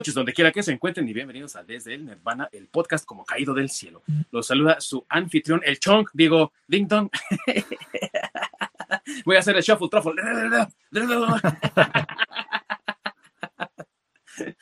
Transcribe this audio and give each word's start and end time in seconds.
noches, 0.00 0.14
donde 0.14 0.32
quiera 0.32 0.52
que 0.52 0.62
se 0.62 0.70
encuentren 0.70 1.08
y 1.08 1.12
bienvenidos 1.12 1.56
a 1.56 1.64
Desde 1.64 1.92
el 1.92 2.06
Nirvana, 2.06 2.48
el 2.52 2.68
podcast 2.68 3.04
como 3.04 3.24
caído 3.24 3.52
del 3.52 3.68
cielo. 3.68 4.04
Los 4.30 4.46
saluda 4.46 4.80
su 4.80 5.04
anfitrión, 5.08 5.60
el 5.64 5.80
Chong, 5.80 6.06
digo, 6.12 6.52
Ding 6.68 6.86
Dong. 6.86 7.10
Voy 9.24 9.34
a 9.34 9.40
hacer 9.40 9.56
el 9.56 9.62
shuffle 9.62 9.88
truffle. 9.88 10.22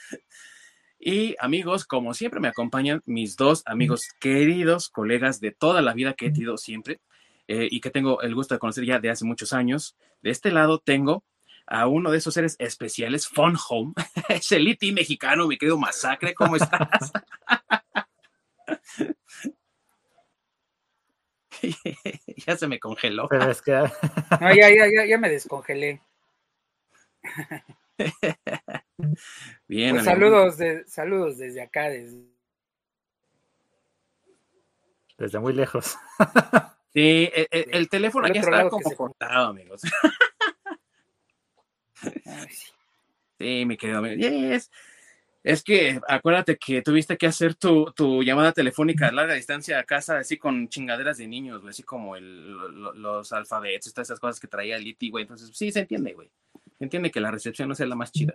Y 0.99 1.37
amigos, 1.39 1.84
como 1.84 2.14
siempre 2.14 2.41
me 2.41 2.48
acompañan 2.48 3.00
mis 3.05 3.37
dos 3.37 3.62
amigos 3.66 4.09
queridos, 4.18 4.89
colegas 4.89 5.39
de 5.39 5.53
toda 5.53 5.80
la 5.80 5.93
vida 5.93 6.14
que 6.14 6.27
he 6.27 6.32
tenido 6.32 6.57
siempre 6.57 7.00
eh, 7.46 7.68
y 7.71 7.80
que 7.80 7.91
tengo 7.91 8.23
el 8.23 8.34
gusto 8.34 8.57
de 8.57 8.59
conocer 8.59 8.84
ya 8.84 8.98
de 8.98 9.11
hace 9.11 9.25
muchos 9.25 9.53
años. 9.53 9.96
De 10.21 10.30
este 10.30 10.50
lado 10.50 10.80
tengo 10.80 11.23
a 11.67 11.87
uno 11.89 12.11
de 12.11 12.19
esos 12.19 12.35
seres 12.35 12.57
especiales, 12.59 13.27
Fun 13.29 13.57
Home, 13.69 13.95
es 14.29 14.53
el 14.53 14.69
IT 14.69 14.93
mexicano, 14.93 15.46
mi 15.46 15.59
querido 15.59 15.79
Masacre, 15.79 16.35
¿cómo 16.35 16.57
estás? 16.57 17.12
ya 22.46 22.57
se 22.57 22.68
me 22.68 22.79
congeló. 22.79 23.26
Pero 23.29 23.50
es 23.50 23.61
que... 23.63 23.73
no, 23.73 24.54
ya, 24.54 24.68
ya, 24.71 24.87
ya, 24.95 25.07
ya 25.07 25.18
me 25.18 25.29
descongelé. 25.29 26.00
Bien. 29.67 29.95
Pues 29.95 30.04
saludos, 30.04 30.59
de, 30.59 30.87
saludos 30.87 31.39
desde 31.39 31.62
acá, 31.62 31.89
desde... 31.89 32.25
desde 35.19 35.39
muy 35.41 35.53
lejos. 35.55 35.97
Sí, 36.92 37.31
el, 37.34 37.48
el, 37.51 37.67
el 37.73 37.89
teléfono 37.89 38.27
aquí 38.27 38.39
está 38.39 38.69
como 38.69 38.91
cortado, 38.92 39.48
amigos. 39.48 39.83
Sí, 43.39 43.64
mi 43.67 43.77
querido 43.77 43.98
amigo. 43.98 44.17
Yes. 44.17 44.70
Es 45.45 45.62
que 45.62 46.00
acuérdate 46.09 46.56
que 46.56 46.83
tuviste 46.83 47.17
que 47.17 47.27
hacer 47.27 47.55
tu, 47.55 47.92
tu, 47.92 48.25
llamada 48.25 48.53
telefónica 48.53 49.06
a 49.06 49.12
larga 49.12 49.34
distancia 49.34 49.79
a 49.79 49.84
casa, 49.84 50.19
así 50.19 50.39
con 50.39 50.69
chingaderas 50.69 51.19
de 51.19 51.29
niños, 51.29 51.61
güey, 51.61 51.70
así 51.70 51.85
como 51.85 52.17
el, 52.17 52.53
los 52.95 53.33
alfabetos, 53.33 53.95
todas 53.95 54.09
esas 54.09 54.19
cosas 54.19 54.41
que 54.41 54.48
traía 54.48 54.77
el 54.77 54.87
IT, 54.87 55.11
güey. 55.11 55.23
Entonces, 55.23 55.51
sí, 55.55 55.70
se 55.70 55.81
entiende, 55.81 56.15
güey. 56.15 56.29
Se 56.79 56.85
entiende 56.85 57.12
que 57.12 57.20
la 57.20 57.31
recepción 57.31 57.69
no 57.69 57.77
sea 57.77 57.87
la 57.87 57.95
más 57.95 58.11
chida. 58.11 58.35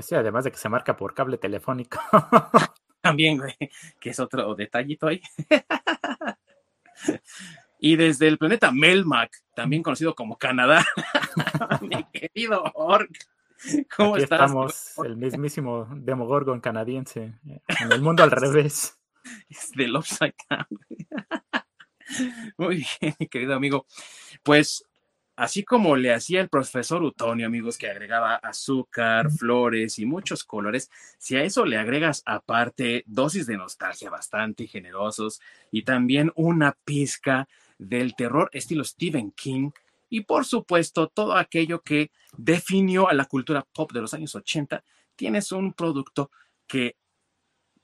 Sí, 0.00 0.14
además 0.14 0.44
de 0.44 0.50
que 0.50 0.58
se 0.58 0.68
marca 0.68 0.96
por 0.96 1.14
cable 1.14 1.38
telefónico. 1.38 2.00
También, 3.00 3.38
güey, 3.38 3.54
que 4.00 4.10
es 4.10 4.18
otro 4.18 4.54
detallito 4.54 5.08
ahí. 5.08 5.20
Y 7.78 7.96
desde 7.96 8.28
el 8.28 8.38
planeta 8.38 8.72
Melmac, 8.72 9.30
también 9.54 9.82
conocido 9.82 10.14
como 10.14 10.38
Canadá, 10.38 10.84
mi 11.82 12.04
querido 12.12 12.62
Orc. 12.74 13.10
¿Cómo 13.96 14.14
Aquí 14.14 14.24
estás? 14.24 14.40
Estamos, 14.40 14.94
el 15.04 15.16
mismísimo 15.16 15.88
Demogorgon 15.94 16.60
canadiense, 16.60 17.34
en 17.44 17.92
el 17.92 18.00
mundo 18.00 18.22
al 18.22 18.30
revés. 18.30 18.98
Es 19.48 19.72
del 19.72 19.96
Upside. 19.96 20.34
Muy 22.56 22.86
bien, 23.00 23.14
mi 23.18 23.26
querido 23.26 23.54
amigo. 23.54 23.86
Pues 24.42 24.84
así 25.34 25.64
como 25.64 25.96
le 25.96 26.12
hacía 26.12 26.40
el 26.40 26.48
profesor 26.48 27.02
Utonio, 27.02 27.46
amigos, 27.46 27.76
que 27.76 27.90
agregaba 27.90 28.36
azúcar, 28.36 29.30
flores 29.30 29.98
y 29.98 30.06
muchos 30.06 30.44
colores, 30.44 30.90
si 31.18 31.36
a 31.36 31.42
eso 31.42 31.64
le 31.64 31.76
agregas 31.76 32.22
aparte 32.24 33.02
dosis 33.06 33.46
de 33.46 33.56
nostalgia 33.56 34.10
bastante 34.10 34.66
generosos 34.66 35.40
y 35.70 35.82
también 35.82 36.32
una 36.36 36.76
pizca 36.84 37.48
del 37.78 38.14
terror 38.14 38.48
estilo 38.52 38.84
Stephen 38.84 39.32
King 39.32 39.70
y 40.08 40.20
por 40.20 40.44
supuesto 40.44 41.08
todo 41.08 41.34
aquello 41.36 41.82
que 41.82 42.10
definió 42.36 43.08
a 43.08 43.14
la 43.14 43.24
cultura 43.24 43.66
pop 43.72 43.92
de 43.92 44.00
los 44.00 44.14
años 44.14 44.34
80, 44.34 44.84
tienes 45.16 45.52
un 45.52 45.72
producto 45.72 46.30
que 46.66 46.96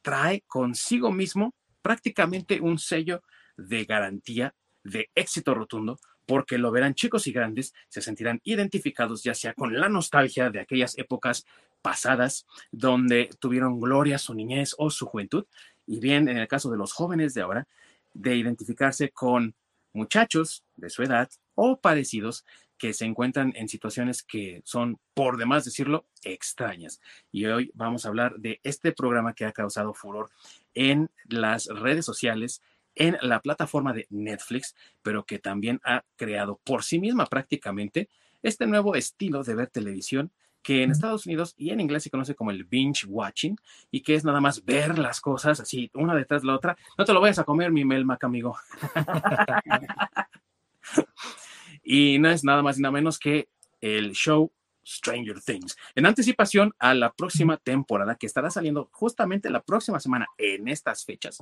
trae 0.03 0.43
consigo 0.47 1.11
mismo 1.11 1.55
prácticamente 1.83 2.61
un 2.61 2.79
sello 2.79 3.23
de 3.57 3.85
garantía 3.85 4.55
de 4.85 5.11
éxito 5.15 5.55
rotundo 5.55 5.99
porque 6.27 6.59
lo 6.59 6.71
verán 6.71 6.95
chicos 6.95 7.27
y 7.27 7.33
grandes, 7.33 7.75
se 7.89 8.01
sentirán 8.01 8.41
identificados 8.45 9.23
ya 9.23 9.35
sea 9.35 9.55
con 9.55 9.79
la 9.79 9.89
nostalgia 9.89 10.51
de 10.51 10.61
aquellas 10.61 10.97
épocas 10.97 11.45
pasadas 11.83 12.47
donde 12.71 13.29
tuvieron 13.41 13.81
gloria 13.81 14.19
su 14.19 14.33
niñez 14.35 14.75
o 14.79 14.91
su 14.91 15.07
juventud, 15.07 15.45
y 15.87 15.99
bien 15.99 16.29
en 16.29 16.39
el 16.39 16.49
caso 16.49 16.71
de 16.71 16.79
los 16.79 16.93
jóvenes 16.93 17.35
de 17.35 17.43
ahora, 17.43 17.67
de 18.15 18.37
identificarse 18.37 19.11
con 19.11 19.55
muchachos 19.93 20.65
de 20.77 20.91
su 20.91 21.03
edad 21.03 21.31
o 21.55 21.81
parecidos 21.81 22.45
que 22.79 22.93
se 22.93 23.05
encuentran 23.05 23.53
en 23.55 23.69
situaciones 23.69 24.25
que 24.25 24.61
son, 24.65 24.99
por 25.15 25.37
demás 25.37 25.65
decirlo, 25.65 26.07
extrañas. 26.25 27.01
Y 27.31 27.47
hoy 27.47 27.71
vamos 27.75 28.05
a 28.05 28.09
hablar 28.09 28.35
de 28.39 28.61
este 28.65 28.91
programa 28.91 29.35
que 29.35 29.45
ha 29.45 29.53
causado 29.53 29.95
furor 29.95 30.31
en 30.75 31.09
las 31.29 31.67
redes 31.67 32.05
sociales, 32.05 32.61
en 32.97 33.19
la 33.23 33.41
plataforma 33.41 33.93
de 33.93 34.07
Netflix, 34.11 34.75
pero 35.03 35.25
que 35.25 35.39
también 35.39 35.81
ha 35.85 36.05
creado 36.17 36.61
por 36.65 36.83
sí 36.83 36.99
misma 36.99 37.27
prácticamente 37.27 38.09
este 38.43 38.67
nuevo 38.67 38.97
estilo 38.97 39.45
de 39.45 39.55
ver 39.55 39.69
televisión 39.69 40.33
que 40.63 40.83
en 40.83 40.91
Estados 40.91 41.27
Unidos 41.27 41.55
y 41.57 41.71
en 41.71 41.81
inglés 41.81 42.05
se 42.05 42.11
conoce 42.11 42.35
como 42.35 42.51
el 42.51 42.65
binge 42.65 43.07
watching 43.07 43.57
y 43.91 44.03
que 44.03 44.15
es 44.15 44.25
nada 44.25 44.41
más 44.41 44.65
ver 44.65 44.99
las 44.99 45.21
cosas 45.21 45.61
así 45.61 45.91
una 45.95 46.15
detrás 46.15 46.43
de 46.43 46.49
la 46.49 46.55
otra. 46.55 46.77
No 46.97 47.05
te 47.05 47.13
lo 47.13 47.21
vayas 47.21 47.39
a 47.39 47.45
comer, 47.45 47.73
mi 47.73 47.85
Melmac, 47.85 48.23
amigo. 48.25 48.57
y 51.83 52.19
no 52.19 52.31
es 52.31 52.45
nada 52.45 52.63
más 52.63 52.79
y 52.79 52.83
nada 52.83 52.93
menos 52.93 53.19
que 53.19 53.49
el 53.81 54.13
show 54.13 54.53
Stranger 54.85 55.41
Things, 55.41 55.77
en 55.95 56.07
anticipación 56.07 56.75
a 56.79 56.95
la 56.95 57.13
próxima 57.13 57.57
temporada 57.57 58.17
que 58.17 58.27
estará 58.27 58.51
saliendo 58.51 58.89
justamente 58.93 59.51
la 59.51 59.63
próxima 59.63 60.01
semana 60.01 60.27
en 60.39 60.69
estas 60.69 61.05
fechas. 61.05 61.39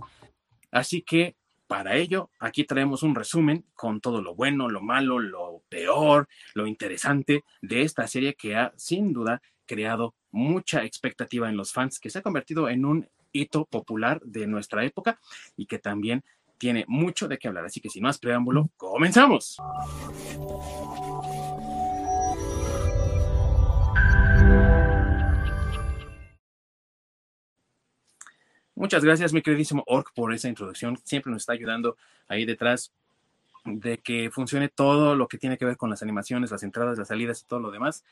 Así 0.71 1.03
que 1.03 1.37
para 1.71 1.95
ello, 1.95 2.31
aquí 2.41 2.65
traemos 2.65 3.05
un 3.05 3.15
resumen 3.15 3.65
con 3.75 4.01
todo 4.01 4.21
lo 4.21 4.35
bueno, 4.35 4.69
lo 4.69 4.81
malo, 4.81 5.21
lo 5.21 5.63
peor, 5.69 6.29
lo 6.53 6.67
interesante 6.67 7.45
de 7.63 7.83
esta 7.83 8.09
serie 8.09 8.35
que 8.35 8.57
ha 8.57 8.73
sin 8.77 9.13
duda 9.13 9.41
creado 9.67 10.17
mucha 10.33 10.83
expectativa 10.83 11.49
en 11.49 11.57
los 11.57 11.73
fans, 11.73 12.01
que 12.01 12.11
se 12.11 12.19
ha 12.19 12.23
convertido 12.23 12.69
en 12.69 12.85
un 12.85 13.09
hito 13.31 13.67
popular 13.67 14.21
de 14.25 14.49
nuestra 14.49 14.85
época 14.85 15.21
y 15.57 15.67
que 15.67 15.79
también 15.79 16.25
tiene 16.59 16.85
mucho 16.89 17.29
de 17.29 17.39
qué 17.39 17.47
hablar. 17.47 17.67
Así 17.67 17.81
que 17.81 17.89
sin 17.89 18.03
más 18.03 18.19
preámbulo, 18.19 18.69
comenzamos. 18.77 19.57
Muchas 28.81 29.05
gracias, 29.05 29.35
mi 29.35 29.43
queridísimo 29.43 29.85
Orc, 29.87 30.11
por 30.15 30.33
esa 30.33 30.49
introducción. 30.49 30.99
Siempre 31.05 31.31
nos 31.31 31.43
está 31.43 31.53
ayudando 31.53 31.99
ahí 32.29 32.47
detrás 32.47 32.95
de 33.67 33.99
que 33.99 34.31
funcione 34.31 34.71
todo 34.71 35.15
lo 35.15 35.29
que 35.29 35.37
tiene 35.37 35.59
que 35.59 35.67
ver 35.67 35.77
con 35.77 35.91
las 35.91 36.03
animaciones, 36.03 36.51
las 36.51 36.63
entradas, 36.63 36.97
las 36.97 37.09
salidas 37.09 37.43
y 37.43 37.45
todo 37.45 37.61
lo 37.61 37.71
demás. 37.71 38.07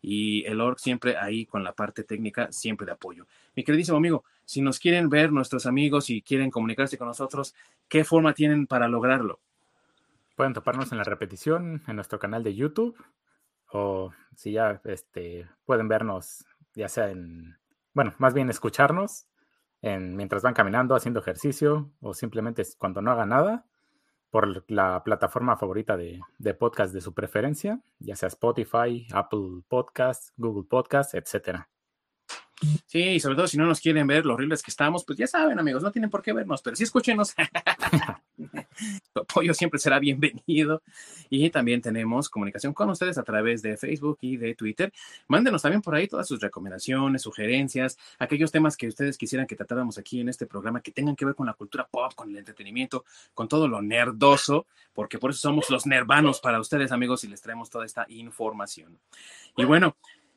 Y 0.00 0.42
el 0.46 0.62
Orc 0.62 0.78
siempre 0.78 1.18
ahí 1.18 1.44
con 1.44 1.62
la 1.62 1.74
parte 1.74 2.04
técnica, 2.04 2.50
siempre 2.52 2.86
de 2.86 2.92
apoyo. 2.92 3.26
Mi 3.54 3.64
queridísimo 3.64 3.98
amigo, 3.98 4.24
si 4.46 4.62
nos 4.62 4.78
quieren 4.78 5.10
ver 5.10 5.30
nuestros 5.30 5.66
amigos 5.66 6.08
y 6.08 6.22
quieren 6.22 6.50
comunicarse 6.50 6.96
con 6.96 7.08
nosotros, 7.08 7.54
¿qué 7.86 8.02
forma 8.02 8.32
tienen 8.32 8.66
para 8.66 8.88
lograrlo? 8.88 9.40
Pueden 10.36 10.54
toparnos 10.54 10.90
en 10.90 10.96
la 10.96 11.04
repetición 11.04 11.82
en 11.86 11.96
nuestro 11.96 12.18
canal 12.18 12.42
de 12.42 12.54
YouTube 12.54 12.96
o 13.72 14.10
si 14.34 14.52
ya 14.52 14.80
este, 14.84 15.46
pueden 15.66 15.86
vernos, 15.86 16.46
ya 16.74 16.88
sea 16.88 17.10
en, 17.10 17.58
bueno, 17.92 18.14
más 18.16 18.32
bien 18.32 18.48
escucharnos 18.48 19.26
en, 19.84 20.16
mientras 20.16 20.42
van 20.42 20.54
caminando, 20.54 20.94
haciendo 20.94 21.20
ejercicio 21.20 21.90
o 22.00 22.14
simplemente 22.14 22.62
cuando 22.78 23.02
no 23.02 23.10
hagan 23.10 23.28
nada 23.28 23.66
por 24.30 24.64
la 24.70 25.04
plataforma 25.04 25.58
favorita 25.58 25.96
de, 25.98 26.22
de, 26.38 26.54
podcast 26.54 26.94
de 26.94 27.02
su 27.02 27.12
preferencia, 27.12 27.82
ya 27.98 28.16
sea 28.16 28.28
Spotify, 28.28 29.06
Apple 29.12 29.62
Podcast, 29.68 30.30
Google 30.38 30.66
Podcast, 30.68 31.14
etcétera. 31.14 31.68
Sí, 32.86 33.00
y 33.00 33.20
sobre 33.20 33.36
todo 33.36 33.46
si 33.46 33.56
no 33.56 33.66
nos 33.66 33.80
quieren 33.80 34.06
ver 34.06 34.24
lo 34.24 34.34
horribles 34.34 34.62
que 34.62 34.70
estamos, 34.70 35.04
pues 35.04 35.18
ya 35.18 35.26
saben, 35.26 35.58
amigos, 35.58 35.82
no 35.82 35.90
tienen 35.90 36.10
por 36.10 36.22
qué 36.22 36.32
vernos, 36.32 36.62
pero 36.62 36.76
sí 36.76 36.84
escúchenos. 36.84 37.34
tu 39.12 39.20
apoyo 39.20 39.54
siempre 39.54 39.78
será 39.78 39.98
bienvenido. 39.98 40.82
Y 41.30 41.50
también 41.50 41.80
tenemos 41.80 42.28
comunicación 42.28 42.72
con 42.74 42.90
ustedes 42.90 43.18
a 43.18 43.22
través 43.22 43.62
de 43.62 43.76
Facebook 43.76 44.18
y 44.20 44.36
de 44.36 44.54
Twitter. 44.54 44.92
Mándenos 45.28 45.62
también 45.62 45.82
por 45.82 45.94
ahí 45.94 46.08
todas 46.08 46.26
sus 46.26 46.40
recomendaciones, 46.40 47.22
sugerencias, 47.22 47.98
aquellos 48.18 48.50
temas 48.50 48.76
que 48.76 48.88
ustedes 48.88 49.18
quisieran 49.18 49.46
que 49.46 49.56
tratáramos 49.56 49.98
aquí 49.98 50.20
en 50.20 50.28
este 50.28 50.46
programa 50.46 50.80
que 50.80 50.92
tengan 50.92 51.16
que 51.16 51.24
ver 51.24 51.34
con 51.34 51.46
la 51.46 51.54
cultura 51.54 51.86
pop, 51.86 52.14
con 52.14 52.30
el 52.30 52.36
entretenimiento, 52.36 53.04
con 53.34 53.48
todo 53.48 53.68
lo 53.68 53.82
nerdoso, 53.82 54.66
porque 54.92 55.18
por 55.18 55.30
eso 55.30 55.40
somos 55.40 55.70
los 55.70 55.86
nervanos 55.86 56.40
para 56.40 56.60
ustedes, 56.60 56.92
amigos, 56.92 57.24
y 57.24 57.28
les 57.28 57.40
traemos 57.40 57.70
toda 57.70 57.84
esta 57.84 58.06
información. 58.08 58.98
Y 59.56 59.64
bueno, 59.64 59.96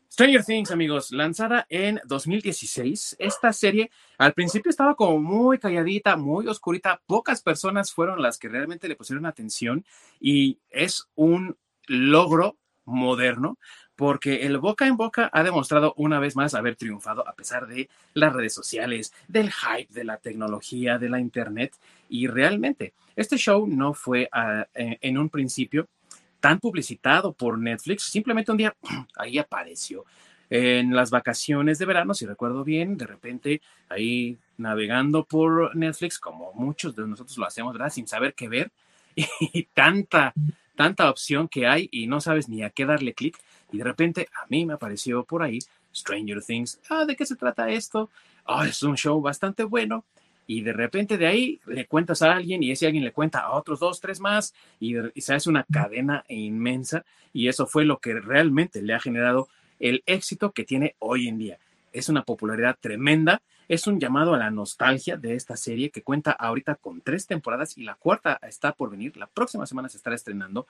Stranger 0.09 0.43
Things, 0.43 0.71
amigos, 0.71 1.11
lanzada 1.11 1.67
en 1.69 1.99
2016. 2.05 3.17
Esta 3.19 3.53
serie 3.53 3.91
al 4.17 4.33
principio 4.33 4.69
estaba 4.69 4.95
como 4.95 5.19
muy 5.19 5.59
calladita, 5.59 6.15
muy 6.15 6.47
oscurita. 6.47 7.01
Pocas 7.05 7.41
personas 7.41 7.93
fueron 7.93 8.21
las 8.21 8.39
que 8.39 8.47
realmente 8.47 8.87
le 8.87 8.95
pusieron 8.95 9.25
atención 9.25 9.85
y 10.19 10.59
es 10.69 11.07
un 11.15 11.57
logro 11.87 12.57
moderno, 12.85 13.59
porque 13.95 14.45
el 14.45 14.57
boca 14.57 14.87
en 14.87 14.95
boca 14.95 15.29
ha 15.33 15.43
demostrado 15.43 15.93
una 15.97 16.19
vez 16.19 16.35
más 16.35 16.53
haber 16.53 16.77
triunfado 16.77 17.27
a 17.27 17.35
pesar 17.35 17.67
de 17.67 17.89
las 18.13 18.33
redes 18.33 18.53
sociales, 18.53 19.13
del 19.27 19.51
hype 19.51 19.93
de 19.93 20.05
la 20.05 20.17
tecnología, 20.17 20.97
de 20.97 21.09
la 21.09 21.19
internet, 21.19 21.75
y 22.07 22.27
realmente 22.27 22.93
este 23.17 23.37
show 23.37 23.67
no 23.67 23.93
fue 23.93 24.29
ah, 24.31 24.65
en 24.73 25.17
un 25.17 25.29
principio 25.29 25.89
tan 26.39 26.59
publicitado 26.59 27.33
por 27.33 27.57
Netflix, 27.57 28.03
simplemente 28.03 28.51
un 28.51 28.57
día 28.57 28.75
ahí 29.15 29.37
apareció 29.37 30.05
en 30.49 30.95
las 30.95 31.09
vacaciones 31.09 31.77
de 31.79 31.85
verano, 31.85 32.13
si 32.13 32.25
recuerdo 32.25 32.63
bien, 32.63 32.97
de 32.97 33.05
repente 33.05 33.61
ahí 33.89 34.37
navegando 34.57 35.25
por 35.25 35.75
Netflix, 35.75 36.19
como 36.19 36.53
muchos 36.53 36.95
de 36.95 37.07
nosotros 37.07 37.37
lo 37.37 37.45
hacemos, 37.45 37.73
¿verdad? 37.73 37.89
Sin 37.89 38.07
saber 38.07 38.33
qué 38.33 38.47
ver 38.47 38.71
y 39.15 39.63
tanta, 39.73 40.33
tanta 40.75 41.09
opción 41.09 41.47
que 41.47 41.67
hay 41.67 41.89
y 41.91 42.07
no 42.07 42.21
sabes 42.21 42.47
ni 42.49 42.63
a 42.63 42.69
qué 42.69 42.85
darle 42.85 43.13
clic. 43.13 43.37
Y 43.71 43.77
de 43.77 43.83
repente 43.83 44.29
a 44.41 44.45
mí 44.47 44.65
me 44.65 44.73
apareció 44.73 45.25
por 45.25 45.43
ahí 45.43 45.59
Stranger 45.93 46.41
Things. 46.41 46.79
Ah, 46.89 47.05
¿de 47.05 47.15
qué 47.15 47.25
se 47.25 47.35
trata 47.35 47.69
esto? 47.69 48.09
Ah, 48.45 48.65
es 48.67 48.81
un 48.83 48.95
show 48.95 49.19
bastante 49.21 49.63
bueno. 49.63 50.05
Y 50.47 50.61
de 50.61 50.73
repente 50.73 51.17
de 51.17 51.27
ahí 51.27 51.59
le 51.65 51.85
cuentas 51.85 52.21
a 52.21 52.31
alguien 52.31 52.63
y 52.63 52.71
ese 52.71 52.87
alguien 52.87 53.03
le 53.03 53.11
cuenta 53.11 53.39
a 53.39 53.51
otros 53.51 53.79
dos, 53.79 53.99
tres 53.99 54.19
más 54.19 54.53
y, 54.79 54.95
y 55.13 55.21
se 55.21 55.33
hace 55.35 55.49
una 55.49 55.65
cadena 55.71 56.23
inmensa 56.29 57.05
y 57.33 57.49
eso 57.49 57.67
fue 57.67 57.85
lo 57.85 57.99
que 57.99 58.13
realmente 58.13 58.81
le 58.81 58.93
ha 58.93 58.99
generado 58.99 59.49
el 59.79 60.03
éxito 60.05 60.51
que 60.51 60.63
tiene 60.63 60.95
hoy 60.99 61.27
en 61.27 61.37
día. 61.37 61.59
Es 61.93 62.09
una 62.09 62.23
popularidad 62.23 62.77
tremenda, 62.79 63.41
es 63.67 63.87
un 63.87 63.99
llamado 63.99 64.33
a 64.33 64.37
la 64.37 64.49
nostalgia 64.49 65.17
de 65.17 65.35
esta 65.35 65.57
serie 65.57 65.89
que 65.89 66.01
cuenta 66.01 66.31
ahorita 66.31 66.75
con 66.75 67.01
tres 67.01 67.27
temporadas 67.27 67.77
y 67.77 67.83
la 67.83 67.95
cuarta 67.95 68.39
está 68.41 68.71
por 68.71 68.89
venir, 68.89 69.17
la 69.17 69.27
próxima 69.27 69.65
semana 69.65 69.89
se 69.89 69.97
estará 69.97 70.15
estrenando 70.15 70.67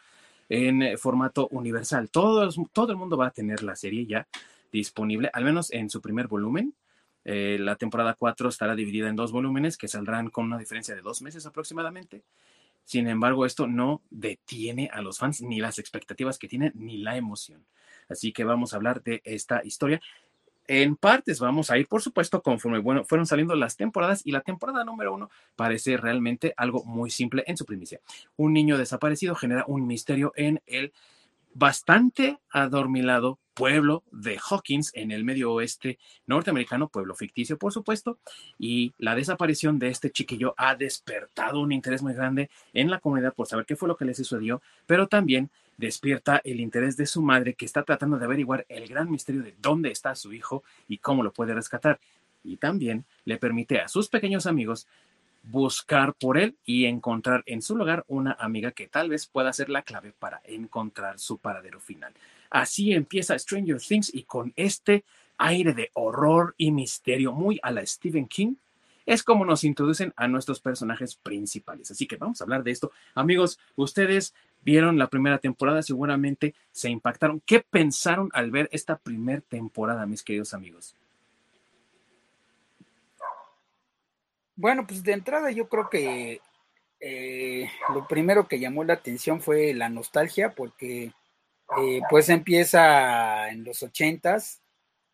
en 0.50 0.82
eh, 0.82 0.98
formato 0.98 1.48
universal. 1.52 2.10
Todo, 2.10 2.50
todo 2.74 2.92
el 2.92 2.98
mundo 2.98 3.18
va 3.18 3.28
a 3.28 3.32
tener 3.32 3.64
la 3.64 3.76
serie 3.76 4.06
ya 4.06 4.28
disponible, 4.72 5.30
al 5.34 5.44
menos 5.44 5.72
en 5.72 5.90
su 5.90 6.02
primer 6.02 6.28
volumen. 6.28 6.74
Eh, 7.30 7.58
la 7.60 7.76
temporada 7.76 8.14
4 8.14 8.48
estará 8.48 8.74
dividida 8.74 9.10
en 9.10 9.18
dos 9.18 9.34
volúmenes 9.34 9.78
que 9.78 9.90
saldrán 9.90 10.30
con 10.30 10.46
una 10.46 10.58
diferencia 10.58 10.96
de 10.96 11.02
dos 11.02 11.22
meses 11.22 11.46
aproximadamente. 11.46 12.24
Sin 12.86 13.10
embargo, 13.10 13.46
esto 13.46 13.68
no 13.68 14.02
detiene 14.10 14.90
a 14.94 15.02
los 15.02 15.18
fans 15.18 15.42
ni 15.42 15.60
las 15.60 15.78
expectativas 15.78 16.40
que 16.40 16.48
tienen 16.48 16.72
ni 16.74 17.00
la 17.00 17.18
emoción. 17.18 17.66
Así 18.08 18.32
que 18.32 18.46
vamos 18.46 18.72
a 18.72 18.78
hablar 18.78 19.04
de 19.04 19.22
esta 19.26 19.62
historia. 19.66 20.00
En 20.68 20.96
partes 20.96 21.42
vamos 21.42 21.70
a 21.70 21.78
ir, 21.78 21.90
por 21.90 22.02
supuesto, 22.02 22.42
conforme 22.42 22.80
bueno, 22.80 23.04
fueron 23.04 23.26
saliendo 23.26 23.56
las 23.56 23.76
temporadas 23.76 24.22
y 24.26 24.32
la 24.32 24.40
temporada 24.40 24.86
número 24.86 25.14
uno 25.14 25.30
parece 25.58 25.98
realmente 25.98 26.54
algo 26.56 26.86
muy 26.86 27.10
simple 27.10 27.44
en 27.46 27.58
su 27.58 27.66
primicia. 27.66 28.00
Un 28.38 28.54
niño 28.54 28.78
desaparecido 28.78 29.36
genera 29.36 29.66
un 29.68 29.86
misterio 29.86 30.32
en 30.38 30.62
el 30.66 30.94
bastante 31.58 32.38
adormilado 32.52 33.40
pueblo 33.56 34.04
de 34.12 34.38
Hawkins 34.38 34.92
en 34.94 35.12
el 35.12 35.24
medio 35.24 35.52
oeste 35.52 35.98
norteamericano, 36.28 36.90
pueblo 36.90 37.16
ficticio 37.16 37.58
por 37.58 37.74
supuesto, 37.74 38.20
y 38.60 38.94
la 39.00 39.16
desaparición 39.16 39.80
de 39.80 39.90
este 39.90 40.12
chiquillo 40.12 40.54
ha 40.56 40.76
despertado 40.76 41.60
un 41.60 41.72
interés 41.72 42.04
muy 42.04 42.14
grande 42.14 42.52
en 42.74 42.92
la 42.92 43.00
comunidad 43.00 43.34
por 43.34 43.48
saber 43.48 43.66
qué 43.66 43.76
fue 43.76 43.88
lo 43.88 43.98
que 43.98 44.06
le 44.06 44.14
sucedió, 44.14 44.62
pero 44.86 45.08
también 45.08 45.50
despierta 45.78 46.40
el 46.44 46.60
interés 46.60 46.96
de 46.96 47.08
su 47.08 47.24
madre 47.24 47.56
que 47.56 47.66
está 47.66 47.82
tratando 47.82 48.20
de 48.20 48.26
averiguar 48.26 48.68
el 48.70 48.88
gran 48.88 49.10
misterio 49.10 49.42
de 49.42 49.56
dónde 49.60 49.90
está 49.90 50.14
su 50.14 50.34
hijo 50.34 50.64
y 50.88 51.00
cómo 51.00 51.24
lo 51.24 51.34
puede 51.34 51.56
rescatar. 51.56 52.00
Y 52.44 52.58
también 52.58 53.06
le 53.26 53.38
permite 53.38 53.80
a 53.80 53.88
sus 53.88 54.10
pequeños 54.10 54.46
amigos 54.46 54.88
buscar 55.50 56.14
por 56.14 56.38
él 56.38 56.58
y 56.66 56.86
encontrar 56.86 57.44
en 57.46 57.62
su 57.62 57.76
lugar 57.76 58.04
una 58.08 58.34
amiga 58.40 58.72
que 58.72 58.88
tal 58.88 59.10
vez 59.10 59.28
pueda 59.28 59.54
ser 59.54 59.70
la 59.70 59.84
clave 59.84 60.14
para 60.18 60.42
encontrar 60.44 61.20
su 61.20 61.38
paradero 61.38 61.80
final. 61.80 62.14
Así 62.50 62.94
empieza 62.94 63.38
Stranger 63.38 63.80
Things 63.80 64.14
y 64.14 64.24
con 64.24 64.54
este 64.56 65.04
aire 65.38 65.74
de 65.74 65.92
horror 65.94 66.56
y 66.58 66.72
misterio 66.72 67.32
muy 67.32 67.60
a 67.62 67.72
la 67.72 67.86
Stephen 67.86 68.28
King, 68.28 68.56
es 69.06 69.24
como 69.24 69.46
nos 69.46 69.64
introducen 69.64 70.14
a 70.18 70.28
nuestros 70.28 70.60
personajes 70.60 71.16
principales. 71.16 71.92
Así 71.92 72.08
que 72.08 72.18
vamos 72.18 72.42
a 72.42 72.44
hablar 72.44 72.64
de 72.64 72.72
esto. 72.72 72.92
Amigos, 73.16 73.58
ustedes 73.76 74.34
vieron 74.64 74.98
la 74.98 75.08
primera 75.08 75.38
temporada, 75.38 75.82
seguramente 75.82 76.56
se 76.72 76.90
impactaron. 76.90 77.42
¿Qué 77.46 77.62
pensaron 77.62 78.30
al 78.34 78.52
ver 78.52 78.68
esta 78.74 78.98
primera 78.98 79.42
temporada, 79.42 80.06
mis 80.06 80.24
queridos 80.24 80.54
amigos? 80.54 80.96
Bueno, 84.58 84.88
pues 84.88 85.04
de 85.04 85.14
entrada 85.14 85.52
yo 85.52 85.70
creo 85.70 85.88
que 85.88 86.42
eh, 87.00 87.70
lo 87.94 88.08
primero 88.08 88.48
que 88.48 88.60
llamó 88.60 88.84
la 88.84 88.94
atención 88.94 89.40
fue 89.40 89.72
la 89.76 89.88
nostalgia, 89.88 90.56
porque 90.56 91.12
eh, 91.80 92.02
pues 92.10 92.30
empieza 92.30 93.50
en 93.50 93.64
los 93.64 93.84
ochentas, 93.84 94.62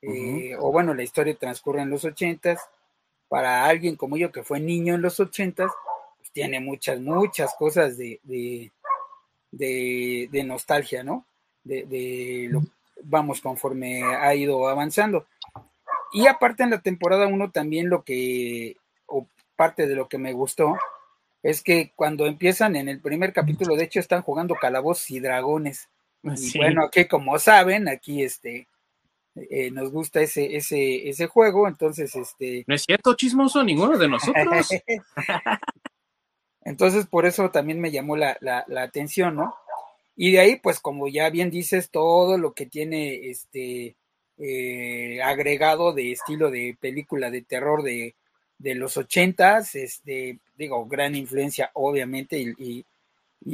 eh, 0.02 0.56
o 0.58 0.72
bueno, 0.72 0.94
la 0.94 1.04
historia 1.04 1.36
transcurre 1.36 1.82
en 1.82 1.90
los 1.90 2.06
ochentas. 2.06 2.60
Para 3.28 3.66
alguien 3.66 3.98
como 3.98 4.16
yo 4.16 4.32
que 4.32 4.44
fue 4.44 4.62
niño 4.62 4.96
en 4.96 5.02
los 5.02 5.20
ochentas, 5.20 5.72
pues 6.18 6.32
tiene 6.32 6.62
muchas, 6.62 7.02
muchas 7.02 7.54
cosas 7.56 7.98
de, 7.98 8.22
de, 9.52 10.44
nostalgia, 10.46 11.04
¿no? 11.04 11.26
De, 11.66 12.48
lo, 12.50 12.62
vamos, 13.04 13.42
conforme 13.42 14.04
ha 14.04 14.34
ido 14.36 14.70
avanzando. 14.70 15.26
Y 16.14 16.28
aparte 16.28 16.64
en 16.64 16.70
la 16.70 16.82
temporada 16.82 17.28
1 17.28 17.52
también 17.52 17.90
lo 17.90 18.04
que, 18.04 18.78
parte 19.56 19.88
de 19.88 19.96
lo 19.96 20.08
que 20.08 20.18
me 20.18 20.34
gustó, 20.34 20.78
es 21.42 21.62
que 21.62 21.92
cuando 21.96 22.26
empiezan 22.26 22.76
en 22.76 22.88
el 22.88 23.02
primer 23.02 23.34
capítulo, 23.34 23.76
de 23.76 23.84
hecho 23.84 24.00
están 24.00 24.22
jugando 24.22 24.56
calabozos 24.56 25.12
y 25.12 25.20
dragones. 25.20 25.90
Y 26.24 26.58
bueno, 26.58 26.86
aquí 26.86 27.06
como 27.06 27.38
saben, 27.38 27.90
aquí 27.90 28.24
este 28.24 28.68
eh, 29.36 29.72
nos 29.72 29.92
gusta 29.92 30.22
ese, 30.22 30.56
ese, 30.56 31.10
ese 31.10 31.28
juego, 31.28 31.68
entonces 31.68 32.16
este. 32.16 32.64
No 32.68 32.76
es 32.76 32.84
cierto, 32.84 33.16
chismoso, 33.16 33.64
ninguno 33.64 33.98
de 33.98 34.08
nosotros. 34.08 34.70
Entonces, 36.66 37.08
por 37.08 37.26
eso 37.26 37.52
también 37.52 37.82
me 37.82 37.92
llamó 37.92 38.16
la, 38.16 38.38
atención, 38.78 39.36
¿no? 39.36 39.54
Y 40.16 40.32
de 40.32 40.40
ahí, 40.40 40.56
pues, 40.58 40.80
como 40.80 41.10
ya 41.10 41.30
bien 41.30 41.50
dices, 41.50 41.90
todo 41.90 42.38
lo 42.38 42.54
que 42.54 42.68
tiene 42.68 43.30
este 43.30 43.98
eh, 44.38 45.22
agregado 45.22 45.92
de 45.92 46.14
estilo 46.14 46.52
de 46.52 46.78
película 46.80 47.32
de 47.32 47.42
terror 47.42 47.84
de, 47.84 48.16
los 48.76 48.98
ochentas, 48.98 49.76
este, 49.76 50.40
digo, 50.56 50.86
gran 50.86 51.16
influencia, 51.16 51.72
obviamente, 51.74 52.38
y, 52.40 52.86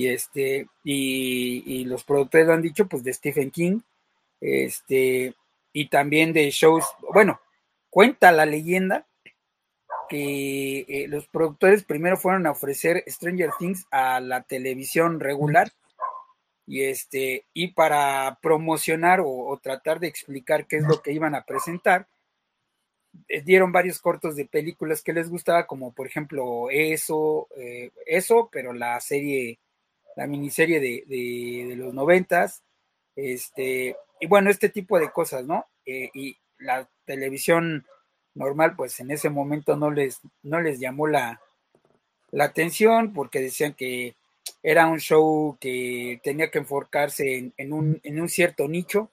este, 0.08 0.68
y, 0.84 1.84
los 1.86 2.04
productores 2.04 2.48
lo 2.48 2.54
han 2.54 2.62
dicho, 2.62 2.88
pues, 2.88 3.04
de 3.04 3.14
Stephen 3.14 3.52
King, 3.52 3.80
este, 4.40 5.34
y 5.74 5.90
también 5.90 6.34
de 6.34 6.50
shows, 6.52 6.86
bueno, 7.14 7.40
cuenta 7.90 8.32
la 8.32 8.46
leyenda 8.46 9.06
que 10.10 10.86
eh, 10.88 11.08
los 11.08 11.28
productores 11.28 11.84
primero 11.84 12.18
fueron 12.18 12.48
a 12.48 12.52
ofrecer 12.52 13.04
Stranger 13.08 13.52
Things 13.60 13.86
a 13.92 14.20
la 14.20 14.42
televisión 14.42 15.20
regular 15.20 15.72
y 16.66 16.84
este 16.84 17.46
y 17.54 17.70
para 17.70 18.38
promocionar 18.42 19.22
o, 19.24 19.60
tratar 19.62 20.00
de 20.00 20.08
explicar 20.08 20.68
qué 20.68 20.78
es 20.78 20.84
lo 20.84 21.02
que 21.02 21.12
iban 21.12 21.36
a 21.36 21.44
presentar 21.44 22.08
dieron 23.44 23.72
varios 23.72 24.00
cortos 24.00 24.36
de 24.36 24.46
películas 24.46 25.02
que 25.02 25.14
les 25.14 25.30
gustaba 25.30 25.68
como 25.68 25.94
por 25.94 26.08
ejemplo 26.08 26.70
eso 26.70 27.48
eh, 27.58 27.92
eso 28.06 28.50
pero 28.52 28.74
la 28.74 29.00
serie 29.00 29.60
la 30.16 30.28
miniserie 30.28 30.80
de, 30.80 31.04
de, 31.08 31.76
los 31.76 31.94
noventas 31.94 32.64
este 33.16 33.96
y 34.20 34.28
bueno 34.28 34.50
este 34.50 34.70
tipo 34.70 35.00
de 35.00 35.12
cosas 35.12 35.46
no 35.46 35.66
y 35.86 36.38
la 36.60 36.88
televisión 37.06 37.86
normal, 38.36 38.76
pues 38.76 39.00
en 39.00 39.12
ese 39.12 39.30
momento 39.30 39.76
no 39.76 39.92
les, 39.92 40.22
no 40.44 40.62
les 40.62 40.80
llamó 40.80 41.08
la, 41.08 41.42
la 42.32 42.46
atención 42.46 43.14
porque 43.14 43.42
decían 43.42 43.74
que 43.74 44.16
era 44.64 44.88
un 44.88 45.00
show 45.00 45.58
que 45.60 46.20
tenía 46.24 46.52
que 46.52 46.60
enfocarse 46.60 47.52
en, 47.56 47.74
un, 47.74 48.00
en 48.04 48.22
un 48.22 48.30
cierto 48.30 48.68
nicho, 48.68 49.10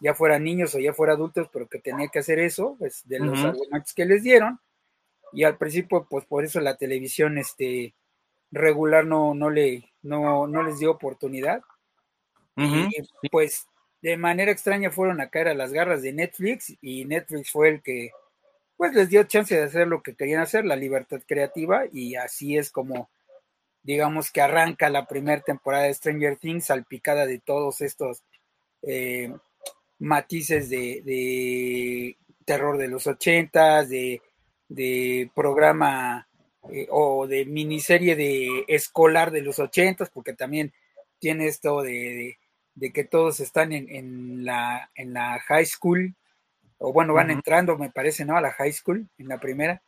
ya 0.00 0.14
fueran 0.14 0.44
niños 0.44 0.74
o 0.74 0.78
ya 0.78 0.92
fuera 0.92 1.14
adultos, 1.14 1.48
pero 1.52 1.68
que 1.68 1.78
tenía 1.78 2.08
que 2.08 2.18
hacer 2.18 2.38
eso, 2.38 2.76
pues 2.78 3.06
de 3.06 3.18
los 3.20 3.38
argumentos 3.38 3.94
que 3.94 4.04
les 4.04 4.22
dieron. 4.22 4.60
Y 5.32 5.44
al 5.44 5.56
principio, 5.58 6.06
pues 6.08 6.24
por 6.24 6.44
eso 6.44 6.60
la 6.60 6.76
televisión 6.76 7.38
este, 7.38 7.94
regular 8.50 9.06
no, 9.06 9.34
no, 9.34 9.50
le, 9.50 9.92
no, 10.02 10.46
no 10.46 10.62
les 10.62 10.78
dio 10.78 10.90
oportunidad. 10.90 11.62
Y 12.56 13.28
pues 13.28 13.66
de 14.00 14.16
manera 14.16 14.50
extraña 14.50 14.90
fueron 14.90 15.20
a 15.20 15.28
caer 15.28 15.48
a 15.48 15.54
las 15.54 15.72
garras 15.72 16.00
de 16.00 16.12
Netflix 16.12 16.74
y 16.80 17.04
Netflix 17.04 17.50
fue 17.50 17.68
el 17.68 17.82
que 17.82 18.12
pues 18.76 18.94
les 18.94 19.08
dio 19.08 19.24
chance 19.24 19.54
de 19.54 19.64
hacer 19.64 19.88
lo 19.88 20.02
que 20.02 20.14
querían 20.14 20.42
hacer, 20.42 20.64
la 20.64 20.76
libertad 20.76 21.22
creativa, 21.26 21.84
y 21.90 22.14
así 22.16 22.58
es 22.58 22.70
como, 22.70 23.08
digamos 23.82 24.30
que 24.30 24.42
arranca 24.42 24.90
la 24.90 25.06
primera 25.06 25.40
temporada 25.40 25.84
de 25.84 25.94
Stranger 25.94 26.36
Things, 26.36 26.66
salpicada 26.66 27.26
de 27.26 27.38
todos 27.38 27.80
estos 27.80 28.22
eh, 28.82 29.32
matices 29.98 30.68
de, 30.68 32.16
terror 32.44 32.78
de 32.78 32.88
los 32.88 33.06
ochentas, 33.06 33.88
de, 33.88 34.22
de 34.68 35.30
programa 35.34 36.28
eh, 36.70 36.86
o 36.90 37.26
de 37.26 37.44
miniserie 37.44 38.16
de 38.16 38.64
escolar 38.68 39.30
de 39.30 39.42
los 39.42 39.58
ochentas, 39.58 40.10
porque 40.10 40.32
también 40.32 40.72
tiene 41.18 41.46
esto 41.46 41.82
de, 41.82 42.38
de 42.74 42.92
que 42.92 43.04
todos 43.04 43.40
están 43.40 43.72
en, 43.72 43.88
en, 43.88 44.44
la, 44.44 44.90
en 44.94 45.12
la 45.12 45.40
high 45.40 45.66
school, 45.66 46.14
o 46.78 46.92
bueno, 46.92 47.14
van 47.14 47.30
entrando, 47.30 47.78
me 47.78 47.90
parece, 47.90 48.24
¿no? 48.24 48.36
A 48.36 48.40
la 48.42 48.52
high 48.52 48.72
school, 48.72 49.08
en 49.18 49.28
la 49.28 49.40
primera. 49.40 49.82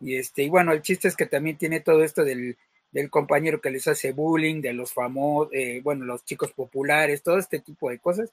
Y 0.00 0.16
este, 0.16 0.44
y 0.44 0.48
bueno, 0.48 0.72
el 0.72 0.80
chiste 0.80 1.08
es 1.08 1.16
que 1.16 1.26
también 1.26 1.58
tiene 1.58 1.80
todo 1.80 2.04
esto 2.04 2.24
del, 2.24 2.56
del 2.92 3.10
compañero 3.10 3.60
que 3.60 3.70
les 3.70 3.88
hace 3.88 4.12
bullying, 4.12 4.62
de 4.62 4.72
los 4.72 4.92
famosos, 4.92 5.52
eh, 5.52 5.80
bueno, 5.82 6.04
los 6.04 6.24
chicos 6.24 6.52
populares, 6.52 7.22
todo 7.22 7.38
este 7.38 7.58
tipo 7.58 7.90
de 7.90 7.98
cosas 7.98 8.30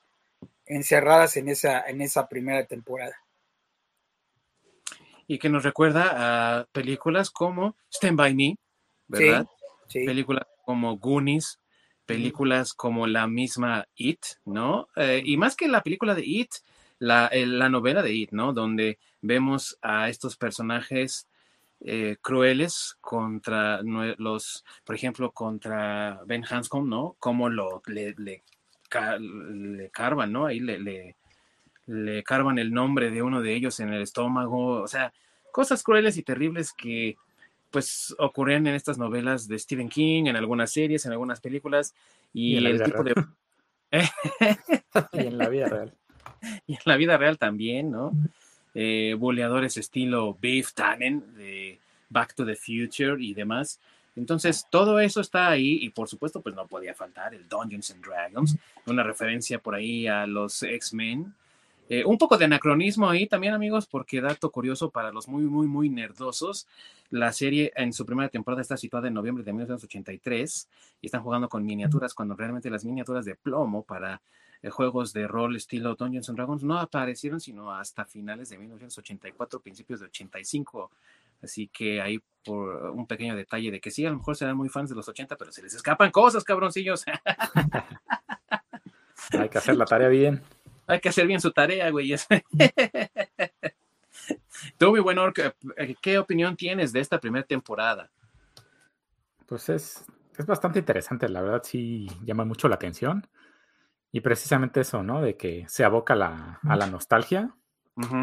encerradas 0.67 1.37
en 1.37 1.49
esa, 1.49 1.81
en 1.81 2.01
esa 2.01 2.27
primera 2.27 2.65
temporada. 2.65 3.15
Y 5.27 5.39
que 5.39 5.49
nos 5.49 5.63
recuerda 5.63 6.59
a 6.59 6.65
películas 6.71 7.31
como 7.31 7.75
Stand 7.91 8.17
By 8.17 8.33
Me, 8.33 8.57
¿verdad? 9.07 9.45
Sí, 9.87 10.05
Películas 10.05 10.45
como 10.65 10.97
Goonies, 10.97 11.59
películas 12.05 12.73
como 12.73 13.07
la 13.07 13.27
misma 13.27 13.87
It, 13.95 14.19
¿no? 14.45 14.87
Eh, 14.95 15.21
y 15.23 15.37
más 15.37 15.55
que 15.55 15.67
la 15.67 15.83
película 15.83 16.15
de 16.15 16.23
It, 16.25 16.51
la, 16.99 17.29
la, 17.31 17.69
novela 17.69 18.01
de 18.01 18.13
It, 18.13 18.31
¿no? 18.31 18.53
Donde 18.53 18.97
vemos 19.21 19.77
a 19.81 20.09
estos 20.09 20.37
personajes 20.37 21.27
eh, 21.81 22.17
crueles 22.21 22.97
contra 23.01 23.81
los, 23.83 24.65
por 24.83 24.95
ejemplo, 24.95 25.31
contra 25.31 26.21
Ben 26.25 26.43
Hanscom, 26.43 26.89
¿no? 26.89 27.15
Cómo 27.19 27.49
lo, 27.49 27.81
le, 27.85 28.15
le, 28.17 28.43
le 29.19 29.89
carvan, 29.89 30.31
¿no? 30.31 30.45
Ahí 30.45 30.59
le, 30.59 30.79
le, 30.79 31.15
le 31.87 32.23
carvan 32.23 32.59
el 32.59 32.73
nombre 32.73 33.11
de 33.11 33.21
uno 33.21 33.41
de 33.41 33.55
ellos 33.55 33.79
en 33.79 33.93
el 33.93 34.01
estómago, 34.01 34.81
o 34.81 34.87
sea, 34.87 35.13
cosas 35.51 35.83
crueles 35.83 36.17
y 36.17 36.23
terribles 36.23 36.73
que 36.73 37.17
pues 37.71 38.15
ocurrían 38.17 38.65
en 38.67 38.75
estas 38.75 38.97
novelas 38.97 39.47
de 39.47 39.59
Stephen 39.59 39.89
King, 39.89 40.25
en 40.27 40.35
algunas 40.35 40.71
series, 40.71 41.05
en 41.05 41.11
algunas 41.11 41.41
películas, 41.41 41.93
y, 42.33 42.55
el 42.55 42.81
tipo 42.81 43.03
de... 43.03 43.13
y 45.13 45.19
en 45.19 45.37
la 45.37 45.49
vida 45.49 45.67
real. 45.67 45.93
Y 46.65 46.73
en 46.73 46.81
la 46.85 46.97
vida 46.97 47.17
real 47.17 47.37
también, 47.37 47.91
¿no? 47.91 48.11
Eh, 48.73 49.15
boleadores 49.17 49.77
estilo 49.77 50.37
Beef 50.39 50.73
Tannen 50.73 51.35
de 51.35 51.79
Back 52.09 52.35
to 52.35 52.45
the 52.45 52.55
Future 52.55 53.15
y 53.19 53.33
demás. 53.33 53.79
Entonces, 54.17 54.65
todo 54.69 54.99
eso 54.99 55.21
está 55.21 55.47
ahí 55.47 55.79
y 55.81 55.89
por 55.89 56.09
supuesto, 56.09 56.41
pues 56.41 56.55
no 56.55 56.67
podía 56.67 56.93
faltar 56.93 57.33
el 57.33 57.47
Dungeons 57.47 57.91
and 57.91 58.03
Dragons, 58.03 58.57
una 58.85 59.03
referencia 59.03 59.59
por 59.59 59.75
ahí 59.75 60.07
a 60.07 60.25
los 60.25 60.63
X-Men, 60.63 61.33
eh, 61.89 62.03
un 62.03 62.17
poco 62.17 62.37
de 62.37 62.45
anacronismo 62.45 63.09
ahí 63.09 63.27
también, 63.27 63.53
amigos, 63.53 63.87
porque 63.87 64.19
dato 64.19 64.51
curioso 64.51 64.89
para 64.89 65.11
los 65.11 65.27
muy, 65.27 65.43
muy, 65.43 65.67
muy 65.67 65.89
nerdosos. 65.89 66.67
La 67.09 67.31
serie 67.31 67.71
en 67.77 67.93
su 67.93 68.05
primera 68.05 68.27
temporada 68.27 68.61
está 68.61 68.75
situada 68.75 69.07
en 69.07 69.13
noviembre 69.13 69.45
de 69.45 69.53
1983 69.53 70.67
y 71.01 71.05
están 71.05 71.23
jugando 71.23 71.47
con 71.47 71.63
miniaturas 71.65 72.13
cuando 72.13 72.35
realmente 72.35 72.69
las 72.69 72.83
miniaturas 72.83 73.23
de 73.23 73.35
plomo 73.35 73.83
para 73.83 74.21
eh, 74.61 74.69
juegos 74.69 75.13
de 75.13 75.27
rol 75.27 75.55
estilo 75.55 75.95
Dungeons 75.95 76.27
and 76.27 76.37
Dragons 76.37 76.63
no 76.63 76.77
aparecieron 76.77 77.39
sino 77.39 77.71
hasta 77.71 78.03
finales 78.03 78.49
de 78.49 78.57
1984, 78.57 79.61
principios 79.61 80.01
de 80.01 80.07
85. 80.07 80.91
Así 81.41 81.67
que 81.67 82.01
ahí 82.01 82.19
por 82.43 82.91
un 82.91 83.07
pequeño 83.07 83.35
detalle 83.35 83.71
de 83.71 83.79
que 83.79 83.91
sí, 83.91 84.05
a 84.05 84.09
lo 84.09 84.17
mejor 84.17 84.35
serán 84.35 84.57
muy 84.57 84.69
fans 84.69 84.89
de 84.89 84.95
los 84.95 85.07
80, 85.07 85.35
pero 85.35 85.51
se 85.51 85.61
les 85.61 85.73
escapan 85.73 86.11
cosas, 86.11 86.43
cabroncillos. 86.43 87.05
Hay 89.37 89.49
que 89.49 89.57
hacer 89.57 89.75
la 89.75 89.85
tarea 89.85 90.07
bien 90.07 90.41
hay 90.87 90.99
que 91.01 91.09
hacer 91.09 91.27
bien 91.27 91.41
su 91.41 91.51
tarea, 91.51 91.91
güey. 91.91 92.15
Tú, 94.77 94.93
mi 94.93 94.99
buen 94.99 95.17
¿qué 96.01 96.17
opinión 96.17 96.55
tienes 96.55 96.93
de 96.93 97.01
esta 97.01 97.19
primera 97.19 97.45
temporada? 97.45 98.09
Pues 99.45 99.69
es, 99.69 100.05
es 100.37 100.45
bastante 100.45 100.79
interesante, 100.79 101.27
la 101.29 101.41
verdad 101.41 101.61
sí 101.63 102.07
llama 102.23 102.45
mucho 102.45 102.69
la 102.69 102.75
atención. 102.75 103.27
Y 104.11 104.21
precisamente 104.21 104.81
eso, 104.81 105.01
¿no? 105.03 105.21
De 105.21 105.35
que 105.35 105.65
se 105.67 105.83
aboca 105.83 106.15
la, 106.15 106.59
a 106.63 106.75
la 106.77 106.87
nostalgia, 106.87 107.53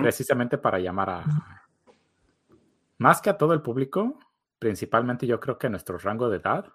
precisamente 0.01 0.57
para 0.57 0.79
llamar 0.79 1.11
a, 1.11 1.25
más 2.99 3.21
que 3.21 3.31
a 3.31 3.39
todo 3.39 3.53
el 3.53 3.63
público, 3.63 4.19
principalmente 4.59 5.27
yo 5.27 5.41
creo 5.41 5.59
que 5.59 5.67
a 5.67 5.71
nuestro 5.71 5.99
rango 5.99 6.29
de 6.29 6.39
edad, 6.39 6.73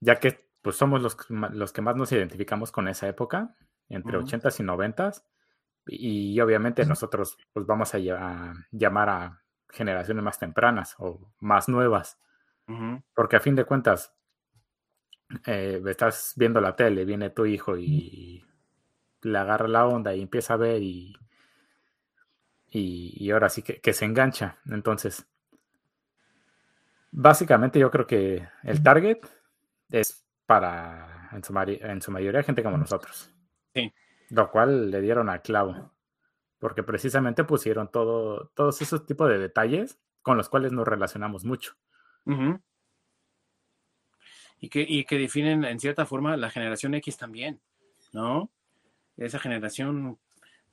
ya 0.00 0.18
que 0.20 0.48
pues 0.62 0.76
somos 0.76 1.02
los, 1.02 1.16
los 1.28 1.72
que 1.72 1.82
más 1.82 1.96
nos 1.96 2.12
identificamos 2.12 2.72
con 2.72 2.88
esa 2.88 3.08
época, 3.08 3.56
entre 3.88 4.18
80s 4.18 4.60
y 4.60 4.64
90s. 4.64 5.24
Y, 5.86 6.38
obviamente 6.40 6.84
nosotros 6.84 7.38
pues 7.52 7.64
vamos 7.66 7.94
a, 7.94 7.98
llamar 8.70 9.08
a 9.08 9.42
generaciones 9.70 10.22
más 10.22 10.38
tempranas 10.38 10.94
o 10.98 11.32
más 11.40 11.68
nuevas. 11.68 12.18
Porque 13.14 13.36
a 13.36 13.40
fin 13.40 13.54
de 13.54 13.64
cuentas, 13.64 14.14
eh, 15.46 15.80
estás 15.86 16.34
viendo 16.36 16.60
la 16.60 16.76
tele, 16.76 17.06
viene 17.06 17.30
tu 17.30 17.46
hijo 17.46 17.78
y 17.78 18.44
le 19.22 19.38
agarra 19.38 19.68
la 19.68 19.86
onda 19.86 20.14
y 20.14 20.20
empieza 20.20 20.52
a 20.52 20.58
ver 20.58 20.82
y, 20.82 21.16
y, 22.70 23.30
ahora 23.30 23.48
sí 23.48 23.62
que, 23.62 23.80
que, 23.80 23.92
se 23.92 24.04
engancha. 24.04 24.58
Entonces, 24.70 25.26
básicamente 27.10 27.78
yo 27.78 27.90
creo 27.90 28.06
que 28.06 28.46
el 28.62 28.82
target 28.82 29.18
es 29.90 30.24
para, 30.46 31.28
en 31.32 31.42
su, 31.44 31.54
en 31.58 32.02
su 32.02 32.10
mayoría, 32.10 32.42
gente 32.42 32.62
como 32.62 32.78
nosotros. 32.78 33.30
Lo 34.30 34.50
cual 34.50 34.90
le 34.90 35.00
dieron 35.00 35.30
a 35.30 35.40
clavo. 35.40 35.92
Porque 36.58 36.82
precisamente 36.82 37.44
pusieron 37.44 37.90
todo, 37.90 38.48
todos 38.54 38.82
esos 38.82 39.06
tipos 39.06 39.28
de 39.28 39.38
detalles 39.38 39.98
con 40.22 40.36
los 40.36 40.48
cuales 40.48 40.72
nos 40.72 40.86
relacionamos 40.86 41.44
mucho. 41.44 41.74
y, 44.58 44.68
que, 44.68 44.84
y 44.86 45.04
que 45.04 45.18
definen 45.18 45.64
en 45.64 45.80
cierta 45.80 46.04
forma 46.04 46.36
la 46.36 46.50
generación 46.50 46.94
X 46.94 47.16
también, 47.16 47.60
¿no? 48.12 48.50
Esa 49.16 49.38
generación 49.38 50.18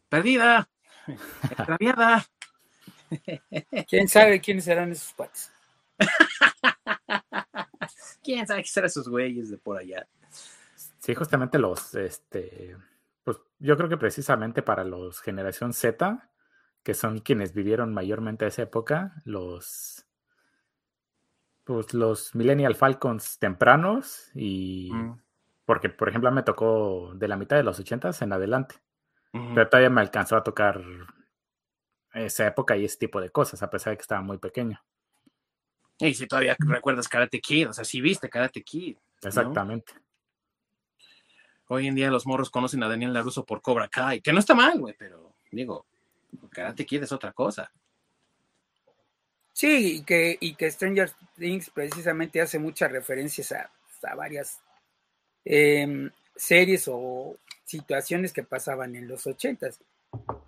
perdida, 0.09 0.69
extraviada. 1.43 2.25
¿Quién 3.87 4.07
sabe 4.07 4.41
quiénes 4.41 4.65
serán 4.65 4.91
esos 4.91 5.13
cuates? 5.13 5.51
¿Quién 8.23 8.47
sabe 8.47 8.63
qué 8.63 8.69
serán 8.69 8.87
esos 8.87 9.07
güeyes 9.07 9.49
de 9.49 9.57
por 9.57 9.77
allá? 9.77 10.07
Sí, 10.99 11.13
justamente 11.13 11.59
los, 11.59 11.93
este, 11.93 12.75
pues 13.23 13.37
yo 13.59 13.77
creo 13.77 13.89
que 13.89 13.97
precisamente 13.97 14.63
para 14.63 14.83
los 14.83 15.21
generación 15.21 15.73
Z, 15.73 16.29
que 16.81 16.93
son 16.93 17.19
quienes 17.19 17.53
vivieron 17.53 17.93
mayormente 17.93 18.47
esa 18.47 18.63
época, 18.63 19.21
los, 19.23 20.05
pues 21.63 21.93
los 21.93 22.33
Millennial 22.33 22.75
Falcons 22.75 23.37
tempranos 23.39 24.29
y 24.33 24.91
mm. 24.93 25.21
porque 25.65 25.89
por 25.89 26.09
ejemplo 26.09 26.31
me 26.31 26.43
tocó 26.43 27.13
de 27.15 27.27
la 27.27 27.37
mitad 27.37 27.57
de 27.57 27.63
los 27.63 27.79
ochentas 27.79 28.21
en 28.21 28.33
adelante, 28.33 28.75
pero 29.53 29.67
todavía 29.67 29.89
me 29.89 30.01
alcanzó 30.01 30.37
a 30.37 30.43
tocar 30.43 30.81
esa 32.13 32.47
época 32.47 32.77
y 32.77 32.85
ese 32.85 32.97
tipo 32.97 33.19
de 33.19 33.29
cosas, 33.29 33.61
a 33.61 33.69
pesar 33.69 33.91
de 33.91 33.97
que 33.97 34.01
estaba 34.01 34.21
muy 34.21 34.37
pequeño. 34.37 34.81
Y 35.99 36.13
si 36.13 36.27
todavía 36.27 36.55
recuerdas 36.59 37.07
Karate 37.07 37.39
Kid, 37.39 37.69
o 37.69 37.73
sea, 37.73 37.83
si 37.83 38.01
viste 38.01 38.29
Karate 38.29 38.63
Kid. 38.63 38.97
Exactamente. 39.21 39.93
Hoy 41.67 41.87
en 41.87 41.95
día 41.95 42.11
los 42.11 42.27
morros 42.27 42.49
conocen 42.49 42.83
a 42.83 42.89
Daniel 42.89 43.13
Laruso 43.13 43.45
por 43.45 43.61
Cobra 43.61 43.87
Kai, 43.87 44.21
que 44.21 44.31
no 44.31 44.39
está 44.39 44.53
mal, 44.53 44.79
güey, 44.79 44.95
pero 44.97 45.35
digo, 45.51 45.85
Karate 46.51 46.85
Kid 46.85 47.03
es 47.03 47.11
otra 47.11 47.33
cosa. 47.33 47.71
Sí, 49.51 49.97
y 49.97 50.03
que, 50.03 50.37
y 50.39 50.55
que 50.55 50.69
Stranger 50.69 51.11
Things 51.37 51.69
precisamente 51.69 52.41
hace 52.41 52.59
muchas 52.59 52.91
referencias 52.91 53.53
a, 53.53 53.71
varias 54.15 54.61
em, 55.43 56.11
series 56.35 56.87
o 56.87 57.37
situaciones 57.65 58.31
que 58.31 58.43
pasaban 58.43 58.95
en 58.95 59.07
los 59.07 59.27
ochentas. 59.27 59.79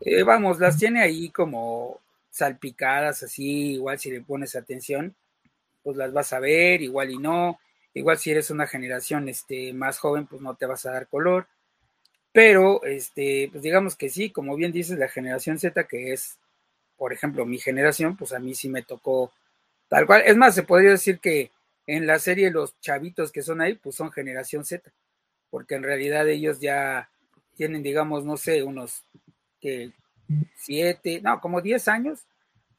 Eh, 0.02 0.24
vamos, 0.24 0.60
las 0.60 0.78
tiene 0.78 1.02
ahí 1.02 1.30
como 1.30 2.00
salpicadas, 2.30 3.24
así, 3.24 3.74
igual 3.74 4.00
si 4.00 4.12
le 4.12 4.22
pones 4.22 4.56
atención, 4.56 5.16
pues 5.84 5.98
las 5.98 6.14
vas 6.14 6.32
a 6.34 6.40
ver, 6.40 6.82
igual 6.82 7.12
y 7.12 7.18
no. 7.18 7.60
Igual 7.94 8.18
si 8.20 8.32
eres 8.32 8.52
una 8.52 8.68
generación 8.68 9.28
este, 9.28 9.74
más 9.74 9.98
joven, 9.98 10.28
pues 10.28 10.42
no 10.42 10.56
te 10.56 10.68
vas 10.68 10.86
a 10.86 10.92
dar 10.92 11.08
color. 11.08 11.48
Pero, 12.32 12.84
este, 12.84 13.50
pues 13.52 13.64
digamos 13.64 13.96
que 13.96 14.10
sí, 14.10 14.30
como 14.30 14.56
bien 14.56 14.72
dices, 14.72 15.00
la 15.00 15.08
generación 15.08 15.58
Z, 15.58 15.88
que 15.88 16.14
es, 16.14 16.38
por 16.96 17.12
ejemplo, 17.12 17.46
mi 17.46 17.58
generación, 17.58 18.16
pues 18.16 18.34
a 18.34 18.40
mí 18.40 18.54
sí 18.54 18.70
me 18.70 18.84
tocó 18.84 19.34
tal 19.88 20.06
cual. 20.06 20.22
Es 20.26 20.38
más, 20.38 20.54
se 20.54 20.64
podría 20.64 20.92
decir 20.92 21.20
que 21.20 21.52
en 21.88 22.06
la 22.06 22.20
serie 22.20 22.52
los 22.52 22.80
chavitos 22.80 23.32
que 23.32 23.42
son 23.42 23.62
ahí, 23.62 23.74
pues 23.76 23.96
son 23.96 24.12
generación 24.12 24.66
Z, 24.66 24.92
porque 25.50 25.76
en 25.76 25.84
realidad 25.84 26.28
ellos 26.28 26.60
ya 26.60 27.10
tienen, 27.56 27.84
digamos, 27.84 28.24
no 28.26 28.38
sé, 28.38 28.64
unos 28.64 29.04
que 29.60 29.92
siete, 30.56 31.22
no, 31.22 31.40
como 31.40 31.62
diez 31.62 31.88
años 31.88 32.26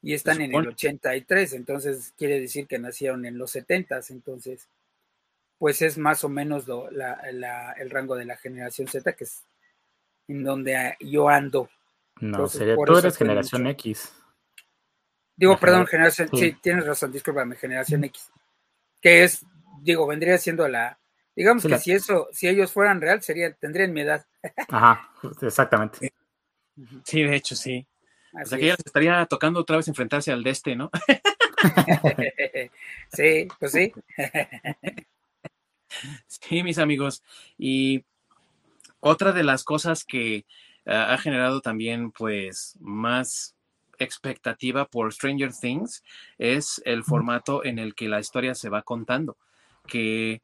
y 0.01 0.13
están 0.13 0.41
en 0.41 0.53
el 0.55 0.67
83, 0.67 1.53
entonces 1.53 2.13
quiere 2.17 2.39
decir 2.39 2.67
que 2.67 2.79
nacieron 2.79 3.25
en 3.25 3.37
los 3.37 3.51
70, 3.51 3.99
entonces 4.09 4.67
pues 5.57 5.81
es 5.81 5.97
más 5.97 6.23
o 6.23 6.29
menos 6.29 6.65
el 6.67 7.89
rango 7.89 8.15
de 8.15 8.25
la 8.25 8.37
generación 8.37 8.87
Z, 8.87 9.13
que 9.13 9.25
es 9.25 9.43
en 10.29 10.43
donde 10.43 10.95
yo 11.01 11.27
ando. 11.27 11.69
No, 12.21 12.47
sería, 12.47 12.75
tú 12.75 12.97
eres 12.97 13.17
generación 13.17 13.67
X. 13.67 14.13
Digo, 15.35 15.57
perdón, 15.57 15.87
generación, 15.87 16.29
sí. 16.33 16.53
tienes 16.61 16.85
razón, 16.85 17.11
discúlpame, 17.11 17.55
generación 17.55 18.03
X. 18.05 18.29
Que 19.01 19.23
es, 19.23 19.45
digo, 19.81 20.05
vendría 20.05 20.37
siendo 20.37 20.67
la, 20.67 20.98
Digamos 21.39 21.65
que 21.65 21.79
si 21.79 21.93
eso, 21.93 22.27
si 22.33 22.49
ellos 22.49 22.73
fueran 22.73 22.99
real, 22.99 23.21
sería, 23.21 23.53
tendrían 23.53 23.93
mi 23.93 24.01
edad. 24.01 24.25
Ajá, 24.67 25.09
exactamente. 25.41 26.11
Sí, 27.05 27.23
de 27.23 27.33
hecho, 27.33 27.55
sí. 27.55 27.87
o 28.33 28.45
sea 28.45 28.57
que 28.57 28.65
ya 28.65 28.73
les 28.73 28.85
estaría 28.85 29.25
tocando 29.25 29.61
otra 29.61 29.77
vez 29.77 29.87
enfrentarse 29.87 30.33
al 30.33 30.43
de 30.43 30.49
este, 30.49 30.75
¿no? 30.75 30.91
sí, 33.13 33.47
pues 33.57 33.71
sí. 33.71 33.93
sí, 36.27 36.61
mis 36.61 36.77
amigos. 36.77 37.23
Y 37.57 38.03
otra 38.99 39.31
de 39.31 39.43
las 39.43 39.63
cosas 39.63 40.03
que 40.03 40.45
ha 40.85 41.17
generado 41.19 41.61
también, 41.61 42.11
pues, 42.11 42.75
más 42.81 43.55
expectativa 43.97 44.89
por 44.89 45.13
Stranger 45.13 45.53
Things 45.53 46.03
es 46.37 46.81
el 46.83 47.05
formato 47.05 47.63
en 47.63 47.79
el 47.79 47.95
que 47.95 48.09
la 48.09 48.19
historia 48.19 48.55
se 48.55 48.67
va 48.67 48.81
contando, 48.81 49.37
que 49.87 50.41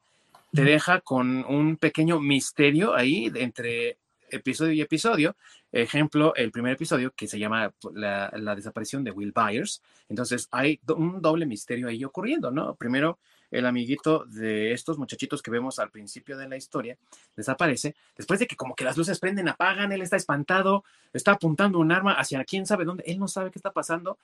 te 0.52 0.64
deja 0.64 1.00
con 1.00 1.44
un 1.44 1.76
pequeño 1.76 2.20
misterio 2.20 2.94
ahí 2.94 3.30
entre 3.34 3.98
episodio 4.30 4.72
y 4.72 4.80
episodio. 4.80 5.36
Ejemplo, 5.72 6.34
el 6.34 6.50
primer 6.50 6.72
episodio 6.72 7.12
que 7.14 7.26
se 7.26 7.38
llama 7.38 7.72
la, 7.92 8.32
la 8.34 8.54
desaparición 8.54 9.04
de 9.04 9.10
Will 9.10 9.32
Byers. 9.32 9.82
Entonces 10.08 10.48
hay 10.50 10.80
un 10.88 11.20
doble 11.20 11.46
misterio 11.46 11.88
ahí 11.88 12.04
ocurriendo, 12.04 12.50
¿no? 12.50 12.74
Primero, 12.76 13.18
el 13.50 13.66
amiguito 13.66 14.24
de 14.26 14.72
estos 14.72 14.98
muchachitos 14.98 15.42
que 15.42 15.50
vemos 15.50 15.78
al 15.78 15.90
principio 15.90 16.36
de 16.36 16.48
la 16.48 16.56
historia 16.56 16.96
desaparece, 17.36 17.94
después 18.16 18.40
de 18.40 18.46
que 18.46 18.56
como 18.56 18.74
que 18.74 18.84
las 18.84 18.96
luces 18.96 19.20
prenden, 19.20 19.48
apagan, 19.48 19.92
él 19.92 20.02
está 20.02 20.16
espantado, 20.16 20.84
está 21.12 21.32
apuntando 21.32 21.78
un 21.78 21.92
arma 21.92 22.14
hacia 22.14 22.44
quién 22.44 22.66
sabe 22.66 22.84
dónde, 22.84 23.04
él 23.06 23.18
no 23.18 23.28
sabe 23.28 23.50
qué 23.50 23.58
está 23.58 23.72
pasando 23.72 24.18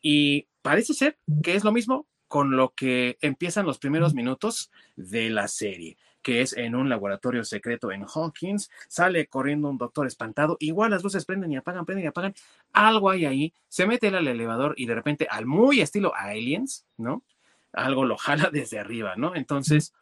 y 0.00 0.46
parece 0.62 0.94
ser 0.94 1.18
que 1.42 1.54
es 1.54 1.64
lo 1.64 1.72
mismo 1.72 2.06
con 2.32 2.56
lo 2.56 2.70
que 2.70 3.18
empiezan 3.20 3.66
los 3.66 3.76
primeros 3.76 4.14
minutos 4.14 4.70
de 4.96 5.28
la 5.28 5.48
serie 5.48 5.98
que 6.22 6.40
es 6.40 6.56
en 6.56 6.74
un 6.74 6.88
laboratorio 6.88 7.44
secreto 7.44 7.92
en 7.92 8.06
Hawkins, 8.06 8.70
sale 8.88 9.26
corriendo 9.26 9.68
un 9.68 9.76
doctor 9.76 10.06
espantado, 10.06 10.56
igual 10.60 10.92
las 10.92 11.02
luces 11.02 11.26
prenden 11.26 11.52
y 11.52 11.56
apagan, 11.56 11.84
prenden 11.84 12.04
y 12.04 12.08
apagan, 12.08 12.32
algo 12.72 13.10
hay 13.10 13.26
ahí, 13.26 13.52
se 13.68 13.86
mete 13.86 14.06
él 14.06 14.14
al 14.14 14.28
elevador 14.28 14.74
y 14.78 14.86
de 14.86 14.94
repente, 14.94 15.26
al 15.28 15.44
muy 15.44 15.82
estilo 15.82 16.14
Aliens, 16.14 16.86
¿no? 16.96 17.22
algo 17.74 18.06
lo 18.06 18.16
jala 18.16 18.48
desde 18.52 18.78
arriba, 18.78 19.14
¿no? 19.16 19.34
Entonces, 19.34 19.92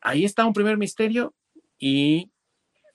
ahí 0.00 0.24
está 0.24 0.44
un 0.44 0.52
primer 0.52 0.76
misterio 0.76 1.34
y 1.76 2.30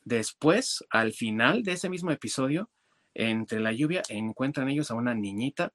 después, 0.05 0.86
al 0.89 1.12
final 1.12 1.63
de 1.63 1.74
ese 1.74 1.89
mismo 1.89 2.12
episodio, 2.12 2.69
entre 3.13 3.60
la 3.60 3.74
lluvia, 3.74 4.03
encuentran 4.07 4.69
ellos 4.69 4.89
a 4.89 4.95
una 4.95 5.13
niñita 5.13 5.74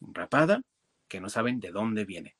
rapada 0.00 0.62
que 1.08 1.20
no 1.20 1.28
saben 1.28 1.60
de 1.60 1.70
dónde 1.70 2.04
viene 2.04 2.36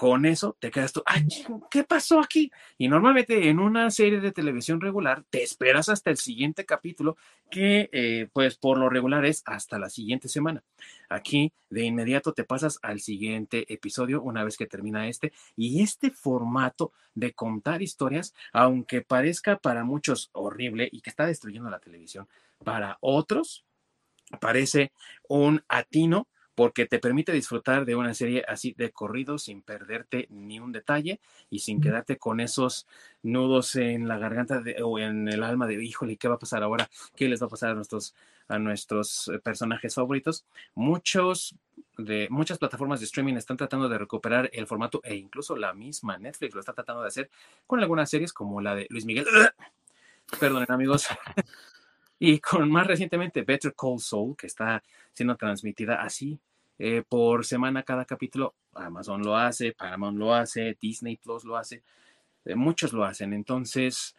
con 0.00 0.24
eso 0.24 0.56
te 0.58 0.70
quedas 0.70 0.94
tú, 0.94 1.02
ay, 1.04 1.28
¿qué 1.70 1.84
pasó 1.84 2.20
aquí? 2.20 2.50
Y 2.78 2.88
normalmente 2.88 3.50
en 3.50 3.58
una 3.58 3.90
serie 3.90 4.18
de 4.18 4.32
televisión 4.32 4.80
regular 4.80 5.24
te 5.28 5.42
esperas 5.42 5.90
hasta 5.90 6.08
el 6.08 6.16
siguiente 6.16 6.64
capítulo, 6.64 7.18
que 7.50 7.90
eh, 7.92 8.26
pues 8.32 8.56
por 8.56 8.78
lo 8.78 8.88
regular 8.88 9.26
es 9.26 9.42
hasta 9.44 9.78
la 9.78 9.90
siguiente 9.90 10.30
semana. 10.30 10.64
Aquí 11.10 11.52
de 11.68 11.84
inmediato 11.84 12.32
te 12.32 12.44
pasas 12.44 12.78
al 12.80 13.00
siguiente 13.00 13.70
episodio 13.70 14.22
una 14.22 14.42
vez 14.42 14.56
que 14.56 14.64
termina 14.64 15.06
este. 15.06 15.34
Y 15.54 15.82
este 15.82 16.10
formato 16.10 16.92
de 17.14 17.34
contar 17.34 17.82
historias, 17.82 18.34
aunque 18.54 19.02
parezca 19.02 19.58
para 19.58 19.84
muchos 19.84 20.30
horrible 20.32 20.88
y 20.90 21.02
que 21.02 21.10
está 21.10 21.26
destruyendo 21.26 21.68
la 21.68 21.78
televisión, 21.78 22.26
para 22.64 22.96
otros 23.02 23.66
parece 24.40 24.92
un 25.28 25.62
atino 25.68 26.26
porque 26.60 26.84
te 26.84 26.98
permite 26.98 27.32
disfrutar 27.32 27.86
de 27.86 27.96
una 27.96 28.12
serie 28.12 28.44
así 28.46 28.74
de 28.76 28.90
corrido 28.90 29.38
sin 29.38 29.62
perderte 29.62 30.26
ni 30.28 30.60
un 30.60 30.72
detalle 30.72 31.18
y 31.48 31.60
sin 31.60 31.80
quedarte 31.80 32.18
con 32.18 32.38
esos 32.38 32.86
nudos 33.22 33.76
en 33.76 34.06
la 34.06 34.18
garganta 34.18 34.62
o 34.84 34.98
en 34.98 35.26
el 35.28 35.42
alma 35.42 35.66
de, 35.66 35.82
híjole, 35.82 36.18
¿qué 36.18 36.28
va 36.28 36.34
a 36.34 36.38
pasar 36.38 36.62
ahora? 36.62 36.90
¿Qué 37.16 37.30
les 37.30 37.40
va 37.40 37.46
a 37.46 37.48
pasar 37.48 37.70
a 37.70 37.74
nuestros, 37.74 38.14
a 38.46 38.58
nuestros 38.58 39.28
eh, 39.28 39.38
personajes 39.38 39.94
favoritos? 39.94 40.44
Muchos 40.74 41.54
de 41.96 42.28
muchas 42.28 42.58
plataformas 42.58 43.00
de 43.00 43.06
streaming 43.06 43.36
están 43.36 43.56
tratando 43.56 43.88
de 43.88 43.96
recuperar 43.96 44.50
el 44.52 44.66
formato 44.66 45.00
e 45.02 45.14
incluso 45.14 45.56
la 45.56 45.72
misma 45.72 46.18
Netflix 46.18 46.52
lo 46.52 46.60
está 46.60 46.74
tratando 46.74 47.00
de 47.00 47.08
hacer 47.08 47.30
con 47.66 47.80
algunas 47.80 48.10
series 48.10 48.34
como 48.34 48.60
la 48.60 48.74
de 48.74 48.86
Luis 48.90 49.06
Miguel. 49.06 49.24
Perdonen 50.38 50.70
amigos. 50.70 51.06
y 52.18 52.38
con 52.38 52.70
más 52.70 52.86
recientemente 52.86 53.44
Better 53.44 53.74
Call 53.74 53.98
Saul, 53.98 54.36
que 54.36 54.46
está 54.46 54.82
siendo 55.14 55.36
transmitida 55.36 56.02
así 56.02 56.38
eh, 56.82 57.02
por 57.06 57.44
semana 57.44 57.82
cada 57.82 58.06
capítulo. 58.06 58.54
Amazon 58.72 59.22
lo 59.22 59.36
hace, 59.36 59.72
Paramount 59.72 60.16
lo 60.16 60.34
hace, 60.34 60.78
Disney 60.80 61.18
Plus 61.18 61.44
lo 61.44 61.58
hace, 61.58 61.82
eh, 62.46 62.54
muchos 62.54 62.94
lo 62.94 63.04
hacen. 63.04 63.34
Entonces, 63.34 64.16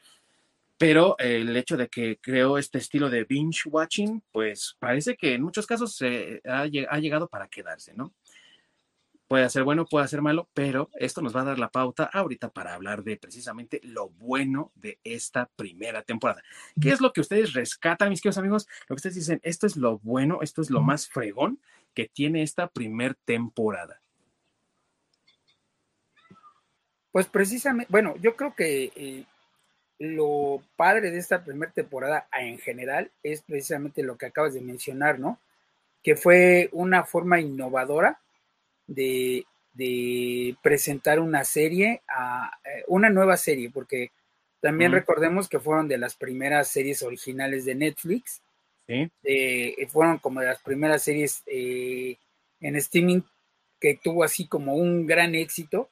pero 0.78 1.16
el 1.18 1.58
hecho 1.58 1.76
de 1.76 1.88
que 1.88 2.20
creo 2.22 2.60
este 2.60 2.78
estilo 2.78 3.10
de 3.10 3.24
binge 3.24 3.68
watching, 3.68 4.22
pues 4.32 4.78
parece 4.78 5.18
que 5.18 5.34
en 5.34 5.42
muchos 5.42 5.66
casos 5.66 5.96
se 5.96 6.40
ha, 6.48 6.62
ha 6.62 7.00
llegado 7.00 7.28
para 7.28 7.48
quedarse, 7.48 7.96
¿no? 7.96 8.14
Puede 9.28 9.50
ser 9.50 9.64
bueno, 9.64 9.86
puede 9.86 10.08
ser 10.08 10.22
malo, 10.22 10.48
pero 10.54 10.92
esto 10.94 11.22
nos 11.22 11.36
va 11.36 11.42
a 11.42 11.46
dar 11.46 11.58
la 11.58 11.72
pauta 11.72 12.04
ahorita 12.14 12.50
para 12.50 12.76
hablar 12.76 13.02
de 13.02 13.18
precisamente 13.18 13.80
lo 13.82 14.10
bueno 14.10 14.72
de 14.76 15.00
esta 15.04 15.50
primera 15.56 16.04
temporada. 16.04 16.44
¿Qué 16.80 16.90
es 16.90 17.02
lo 17.02 17.12
que 17.12 17.22
ustedes 17.22 17.54
rescatan, 17.54 18.10
mis 18.10 18.22
queridos 18.22 18.38
amigos? 18.38 18.68
Lo 18.82 18.96
que 18.96 19.00
ustedes 19.00 19.16
dicen, 19.16 19.40
esto 19.42 19.66
es 19.66 19.78
lo 19.78 19.98
bueno, 20.00 20.40
esto 20.42 20.62
es 20.62 20.70
lo 20.70 20.82
más 20.82 21.08
fregón 21.08 21.60
que 21.94 22.08
tiene 22.08 22.44
esta 22.44 22.68
primer 22.68 23.16
temporada? 23.26 24.02
Pues 27.12 27.28
precisamente, 27.28 27.92
bueno, 27.92 28.16
yo 28.22 28.36
creo 28.36 28.56
que 28.56 28.92
eh, 28.96 29.26
lo 30.00 30.64
padre 30.78 31.12
de 31.12 31.20
esta 31.20 31.44
primera 31.44 31.72
temporada 31.72 32.28
en 32.38 32.58
general 32.58 33.12
es 33.22 33.42
precisamente 33.42 34.02
lo 34.02 34.18
que 34.18 34.28
acabas 34.28 34.54
de 34.54 34.62
mencionar, 34.62 35.20
¿no? 35.20 35.40
Que 36.02 36.16
fue 36.16 36.70
una 36.72 37.04
forma 37.04 37.40
innovadora 37.40 38.20
de, 38.88 39.46
presentar 40.62 41.20
una 41.20 41.44
serie, 41.44 42.02
a, 42.08 42.60
eh, 42.64 42.84
una 42.88 43.10
nueva 43.10 43.38
serie, 43.38 43.70
porque 43.70 44.12
también 44.62 44.92
recordemos 44.92 45.50
que 45.50 45.60
fueron 45.60 45.88
de 45.88 45.98
las 45.98 46.16
primeras 46.16 46.68
series 46.68 47.04
originales 47.04 47.66
de 47.66 47.76
Netflix 47.76 48.42
eh, 49.24 49.88
fueron 49.90 50.18
como 50.20 50.42
de 50.42 50.48
las 50.48 50.62
primeras 50.62 51.04
series 51.04 51.44
eh, 51.46 52.18
en 52.60 52.76
streaming 52.76 53.22
que 53.80 54.00
tuvo 54.02 54.24
así 54.24 54.48
como 54.48 54.76
un 54.76 55.08
gran 55.08 55.36
éxito, 55.36 55.90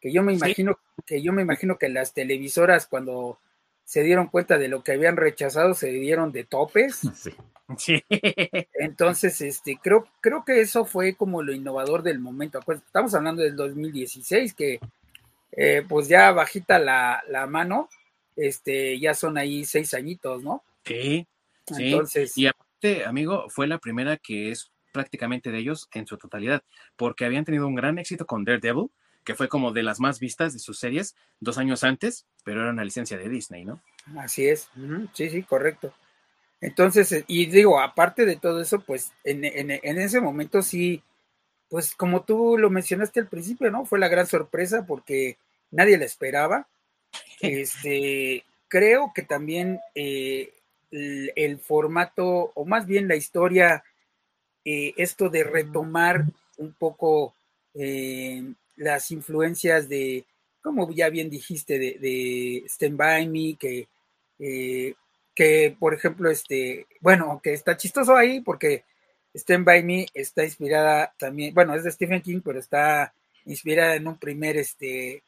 que 0.00 0.12
yo 0.12 0.22
me 0.22 0.32
imagino, 0.32 0.78
que 1.06 1.22
yo 1.22 1.32
me 1.32 1.42
imagino 1.42 1.78
que 1.78 1.88
las 1.88 2.12
televisoras 2.12 2.86
cuando 2.86 3.38
se 3.84 4.02
dieron 4.02 4.26
cuenta 4.26 4.58
de 4.58 4.68
lo 4.68 4.82
que 4.82 4.92
habían 4.92 5.16
rechazado 5.16 5.72
se 5.74 5.88
dieron 5.88 6.32
de 6.32 6.44
topes. 6.44 7.00
Sí. 7.76 8.02
Entonces, 8.72 9.42
este, 9.42 9.78
creo, 9.82 10.08
creo 10.22 10.42
que 10.42 10.62
eso 10.62 10.86
fue 10.86 11.14
como 11.16 11.42
lo 11.42 11.52
innovador 11.52 12.02
del 12.02 12.18
momento. 12.18 12.60
Estamos 12.66 13.14
hablando 13.14 13.42
del 13.42 13.56
2016, 13.56 14.54
que 14.54 14.80
eh, 15.52 15.84
pues 15.86 16.08
ya 16.08 16.32
bajita 16.32 16.78
la, 16.78 17.22
la, 17.28 17.46
mano, 17.46 17.90
este, 18.36 18.98
ya 18.98 19.12
son 19.12 19.36
ahí 19.36 19.66
seis 19.66 19.92
añitos, 19.92 20.42
¿no? 20.42 20.62
Sí, 20.86 21.26
Entonces, 21.76 22.36
y 22.36 22.46
aparte, 22.46 23.04
amigo, 23.04 23.46
fue 23.48 23.66
la 23.66 23.78
primera 23.78 24.16
que 24.16 24.50
es 24.50 24.70
prácticamente 24.92 25.50
de 25.50 25.58
ellos 25.58 25.88
en 25.92 26.06
su 26.06 26.16
totalidad, 26.16 26.62
porque 26.96 27.24
habían 27.24 27.44
tenido 27.44 27.66
un 27.66 27.74
gran 27.74 27.98
éxito 27.98 28.26
con 28.26 28.44
Daredevil, 28.44 28.90
que 29.24 29.34
fue 29.34 29.48
como 29.48 29.72
de 29.72 29.82
las 29.82 30.00
más 30.00 30.20
vistas 30.20 30.54
de 30.54 30.58
sus 30.58 30.78
series 30.78 31.14
dos 31.40 31.58
años 31.58 31.84
antes, 31.84 32.26
pero 32.44 32.62
era 32.62 32.70
una 32.70 32.84
licencia 32.84 33.18
de 33.18 33.28
Disney, 33.28 33.64
¿no? 33.64 33.82
Así 34.18 34.48
es, 34.48 34.70
sí, 35.12 35.28
sí, 35.28 35.42
correcto. 35.42 35.92
Entonces, 36.60 37.12
eh, 37.12 37.24
y 37.28 37.46
digo, 37.46 37.80
aparte 37.80 38.24
de 38.24 38.36
todo 38.36 38.60
eso, 38.60 38.80
pues 38.80 39.12
en, 39.24 39.44
en, 39.44 39.70
en, 39.70 39.98
ese 39.98 40.20
momento 40.20 40.62
sí, 40.62 41.02
pues 41.68 41.94
como 41.94 42.22
tú 42.22 42.56
lo 42.58 42.70
mencionaste 42.70 43.20
al 43.20 43.28
principio, 43.28 43.70
¿no? 43.70 43.84
Fue 43.84 43.98
la 43.98 44.08
gran 44.08 44.26
sorpresa 44.26 44.86
porque 44.86 45.36
nadie 45.70 45.98
la 45.98 46.04
esperaba. 46.04 46.66
Este, 47.40 48.44
creo 48.66 49.12
que 49.14 49.22
también 49.22 49.80
eh, 49.94 50.52
el, 50.90 51.58
formato, 51.58 52.52
o 52.54 52.64
más 52.64 52.86
bien 52.86 53.08
la 53.08 53.16
historia, 53.16 53.84
eh, 54.64 54.94
esto 54.96 55.28
de 55.28 55.44
retomar 55.44 56.24
un 56.56 56.72
poco 56.72 57.34
eh, 57.74 58.42
las 58.76 59.10
influencias 59.10 59.88
de, 59.88 60.24
como 60.62 60.90
ya 60.92 61.08
bien 61.08 61.30
dijiste, 61.30 61.78
de, 61.78 62.64
Stand 62.66 62.96
By 62.96 63.28
Me, 63.28 63.56
que, 63.58 63.88
eh, 64.38 64.94
que 65.34 65.76
por 65.78 65.94
ejemplo, 65.94 66.30
este, 66.30 66.86
bueno, 67.00 67.40
que 67.42 67.52
está 67.52 67.76
chistoso 67.76 68.16
ahí 68.16 68.40
porque 68.40 68.84
Stand 69.34 69.64
By 69.64 69.82
Me 69.82 70.06
está 70.14 70.44
inspirada 70.44 71.14
también, 71.18 71.54
bueno, 71.54 71.74
es 71.74 71.84
de 71.84 71.92
Stephen 71.92 72.22
King, 72.22 72.40
pero 72.44 72.58
está 72.58 73.12
inspirada 73.44 73.94
en 73.94 74.06
un 74.06 74.18
primer, 74.18 74.56
este, 74.56 75.22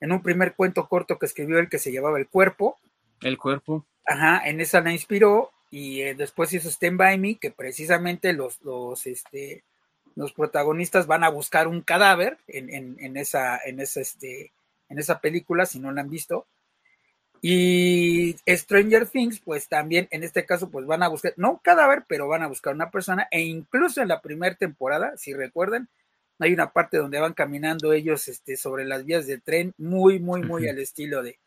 en 0.00 0.12
un 0.12 0.22
primer 0.22 0.54
cuento 0.54 0.88
corto 0.88 1.18
que 1.18 1.26
escribió 1.26 1.58
el 1.58 1.68
que 1.68 1.78
se 1.78 1.92
llamaba 1.92 2.18
El 2.18 2.28
Cuerpo. 2.28 2.78
El 3.20 3.36
Cuerpo. 3.36 3.84
Ajá, 4.10 4.42
en 4.44 4.60
esa 4.60 4.80
la 4.80 4.90
inspiró 4.90 5.52
y 5.70 6.00
eh, 6.00 6.16
después 6.16 6.52
hizo 6.52 6.68
Stand 6.68 6.96
By 6.96 7.16
Me, 7.16 7.36
que 7.36 7.52
precisamente 7.52 8.32
los, 8.32 8.60
los, 8.62 9.06
este, 9.06 9.62
los 10.16 10.32
protagonistas 10.32 11.06
van 11.06 11.22
a 11.22 11.28
buscar 11.28 11.68
un 11.68 11.80
cadáver 11.80 12.36
en, 12.48 12.70
en, 12.70 12.96
en 12.98 13.16
esa, 13.16 13.60
en 13.64 13.78
esa, 13.78 14.00
este, 14.00 14.50
en 14.88 14.98
esa 14.98 15.20
película, 15.20 15.64
si 15.64 15.78
no 15.78 15.92
la 15.92 16.00
han 16.00 16.10
visto. 16.10 16.48
Y 17.40 18.34
Stranger 18.48 19.06
Things, 19.06 19.38
pues 19.38 19.68
también 19.68 20.08
en 20.10 20.24
este 20.24 20.44
caso, 20.44 20.70
pues 20.70 20.86
van 20.86 21.04
a 21.04 21.08
buscar, 21.08 21.32
no 21.36 21.52
un 21.52 21.58
cadáver, 21.58 22.02
pero 22.08 22.26
van 22.26 22.42
a 22.42 22.48
buscar 22.48 22.74
una 22.74 22.90
persona, 22.90 23.28
e 23.30 23.42
incluso 23.42 24.02
en 24.02 24.08
la 24.08 24.20
primera 24.20 24.56
temporada, 24.56 25.16
si 25.16 25.34
recuerdan, 25.34 25.88
hay 26.40 26.52
una 26.52 26.72
parte 26.72 26.96
donde 26.96 27.20
van 27.20 27.34
caminando 27.34 27.92
ellos 27.92 28.26
este, 28.26 28.56
sobre 28.56 28.84
las 28.84 29.04
vías 29.04 29.28
de 29.28 29.38
tren, 29.38 29.72
muy, 29.78 30.18
muy, 30.18 30.42
muy 30.42 30.68
al 30.68 30.80
estilo 30.80 31.22
de, 31.22 31.38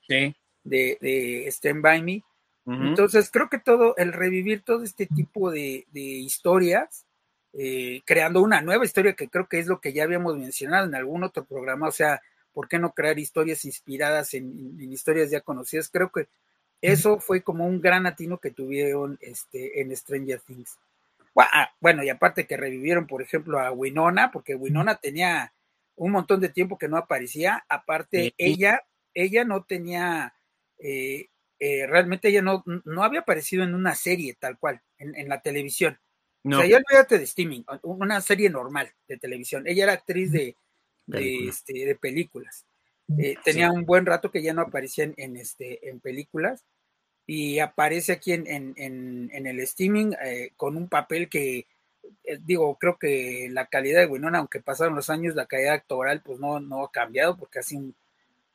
de, 0.64 0.98
de 1.02 1.46
Stand 1.48 1.82
By 1.82 2.02
Me. 2.02 2.24
Entonces, 2.66 3.30
creo 3.30 3.50
que 3.50 3.60
todo, 3.60 3.96
el 3.98 4.14
revivir 4.14 4.62
todo 4.64 4.84
este 4.84 5.06
tipo 5.06 5.52
de, 5.52 5.86
de 5.92 6.00
historias, 6.00 7.06
eh, 7.56 8.02
creando 8.06 8.42
una 8.42 8.62
nueva 8.62 8.86
historia, 8.86 9.14
que 9.14 9.30
creo 9.30 9.48
que 9.48 9.60
es 9.60 9.68
lo 9.68 9.80
que 9.80 9.94
ya 9.94 10.04
habíamos 10.04 10.38
mencionado 10.38 10.88
en 10.88 10.96
algún 10.96 11.24
otro 11.24 11.46
programa, 11.46 11.88
o 11.88 11.92
sea, 11.92 12.22
¿por 12.52 12.68
qué 12.68 12.80
no 12.80 12.94
crear 12.94 13.20
historias 13.20 13.64
inspiradas 13.66 14.34
en, 14.34 14.80
historias 14.92 15.30
ya 15.30 15.42
conocidas? 15.42 15.90
Creo 15.90 16.12
que 16.12 16.28
eso 16.82 17.20
fue 17.20 17.42
como 17.42 17.68
un 17.68 17.80
gran 17.80 18.08
atino 18.08 18.40
que 18.40 18.52
tuvieron 18.52 19.20
este, 19.22 19.82
en 19.82 19.96
Stranger 19.96 20.40
Things. 20.42 20.80
Ah, 21.36 21.72
bueno, 21.80 22.04
y 22.04 22.10
aparte 22.10 22.46
que 22.46 22.58
revivieron, 22.58 23.08
por 23.08 23.22
ejemplo, 23.22 23.60
a 23.60 23.72
Winona, 23.72 24.32
porque 24.32 24.56
Winona 24.56 24.96
tenía 24.96 25.54
un 25.96 26.12
montón 26.12 26.40
de 26.40 26.50
tiempo 26.50 26.78
que 26.78 26.88
no 26.88 26.98
aparecía, 26.98 27.66
aparte 27.70 28.34
ella, 28.38 28.82
ella 29.14 29.44
no 29.44 29.64
tenía, 29.64 30.34
eh, 30.80 31.30
eh, 31.66 31.88
realmente 31.88 32.28
ella 32.28 32.42
no, 32.42 32.62
no 32.66 33.04
había 33.04 33.22
aparecido 33.22 33.64
en 33.64 33.74
una 33.74 33.96
serie 33.96 34.36
tal 34.38 34.58
cual, 34.58 34.82
en, 34.98 35.30
la 35.30 35.42
televisión. 35.42 35.98
No. 36.44 36.58
O 36.58 36.60
sea, 36.60 36.70
ya 36.70 36.78
olvídate 36.78 37.18
de 37.18 37.24
streaming, 37.24 37.62
una 37.84 38.20
serie 38.20 38.50
normal 38.50 38.92
de 39.08 39.18
televisión. 39.18 39.64
Ella 39.66 39.84
era 39.84 39.94
actriz 39.94 40.32
de, 40.34 40.58
de, 41.06 41.48
este, 41.48 41.86
de 41.86 41.96
películas. 41.96 42.66
Eh, 43.18 43.36
tenía 43.46 43.72
un 43.72 43.86
buen 43.86 44.06
rato 44.06 44.30
que 44.30 44.42
ya 44.42 44.54
no 44.54 44.62
aparecía 44.62 45.10
en, 45.16 45.38
este, 45.38 45.88
en 45.88 46.02
películas 46.02 46.66
y 47.26 47.60
aparece 47.60 48.12
aquí 48.12 48.34
en, 48.34 48.46
en, 48.48 49.30
en 49.32 49.48
el 49.48 49.60
streaming 49.62 50.12
eh, 50.22 50.52
con 50.58 50.76
un 50.76 50.90
papel 50.90 51.30
que, 51.30 51.68
eh, 52.24 52.40
digo, 52.42 52.78
creo 52.78 52.98
que 52.98 53.48
la 53.52 53.68
calidad 53.68 54.02
de 54.02 54.08
Winona, 54.08 54.40
aunque 54.40 54.60
pasaron 54.60 54.96
los 54.96 55.10
años, 55.10 55.36
la 55.36 55.46
calidad 55.46 55.76
actoral 55.76 56.22
pues 56.22 56.40
no, 56.40 56.60
no 56.60 56.84
ha 56.84 56.92
cambiado 56.92 57.38
porque 57.38 57.60
hace 57.60 57.78
un, 57.78 57.96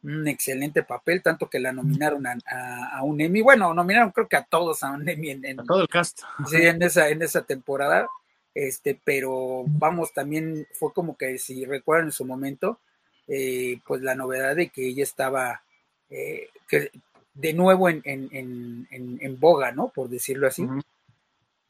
un 0.03 0.29
excelente 0.29 0.83
papel, 0.83 1.23
tanto 1.23 1.51
que 1.51 1.59
la 1.59 1.73
nominaron 1.73 2.27
a, 2.27 2.37
a, 2.93 3.03
un 3.03 3.21
Emmy, 3.21 3.43
bueno, 3.43 3.75
nominaron 3.75 4.13
creo 4.13 4.29
que 4.29 4.37
a 4.37 4.45
todos 4.45 4.83
a 4.83 4.93
un 4.93 5.09
Emmy 5.09 5.31
en, 5.31 5.57
todo 5.67 5.83
el 5.83 5.89
cast. 5.89 6.21
Sí, 6.49 6.57
en 6.57 6.83
esa, 6.83 7.09
en 7.09 7.23
esa 7.23 7.43
temporada 7.43 8.09
este, 8.59 9.01
pero 9.05 9.63
vamos, 9.69 10.13
también 10.13 10.67
fue 10.73 10.93
como 10.93 11.17
que 11.17 11.39
si 11.39 11.65
recuerdan 11.65 12.07
en 12.07 12.13
su 12.13 12.25
momento, 12.25 12.81
eh, 13.29 13.79
pues 13.87 14.03
la 14.03 14.17
novedad 14.17 14.57
de 14.57 14.71
que 14.71 14.85
ella 14.85 15.05
estaba 15.05 15.63
eh, 16.11 16.49
que 16.67 16.91
de 17.35 17.53
nuevo 17.53 17.89
en, 17.89 18.03
en, 18.05 18.89
en, 18.91 19.39
boga, 19.39 19.71
¿no? 19.71 19.91
Por 19.91 20.09
decirlo 20.09 20.49
así. 20.49 20.67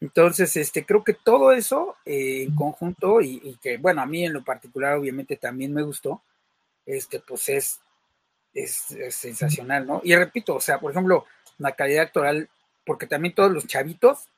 Entonces, 0.00 0.56
este, 0.56 0.86
creo 0.86 1.04
que 1.04 1.12
todo 1.12 1.52
eso 1.52 1.96
eh, 2.06 2.44
en 2.44 2.54
conjunto 2.54 3.20
y, 3.20 3.58
que, 3.60 3.76
bueno, 3.76 4.00
a 4.00 4.06
mí 4.06 4.24
en 4.24 4.32
lo 4.32 4.42
particular 4.42 4.96
obviamente 4.96 5.36
también 5.36 5.74
me 5.74 5.82
gustó, 5.82 6.22
este, 6.86 7.20
pues 7.20 7.50
es, 7.50 7.80
es, 8.54 8.90
es 8.92 9.14
sensacional, 9.14 9.86
¿no? 9.86 10.00
Y 10.04 10.14
repito, 10.14 10.54
o 10.56 10.60
sea, 10.60 10.80
por 10.80 10.90
ejemplo, 10.90 11.26
la 11.58 11.72
calidad 11.72 12.04
actoral, 12.04 12.48
porque 12.84 13.06
también 13.06 13.34
todos 13.34 13.50
los 13.52 13.66
chavitos, 13.66 14.28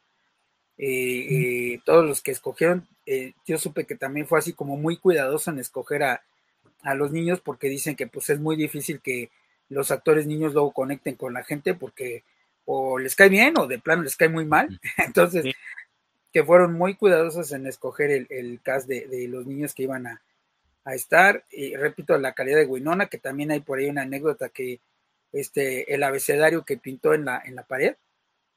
eh, 0.82 1.74
eh, 1.74 1.80
todos 1.84 2.06
los 2.06 2.22
que 2.22 2.30
escogieron, 2.30 2.88
eh, 3.04 3.34
yo 3.46 3.58
supe 3.58 3.84
que 3.84 3.96
también 3.96 4.26
fue 4.26 4.38
así 4.38 4.54
como 4.54 4.78
muy 4.78 4.96
cuidadoso 4.96 5.50
en 5.50 5.58
escoger 5.58 6.02
a, 6.02 6.22
los 6.94 7.12
niños 7.12 7.42
porque 7.42 7.68
dicen 7.68 7.94
que 7.94 8.06
pues 8.06 8.30
es 8.30 8.40
muy 8.40 8.56
difícil 8.56 9.02
que 9.02 9.30
los 9.68 9.90
actores 9.90 10.26
niños 10.26 10.54
luego 10.54 10.72
conecten 10.72 11.14
con 11.14 11.34
la 11.34 11.44
gente 11.44 11.74
porque 11.74 12.24
o 12.64 12.98
les 12.98 13.14
cae 13.14 13.28
bien 13.28 13.58
o 13.58 13.66
de 13.66 13.78
plano 13.78 14.02
les 14.02 14.16
cae 14.16 14.30
muy 14.30 14.46
mal. 14.46 14.80
Entonces, 14.96 15.54
que 16.32 16.42
fueron 16.42 16.72
muy 16.72 16.94
cuidadosos 16.94 17.52
en 17.52 17.66
escoger 17.66 18.26
el, 18.30 18.60
cast 18.62 18.88
de, 18.88 19.28
los 19.28 19.46
niños 19.46 19.74
que 19.74 19.82
iban 19.82 20.06
a, 20.06 20.22
a, 20.84 20.94
estar. 20.94 21.44
Y 21.50 21.76
repito, 21.76 22.16
la 22.18 22.32
calidad 22.32 22.58
de 22.58 22.66
Winona, 22.66 23.06
que 23.06 23.18
también 23.18 23.50
hay 23.50 23.60
por 23.60 23.78
ahí 23.78 23.88
una 23.88 24.02
anécdota 24.02 24.48
que 24.48 24.80
este, 25.32 25.92
el 25.94 26.02
abecedario 26.02 26.64
que 26.64 26.76
pintó 26.76 27.14
en 27.14 27.24
la, 27.24 27.42
en 27.44 27.54
la 27.54 27.64
pared, 27.64 27.96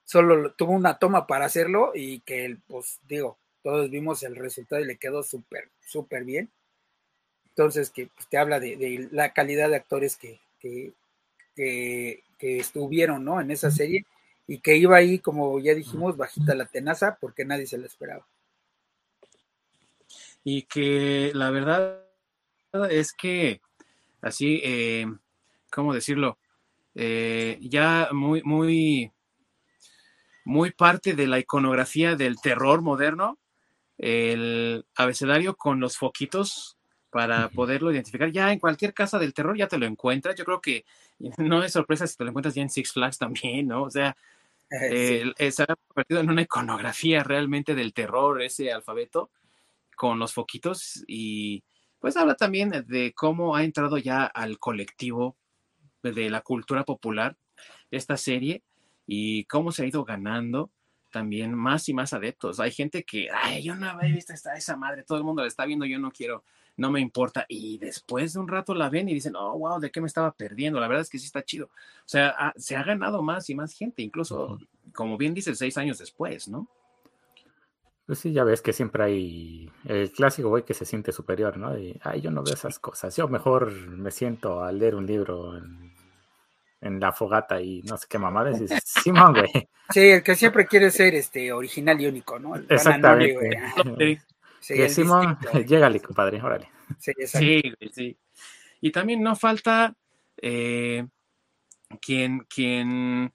solo 0.04 0.52
tuvo 0.54 0.74
una 0.74 1.00
toma 1.00 1.28
para 1.28 1.46
hacerlo 1.46 1.92
y 1.94 2.20
que, 2.22 2.58
pues 2.68 3.00
digo, 3.08 3.38
todos 3.64 3.90
vimos 3.90 4.24
el 4.24 4.36
resultado 4.36 4.82
y 4.82 4.86
le 4.86 4.98
quedó 4.98 5.24
súper, 5.24 5.70
súper 5.86 6.24
bien. 6.24 6.50
Entonces, 7.50 7.90
que 7.90 8.08
pues, 8.08 8.28
te 8.28 8.38
habla 8.38 8.60
de, 8.60 9.08
la 9.12 9.34
calidad 9.34 9.70
de 9.70 9.76
actores 9.78 10.18
que, 10.18 10.40
que, 11.56 12.24
estuvieron, 12.40 13.24
¿no? 13.24 13.40
En 13.40 13.52
esa 13.52 13.72
serie 13.72 14.06
y 14.48 14.60
que 14.60 14.76
iba 14.76 14.98
ahí, 14.98 15.20
como 15.20 15.60
ya 15.60 15.74
dijimos, 15.74 16.18
bajita 16.18 16.56
la 16.56 16.66
tenaza 16.66 17.18
porque 17.22 17.46
nadie 17.46 17.68
se 17.68 17.78
la 17.78 17.86
esperaba. 17.86 18.26
Y 20.44 20.64
que 20.64 21.32
la 21.34 21.52
verdad 21.52 22.04
es 22.90 23.14
que, 23.14 23.62
así, 24.22 24.60
eh, 24.64 25.06
¿cómo 25.72 25.94
decirlo? 25.94 26.38
Eh, 26.96 27.60
ya 27.62 28.10
muy, 28.12 28.42
muy, 28.44 29.12
muy 30.44 30.72
parte 30.72 31.14
de 31.14 31.28
la 31.28 31.40
iconografía 31.40 32.16
del 32.16 32.40
terror 32.42 32.82
moderno, 32.82 33.38
el 33.98 34.86
abecedario 34.96 35.56
con 35.56 35.80
los 35.80 35.98
foquitos 35.98 36.78
para 37.10 37.50
poderlo 37.50 37.92
identificar. 37.92 38.32
Ya 38.32 38.52
en 38.52 38.60
cualquier 38.60 38.94
casa 38.94 39.20
del 39.20 39.34
terror 39.34 39.56
ya 39.56 39.68
te 39.68 39.78
lo 39.78 39.86
encuentras. 39.86 40.36
Yo 40.36 40.46
creo 40.46 40.62
que 40.62 40.84
no 41.38 41.64
es 41.64 41.74
sorpresa 41.74 42.08
si 42.08 42.18
te 42.18 42.24
lo 42.24 42.32
encuentras 42.32 42.56
ya 42.56 42.64
en 42.64 42.70
Six 42.70 42.92
Flags 42.92 43.20
también, 43.20 43.68
¿no? 43.68 43.84
O 43.84 43.92
sea, 43.92 44.16
eh, 44.72 45.52
se 45.52 45.64
ha 45.64 45.76
convertido 45.88 46.22
en 46.22 46.32
una 46.32 46.42
iconografía 46.42 47.24
realmente 47.24 47.76
del 47.76 47.94
terror, 47.94 48.42
ese 48.42 48.72
alfabeto 48.72 49.30
con 49.96 50.18
los 50.18 50.34
foquitos 50.34 51.04
y 51.08 51.64
pues 52.04 52.18
habla 52.18 52.36
también 52.36 52.70
de 52.70 53.14
cómo 53.16 53.56
ha 53.56 53.64
entrado 53.64 53.98
ya 53.98 54.26
al 54.26 54.60
colectivo 54.60 55.38
de 56.02 56.30
la 56.30 56.42
cultura 56.42 56.84
popular 56.84 57.38
esta 57.92 58.18
serie 58.18 58.62
y 59.08 59.46
cómo 59.46 59.72
se 59.72 59.84
ha 59.84 59.86
ido 59.86 60.04
ganando 60.04 60.70
también 61.12 61.54
más 61.54 61.88
y 61.88 61.94
más 61.94 62.12
adeptos. 62.12 62.60
Hay 62.60 62.72
gente 62.72 63.06
que, 63.06 63.30
ay, 63.34 63.64
yo 63.64 63.76
no 63.76 64.02
he 64.02 64.12
visto 64.12 64.34
esta, 64.34 64.54
esa 64.56 64.76
madre, 64.76 65.04
todo 65.04 65.18
el 65.18 65.24
mundo 65.24 65.44
la 65.44 65.48
está 65.48 65.64
viendo, 65.66 65.86
yo 65.86 65.98
no 65.98 66.12
quiero, 66.12 66.44
no 66.76 66.92
me 66.92 67.00
importa. 67.00 67.46
Y 67.48 67.78
después 67.78 68.34
de 68.34 68.40
un 68.42 68.50
rato 68.50 68.76
la 68.76 68.90
ven 68.90 69.08
y 69.08 69.14
dicen, 69.14 69.38
oh, 69.38 69.58
wow, 69.58 69.80
¿de 69.80 69.90
qué 69.90 70.02
me 70.02 70.08
estaba 70.08 70.34
perdiendo? 70.34 70.82
La 70.82 70.90
verdad 70.90 71.04
es 71.04 71.10
que 71.10 71.20
sí 71.20 71.28
está 71.28 71.42
chido. 71.46 71.68
O 71.68 72.08
sea, 72.10 72.52
se 72.58 72.76
ha 72.76 72.84
ganado 72.84 73.24
más 73.24 73.50
y 73.50 73.56
más 73.56 73.72
gente, 73.72 74.02
incluso, 74.02 74.60
como 74.94 75.18
bien 75.18 75.34
dice, 75.34 75.56
seis 75.56 75.78
años 75.78 76.00
después, 76.00 76.50
¿no? 76.50 76.68
Pues 78.06 78.20
sí, 78.20 78.34
ya 78.34 78.44
ves 78.44 78.62
que 78.62 78.74
siempre 78.74 79.04
hay 79.04 79.72
el 79.86 80.12
clásico 80.12 80.50
güey 80.50 80.64
que 80.64 80.74
se 80.74 80.86
siente 80.86 81.12
superior, 81.12 81.58
¿no? 81.58 81.78
Y, 81.78 81.98
ay, 82.04 82.22
yo 82.22 82.32
no 82.32 82.44
veo 82.44 82.54
esas 82.54 82.80
cosas. 82.80 83.16
Yo 83.16 83.28
mejor 83.28 83.72
me 83.72 84.12
siento 84.12 84.62
a 84.62 84.72
leer 84.72 84.96
un 84.96 85.06
libro 85.06 85.58
en 85.58 85.94
en 86.84 87.00
la 87.00 87.14
fogata 87.14 87.62
y 87.62 87.82
no 87.84 87.98
sé 87.98 88.08
qué 88.10 88.20
mamadas. 88.20 88.62
Y 88.62 88.68
Simón, 88.84 89.34
güey. 89.34 89.70
Sí, 89.90 90.00
el 90.00 90.24
que 90.24 90.34
siempre 90.34 90.66
quiere 90.66 90.90
ser 90.90 91.14
este 91.14 91.52
original 91.52 92.00
y 92.00 92.08
único, 92.08 92.40
¿no? 92.40 92.56
Exactamente. 92.56 93.38
Sí, 94.60 94.90
Simón, 94.90 95.38
llégale, 95.68 96.00
compadre, 96.00 96.42
órale. 96.42 96.70
Sí, 96.98 97.12
sí, 97.26 97.62
sí. 97.92 98.18
Y 98.80 98.92
también 98.92 99.22
no 99.22 99.36
falta 99.36 99.94
eh, 100.38 101.06
quien, 102.02 102.46
quien 102.46 103.34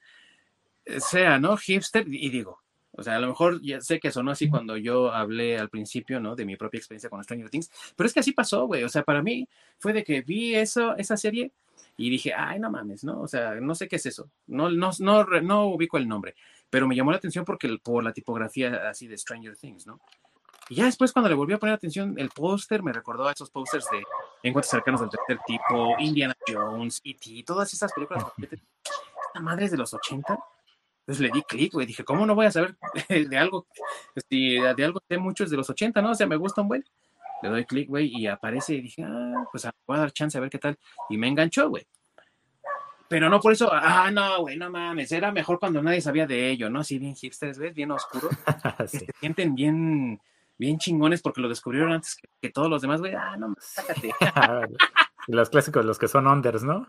sea, 0.87 1.39
¿no? 1.39 1.57
Hipster, 1.59 2.07
y 2.09 2.31
digo, 2.31 2.63
o 2.99 3.03
sea, 3.03 3.15
a 3.15 3.21
lo 3.21 3.29
mejor 3.29 3.63
ya 3.63 3.81
sé 3.81 4.01
que 4.01 4.11
sonó 4.11 4.33
así 4.33 4.51
cuando 4.51 4.77
yo 4.77 5.13
hablé 5.13 5.57
al 5.57 5.71
principio, 5.71 6.19
¿no? 6.19 6.35
De 6.35 6.45
mi 6.45 6.57
propia 6.57 6.79
experiencia 6.79 7.09
con 7.09 7.23
Stranger 7.23 7.49
Things, 7.49 7.71
pero 7.95 8.09
es 8.09 8.13
que 8.13 8.21
así 8.21 8.33
pasó, 8.33 8.67
güey. 8.67 8.83
O 8.83 8.89
sea, 8.89 9.05
para 9.05 9.23
mí 9.23 9.49
fue 9.79 9.93
de 9.93 10.03
que 10.03 10.23
vi 10.23 10.57
eso, 10.57 10.97
esa 10.97 11.17
serie 11.17 11.53
y 11.97 12.11
dije, 12.11 12.35
ay, 12.35 12.59
no 12.59 12.71
mames, 12.71 13.05
¿no? 13.05 13.21
O 13.21 13.29
sea, 13.29 13.55
no 13.55 13.77
sé 13.77 13.87
qué 13.87 13.97
es 13.97 14.07
eso. 14.07 14.29
No, 14.49 14.69
no, 14.69 14.91
no, 14.99 15.25
no 15.25 15.67
ubico 15.67 15.97
el 15.97 16.09
nombre, 16.09 16.35
pero 16.69 16.89
me 16.89 16.97
llamó 16.97 17.13
la 17.13 17.19
atención 17.19 17.45
porque 17.45 17.79
por 17.81 18.03
la 18.03 18.13
tipografía 18.13 18.89
así 18.89 19.07
de 19.07 19.17
Stranger 19.17 19.57
Things, 19.57 19.87
¿no? 19.87 20.01
Y 20.69 20.75
ya 20.75 20.85
después 20.85 21.13
cuando 21.13 21.29
le 21.29 21.37
volví 21.37 21.53
a 21.53 21.59
poner 21.59 21.77
atención, 21.77 22.17
el 22.19 22.31
póster 22.31 22.83
me 22.83 22.93
recordó 22.93 23.29
a 23.29 23.33
esos 23.33 23.49
pósters 23.49 23.87
de 23.93 24.03
Encuentros 24.43 24.71
cercanos 24.71 25.01
del 25.01 25.11
tercer 25.11 25.39
tipo, 25.47 25.95
Indiana 26.01 26.37
Jones, 26.47 27.01
E.T., 27.05 27.45
todas 27.47 27.73
esas 27.73 27.93
películas. 27.93 28.25
Esta 28.39 29.41
madre 29.41 29.67
es 29.67 29.71
de 29.71 29.79
los 29.79 29.95
80. 29.95 30.39
Entonces 31.09 31.21
le 31.23 31.31
di 31.31 31.43
clic, 31.43 31.73
güey. 31.73 31.87
Dije, 31.87 32.05
¿cómo 32.05 32.27
no 32.27 32.35
voy 32.35 32.47
a 32.47 32.51
saber 32.51 32.77
de 33.09 33.39
algo? 33.39 33.67
Si 34.29 34.59
de 34.59 34.85
algo 34.85 35.01
sé 35.09 35.17
mucho 35.17 35.45
es 35.45 35.51
de 35.51 35.57
los 35.57 35.71
80, 35.71 36.03
¿no? 36.03 36.11
O 36.11 36.15
sea, 36.15 36.27
me 36.27 36.37
gusta 36.37 36.61
un 36.61 36.69
buen 36.69 36.85
le 37.43 37.49
doy 37.49 37.65
clic, 37.65 37.89
güey, 37.89 38.11
y 38.15 38.27
aparece 38.27 38.75
y 38.75 38.81
dije, 38.83 39.05
ah, 39.05 39.45
pues 39.51 39.65
ah, 39.65 39.73
voy 39.87 39.97
a 39.97 40.01
dar 40.01 40.13
chance 40.13 40.37
a 40.37 40.41
ver 40.41 40.51
qué 40.51 40.59
tal. 40.59 40.79
Y 41.09 41.17
me 41.17 41.29
enganchó, 41.29 41.69
güey. 41.69 41.87
Pero 43.09 43.31
no 43.31 43.41
por 43.41 43.53
eso, 43.53 43.71
ah, 43.73 44.11
no, 44.11 44.41
güey, 44.41 44.57
no 44.57 44.71
mames, 44.71 45.11
era 45.13 45.33
mejor 45.33 45.59
cuando 45.59 45.83
nadie 45.83 46.01
sabía 46.01 46.27
de 46.27 46.51
ello, 46.51 46.69
¿no? 46.69 46.81
Así 46.81 46.99
bien 46.99 47.15
hipsters, 47.15 47.59
¿ves? 47.59 47.75
Bien 47.75 47.91
oscuro. 47.91 48.29
Se 48.87 49.07
sienten 49.19 49.55
bien, 49.55 50.21
bien 50.59 50.79
chingones 50.79 51.23
porque 51.23 51.41
lo 51.41 51.49
descubrieron 51.49 51.93
antes 51.93 52.19
que, 52.41 52.51
todos 52.51 52.69
los 52.69 52.83
demás, 52.83 53.01
güey. 53.01 53.15
Ah, 53.15 53.37
no, 53.37 53.55
sácate. 53.59 54.13
Los 55.27 55.51
clásicos, 55.51 55.85
los 55.85 55.99
que 55.99 56.09
son 56.09 56.27
unders, 56.27 56.65
¿no? 56.65 56.87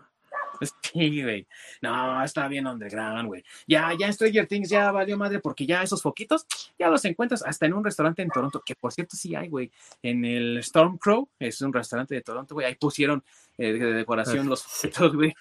Sí, 0.92 1.22
güey. 1.22 1.46
No, 1.82 2.22
está 2.22 2.48
bien 2.48 2.66
underground, 2.66 3.28
güey. 3.28 3.44
Ya, 3.66 3.92
ya 3.98 4.12
Stranger 4.12 4.46
Things 4.46 4.68
ya 4.68 4.90
valió 4.90 5.16
madre 5.16 5.40
porque 5.40 5.66
ya 5.66 5.82
esos 5.82 6.02
foquitos 6.02 6.46
ya 6.78 6.88
los 6.88 7.04
encuentras 7.04 7.42
hasta 7.44 7.66
en 7.66 7.74
un 7.74 7.84
restaurante 7.84 8.22
en 8.22 8.30
Toronto, 8.30 8.62
que 8.64 8.74
por 8.74 8.92
cierto 8.92 9.16
sí 9.16 9.34
hay, 9.34 9.48
güey. 9.48 9.70
En 10.02 10.24
el 10.24 10.58
Storm 10.58 10.98
Crow, 10.98 11.28
es 11.38 11.60
un 11.60 11.72
restaurante 11.72 12.14
de 12.14 12.22
Toronto, 12.22 12.54
güey. 12.54 12.66
Ahí 12.66 12.74
pusieron 12.74 13.22
eh, 13.58 13.72
de 13.72 13.92
decoración 13.92 14.48
los 14.48 14.62
foquitos, 14.64 15.14
güey. 15.14 15.34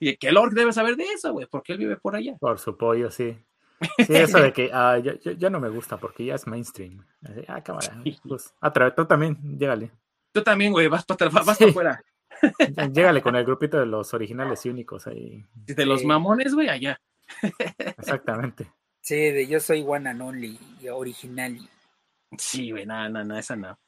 y 0.00 0.16
que 0.16 0.32
Lord 0.32 0.54
debe 0.54 0.72
saber 0.72 0.96
de 0.96 1.04
eso, 1.04 1.32
güey, 1.32 1.46
porque 1.46 1.72
él 1.72 1.78
vive 1.78 1.96
por 1.96 2.16
allá. 2.16 2.36
Por 2.38 2.58
su 2.58 2.76
pollo, 2.76 3.10
sí. 3.10 3.36
Sí, 3.98 4.06
eso 4.08 4.38
de 4.38 4.52
que 4.52 4.70
ah, 4.72 4.98
ya, 4.98 5.14
ya, 5.20 5.50
no 5.50 5.60
me 5.60 5.68
gusta 5.68 5.96
porque 5.98 6.24
ya 6.24 6.34
es 6.34 6.46
mainstream. 6.46 7.04
ah, 7.48 7.62
cámara. 7.62 8.02
Pues, 8.26 8.52
atrévete, 8.60 8.96
tú 8.96 9.06
también, 9.06 9.38
llégale. 9.58 9.90
Tú 10.32 10.42
también, 10.42 10.72
güey, 10.72 10.88
vas 10.88 11.04
para 11.04 11.28
vas 11.28 11.58
para 11.58 11.70
afuera. 11.70 12.04
Llégale 12.92 13.22
con 13.22 13.36
el 13.36 13.44
grupito 13.44 13.78
de 13.78 13.86
los 13.86 14.14
originales 14.14 14.64
y 14.66 14.70
únicos 14.70 15.06
ahí. 15.06 15.44
De 15.54 15.86
los 15.86 16.04
mamones, 16.04 16.54
güey, 16.54 16.68
allá. 16.68 17.00
Exactamente. 17.78 18.70
Sí, 19.00 19.16
de 19.16 19.46
yo 19.46 19.60
soy 19.60 19.84
one 19.86 20.08
and 20.08 20.22
only, 20.22 20.58
original. 20.90 21.58
Sí, 22.38 22.70
güey, 22.70 22.86
nada, 22.86 23.08
nada, 23.08 23.24
nada, 23.24 23.40
esa 23.40 23.56
no. 23.56 23.78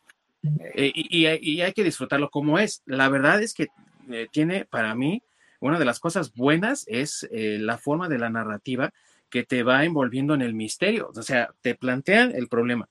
Eh, 0.75 0.92
y, 0.95 1.27
y, 1.27 1.61
hay 1.61 1.73
que 1.73 1.85
disfrutarlo 1.85 2.31
como 2.31 2.59
es. 2.59 2.83
La 2.87 3.09
verdad 3.09 3.42
es 3.42 3.55
que 3.55 3.69
eh, 4.11 4.29
tiene, 4.31 4.64
para 4.64 4.95
mí, 4.95 5.23
una 5.61 5.79
de 5.79 5.85
las 5.85 6.01
cosas 6.01 6.35
buenas 6.35 6.85
es 6.87 7.27
eh, 7.33 7.59
la 7.59 7.79
forma 7.79 8.09
de 8.09 8.19
la 8.19 8.31
narrativa 8.31 8.92
que 9.31 9.42
te 9.42 9.62
va 9.62 9.85
envolviendo 9.85 10.35
en 10.35 10.42
el 10.42 10.55
misterio. 10.55 11.11
O 11.14 11.23
sea, 11.23 11.51
te 11.61 11.75
plantean 11.75 12.35
el 12.35 12.49
problema. 12.49 12.88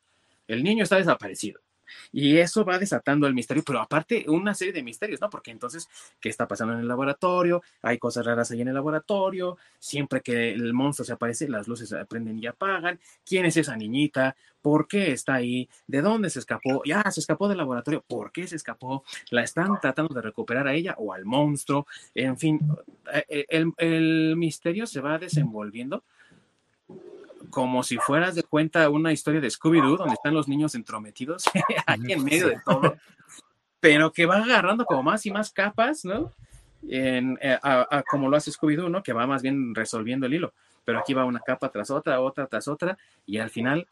El 0.47 0.63
niño 0.63 0.83
está 0.83 0.97
desaparecido. 0.97 1.61
Y 2.11 2.37
eso 2.37 2.65
va 2.65 2.79
desatando 2.79 3.27
el 3.27 3.33
misterio, 3.33 3.63
pero 3.65 3.79
aparte 3.79 4.25
una 4.27 4.53
serie 4.53 4.73
de 4.73 4.83
misterios, 4.83 5.21
¿no? 5.21 5.29
Porque 5.29 5.51
entonces, 5.51 5.89
¿qué 6.19 6.29
está 6.29 6.47
pasando 6.47 6.73
en 6.73 6.79
el 6.79 6.87
laboratorio? 6.87 7.61
Hay 7.81 7.97
cosas 7.97 8.25
raras 8.25 8.51
ahí 8.51 8.61
en 8.61 8.69
el 8.69 8.73
laboratorio, 8.73 9.57
siempre 9.79 10.21
que 10.21 10.51
el 10.51 10.73
monstruo 10.73 11.05
se 11.05 11.13
aparece, 11.13 11.47
las 11.49 11.67
luces 11.67 11.89
se 11.89 11.97
y 12.35 12.47
apagan. 12.47 12.99
¿Quién 13.25 13.45
es 13.45 13.57
esa 13.57 13.75
niñita? 13.75 14.35
¿Por 14.61 14.87
qué 14.87 15.11
está 15.11 15.35
ahí? 15.35 15.69
¿De 15.85 16.01
dónde 16.01 16.29
se 16.29 16.39
escapó? 16.39 16.81
Ya, 16.85 17.03
se 17.11 17.19
escapó 17.19 17.47
del 17.47 17.57
laboratorio. 17.57 18.03
¿Por 18.07 18.31
qué 18.31 18.47
se 18.47 18.55
escapó? 18.55 19.03
¿La 19.29 19.43
están 19.43 19.79
tratando 19.79 20.13
de 20.13 20.21
recuperar 20.21 20.67
a 20.67 20.73
ella 20.73 20.95
o 20.97 21.13
al 21.13 21.25
monstruo? 21.25 21.85
En 22.15 22.37
fin, 22.37 22.59
eh, 23.13 23.45
eh, 23.49 23.65
el 23.77 24.35
misterio 24.37 24.87
se 24.87 25.01
va 25.01 25.19
desenvolviendo 25.19 26.03
como 27.49 27.83
si 27.83 27.97
fueras 27.97 28.35
de 28.35 28.43
cuenta 28.43 28.89
una 28.89 29.11
historia 29.11 29.41
de 29.41 29.47
Scooby-Doo, 29.47 29.97
donde 29.97 30.13
están 30.13 30.33
los 30.33 30.47
niños 30.47 30.75
entrometidos 30.75 31.45
ahí 31.85 32.11
en 32.11 32.23
medio 32.23 32.47
de 32.47 32.59
todo, 32.65 32.95
pero 33.79 34.11
que 34.11 34.25
va 34.25 34.37
agarrando 34.37 34.85
como 34.85 35.03
más 35.03 35.25
y 35.25 35.31
más 35.31 35.51
capas, 35.51 36.05
¿no? 36.05 36.31
En, 36.87 37.37
eh, 37.41 37.57
a, 37.61 38.03
como 38.09 38.29
lo 38.29 38.37
hace 38.37 38.51
Scooby-Doo, 38.51 38.89
¿no? 38.89 39.03
Que 39.03 39.13
va 39.13 39.27
más 39.27 39.41
bien 39.41 39.73
resolviendo 39.73 40.25
el 40.25 40.33
hilo, 40.33 40.53
pero 40.83 40.99
aquí 40.99 41.13
va 41.13 41.25
una 41.25 41.39
capa 41.39 41.69
tras 41.69 41.89
otra, 41.89 42.19
otra 42.21 42.47
tras 42.47 42.67
otra, 42.67 42.97
y 43.25 43.37
al 43.37 43.49
final 43.49 43.87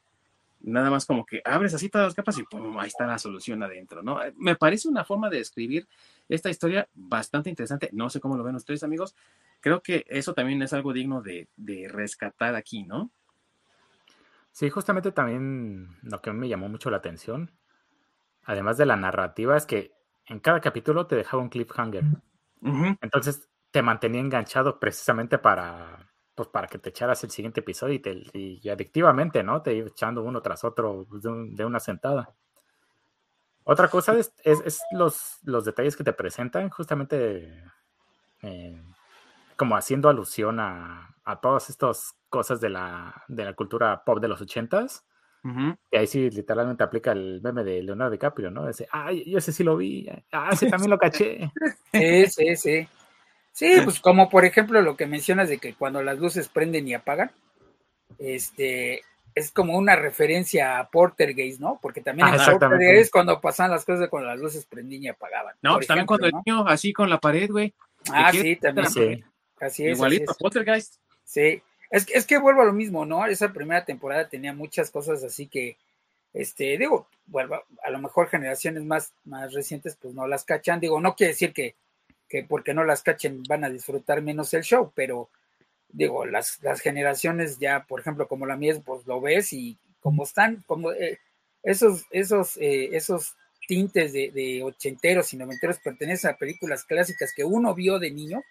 nada 0.63 0.89
más 0.89 1.05
como 1.05 1.25
que 1.25 1.41
abres 1.43 1.73
así 1.73 1.89
todas 1.89 2.07
las 2.07 2.13
capas 2.15 2.37
y 2.39 2.43
¡pum! 2.43 2.79
ahí 2.79 2.87
está 2.87 3.05
la 3.05 3.19
solución 3.19 3.61
adentro, 3.61 4.01
¿no? 4.01 4.19
Me 4.37 4.55
parece 4.55 4.87
una 4.87 5.03
forma 5.03 5.29
de 5.29 5.39
escribir 5.39 5.87
esta 6.29 6.49
historia 6.49 6.87
bastante 6.93 7.49
interesante. 7.49 7.89
No 7.91 8.09
sé 8.09 8.19
cómo 8.19 8.37
lo 8.37 8.43
ven 8.43 8.55
ustedes, 8.55 8.83
amigos. 8.83 9.13
Creo 9.59 9.81
que 9.81 10.05
eso 10.07 10.33
también 10.33 10.61
es 10.61 10.71
algo 10.71 10.93
digno 10.93 11.21
de, 11.21 11.47
de 11.57 11.89
rescatar 11.89 12.55
aquí, 12.55 12.83
¿no? 12.83 13.11
Sí, 14.53 14.69
justamente 14.69 15.11
también 15.11 15.97
lo 16.03 16.21
que 16.21 16.31
me 16.31 16.47
llamó 16.47 16.69
mucho 16.69 16.91
la 16.91 16.97
atención, 16.97 17.51
además 18.43 18.77
de 18.77 18.85
la 18.85 18.95
narrativa, 18.95 19.57
es 19.57 19.65
que 19.65 19.93
en 20.27 20.39
cada 20.39 20.61
capítulo 20.61 21.07
te 21.07 21.15
dejaba 21.15 21.41
un 21.41 21.49
cliffhanger. 21.49 22.03
Entonces 23.01 23.49
te 23.71 23.81
mantenía 23.81 24.21
enganchado 24.21 24.79
precisamente 24.79 25.39
para, 25.39 26.07
pues, 26.35 26.49
para 26.49 26.67
que 26.67 26.77
te 26.77 26.89
echaras 26.89 27.23
el 27.23 27.31
siguiente 27.31 27.61
episodio 27.61 27.95
y, 27.95 27.99
te, 27.99 28.23
y 28.31 28.69
adictivamente, 28.69 29.41
¿no? 29.41 29.63
Te 29.63 29.73
iba 29.73 29.87
echando 29.87 30.21
uno 30.21 30.39
tras 30.43 30.63
otro 30.63 31.07
de, 31.09 31.65
una 31.65 31.79
sentada. 31.79 32.35
Otra 33.63 33.87
cosa 33.87 34.13
es, 34.19 34.33
es, 34.43 34.83
los, 34.91 35.39
los, 35.41 35.65
detalles 35.65 35.97
que 35.97 36.03
te 36.03 36.13
presentan, 36.13 36.69
justamente 36.69 37.63
eh, 38.43 38.83
como 39.57 39.75
haciendo 39.75 40.09
alusión 40.09 40.59
a, 40.59 41.15
a 41.23 41.41
todas 41.41 41.71
estas 41.71 42.15
cosas 42.33 42.59
de 42.59 42.69
la, 42.71 43.13
de 43.27 43.45
la 43.45 43.53
cultura 43.53 44.03
pop 44.03 44.19
de 44.19 44.27
los 44.27 44.41
ochentas. 44.41 45.05
Y 45.91 45.97
ahí 45.97 46.07
sí 46.07 46.31
literalmente 46.31 46.83
aplica 46.83 47.11
el 47.11 47.41
meme 47.43 47.63
de 47.63 47.83
Leonardo 47.83 48.11
DiCaprio, 48.11 48.49
¿no? 48.49 48.67
Ese, 48.67 48.87
ay, 48.89 49.29
yo 49.29 49.37
ese 49.37 49.51
sí 49.51 49.63
lo 49.63 49.77
vi, 49.77 50.09
ah, 50.31 50.49
ese 50.51 50.67
también 50.67 50.89
lo 50.89 50.97
caché. 50.97 51.51
Sí, 51.93 52.25
sí, 52.27 52.55
sí. 52.55 52.87
Sí, 53.51 53.81
pues 53.83 53.99
como 53.99 54.29
por 54.29 54.45
ejemplo 54.45 54.81
lo 54.81 54.97
que 54.97 55.05
mencionas 55.05 55.49
de 55.49 55.59
que 55.59 55.75
cuando 55.75 56.01
las 56.01 56.17
luces 56.17 56.49
prenden 56.49 56.87
y 56.87 56.95
apagan, 56.95 57.29
este, 58.17 59.01
es 59.35 59.51
como 59.51 59.77
una 59.77 59.95
referencia 59.95 60.79
a 60.79 60.89
Portergeist, 60.89 61.59
¿no? 61.59 61.77
Porque 61.79 62.01
también 62.01 62.29
ah, 62.31 62.35
en 62.35 62.57
Portergeist 62.57 63.11
cuando 63.11 63.39
pasaban 63.39 63.73
las 63.73 63.85
cosas 63.85 64.09
con 64.09 64.25
las 64.25 64.39
luces 64.39 64.65
prendían 64.65 65.03
y 65.03 65.07
apagaban. 65.09 65.55
No, 65.61 65.75
pues 65.75 65.85
también 65.85 66.07
cuando 66.07 66.25
el 66.25 66.33
niño 66.33 66.65
así 66.65 66.93
con 66.93 67.09
la 67.11 67.19
pared, 67.19 67.51
güey. 67.51 67.75
Ah, 68.11 68.31
sí, 68.31 68.55
también. 68.55 68.89
Sí. 68.89 69.23
Así 69.59 69.85
es. 69.85 69.97
Igualito 69.97 70.31
a 70.31 70.35
Portergeist. 70.35 70.95
Sí, 71.23 71.61
es, 71.93 72.08
es 72.12 72.25
que 72.25 72.39
vuelvo 72.39 72.63
a 72.63 72.65
lo 72.65 72.73
mismo, 72.73 73.06
¿no? 73.06 73.23
Esa 73.27 73.53
primera 73.53 73.86
temporada 73.86 74.27
tenía 74.27 74.51
muchas 74.51 74.89
cosas 74.89 75.23
así 75.23 75.45
que, 75.45 75.77
este, 76.34 76.75
digo, 76.79 77.08
vuelvo, 77.27 77.62
a 77.84 77.91
lo 77.91 77.99
mejor 77.99 78.29
generaciones 78.29 78.84
más, 78.84 79.13
más 79.25 79.53
recientes 79.53 79.95
pues 80.01 80.15
no 80.15 80.25
las 80.25 80.43
cachan, 80.43 80.79
digo, 80.79 80.99
no 80.99 81.15
quiere 81.15 81.34
decir 81.34 81.53
que, 81.53 81.75
que 82.27 82.43
porque 82.45 82.73
no 82.73 82.84
las 82.84 83.03
cachen 83.03 83.43
van 83.47 83.63
a 83.63 83.69
disfrutar 83.69 84.23
menos 84.23 84.56
el 84.56 84.63
show, 84.63 84.91
pero 84.95 85.29
digo, 85.89 86.25
las, 86.25 86.58
las 86.63 86.82
generaciones 86.82 87.60
ya, 87.60 87.86
por 87.88 87.99
ejemplo, 87.99 88.27
como 88.27 88.47
la 88.47 88.58
mía, 88.58 88.73
pues 88.84 89.06
lo 89.06 89.21
ves 89.21 89.53
y 89.53 89.77
como 90.01 90.23
están, 90.23 90.63
como 90.65 90.91
eh, 90.93 91.19
esos, 91.62 92.08
esos, 92.10 92.58
eh, 92.58 92.89
esos 92.93 93.36
tintes 93.67 94.13
de, 94.13 94.32
de, 94.32 94.63
ochenteros 94.63 95.32
y 95.32 95.38
noventeros 95.38 95.77
pertenecen 95.77 96.32
a 96.32 96.38
películas 96.38 96.86
clásicas 96.86 97.34
que 97.36 97.43
uno 97.43 97.75
vio 97.75 97.99
de 97.99 98.10
niño, 98.10 98.41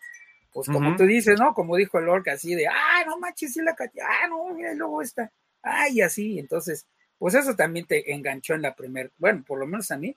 pues 0.52 0.68
como 0.68 0.96
tú 0.96 1.04
dices, 1.04 1.40
¿no? 1.40 1.54
Como 1.54 1.76
dijo 1.76 1.98
el 1.98 2.04
Lorca, 2.04 2.32
así 2.32 2.54
de, 2.54 2.66
ah, 2.66 3.04
no 3.06 3.18
manches, 3.18 3.54
sí 3.54 3.62
la 3.62 3.74
caché, 3.74 4.00
ah, 4.02 4.28
no, 4.28 4.54
mira, 4.54 4.74
luego 4.74 5.00
está, 5.00 5.32
ay, 5.62 6.02
así, 6.02 6.38
entonces, 6.38 6.86
pues 7.18 7.34
eso 7.34 7.56
también 7.56 7.86
te 7.86 8.12
enganchó 8.12 8.54
en 8.54 8.62
la 8.62 8.74
primera, 8.74 9.10
bueno, 9.16 9.42
por 9.46 9.58
lo 9.58 9.66
menos 9.66 9.90
a 9.90 9.96
mí, 9.96 10.14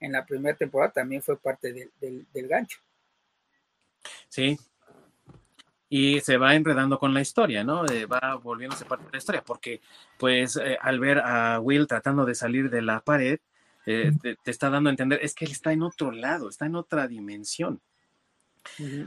en 0.00 0.12
la 0.12 0.26
primera 0.26 0.56
temporada 0.56 0.92
también 0.92 1.22
fue 1.22 1.38
parte 1.38 1.72
del, 1.72 2.26
del, 2.32 2.48
gancho. 2.48 2.80
Sí, 4.28 4.58
y 5.88 6.20
se 6.20 6.36
va 6.36 6.54
enredando 6.54 6.98
con 6.98 7.14
la 7.14 7.20
historia, 7.20 7.62
¿no? 7.62 7.84
va 8.12 8.34
volviéndose 8.36 8.84
parte 8.84 9.04
de 9.06 9.12
la 9.12 9.18
historia, 9.18 9.42
porque 9.42 9.80
pues 10.18 10.56
eh, 10.56 10.76
al 10.80 10.98
ver 10.98 11.20
a 11.20 11.60
Will 11.60 11.86
tratando 11.86 12.24
de 12.24 12.34
salir 12.34 12.70
de 12.70 12.82
la 12.82 13.00
pared, 13.00 13.38
eh, 13.86 14.10
te, 14.20 14.34
te, 14.34 14.50
está 14.50 14.68
dando 14.68 14.90
a 14.90 14.92
entender, 14.92 15.20
es 15.22 15.32
que 15.32 15.44
él 15.44 15.52
está 15.52 15.72
en 15.72 15.82
otro 15.82 16.10
lado, 16.10 16.48
está 16.48 16.66
en 16.66 16.74
otra 16.74 17.06
dimensión. 17.06 17.80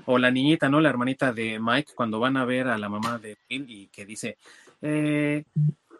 O 0.05 0.17
la 0.17 0.31
niñita, 0.31 0.69
¿no? 0.69 0.79
La 0.81 0.89
hermanita 0.89 1.33
de 1.33 1.59
Mike, 1.59 1.93
cuando 1.95 2.19
van 2.19 2.37
a 2.37 2.45
ver 2.45 2.67
a 2.67 2.77
la 2.77 2.89
mamá 2.89 3.17
de 3.17 3.37
Will 3.49 3.65
y 3.69 3.87
que 3.87 4.05
dice, 4.05 4.37
eh, 4.81 5.43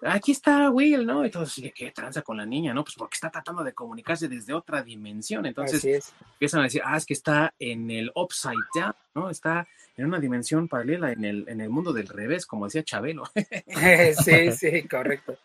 aquí 0.04 0.32
está 0.32 0.70
Will, 0.70 1.06
¿no? 1.06 1.24
Entonces, 1.24 1.72
¿qué 1.76 1.92
tranza 1.92 2.22
con 2.22 2.38
la 2.38 2.46
niña, 2.46 2.74
no? 2.74 2.84
Pues 2.84 2.96
porque 2.96 3.16
está 3.16 3.30
tratando 3.30 3.64
de 3.64 3.74
comunicarse 3.74 4.28
desde 4.28 4.54
otra 4.54 4.84
dimensión. 4.84 5.46
Entonces, 5.46 6.14
empiezan 6.34 6.62
a 6.62 6.64
decir, 6.64 6.82
ah, 6.86 6.98
es 6.98 7.06
que 7.06 7.14
está 7.14 7.54
en 7.60 7.92
el 7.92 8.12
upside 8.16 8.56
down, 8.74 8.94
¿no? 9.16 9.30
Está 9.30 9.68
en 9.98 10.06
una 10.06 10.20
dimensión 10.20 10.68
paralela, 10.68 11.12
en 11.12 11.26
el, 11.26 11.46
en 11.48 11.62
el 11.62 11.70
mundo 11.70 11.92
del 11.92 12.08
revés, 12.08 12.46
como 12.46 12.66
decía 12.66 12.84
Chabelo. 12.84 13.24
sí, 14.24 14.52
sí, 14.54 14.88
correcto. 14.88 15.38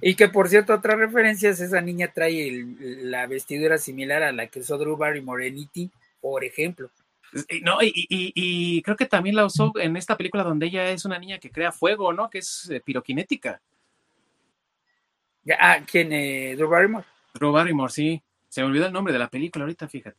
Y 0.00 0.14
que 0.14 0.28
por 0.28 0.48
cierto, 0.48 0.74
otra 0.74 0.96
referencia 0.96 1.50
es 1.50 1.60
esa 1.60 1.80
niña 1.80 2.12
trae 2.12 2.66
la 2.78 3.26
vestidura 3.26 3.78
similar 3.78 4.22
a 4.22 4.32
la 4.32 4.46
que 4.46 4.60
usó 4.60 4.78
Drew 4.78 4.96
Barrymore 4.96 5.46
en 5.46 5.58
E.T., 5.58 5.90
por 6.20 6.44
ejemplo. 6.44 6.90
No, 7.62 7.78
y, 7.80 8.82
creo 8.82 8.96
que 8.96 9.06
también 9.06 9.36
la 9.36 9.44
usó 9.44 9.72
en 9.76 9.96
esta 9.96 10.16
película 10.16 10.42
donde 10.42 10.66
ella 10.66 10.90
es 10.90 11.04
una 11.04 11.18
niña 11.18 11.38
que 11.38 11.50
crea 11.50 11.72
fuego, 11.72 12.12
¿no? 12.12 12.28
Que 12.28 12.38
es 12.38 12.68
eh, 12.70 12.80
piroquinética. 12.80 13.60
Ah, 15.58 15.78
¿quién? 15.86 16.12
Eh, 16.12 16.54
¿Drew 16.56 16.68
Barrymore? 16.68 17.04
Drew 17.34 17.52
Barrymore, 17.52 17.92
sí. 17.92 18.20
Se 18.48 18.60
me 18.60 18.66
olvidó 18.66 18.86
el 18.86 18.92
nombre 18.92 19.12
de 19.12 19.18
la 19.18 19.28
película 19.28 19.64
ahorita, 19.64 19.88
fíjate. 19.88 20.18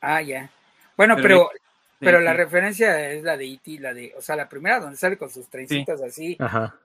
Ah, 0.00 0.22
ya. 0.22 0.48
Bueno, 0.96 1.16
pero, 1.20 1.50
pero, 1.98 2.20
la 2.20 2.32
referencia 2.32 3.10
es 3.10 3.22
la 3.22 3.36
de 3.36 3.52
E.T., 3.52 3.80
la 3.80 3.92
de, 3.92 4.14
o 4.16 4.22
sea, 4.22 4.36
la 4.36 4.48
primera 4.48 4.80
donde 4.80 4.96
sale 4.96 5.18
con 5.18 5.28
sus 5.28 5.48
trencitas 5.48 6.00
así, 6.00 6.38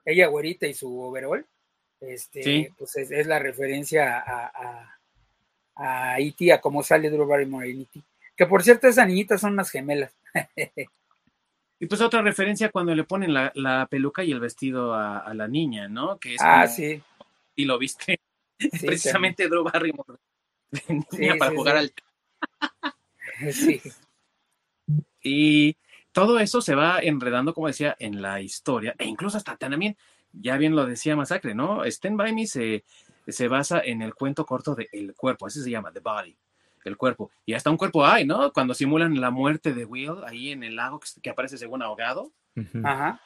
ella 0.04 0.26
güerita 0.26 0.66
y 0.66 0.74
su 0.74 1.00
overall, 1.00 1.46
este, 2.00 2.72
pues 2.76 2.96
es, 2.96 3.26
la 3.26 3.38
referencia 3.38 4.18
a, 4.18 4.52
a, 4.54 4.98
a 6.14 6.20
E.T., 6.20 6.52
a 6.52 6.60
cómo 6.60 6.82
sale 6.82 7.10
Drew 7.10 7.26
Barrymore 7.26 7.70
en 7.70 7.82
E.T. 7.82 8.02
Que 8.42 8.48
por 8.48 8.64
cierto, 8.64 8.88
esa 8.88 9.06
niñita 9.06 9.38
son 9.38 9.52
unas 9.52 9.70
gemelas. 9.70 10.12
y 11.78 11.86
pues 11.86 12.00
otra 12.00 12.22
referencia 12.22 12.72
cuando 12.72 12.92
le 12.92 13.04
ponen 13.04 13.32
la, 13.32 13.86
peluca 13.88 14.24
y 14.24 14.32
el 14.32 14.40
vestido 14.40 14.94
a, 14.94 15.32
la 15.32 15.46
niña, 15.46 15.86
¿no? 15.86 16.18
Que 16.18 16.34
es 16.34 16.40
ah, 16.42 16.66
sí. 16.66 17.00
Y 17.54 17.66
lo 17.66 17.78
viste. 17.78 18.18
Precisamente 18.58 19.46
Drew 19.48 19.62
Barrymore. 19.62 20.18
para 21.38 21.54
jugar 21.54 21.76
al. 21.76 21.92
Sí. 23.52 23.80
Y 25.22 25.76
todo 26.10 26.40
eso 26.40 26.60
se 26.60 26.74
va 26.74 26.98
enredando, 26.98 27.54
como 27.54 27.68
decía, 27.68 27.94
en 28.00 28.22
la 28.22 28.40
historia, 28.40 28.96
e 28.98 29.04
incluso 29.04 29.36
hasta 29.36 29.56
también, 29.56 29.96
ya 30.32 30.56
bien 30.56 30.74
lo 30.74 30.84
decía 30.84 31.14
Masacre, 31.14 31.54
¿no? 31.54 31.84
Stand 31.84 32.16
By 32.16 32.34
Me 32.34 32.48
se, 32.48 32.82
se 33.28 33.46
basa 33.46 33.80
en 33.84 34.02
el 34.02 34.14
cuento 34.16 34.44
corto 34.44 34.74
de 34.74 34.88
El 34.90 35.14
Cuerpo, 35.14 35.46
así 35.46 35.62
se 35.62 35.70
llama, 35.70 35.92
The 35.92 36.00
Body, 36.00 36.36
el 36.84 36.96
cuerpo. 36.96 37.30
Y 37.46 37.54
hasta 37.54 37.70
un 37.70 37.76
cuerpo 37.76 38.04
hay, 38.04 38.24
¿no? 38.26 38.52
Cuando 38.52 38.74
simulan 38.74 39.20
la 39.20 39.30
muerte 39.30 39.72
de 39.72 39.84
Will 39.84 40.24
ahí 40.26 40.50
en 40.50 40.62
el 40.62 40.76
lago 40.76 41.00
que, 41.00 41.08
que 41.20 41.30
aparece 41.30 41.58
según 41.58 41.82
ahogado. 41.82 42.32
Ajá. 42.84 43.20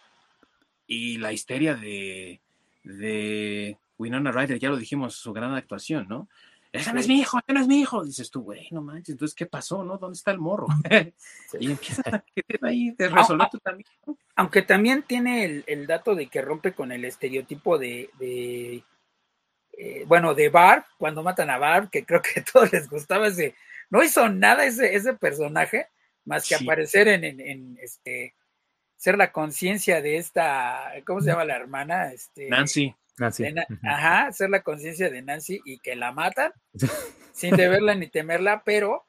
Y 0.87 1.19
la 1.19 1.33
histeria 1.33 1.75
de, 1.75 2.40
de 2.85 3.77
Winona 3.99 4.33
Ryder, 4.33 4.59
ya 4.59 4.71
lo 4.71 4.77
dijimos, 4.77 5.14
su 5.16 5.33
gran 5.33 5.55
actuación, 5.55 6.07
¿no? 6.09 6.29
Ese 6.73 6.92
no 6.92 7.01
es 7.01 7.09
mi 7.09 7.21
hijo, 7.21 7.38
ese 7.38 7.53
no 7.53 7.61
es 7.61 7.69
mi 7.69 7.81
hijo. 7.81 8.05
Dices 8.05 8.31
tú, 8.31 8.42
güey, 8.42 8.69
no 8.71 8.83
manches, 8.83 9.11
entonces, 9.11 9.35
¿qué 9.35 9.47
pasó, 9.47 9.83
no? 9.83 9.99
¿Dónde 9.99 10.16
está 10.16 10.31
el 10.31 10.38
morro? 10.38 10.66
y 11.61 11.71
empiezas 11.71 12.07
a 12.07 12.21
querer 12.21 12.64
ahí 12.64 12.90
de 12.90 13.09
resolver 13.09 13.49
tú 13.51 13.59
también. 13.59 13.88
¿no? 14.07 14.16
Aunque 14.35 14.62
también 14.62 15.03
tiene 15.03 15.45
el, 15.45 15.64
el, 15.66 15.87
dato 15.87 16.14
de 16.14 16.27
que 16.27 16.42
rompe 16.42 16.73
con 16.73 16.92
el 16.92 17.05
estereotipo 17.05 17.79
de, 17.79 18.11
de 18.19 18.85
eh, 19.77 20.05
bueno, 20.07 20.35
de 20.35 20.49
Barb, 20.49 20.85
cuando 20.99 21.23
matan 21.23 21.51
a 21.51 21.59
Barb, 21.59 21.91
que 21.91 22.05
creo 22.05 22.23
que 22.23 22.41
a 22.41 22.45
todos 22.45 22.73
les 22.73 22.89
gustaba 22.89 23.29
ese, 23.29 23.55
no 23.91 24.03
hizo 24.03 24.29
nada 24.29 24.65
ese, 24.65 24.95
ese 24.95 25.15
personaje, 25.15 25.89
más 26.25 26.49
que 26.49 26.57
sí. 26.57 26.65
aparecer 26.65 27.09
en, 27.09 27.25
en, 27.25 27.41
en, 27.41 27.79
este, 27.81 28.35
ser 28.97 29.17
la 29.17 29.33
conciencia 29.33 30.01
de 30.01 30.17
esta, 30.17 30.93
¿cómo 31.07 31.21
se 31.21 31.29
llama 31.29 31.45
la 31.45 31.57
hermana? 31.57 32.12
Este, 32.12 32.49
Nancy. 32.49 32.95
Nancy. 33.19 33.45
De, 33.45 33.67
ajá, 33.85 34.33
ser 34.33 34.51
la 34.51 34.62
conciencia 34.62 35.09
de 35.09 35.23
Nancy 35.23 35.61
y 35.65 35.79
que 35.79 35.97
la 35.97 36.12
matan 36.12 36.53
sin 37.33 37.57
deberla 37.57 37.95
ni 37.95 38.09
temerla, 38.09 38.62
pero 38.65 39.05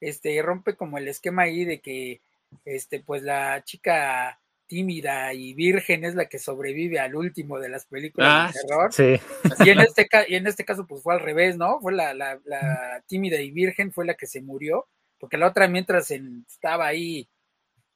este 0.00 0.40
rompe 0.42 0.76
como 0.76 0.98
el 0.98 1.08
esquema 1.08 1.42
ahí 1.42 1.64
de 1.64 1.80
que 1.80 2.20
este 2.64 3.00
pues 3.00 3.22
la 3.22 3.62
chica 3.64 4.40
tímida 4.68 5.34
y 5.34 5.54
virgen 5.54 6.04
es 6.04 6.14
la 6.14 6.26
que 6.26 6.38
sobrevive 6.38 7.00
al 7.00 7.16
último 7.16 7.58
de 7.58 7.68
las 7.68 7.86
películas 7.86 8.28
ah, 8.30 8.52
de 8.52 8.60
terror. 8.60 8.92
Sí. 8.92 9.64
Y 9.64 9.70
en 9.70 9.80
este 9.80 10.08
y 10.28 10.36
en 10.36 10.46
este 10.46 10.64
caso 10.64 10.86
pues 10.86 11.02
fue 11.02 11.14
al 11.14 11.20
revés, 11.20 11.56
¿no? 11.56 11.80
Fue 11.80 11.92
la, 11.92 12.14
la, 12.14 12.38
la 12.44 13.02
tímida 13.06 13.40
y 13.40 13.50
virgen 13.50 13.92
fue 13.92 14.06
la 14.06 14.14
que 14.14 14.26
se 14.26 14.40
murió, 14.40 14.86
porque 15.18 15.36
la 15.36 15.48
otra 15.48 15.66
mientras 15.66 16.10
en, 16.12 16.44
estaba 16.48 16.86
ahí 16.86 17.28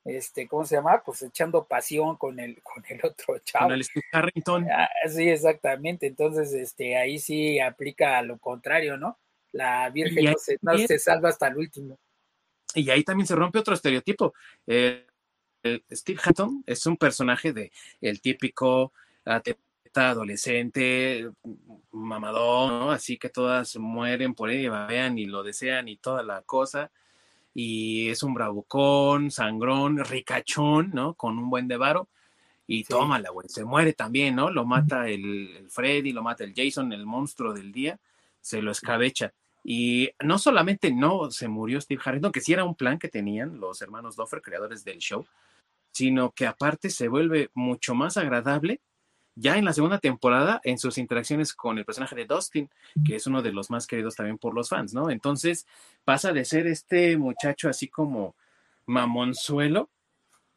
este, 0.04 0.48
¿cómo 0.48 0.64
se 0.64 0.76
llama? 0.76 1.02
Pues 1.04 1.22
echando 1.22 1.64
pasión 1.64 2.16
con 2.16 2.40
el, 2.40 2.60
con 2.62 2.82
el 2.88 3.00
otro 3.04 3.38
chavo. 3.44 3.66
Con 3.66 3.74
el 3.74 3.84
Steve 3.84 4.06
Harrington. 4.12 4.66
Ah, 4.70 4.88
sí, 5.08 5.28
exactamente. 5.28 6.06
Entonces, 6.06 6.52
este, 6.52 6.96
ahí 6.96 7.18
sí 7.18 7.60
aplica 7.60 8.20
lo 8.22 8.38
contrario, 8.38 8.96
¿no? 8.96 9.18
La 9.52 9.88
Virgen 9.90 10.24
no 10.24 10.38
se, 10.38 10.56
no 10.62 10.76
se, 10.78 10.98
salva 10.98 11.28
hasta 11.28 11.48
el 11.48 11.58
último. 11.58 11.98
Y 12.74 12.88
ahí 12.90 13.04
también 13.04 13.26
se 13.26 13.36
rompe 13.36 13.58
otro 13.58 13.74
estereotipo. 13.74 14.32
Eh, 14.66 15.06
Steve 15.90 16.20
Harrington 16.22 16.64
es 16.66 16.86
un 16.86 16.96
personaje 16.96 17.52
de 17.52 17.72
el 18.00 18.20
típico 18.20 18.92
atleta 19.24 20.10
adolescente, 20.10 21.30
mamadón, 21.90 22.80
¿no? 22.80 22.90
Así 22.90 23.18
que 23.18 23.28
todas 23.28 23.76
mueren 23.76 24.34
por 24.34 24.50
él, 24.50 24.70
vean 24.88 25.18
y 25.18 25.26
lo 25.26 25.42
desean 25.42 25.88
y 25.88 25.96
toda 25.96 26.22
la 26.22 26.42
cosa 26.42 26.90
y 27.54 28.08
es 28.08 28.22
un 28.22 28.34
bravucón, 28.34 29.30
sangrón, 29.30 29.98
ricachón, 30.04 30.90
¿no? 30.92 31.14
Con 31.14 31.38
un 31.38 31.50
buen 31.50 31.68
devaro. 31.68 32.08
Y 32.66 32.84
sí. 32.84 32.88
tómala, 32.88 33.30
güey. 33.30 33.48
Se 33.48 33.64
muere 33.64 33.92
también, 33.92 34.36
¿no? 34.36 34.50
Lo 34.50 34.64
mata 34.64 35.08
el, 35.08 35.56
el, 35.56 35.70
Freddy, 35.70 36.12
lo 36.12 36.22
mata 36.22 36.44
el 36.44 36.54
Jason, 36.54 36.92
el 36.92 37.04
monstruo 37.04 37.52
del 37.52 37.72
día. 37.72 37.98
Se 38.40 38.62
lo 38.62 38.70
escabecha. 38.70 39.32
Y 39.64 40.10
no 40.20 40.38
solamente 40.38 40.90
no 40.90 41.30
se 41.30 41.48
murió 41.48 41.80
Steve 41.80 42.00
Harrington, 42.04 42.32
que 42.32 42.40
sí 42.40 42.52
era 42.52 42.64
un 42.64 42.74
plan 42.74 42.98
que 42.98 43.08
tenían 43.08 43.60
los 43.60 43.82
hermanos 43.82 44.16
Doffer, 44.16 44.42
creadores 44.42 44.84
del 44.84 44.98
show, 44.98 45.24
sino 45.92 46.32
que 46.32 46.46
aparte 46.46 46.90
se 46.90 47.08
vuelve 47.08 47.50
mucho 47.54 47.94
más 47.94 48.16
agradable 48.16 48.80
ya 49.34 49.56
en 49.56 49.64
la 49.64 49.72
segunda 49.72 49.98
temporada 49.98 50.60
en 50.64 50.78
sus 50.78 50.98
interacciones 50.98 51.54
con 51.54 51.78
el 51.78 51.84
personaje 51.84 52.14
de 52.14 52.26
Dustin, 52.26 52.68
que 53.04 53.16
es 53.16 53.26
uno 53.26 53.40
de 53.40 53.52
los 53.52 53.70
más 53.70 53.86
queridos 53.86 54.14
también 54.14 54.38
por 54.38 54.54
los 54.54 54.68
fans, 54.68 54.92
¿no? 54.92 55.10
Entonces 55.10 55.66
pasa 56.04 56.32
de 56.32 56.44
ser 56.44 56.66
este 56.66 57.16
muchacho 57.16 57.68
así 57.68 57.88
como 57.88 58.34
mamonzuelo 58.86 59.88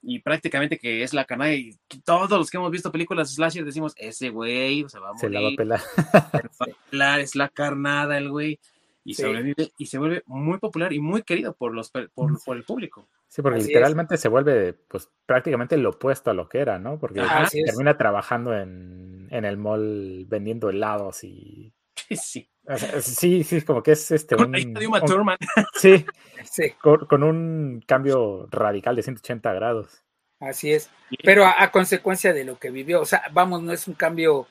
y 0.02 0.19
prácticamente 0.19 0.78
que 0.78 1.04
es 1.04 1.13
la 1.13 1.26
canalla 1.26 1.56
y 1.56 1.78
todos 2.04 2.30
los 2.32 2.52
que 2.52 2.58
hemos 2.58 2.71
visto 2.71 2.91
películas 2.91 3.34
slasher 3.34 3.65
decimos, 3.65 3.93
ese 3.98 4.30
güey 4.30 4.86
se 4.89 5.00
va 5.00 5.10
a 5.10 5.13
morir. 5.13 5.19
Se 5.21 5.30
la 5.30 5.41
va 5.41 5.48
a 5.48 5.56
pelar. 5.56 5.82
va 6.13 6.65
a 6.65 6.89
pelar 6.89 7.19
es 7.21 7.36
la 7.36 7.50
carnada 7.50 8.17
el 8.17 8.30
güey. 8.30 8.60
Y 9.08 9.13
sí. 9.13 9.21
sobrevive 9.21 9.71
y 9.78 9.86
se 9.86 10.00
vuelve 10.00 10.24
muy 10.26 10.58
popular 10.58 10.91
y 10.91 11.00
muy 11.00 11.21
querido 11.21 11.54
por 11.54 11.74
los 11.74 11.91
por, 11.91 12.10
por 12.12 12.58
el 12.58 12.63
público. 12.63 13.08
Sí, 13.36 13.41
porque 13.41 13.60
Así 13.60 13.67
literalmente 13.67 14.15
es. 14.15 14.21
se 14.21 14.30
vuelve 14.30 14.71
pues 14.71 15.12
prácticamente 15.26 15.76
lo 15.76 15.89
opuesto 15.89 16.32
a 16.32 16.34
lo 16.34 16.48
que 16.48 16.60
era, 16.60 16.80
¿no? 16.80 16.98
Porque 16.98 17.19
Ajá, 17.19 17.45
termina 17.50 17.98
trabajando 17.98 18.56
en, 18.56 19.28
en, 19.30 19.43
el 19.43 19.58
mall 19.58 20.26
vendiendo 20.26 20.69
helados 20.69 21.26
y. 21.26 21.74
Sí. 22.15 22.50
O 22.65 22.78
sea, 22.78 23.02
sí, 23.02 23.43
sí, 23.43 23.62
como 23.63 23.84
que 23.84 23.91
es 23.91 24.10
este. 24.12 24.36
Un, 24.36 24.56
un, 24.56 24.78
un 24.78 25.38
sí, 25.74 26.06
sí. 26.50 26.71
Con, 26.82 27.08
con, 27.08 27.24
un 27.24 27.84
cambio 27.86 28.48
radical 28.52 28.95
de 28.95 29.04
180 29.04 29.52
grados. 29.52 30.02
Así 30.39 30.71
es. 30.71 30.89
Pero 31.21 31.43
a, 31.43 31.62
a, 31.62 31.71
consecuencia 31.71 32.32
de 32.32 32.45
lo 32.45 32.58
que 32.58 32.71
vivió, 32.71 33.02
o 33.02 33.06
sea, 33.06 33.24
vamos, 33.34 33.62
no 33.62 33.74
es 33.74 33.86
un 33.89 33.95
cambio 33.95 34.48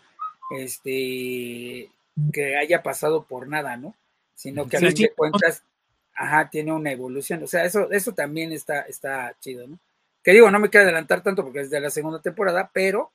este 0.58 1.90
que 2.34 2.56
haya 2.58 2.82
pasado 2.82 3.24
por 3.24 3.48
nada, 3.48 3.78
¿no? 3.78 3.96
Sino 4.34 4.68
que 4.68 4.76
a 4.76 4.80
sí, 4.80 4.86
fin 4.88 4.96
de 4.96 5.12
cuentas 5.14 5.64
ajá, 6.14 6.48
tiene 6.50 6.72
una 6.72 6.92
evolución. 6.92 7.42
O 7.42 7.46
sea, 7.46 7.64
eso, 7.64 7.90
eso 7.90 8.12
también 8.12 8.52
está, 8.52 8.82
está 8.82 9.36
chido, 9.40 9.66
¿no? 9.66 9.78
Que 10.22 10.32
digo, 10.32 10.50
no 10.50 10.58
me 10.58 10.70
quiero 10.70 10.84
adelantar 10.84 11.22
tanto 11.22 11.42
porque 11.42 11.60
es 11.60 11.70
de 11.70 11.80
la 11.80 11.90
segunda 11.90 12.20
temporada, 12.20 12.70
pero, 12.72 13.12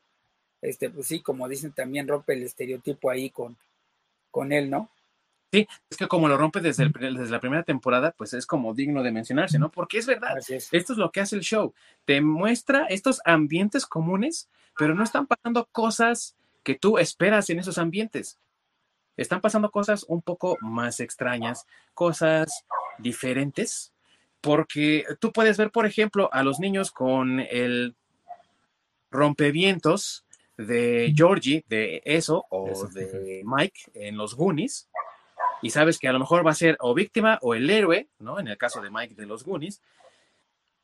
este, 0.62 0.90
pues 0.90 1.08
sí, 1.08 1.22
como 1.22 1.48
dicen, 1.48 1.72
también 1.72 2.08
rompe 2.08 2.34
el 2.34 2.44
estereotipo 2.44 3.10
ahí 3.10 3.30
con, 3.30 3.58
con 4.30 4.52
él, 4.52 4.70
¿no? 4.70 4.90
Sí, 5.52 5.68
es 5.90 5.98
que 5.98 6.08
como 6.08 6.28
lo 6.28 6.38
rompe 6.38 6.60
desde, 6.60 6.84
el, 6.84 6.92
desde 6.92 7.32
la 7.32 7.40
primera 7.40 7.64
temporada, 7.64 8.12
pues 8.16 8.34
es 8.34 8.46
como 8.46 8.76
digno 8.76 9.02
de 9.02 9.12
mencionarse, 9.12 9.58
¿no? 9.58 9.72
Porque 9.72 9.98
es 9.98 10.06
verdad, 10.06 10.38
es. 10.38 10.70
esto 10.72 10.94
es 10.94 11.00
lo 11.00 11.12
que 11.12 11.22
hace 11.22 11.36
el 11.36 11.42
show. 11.42 11.74
Te 12.06 12.22
muestra 12.22 12.86
estos 12.86 13.20
ambientes 13.26 13.88
comunes, 13.88 14.48
pero 14.78 14.94
no 14.94 15.04
están 15.04 15.26
pasando 15.26 15.68
cosas 15.72 16.36
que 16.62 16.76
tú 16.76 17.00
esperas 17.00 17.50
en 17.50 17.58
esos 17.58 17.80
ambientes 17.80 18.38
están 19.22 19.42
pasando 19.42 19.70
cosas 19.72 20.06
un 20.08 20.22
poco 20.22 20.58
más 20.62 21.00
extrañas, 21.00 21.66
cosas 21.94 22.66
diferentes, 22.98 23.94
porque 24.42 25.06
tú 25.20 25.32
puedes 25.32 25.58
ver, 25.58 25.72
por 25.72 25.86
ejemplo, 25.86 26.30
a 26.32 26.44
los 26.44 26.60
niños 26.60 26.92
con 26.92 27.40
el 27.40 27.96
rompevientos 29.12 30.26
de 30.58 31.14
Georgie, 31.16 31.64
de 31.68 32.02
eso, 32.06 32.46
o 32.50 32.70
eso. 32.70 32.88
de 32.88 33.42
Mike 33.46 33.92
en 33.94 34.18
los 34.18 34.36
Goonies, 34.36 34.90
y 35.62 35.70
sabes 35.72 36.00
que 36.00 36.08
a 36.08 36.14
lo 36.14 36.20
mejor 36.20 36.46
va 36.46 36.52
a 36.52 36.56
ser 36.56 36.78
o 36.80 36.94
víctima 36.94 37.40
o 37.42 37.54
el 37.54 37.70
héroe, 37.70 38.08
¿no? 38.20 38.40
En 38.40 38.48
el 38.48 38.58
caso 38.58 38.82
de 38.82 38.90
Mike 38.90 39.16
de 39.16 39.26
los 39.26 39.44
Goonies, 39.44 39.82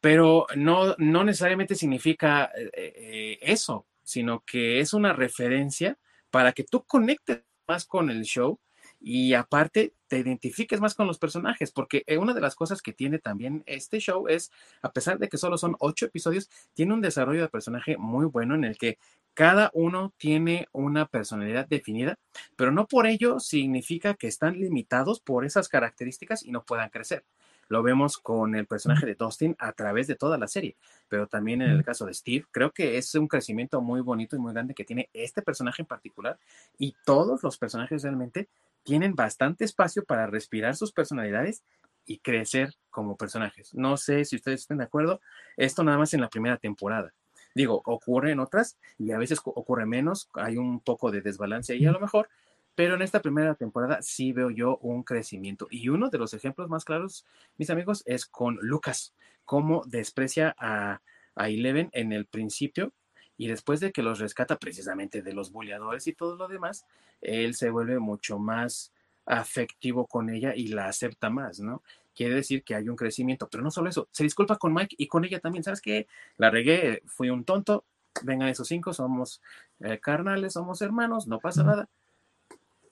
pero 0.02 0.45
no, 0.56 0.95
no 0.98 1.24
necesariamente 1.24 1.76
significa 1.76 2.52
eh, 2.56 2.69
eh, 2.74 3.39
eso, 3.41 3.86
sino 4.04 4.43
que 4.45 4.80
es 4.80 4.93
una 4.93 5.13
referencia 5.13 5.98
para 6.30 6.52
que 6.52 6.63
tú 6.63 6.84
conectes 6.84 7.41
más 7.67 7.86
con 7.86 8.10
el 8.10 8.23
show 8.23 8.60
y 8.99 9.34
aparte 9.34 9.93
te 10.08 10.19
identifiques 10.19 10.80
más 10.80 10.95
con 10.95 11.08
los 11.08 11.17
personajes, 11.19 11.71
porque 11.71 12.04
una 12.19 12.34
de 12.34 12.41
las 12.41 12.56
cosas 12.56 12.82
que 12.82 12.93
tiene 12.93 13.19
también 13.19 13.63
este 13.65 13.99
show 13.99 14.28
es, 14.28 14.51
a 14.82 14.91
pesar 14.91 15.19
de 15.19 15.28
que 15.30 15.38
solo 15.38 15.58
son 15.58 15.75
ocho 15.80 16.06
episodios, 16.06 16.49
tiene 16.73 16.93
un 16.93 17.01
desarrollo 17.01 17.41
de 17.41 17.49
personaje 17.49 17.97
muy 17.97 18.25
bueno 18.25 18.56
en 18.56 18.63
el 18.63 18.78
que 18.78 18.97
cada 19.34 19.69
uno 19.73 20.13
tiene 20.17 20.67
una 20.71 21.08
personalidad 21.08 21.67
definida, 21.67 22.17
pero 22.56 22.71
no 22.71 22.88
por 22.88 23.06
ello 23.06 23.39
significa 23.39 24.13
que 24.13 24.28
están 24.28 24.58
limitados 24.60 25.19
por 25.19 25.45
esas 25.45 25.67
características 25.67 26.43
y 26.43 26.51
no 26.51 26.63
puedan 26.63 26.89
crecer. 26.89 27.25
Lo 27.67 27.82
vemos 27.84 28.17
con 28.17 28.56
el 28.56 28.67
personaje 28.67 29.06
de 29.06 29.15
Dustin 29.15 29.56
a 29.60 29.71
través 29.71 30.08
de 30.08 30.15
toda 30.15 30.38
la 30.38 30.47
serie, 30.47 30.75
pero 31.10 31.27
también 31.27 31.62
en 31.62 31.71
el 31.71 31.83
caso 31.83 32.06
de 32.06 32.13
Steve, 32.13 32.46
creo 32.52 32.71
que 32.71 32.98
es 32.98 33.13
un 33.15 33.27
crecimiento 33.27 33.81
muy 33.81 34.02
bonito 34.02 34.35
y 34.35 34.39
muy 34.39 34.54
grande 34.54 34.75
que 34.75 34.85
tiene 34.85 35.10
este 35.13 35.42
personaje 35.42 35.81
en 35.81 35.87
particular 35.87 36.37
y 36.77 36.96
todos 37.06 37.44
los 37.44 37.58
personajes 37.58 38.04
realmente 38.04 38.50
tienen 38.83 39.15
bastante 39.15 39.65
espacio 39.65 40.04
para 40.06 40.27
respirar 40.27 40.75
sus 40.75 40.92
personalidades 40.92 41.63
y 42.06 42.19
crecer 42.19 42.73
como 42.92 43.17
personajes. 43.17 43.73
No 43.73 43.98
sé 43.98 44.25
si 44.25 44.35
ustedes 44.35 44.62
estén 44.62 44.77
de 44.77 44.83
acuerdo, 44.83 45.21
esto 45.58 45.83
nada 45.83 45.98
más 45.98 46.13
en 46.13 46.21
la 46.21 46.29
primera 46.29 46.58
temporada. 46.58 47.13
Digo, 47.56 47.81
ocurre 47.85 48.31
en 48.31 48.39
otras 48.39 48.77
y 48.98 49.12
a 49.12 49.17
veces 49.17 49.39
ocurre 49.44 49.85
menos, 49.85 50.29
hay 50.33 50.58
un 50.58 50.81
poco 50.81 51.10
de 51.10 51.21
desbalance 51.21 51.73
ahí 51.73 51.85
a 51.85 51.92
lo 51.92 52.00
mejor, 52.00 52.29
pero 52.76 52.96
en 52.96 53.02
esta 53.02 53.21
primera 53.21 53.56
temporada 53.56 54.02
sí 54.02 54.34
veo 54.34 54.52
yo 54.52 54.78
un 54.78 55.04
crecimiento. 55.04 55.67
Y 55.69 55.90
uno 55.90 56.10
de 56.10 56.17
los 56.17 56.34
ejemplos 56.34 56.69
más 56.69 56.86
claros, 56.86 57.26
mis 57.58 57.69
amigos, 57.69 58.04
es 58.06 58.26
con 58.26 58.58
Lucas, 58.62 59.13
cómo 59.46 59.84
desprecia 59.86 60.56
a, 60.60 61.02
a 61.36 61.50
Eleven 61.50 61.90
en 61.94 62.12
el 62.12 62.26
principio 62.26 62.92
y 63.38 63.48
después 63.48 63.80
de 63.80 63.92
que 63.92 64.04
los 64.04 64.19
rescata 64.19 64.58
precisamente 64.58 65.21
de 65.21 65.34
los 65.34 65.52
buleadores 65.52 66.08
y 66.08 66.13
todo 66.13 66.36
lo 66.36 66.48
demás, 66.48 66.86
él 67.21 67.54
se 67.56 67.69
vuelve 67.69 68.00
mucho 68.00 68.40
más 68.40 68.94
afectivo 69.26 70.06
con 70.06 70.30
ella 70.30 70.54
y 70.56 70.67
la 70.67 70.88
acepta 70.88 71.30
más, 71.30 71.60
¿no? 71.60 71.82
quiere 72.15 72.36
decir 72.36 72.63
que 72.63 72.73
hay 72.73 72.90
un 72.90 72.96
crecimiento, 72.96 73.48
pero 73.50 73.62
no 73.62 73.69
solo 73.69 73.90
eso, 73.90 74.08
se 74.12 74.23
disculpa 74.23 74.58
con 74.58 74.73
Mike 74.73 74.96
y 74.98 75.08
con 75.08 75.26
ella 75.26 75.40
también, 75.40 75.63
¿sabes 75.63 75.82
qué? 75.82 76.08
La 76.38 76.50
regué, 76.50 77.04
fui 77.06 77.30
un 77.30 77.44
tonto, 77.44 77.84
vengan 78.23 78.48
esos 78.48 78.67
cinco, 78.67 78.94
somos 78.94 79.42
eh, 79.82 80.00
carnales, 80.00 80.54
somos 80.54 80.82
hermanos, 80.82 81.28
no 81.28 81.40
pasa 81.40 81.63
nada. 81.63 81.90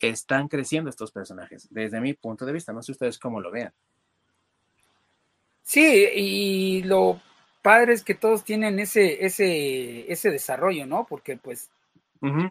Están 0.09 0.47
creciendo 0.47 0.89
estos 0.89 1.11
personajes, 1.11 1.67
desde 1.71 2.01
mi 2.01 2.13
punto 2.13 2.45
de 2.45 2.53
vista, 2.53 2.73
no 2.73 2.81
sé 2.81 2.91
ustedes 2.91 3.19
cómo 3.19 3.39
lo 3.39 3.51
vean. 3.51 3.71
Sí, 5.63 6.07
y 6.13 6.83
lo 6.83 7.21
padre 7.61 7.93
es 7.93 8.03
que 8.03 8.13
todos 8.13 8.43
tienen 8.43 8.79
ese, 8.79 9.25
ese, 9.25 10.11
ese 10.11 10.29
desarrollo, 10.29 10.85
¿no? 10.85 11.05
Porque 11.07 11.37
pues 11.37 11.69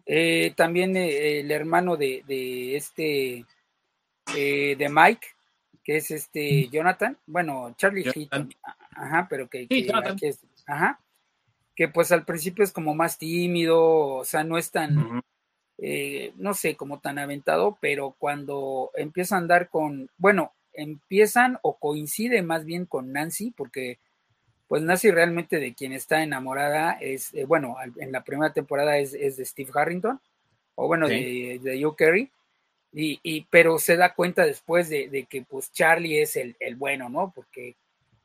eh, 0.07 0.53
también 0.57 0.96
eh, 0.96 1.40
el 1.40 1.50
hermano 1.50 1.96
de, 1.96 2.22
de 2.26 2.76
este, 2.76 3.44
de 4.34 4.88
Mike, 4.90 5.26
que 5.84 5.96
es 5.96 6.11
este 6.11 6.68
Jonathan, 6.68 7.18
bueno, 7.26 7.74
Charlie 7.76 8.05
Heaton, 8.05 8.50
ajá, 8.94 9.26
pero 9.28 9.48
que, 9.48 9.66
que, 9.66 9.88
es, 10.22 10.40
ajá, 10.66 11.00
que 11.74 11.88
pues 11.88 12.12
al 12.12 12.24
principio 12.24 12.64
es 12.64 12.72
como 12.72 12.94
más 12.94 13.18
tímido, 13.18 13.80
o 14.16 14.24
sea, 14.24 14.44
no 14.44 14.59
es 14.59 14.70
tan, 14.70 15.22
eh, 15.85 16.33
no 16.37 16.55
sé, 16.55 16.76
como 16.76 17.01
tan 17.01 17.18
aventado, 17.18 17.76
pero 17.80 18.14
cuando 18.16 18.93
empieza 18.95 19.35
a 19.35 19.39
andar 19.39 19.68
con, 19.68 20.09
bueno, 20.16 20.53
empiezan 20.72 21.59
o 21.62 21.76
coincide 21.76 22.41
más 22.43 22.64
bien 22.64 22.87
con 22.87 23.12
Nancy, 23.12 23.51
porque 23.51 23.99
pues 24.68 24.80
Nancy 24.80 25.11
realmente 25.11 25.59
de 25.59 25.74
quien 25.74 25.93
está 25.93 26.22
enamorada 26.22 26.93
es, 27.01 27.35
eh, 27.35 27.47
bueno, 27.47 27.76
en 27.97 28.12
la 28.12 28.22
primera 28.22 28.53
temporada 28.53 28.97
es, 28.97 29.11
de 29.11 29.45
Steve 29.45 29.72
Harrington, 29.74 30.20
o 30.76 30.87
bueno, 30.87 31.09
de, 31.09 31.59
de 31.61 31.83
Joe 31.83 31.97
Kerry, 31.99 32.30
y, 32.93 33.18
y, 33.24 33.47
pero 33.51 33.80
se 33.80 33.97
da 33.97 34.14
cuenta 34.14 34.47
después 34.47 34.89
de, 34.89 35.09
de 35.09 35.24
que 35.24 35.43
pues 35.43 35.72
Charlie 35.72 36.22
es 36.22 36.37
el, 36.37 36.55
el, 36.61 36.76
bueno, 36.76 37.09
¿no? 37.09 37.33
Porque 37.35 37.74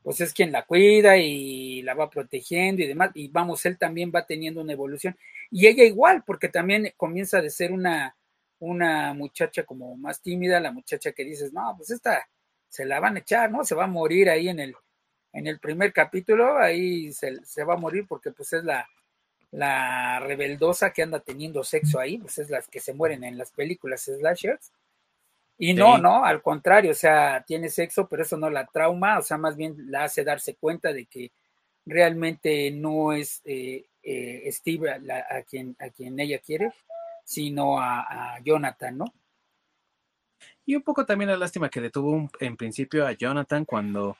pues 0.08 0.22
es 0.22 0.32
quien 0.32 0.52
la 0.52 0.64
cuida 0.64 1.18
y 1.18 1.82
la 1.82 1.92
va 1.92 2.08
protegiendo 2.08 2.82
y 2.82 2.86
demás, 2.86 3.10
y 3.12 3.28
vamos, 3.28 3.66
él 3.66 3.76
también 3.76 4.10
va 4.10 4.24
teniendo 4.24 4.62
una 4.62 4.72
evolución, 4.72 5.14
y 5.50 5.66
ella 5.66 5.84
igual, 5.84 6.22
porque 6.24 6.48
también 6.48 6.94
comienza 6.96 7.42
de 7.42 7.50
ser 7.50 7.72
una, 7.72 8.16
una 8.58 9.12
muchacha 9.12 9.64
como 9.64 9.98
más 9.98 10.22
tímida, 10.22 10.60
la 10.60 10.72
muchacha 10.72 11.12
que 11.12 11.24
dices, 11.24 11.52
no, 11.52 11.74
pues 11.76 11.90
esta 11.90 12.26
se 12.70 12.86
la 12.86 13.00
van 13.00 13.16
a 13.16 13.18
echar, 13.18 13.52
¿no? 13.52 13.62
Se 13.64 13.74
va 13.74 13.84
a 13.84 13.86
morir 13.86 14.30
ahí 14.30 14.48
en 14.48 14.60
el, 14.60 14.74
en 15.34 15.46
el 15.46 15.60
primer 15.60 15.92
capítulo, 15.92 16.56
ahí 16.56 17.12
se, 17.12 17.44
se 17.44 17.62
va 17.64 17.74
a 17.74 17.76
morir 17.76 18.06
porque 18.08 18.30
pues 18.30 18.54
es 18.54 18.64
la, 18.64 18.88
la 19.50 20.20
rebeldosa 20.20 20.90
que 20.90 21.02
anda 21.02 21.20
teniendo 21.20 21.62
sexo 21.64 22.00
ahí, 22.00 22.16
pues 22.16 22.38
es 22.38 22.48
las 22.48 22.66
que 22.66 22.80
se 22.80 22.94
mueren 22.94 23.24
en 23.24 23.36
las 23.36 23.52
películas 23.52 24.04
slashers. 24.04 24.72
Y 25.60 25.74
no, 25.74 25.98
no, 25.98 26.24
al 26.24 26.40
contrario, 26.40 26.92
o 26.92 26.94
sea, 26.94 27.42
tiene 27.44 27.68
sexo, 27.68 28.08
pero 28.08 28.22
eso 28.22 28.36
no 28.36 28.48
la 28.48 28.66
trauma, 28.66 29.18
o 29.18 29.22
sea, 29.22 29.36
más 29.38 29.56
bien 29.56 29.74
la 29.90 30.04
hace 30.04 30.22
darse 30.22 30.54
cuenta 30.54 30.92
de 30.92 31.06
que 31.06 31.32
realmente 31.84 32.70
no 32.70 33.12
es 33.12 33.42
eh, 33.44 33.86
eh, 34.02 34.48
Steve 34.52 34.90
a, 34.90 35.42
quien, 35.42 35.76
a 35.80 35.90
quien 35.90 36.20
ella 36.20 36.38
quiere, 36.38 36.72
sino 37.24 37.80
a, 37.80 38.38
Jonathan, 38.44 38.98
¿no? 38.98 39.12
Y 40.64 40.76
un 40.76 40.82
poco 40.82 41.04
también 41.04 41.30
la 41.30 41.36
lástima 41.36 41.68
que 41.68 41.80
detuvo 41.80 42.30
en 42.38 42.56
principio 42.56 43.04
a 43.04 43.12
Jonathan 43.12 43.64
cuando 43.64 44.16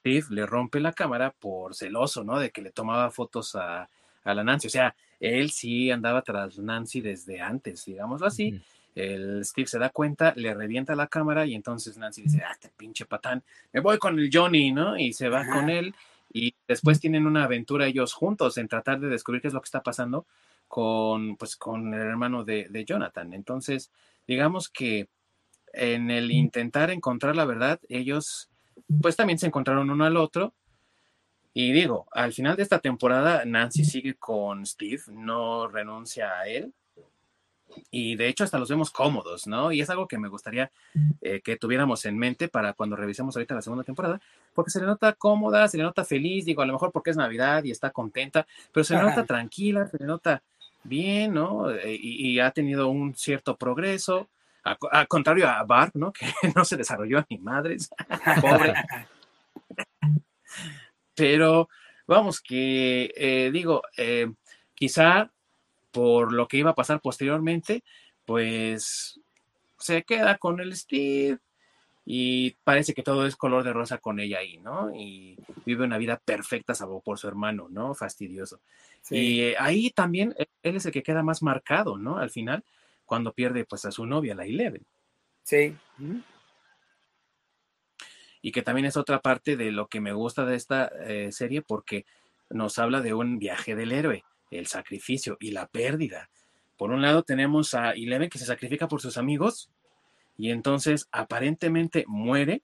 Steve 0.00 0.26
le 0.30 0.44
rompe 0.44 0.80
la 0.80 0.92
cámara 0.92 1.30
por 1.30 1.74
celoso, 1.74 2.24
¿no? 2.24 2.38
De 2.38 2.50
que 2.50 2.60
le 2.60 2.72
tomaba 2.72 3.10
fotos 3.10 3.54
a, 3.54 3.88
a 4.24 4.34
la 4.34 4.44
Nancy. 4.44 4.66
O 4.66 4.70
sea, 4.70 4.94
él 5.18 5.50
sí 5.50 5.90
andaba 5.90 6.20
tras 6.20 6.58
Nancy 6.58 7.00
desde 7.00 7.40
antes, 7.40 7.86
digámoslo 7.86 8.26
así. 8.26 8.60
El 8.94 9.44
Steve 9.44 9.66
se 9.66 9.78
da 9.78 9.90
cuenta, 9.90 10.32
le 10.36 10.54
revienta 10.54 10.94
la 10.94 11.08
cámara 11.08 11.46
y 11.46 11.54
entonces 11.54 11.96
Nancy 11.96 12.22
dice, 12.22 12.42
ah, 12.44 12.52
este 12.52 12.70
pinche 12.76 13.06
patán, 13.06 13.42
me 13.72 13.80
voy 13.80 13.98
con 13.98 14.18
el 14.18 14.30
Johnny, 14.32 14.72
¿no? 14.72 14.96
Y 14.96 15.12
se 15.12 15.28
va 15.28 15.46
con 15.46 15.70
él 15.70 15.94
y 16.32 16.54
después 16.68 17.00
tienen 17.00 17.26
una 17.26 17.44
aventura 17.44 17.86
ellos 17.86 18.12
juntos 18.12 18.58
en 18.58 18.68
tratar 18.68 19.00
de 19.00 19.08
descubrir 19.08 19.42
qué 19.42 19.48
es 19.48 19.54
lo 19.54 19.60
que 19.60 19.66
está 19.66 19.82
pasando 19.82 20.26
con, 20.68 21.36
pues, 21.36 21.56
con 21.56 21.92
el 21.94 22.00
hermano 22.00 22.44
de, 22.44 22.68
de 22.68 22.84
Jonathan. 22.84 23.32
Entonces, 23.32 23.90
digamos 24.26 24.68
que 24.68 25.08
en 25.72 26.10
el 26.10 26.30
intentar 26.30 26.90
encontrar 26.90 27.36
la 27.36 27.44
verdad, 27.44 27.80
ellos 27.88 28.48
pues 29.00 29.16
también 29.16 29.38
se 29.38 29.46
encontraron 29.46 29.90
uno 29.90 30.04
al 30.04 30.16
otro 30.16 30.54
y 31.56 31.72
digo, 31.72 32.06
al 32.10 32.32
final 32.32 32.56
de 32.56 32.64
esta 32.64 32.80
temporada, 32.80 33.44
Nancy 33.44 33.84
sigue 33.84 34.14
con 34.14 34.66
Steve, 34.66 35.02
no 35.12 35.68
renuncia 35.68 36.40
a 36.40 36.48
él. 36.48 36.74
Y 37.90 38.16
de 38.16 38.28
hecho 38.28 38.44
hasta 38.44 38.58
los 38.58 38.68
vemos 38.68 38.90
cómodos, 38.90 39.46
¿no? 39.46 39.72
Y 39.72 39.80
es 39.80 39.90
algo 39.90 40.08
que 40.08 40.18
me 40.18 40.28
gustaría 40.28 40.70
eh, 41.20 41.40
que 41.42 41.56
tuviéramos 41.56 42.04
en 42.04 42.18
mente 42.18 42.48
para 42.48 42.72
cuando 42.72 42.96
revisemos 42.96 43.36
ahorita 43.36 43.54
la 43.54 43.62
segunda 43.62 43.84
temporada, 43.84 44.20
porque 44.54 44.70
se 44.70 44.80
le 44.80 44.86
nota 44.86 45.12
cómoda, 45.12 45.68
se 45.68 45.76
le 45.76 45.84
nota 45.84 46.04
feliz, 46.04 46.44
digo, 46.44 46.62
a 46.62 46.66
lo 46.66 46.72
mejor 46.72 46.92
porque 46.92 47.10
es 47.10 47.16
Navidad 47.16 47.64
y 47.64 47.70
está 47.70 47.90
contenta, 47.90 48.46
pero 48.72 48.84
se 48.84 48.94
le 48.94 49.02
nota 49.02 49.24
tranquila, 49.24 49.86
se 49.86 49.98
le 49.98 50.06
nota 50.06 50.42
bien, 50.82 51.34
¿no? 51.34 51.70
Eh, 51.70 51.98
y, 52.00 52.38
ha 52.40 52.50
tenido 52.50 52.88
un 52.88 53.14
cierto 53.14 53.56
progreso, 53.56 54.28
a, 54.64 55.06
contrario 55.06 55.48
a 55.48 55.62
Bart, 55.64 55.94
¿no? 55.94 56.12
Que 56.12 56.26
no 56.54 56.64
se 56.64 56.76
desarrolló 56.76 57.24
ni 57.28 57.38
madres, 57.38 57.90
pobre. 58.40 58.74
Pero 61.14 61.68
vamos, 62.06 62.40
que 62.40 63.12
eh, 63.16 63.50
digo, 63.52 63.82
quizá 64.74 65.30
por 65.94 66.34
lo 66.34 66.46
que 66.46 66.58
iba 66.58 66.72
a 66.72 66.74
pasar 66.74 67.00
posteriormente, 67.00 67.82
pues 68.26 69.18
se 69.78 70.02
queda 70.02 70.36
con 70.36 70.60
el 70.60 70.76
Steve 70.76 71.38
y 72.04 72.56
parece 72.64 72.92
que 72.92 73.02
todo 73.02 73.26
es 73.26 73.36
color 73.36 73.64
de 73.64 73.72
rosa 73.72 73.96
con 73.96 74.20
ella 74.20 74.40
ahí, 74.40 74.58
¿no? 74.58 74.94
Y 74.94 75.38
vive 75.64 75.84
una 75.84 75.96
vida 75.96 76.20
perfecta 76.22 76.74
salvo 76.74 77.00
por 77.00 77.18
su 77.18 77.28
hermano, 77.28 77.68
¿no? 77.70 77.94
Fastidioso. 77.94 78.60
Y 79.08 79.40
eh, 79.40 79.56
ahí 79.58 79.90
también 79.90 80.34
él 80.62 80.76
es 80.76 80.84
el 80.84 80.92
que 80.92 81.02
queda 81.02 81.22
más 81.22 81.42
marcado, 81.42 81.96
¿no? 81.96 82.18
Al 82.18 82.30
final, 82.30 82.62
cuando 83.06 83.32
pierde 83.32 83.64
pues 83.64 83.86
a 83.86 83.92
su 83.92 84.04
novia, 84.04 84.34
la 84.34 84.44
Eleven. 84.44 84.84
Sí 85.44 85.74
y 88.44 88.52
que 88.52 88.60
también 88.60 88.84
es 88.84 88.98
otra 88.98 89.22
parte 89.22 89.56
de 89.56 89.72
lo 89.72 89.88
que 89.88 90.02
me 90.02 90.12
gusta 90.12 90.44
de 90.44 90.54
esta 90.54 90.92
eh, 91.06 91.32
serie 91.32 91.62
porque 91.62 92.04
nos 92.50 92.78
habla 92.78 93.00
de 93.00 93.14
un 93.14 93.38
viaje 93.38 93.74
del 93.74 93.90
héroe, 93.90 94.22
el 94.58 94.66
sacrificio 94.66 95.36
y 95.40 95.50
la 95.50 95.66
pérdida. 95.66 96.30
Por 96.76 96.90
un 96.90 97.02
lado 97.02 97.22
tenemos 97.22 97.74
a 97.74 97.92
Eleven 97.92 98.30
que 98.30 98.38
se 98.38 98.46
sacrifica 98.46 98.88
por 98.88 99.00
sus 99.00 99.16
amigos 99.16 99.70
y 100.36 100.50
entonces 100.50 101.08
aparentemente 101.12 102.04
muere 102.06 102.62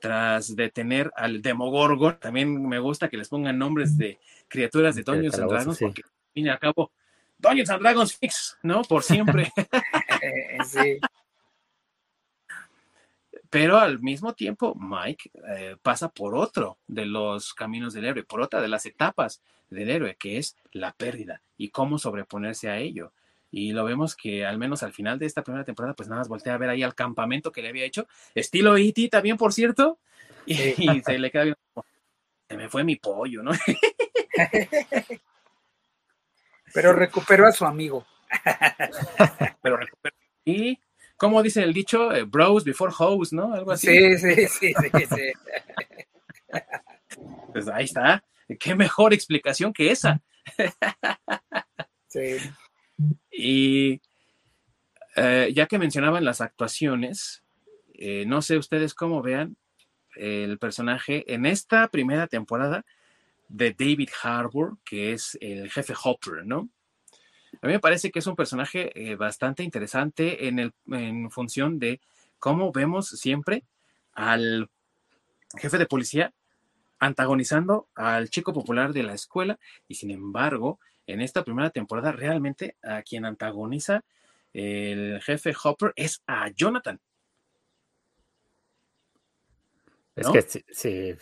tras 0.00 0.54
detener 0.56 1.10
al 1.16 1.42
Demogorgon. 1.42 2.18
También 2.20 2.66
me 2.68 2.78
gusta 2.78 3.08
que 3.08 3.16
les 3.16 3.28
pongan 3.28 3.58
nombres 3.58 3.96
de 3.96 4.18
criaturas 4.48 4.94
de 4.94 5.02
Dungeons 5.02 5.38
and 5.38 5.50
Dragons 5.50 5.78
porque, 5.78 6.02
al 6.02 6.32
fin 6.32 6.46
y 6.46 6.48
al 6.48 6.58
cabo, 6.58 6.92
Dungeons 7.38 7.70
and 7.70 7.82
Dragons 7.82 8.16
Fix, 8.16 8.58
¿no? 8.62 8.82
Por 8.82 9.02
siempre. 9.02 9.52
sí 10.66 10.98
pero 13.54 13.78
al 13.78 14.00
mismo 14.00 14.34
tiempo 14.34 14.74
Mike 14.74 15.30
eh, 15.46 15.76
pasa 15.80 16.08
por 16.08 16.34
otro 16.34 16.78
de 16.88 17.06
los 17.06 17.54
caminos 17.54 17.94
del 17.94 18.06
héroe, 18.06 18.24
por 18.24 18.40
otra 18.40 18.60
de 18.60 18.66
las 18.66 18.84
etapas 18.84 19.40
del 19.70 19.90
héroe, 19.90 20.16
que 20.18 20.38
es 20.38 20.56
la 20.72 20.92
pérdida 20.92 21.40
y 21.56 21.68
cómo 21.68 21.98
sobreponerse 21.98 22.68
a 22.68 22.78
ello. 22.78 23.12
Y 23.52 23.70
lo 23.70 23.84
vemos 23.84 24.16
que 24.16 24.44
al 24.44 24.58
menos 24.58 24.82
al 24.82 24.92
final 24.92 25.20
de 25.20 25.26
esta 25.26 25.44
primera 25.44 25.64
temporada, 25.64 25.94
pues 25.94 26.08
nada 26.08 26.22
más 26.22 26.26
voltea 26.26 26.54
a 26.54 26.58
ver 26.58 26.68
ahí 26.68 26.82
al 26.82 26.96
campamento 26.96 27.52
que 27.52 27.62
le 27.62 27.68
había 27.68 27.84
hecho, 27.84 28.08
estilo 28.34 28.76
E.T. 28.76 29.08
también, 29.08 29.36
por 29.36 29.52
cierto, 29.52 30.00
y, 30.46 31.00
se 31.02 31.16
le 31.16 31.30
queda 31.30 31.44
viendo 31.44 31.60
se 32.48 32.56
me 32.56 32.68
fue 32.68 32.82
mi 32.82 32.96
pollo, 32.96 33.44
¿no? 33.44 33.52
Pero 36.74 36.92
recuperó 36.92 37.46
a 37.46 37.52
su 37.52 37.64
amigo. 37.64 38.04
Pero 39.62 39.76
recuperó. 39.76 40.16
Y 40.44 40.76
¿cómo 41.16 41.42
dice 41.42 41.62
el 41.62 41.72
dicho? 41.72 42.12
Eh, 42.14 42.24
bros 42.24 42.64
before 42.64 42.92
hoes, 42.98 43.32
¿no? 43.32 43.52
Algo 43.52 43.72
así. 43.72 43.86
Sí, 43.86 44.18
sí, 44.18 44.46
sí, 44.46 44.74
sí, 44.74 45.06
sí. 45.14 45.32
Pues 47.52 47.68
ahí 47.68 47.84
está. 47.84 48.24
Qué 48.58 48.74
mejor 48.74 49.14
explicación 49.14 49.72
que 49.72 49.92
esa. 49.92 50.20
Sí. 52.08 52.36
Y 53.30 54.00
eh, 55.16 55.52
ya 55.54 55.66
que 55.66 55.78
mencionaban 55.78 56.24
las 56.24 56.40
actuaciones, 56.40 57.42
eh, 57.94 58.24
no 58.26 58.42
sé 58.42 58.58
ustedes 58.58 58.94
cómo 58.94 59.22
vean 59.22 59.56
el 60.16 60.58
personaje 60.58 61.32
en 61.32 61.46
esta 61.46 61.88
primera 61.88 62.26
temporada 62.26 62.84
de 63.48 63.72
David 63.72 64.10
Harbour, 64.22 64.78
que 64.84 65.12
es 65.12 65.38
el 65.40 65.70
jefe 65.70 65.94
Hopper, 66.02 66.44
¿no? 66.44 66.68
A 67.64 67.66
mí 67.66 67.72
me 67.72 67.80
parece 67.80 68.10
que 68.10 68.18
es 68.18 68.26
un 68.26 68.36
personaje 68.36 68.92
eh, 68.94 69.16
bastante 69.16 69.62
interesante 69.62 70.48
en, 70.48 70.58
el, 70.58 70.74
en 70.88 71.30
función 71.30 71.78
de 71.78 71.98
cómo 72.38 72.72
vemos 72.72 73.08
siempre 73.08 73.64
al 74.12 74.68
jefe 75.56 75.78
de 75.78 75.86
policía 75.86 76.34
antagonizando 76.98 77.88
al 77.94 78.28
chico 78.28 78.52
popular 78.52 78.92
de 78.92 79.02
la 79.02 79.14
escuela 79.14 79.58
y 79.88 79.94
sin 79.94 80.10
embargo 80.10 80.78
en 81.06 81.22
esta 81.22 81.42
primera 81.42 81.70
temporada 81.70 82.12
realmente 82.12 82.76
a 82.82 83.00
quien 83.00 83.24
antagoniza 83.24 84.04
el 84.52 85.22
jefe 85.22 85.54
Hopper 85.64 85.94
es 85.96 86.22
a 86.26 86.50
Jonathan. 86.50 87.00
Es 90.16 90.28
que 90.28 90.42
si, 90.42 91.16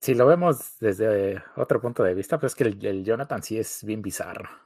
si, 0.00 0.14
lo 0.14 0.26
vemos 0.26 0.78
desde 0.80 1.42
otro 1.54 1.82
punto 1.82 2.02
de 2.02 2.14
vista, 2.14 2.40
pues 2.40 2.52
es 2.52 2.56
que 2.56 2.64
el, 2.64 3.04
Jonathan 3.04 3.42
sí 3.42 3.58
es 3.58 3.84
bien 3.84 4.00
bizarro. 4.00 4.65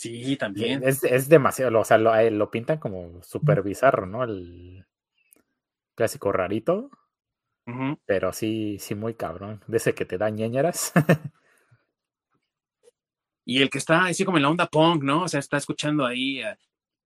Sí, 0.00 0.34
también. 0.36 0.82
Es, 0.82 1.28
demasiado, 1.28 1.78
o 1.78 1.84
sea, 1.84 1.98
lo, 1.98 2.30
lo 2.30 2.50
pintan 2.50 2.78
como 2.78 3.22
súper 3.22 3.62
bizarro, 3.62 4.06
¿no? 4.06 4.24
El 4.24 4.86
clásico 5.94 6.32
rarito. 6.32 6.88
Pero 8.06 8.32
sí, 8.32 8.78
sí, 8.80 8.94
muy 8.94 9.12
cabrón. 9.12 9.62
De 9.66 9.76
ese 9.76 9.94
que 9.94 10.06
te 10.06 10.16
da 10.16 10.30
ñeñeras. 10.30 10.92
y 13.44 13.60
el 13.60 13.68
que 13.68 13.76
está 13.76 14.06
así 14.06 14.24
como 14.24 14.38
en 14.38 14.44
la 14.44 14.48
onda 14.48 14.68
punk, 14.68 15.02
¿no? 15.02 15.24
O 15.24 15.28
sea, 15.28 15.38
está 15.38 15.58
escuchando 15.58 16.06
ahí 16.06 16.40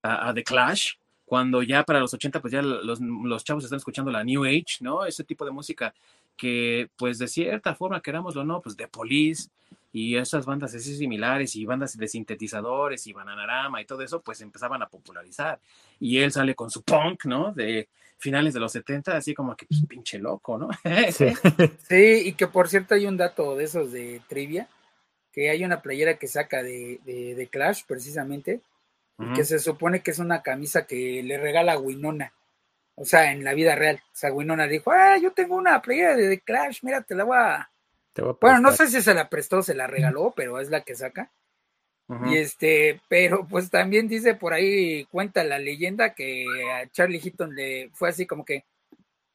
a 0.02 0.32
The 0.32 0.44
Clash 0.44 0.92
cuando 1.24 1.64
ya 1.64 1.82
para 1.82 1.98
los 1.98 2.14
80 2.14 2.40
pues 2.40 2.52
ya 2.52 2.62
los, 2.62 3.00
los, 3.00 3.42
chavos 3.42 3.64
están 3.64 3.78
escuchando 3.78 4.12
la 4.12 4.22
New 4.22 4.44
Age, 4.44 4.76
¿no? 4.82 5.04
Ese 5.04 5.24
tipo 5.24 5.44
de 5.44 5.50
música 5.50 5.92
que 6.36 6.88
pues 6.96 7.18
de 7.18 7.26
cierta 7.26 7.74
forma, 7.74 8.00
querámoslo 8.00 8.42
o 8.42 8.44
no, 8.44 8.60
pues 8.62 8.76
de 8.76 8.86
Police 8.86 9.48
y 9.94 10.16
esas 10.16 10.44
bandas 10.44 10.74
así 10.74 10.96
similares 10.96 11.54
y 11.54 11.64
bandas 11.64 11.96
de 11.96 12.08
sintetizadores 12.08 13.06
y 13.06 13.12
Bananarama 13.12 13.80
y 13.80 13.84
todo 13.84 14.02
eso 14.02 14.20
pues 14.20 14.40
empezaban 14.40 14.82
a 14.82 14.88
popularizar. 14.88 15.60
Y 16.00 16.18
él 16.18 16.32
sale 16.32 16.56
con 16.56 16.68
su 16.68 16.82
punk, 16.82 17.26
¿no? 17.26 17.52
De 17.52 17.88
finales 18.18 18.54
de 18.54 18.58
los 18.58 18.72
70, 18.72 19.16
así 19.16 19.34
como 19.34 19.56
que 19.56 19.66
pues, 19.66 19.86
pinche 19.86 20.18
loco, 20.18 20.58
¿no? 20.58 20.68
Sí. 21.12 21.32
sí, 21.88 22.22
y 22.24 22.32
que 22.32 22.48
por 22.48 22.68
cierto 22.68 22.96
hay 22.96 23.06
un 23.06 23.16
dato 23.16 23.54
de 23.54 23.62
esos 23.62 23.92
de 23.92 24.20
trivia, 24.28 24.68
que 25.30 25.48
hay 25.48 25.64
una 25.64 25.80
playera 25.80 26.18
que 26.18 26.26
saca 26.26 26.64
de, 26.64 26.98
de, 27.04 27.36
de 27.36 27.46
Clash 27.46 27.82
precisamente, 27.86 28.62
que 29.36 29.44
se 29.44 29.60
supone 29.60 30.00
que 30.00 30.10
es 30.10 30.18
una 30.18 30.42
camisa 30.42 30.88
que 30.88 31.22
le 31.22 31.38
regala 31.38 31.78
Winona. 31.78 32.32
O 32.96 33.04
sea, 33.04 33.30
en 33.30 33.44
la 33.44 33.54
vida 33.54 33.76
real. 33.76 34.02
O 34.06 34.16
sea, 34.16 34.32
Winona 34.32 34.66
dijo, 34.66 34.90
ah, 34.90 35.18
yo 35.18 35.30
tengo 35.30 35.54
una 35.54 35.80
playera 35.80 36.16
de 36.16 36.28
The 36.30 36.40
Clash, 36.40 36.80
mira, 36.82 37.00
te 37.02 37.14
la 37.14 37.22
voy 37.22 37.36
a... 37.38 37.70
bueno, 38.40 38.60
no 38.60 38.72
sé 38.72 38.88
si 38.88 39.02
se 39.02 39.14
la 39.14 39.28
prestó 39.28 39.58
o 39.58 39.62
se 39.62 39.74
la 39.74 39.86
regaló, 39.86 40.32
pero 40.36 40.60
es 40.60 40.70
la 40.70 40.82
que 40.82 40.94
saca. 40.94 41.32
Y 42.26 42.36
este, 42.36 43.00
pero 43.08 43.46
pues 43.48 43.70
también 43.70 44.08
dice 44.08 44.34
por 44.34 44.52
ahí, 44.52 45.06
cuenta 45.06 45.42
la 45.42 45.58
leyenda 45.58 46.14
que 46.14 46.44
a 46.70 46.86
Charlie 46.90 47.18
Heaton 47.18 47.54
le 47.54 47.90
fue 47.94 48.10
así 48.10 48.26
como 48.26 48.44
que, 48.44 48.66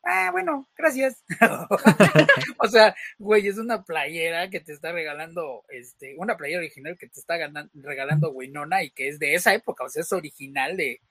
ah, 0.03 0.30
bueno, 0.32 0.69
gracias. 0.77 1.23
o 2.59 2.67
sea, 2.67 2.95
güey, 3.17 3.47
es 3.47 3.57
una 3.57 3.84
playera 3.84 4.51
que 4.51 4.59
te 4.59 4.73
está 4.73 4.91
regalando, 4.91 5.65
este, 5.69 6.15
una 6.17 6.38
playera 6.38 6.59
original 6.59 6.95
que 6.97 7.09
te 7.09 7.19
está 7.19 7.38
regalando 7.73 8.32
Winona 8.32 8.84
y 8.84 8.91
que 8.91 9.07
es 9.07 9.17
de 9.17 9.34
esa 9.34 9.53
época, 9.55 9.86
o 9.86 9.89
sea, 9.89 10.01
es 10.01 10.13
original 10.13 10.77
de, 10.77 11.01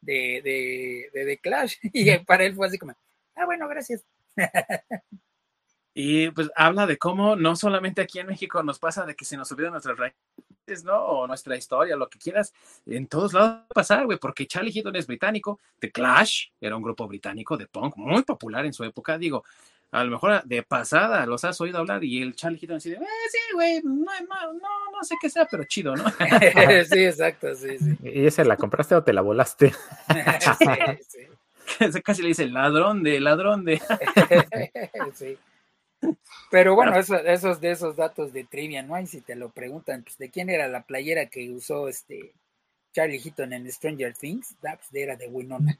de, 0.00 0.40
de, 0.42 1.10
de, 1.12 1.24
de 1.24 1.38
Clash. 1.38 1.76
Y 1.92 2.18
para 2.24 2.44
él 2.44 2.56
fue 2.56 2.66
así 2.66 2.78
como, 2.78 2.92
ah, 3.36 3.46
bueno, 3.46 3.68
gracias. 3.68 4.04
Y 5.94 6.30
pues 6.30 6.50
habla 6.56 6.86
de 6.86 6.98
cómo 6.98 7.36
no 7.36 7.54
solamente 7.54 8.02
aquí 8.02 8.18
en 8.18 8.26
México 8.26 8.62
nos 8.64 8.80
pasa 8.80 9.06
de 9.06 9.14
que 9.14 9.24
se 9.24 9.36
nos 9.36 9.50
olvidan 9.52 9.72
nuestras 9.72 9.96
raíces, 9.96 10.84
¿no? 10.84 10.98
O 10.98 11.26
nuestra 11.28 11.56
historia, 11.56 11.94
lo 11.94 12.08
que 12.08 12.18
quieras. 12.18 12.52
En 12.84 13.06
todos 13.06 13.32
lados 13.32 13.50
va 13.50 13.66
a 13.70 13.74
pasar, 13.74 14.04
güey, 14.04 14.18
porque 14.18 14.48
Charlie 14.48 14.72
Heaton 14.72 14.96
es 14.96 15.06
británico. 15.06 15.60
The 15.78 15.92
Clash 15.92 16.48
era 16.60 16.76
un 16.76 16.82
grupo 16.82 17.06
británico 17.06 17.56
de 17.56 17.68
punk 17.68 17.96
muy 17.96 18.24
popular 18.24 18.66
en 18.66 18.72
su 18.72 18.82
época. 18.82 19.16
Digo, 19.18 19.44
a 19.92 20.02
lo 20.02 20.10
mejor 20.10 20.42
de 20.42 20.64
pasada 20.64 21.24
los 21.26 21.44
has 21.44 21.60
oído 21.60 21.78
hablar 21.78 22.02
y 22.02 22.20
el 22.20 22.34
Charlie 22.34 22.58
Heaton 22.58 22.78
dice, 22.78 22.94
eh, 22.94 23.06
sí, 23.30 23.38
güey, 23.54 23.80
no, 23.84 23.92
no, 23.94 24.52
no, 24.52 24.90
no, 24.92 25.04
sé 25.04 25.14
qué 25.20 25.30
sea, 25.30 25.46
pero 25.46 25.62
chido, 25.62 25.94
¿no? 25.94 26.04
sí, 26.90 27.04
exacto, 27.04 27.54
sí, 27.54 27.78
sí. 27.78 27.96
¿Y 28.02 28.26
ese 28.26 28.44
la 28.44 28.56
compraste 28.56 28.96
o 28.96 29.04
te 29.04 29.12
la 29.12 29.20
volaste? 29.20 29.70
sí, 30.58 30.66
sí. 31.06 31.20
Casi 32.04 32.22
le 32.22 32.28
dice 32.28 32.46
ladrón 32.46 33.04
de, 33.04 33.20
ladrón 33.20 33.64
de. 33.64 33.80
sí. 35.14 35.38
Pero 36.50 36.74
bueno, 36.74 36.96
esos 36.96 37.60
de 37.60 37.70
esos 37.70 37.96
datos 37.96 38.32
de 38.32 38.44
trivia, 38.44 38.82
¿no? 38.82 38.98
Y 39.00 39.06
si 39.06 39.20
te 39.20 39.34
lo 39.34 39.50
preguntan, 39.50 40.02
pues, 40.02 40.18
¿de 40.18 40.30
quién 40.30 40.50
era 40.50 40.68
la 40.68 40.82
playera 40.82 41.26
que 41.26 41.50
usó 41.50 41.88
este 41.88 42.32
Charlie 42.92 43.18
Heaton 43.18 43.52
en 43.52 43.70
Stranger 43.70 44.14
Things? 44.14 44.54
Ah, 44.64 44.76
pues 44.76 44.88
era 44.92 45.16
de 45.16 45.28
Winona. 45.28 45.78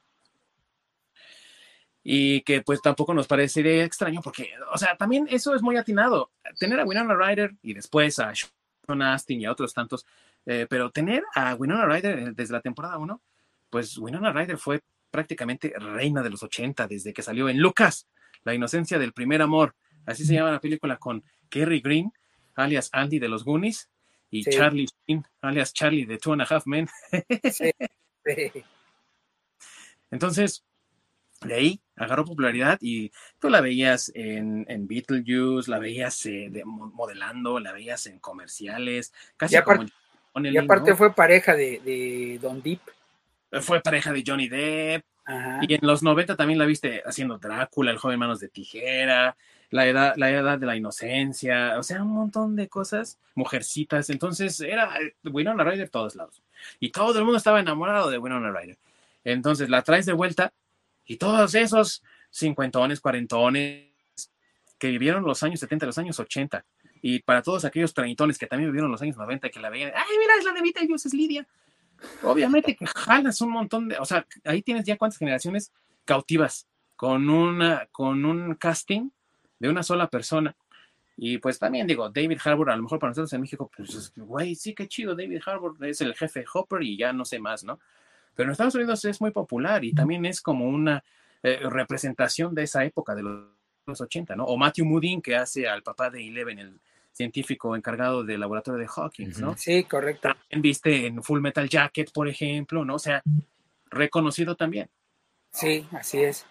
Y 2.03 2.43
que 2.43 2.61
pues 2.61 2.83
tampoco 2.83 3.15
nos 3.15 3.27
parecería 3.27 3.85
extraño 3.85 4.21
porque, 4.23 4.51
o 4.73 4.77
sea, 4.77 4.97
también 4.97 5.27
eso 5.31 5.55
es 5.55 5.63
muy 5.63 5.77
atinado. 5.77 6.31
Tener 6.59 6.79
a 6.79 6.85
Winona 6.85 7.15
Ryder 7.15 7.55
y 7.63 7.73
después 7.73 8.19
a 8.19 8.33
Sean 8.35 9.03
Astin 9.03 9.41
y 9.41 9.47
a 9.47 9.53
otros 9.53 9.73
tantos, 9.73 10.05
eh, 10.45 10.67
pero 10.69 10.91
tener 10.91 11.25
a 11.35 11.55
Winona 11.55 11.87
Ryder 11.87 12.35
desde 12.35 12.53
la 12.53 12.61
temporada 12.61 12.99
1, 12.99 13.23
pues 13.71 13.97
Winona 13.97 14.33
Ryder 14.33 14.59
fue 14.59 14.83
prácticamente 15.11 15.73
reina 15.79 16.23
de 16.23 16.31
los 16.31 16.43
80 16.43 16.89
desde 16.89 17.15
que 17.15 17.23
salió 17.23 17.49
en 17.49 17.59
Lucas, 17.59 18.09
La 18.43 18.53
inocencia 18.53 18.99
del 18.99 19.13
primer 19.13 19.41
amor, 19.41 19.75
Así 20.07 20.25
se 20.25 20.35
llama 20.35 20.53
la 20.53 20.61
película 20.61 20.97
con 20.97 21.25
Kerry 21.49 21.81
Green, 21.81 22.13
alias 22.55 22.91
Andy 22.93 23.19
de 23.19 23.29
los 23.29 23.45
Goonies, 23.45 23.89
y 24.31 24.45
Charlie 24.45 24.89
Sheen, 25.07 25.25
alias 25.43 25.73
Charlie 25.73 26.07
de 26.07 26.19
Two 26.19 26.33
and 26.33 26.43
a 26.43 26.45
Half 26.45 26.67
Men. 26.67 26.89
Entonces, 30.11 30.65
de 31.43 31.55
ahí 31.55 31.81
agarró 31.97 32.25
popularidad 32.25 32.79
y 32.81 33.13
tú 33.39 33.49
la 33.49 33.61
veías 33.61 34.11
en, 34.15 34.65
en 34.69 34.87
Beetlejuice, 34.87 35.71
la 35.71 35.79
veías 35.79 36.27
eh, 36.27 36.51
modelando, 36.65 37.61
la 37.61 37.73
veías 37.73 38.07
en 38.07 38.19
comerciales, 38.19 39.13
casi 39.37 39.55
y 39.55 39.59
aparte, 39.59 39.93
como 40.33 40.47
Y 40.47 40.57
aparte 40.57 40.95
fue 40.95 41.15
pareja 41.15 41.55
de, 41.55 41.81
de 41.81 42.39
Don 42.41 42.63
Deep. 42.63 42.81
Fue 43.61 43.81
pareja 43.81 44.13
de 44.13 44.25
Johnny 44.27 44.49
Depp. 44.49 45.05
Y 45.63 45.75
en 45.75 45.81
los 45.83 46.03
90 46.03 46.37
también 46.37 46.59
la 46.59 46.67
viste 46.67 47.03
haciendo 47.07 47.39
Drácula, 47.39 47.91
el 47.91 47.99
joven 47.99 48.19
manos 48.19 48.41
de 48.41 48.49
tijera, 48.49 49.37
la 49.75 49.89
edad, 49.89 50.15
la 50.17 50.31
edad 50.31 50.57
de 50.57 50.67
la 50.67 50.77
inocencia, 50.77 51.77
o 51.81 51.83
sea, 51.83 52.01
un 52.05 52.13
montón 52.13 52.55
de 52.55 52.69
cosas, 52.69 53.19
mujercitas. 53.35 54.09
Entonces 54.09 54.61
era 54.61 54.97
eh, 55.03 55.17
Winona 55.25 55.65
Ryder 55.65 55.91
todos 55.91 56.15
lados. 56.15 56.41
Y 56.79 56.91
todo 56.91 57.19
el 57.19 57.25
mundo 57.25 57.39
estaba 57.39 57.59
enamorado 57.59 58.09
de 58.09 58.19
Winona 58.19 58.53
Ryder. 58.53 58.79
Entonces 59.25 59.69
la 59.69 59.83
traes 59.83 60.07
de 60.07 60.13
vuelta 60.13 60.53
y 61.05 61.17
todos 61.17 61.57
esos 61.57 62.05
cincuentones, 62.31 63.01
cuarentones 63.01 63.89
que 64.79 64.91
vivieron 64.91 65.25
los 65.25 65.43
años 65.43 65.59
70, 65.59 65.87
los 65.87 65.99
años 65.99 66.21
80, 66.21 66.65
y 67.03 67.19
para 67.19 67.43
todos 67.43 67.65
aquellos 67.65 67.93
treintones 67.93 68.39
que 68.39 68.47
también 68.47 68.71
vivieron 68.71 68.93
los 68.93 69.03
años 69.03 69.17
90, 69.17 69.51
que 69.51 69.59
la 69.59 69.71
veían, 69.71 69.91
ay, 69.93 70.19
mira, 70.21 70.35
es 70.39 70.45
la 70.45 70.53
de 70.53 70.63
Vita 70.63 70.85
y 70.85 70.87
Dios 70.87 71.05
es 71.05 71.15
Lidia. 71.15 71.49
Obviamente 72.23 72.77
que 72.77 72.87
jalas 72.87 73.41
un 73.41 73.51
montón 73.51 73.89
de, 73.89 73.99
o 73.99 74.05
sea, 74.05 74.25
ahí 74.45 74.63
tienes 74.63 74.85
ya 74.85 74.97
cuántas 74.97 75.19
generaciones 75.19 75.73
cautivas 76.05 76.69
con 76.95 77.29
una, 77.29 77.89
con 77.91 78.25
un 78.25 78.55
casting 78.55 79.11
de 79.65 79.71
una 79.71 79.83
sola 79.83 80.09
persona. 80.09 80.55
Y 81.17 81.39
pues 81.39 81.59
también 81.59 81.87
digo, 81.87 82.11
David 82.11 82.39
Harbour, 82.45 82.71
a 82.71 82.77
lo 82.77 82.83
mejor 82.83 82.99
para 82.99 83.13
nosotros 83.13 83.33
en 83.33 83.41
México, 83.41 83.71
pues, 83.75 84.13
güey, 84.15 84.55
sí, 84.55 84.75
qué 84.75 84.89
chido, 84.89 85.15
David 85.15 85.41
Harbour 85.47 85.77
es 85.87 86.03
el 86.03 86.15
jefe 86.15 86.45
Hopper 86.53 86.83
y 86.83 86.99
ya 86.99 87.15
no 87.15 87.25
sé 87.25 87.39
más, 87.39 87.65
¿no? 87.65 87.81
Pero 88.35 88.49
en 88.49 88.53
Estados 88.53 88.75
Unidos 88.75 89.03
es 89.07 89.21
muy 89.23 89.31
popular 89.31 89.83
y 89.85 89.95
también 89.95 90.27
es 90.27 90.43
como 90.43 90.69
una 90.69 91.03
eh, 91.43 91.61
representación 91.63 92.55
de 92.55 92.65
esa 92.65 92.85
época 92.85 93.15
de 93.15 93.23
los, 93.23 93.49
80, 93.87 94.35
¿no? 94.35 94.45
O 94.45 94.57
Matthew 94.57 94.87
Moodin, 94.87 95.21
que 95.21 95.37
hace 95.37 95.69
al 95.69 95.83
papá 95.83 96.09
de 96.09 96.27
Eleven, 96.27 96.59
el 96.59 96.81
científico 97.13 97.77
encargado 97.77 98.25
del 98.25 98.41
laboratorio 98.41 98.81
de 98.81 98.89
Hawkins, 98.95 99.41
¿no? 99.41 99.57
Sí, 99.57 99.85
correcto. 99.85 100.29
También 100.29 100.63
viste 100.63 101.07
en 101.07 101.23
Full 101.23 101.41
Metal 101.41 101.69
Jacket, 101.69 102.11
por 102.13 102.29
ejemplo, 102.29 102.85
¿no? 102.85 102.95
O 102.95 102.99
sea, 102.99 103.23
reconocido 103.91 104.57
también. 104.57 104.89
Sí, 105.53 105.87
así 105.93 106.23
es. 106.23 106.47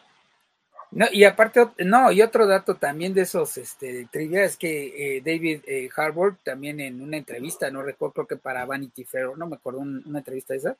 No, 0.95 1.07
y 1.11 1.23
aparte, 1.23 1.67
no, 1.79 2.11
y 2.11 2.21
otro 2.21 2.45
dato 2.45 2.75
también 2.75 3.15
de 3.15 3.21
esos 3.21 3.57
este, 3.57 4.07
trivia 4.11 4.43
es 4.43 4.57
que 4.57 5.17
eh, 5.17 5.21
David 5.21 5.61
eh, 5.65 5.89
Harbour 5.95 6.37
también 6.43 6.79
en 6.79 7.01
una 7.01 7.17
entrevista, 7.17 7.71
no 7.71 7.81
recuerdo, 7.81 8.13
creo 8.13 8.27
que 8.27 8.37
para 8.37 8.65
Vanity 8.65 9.03
Fair, 9.03 9.35
no 9.35 9.47
me 9.47 9.55
acuerdo, 9.55 9.79
una 9.79 10.19
entrevista 10.19 10.53
esa, 10.53 10.77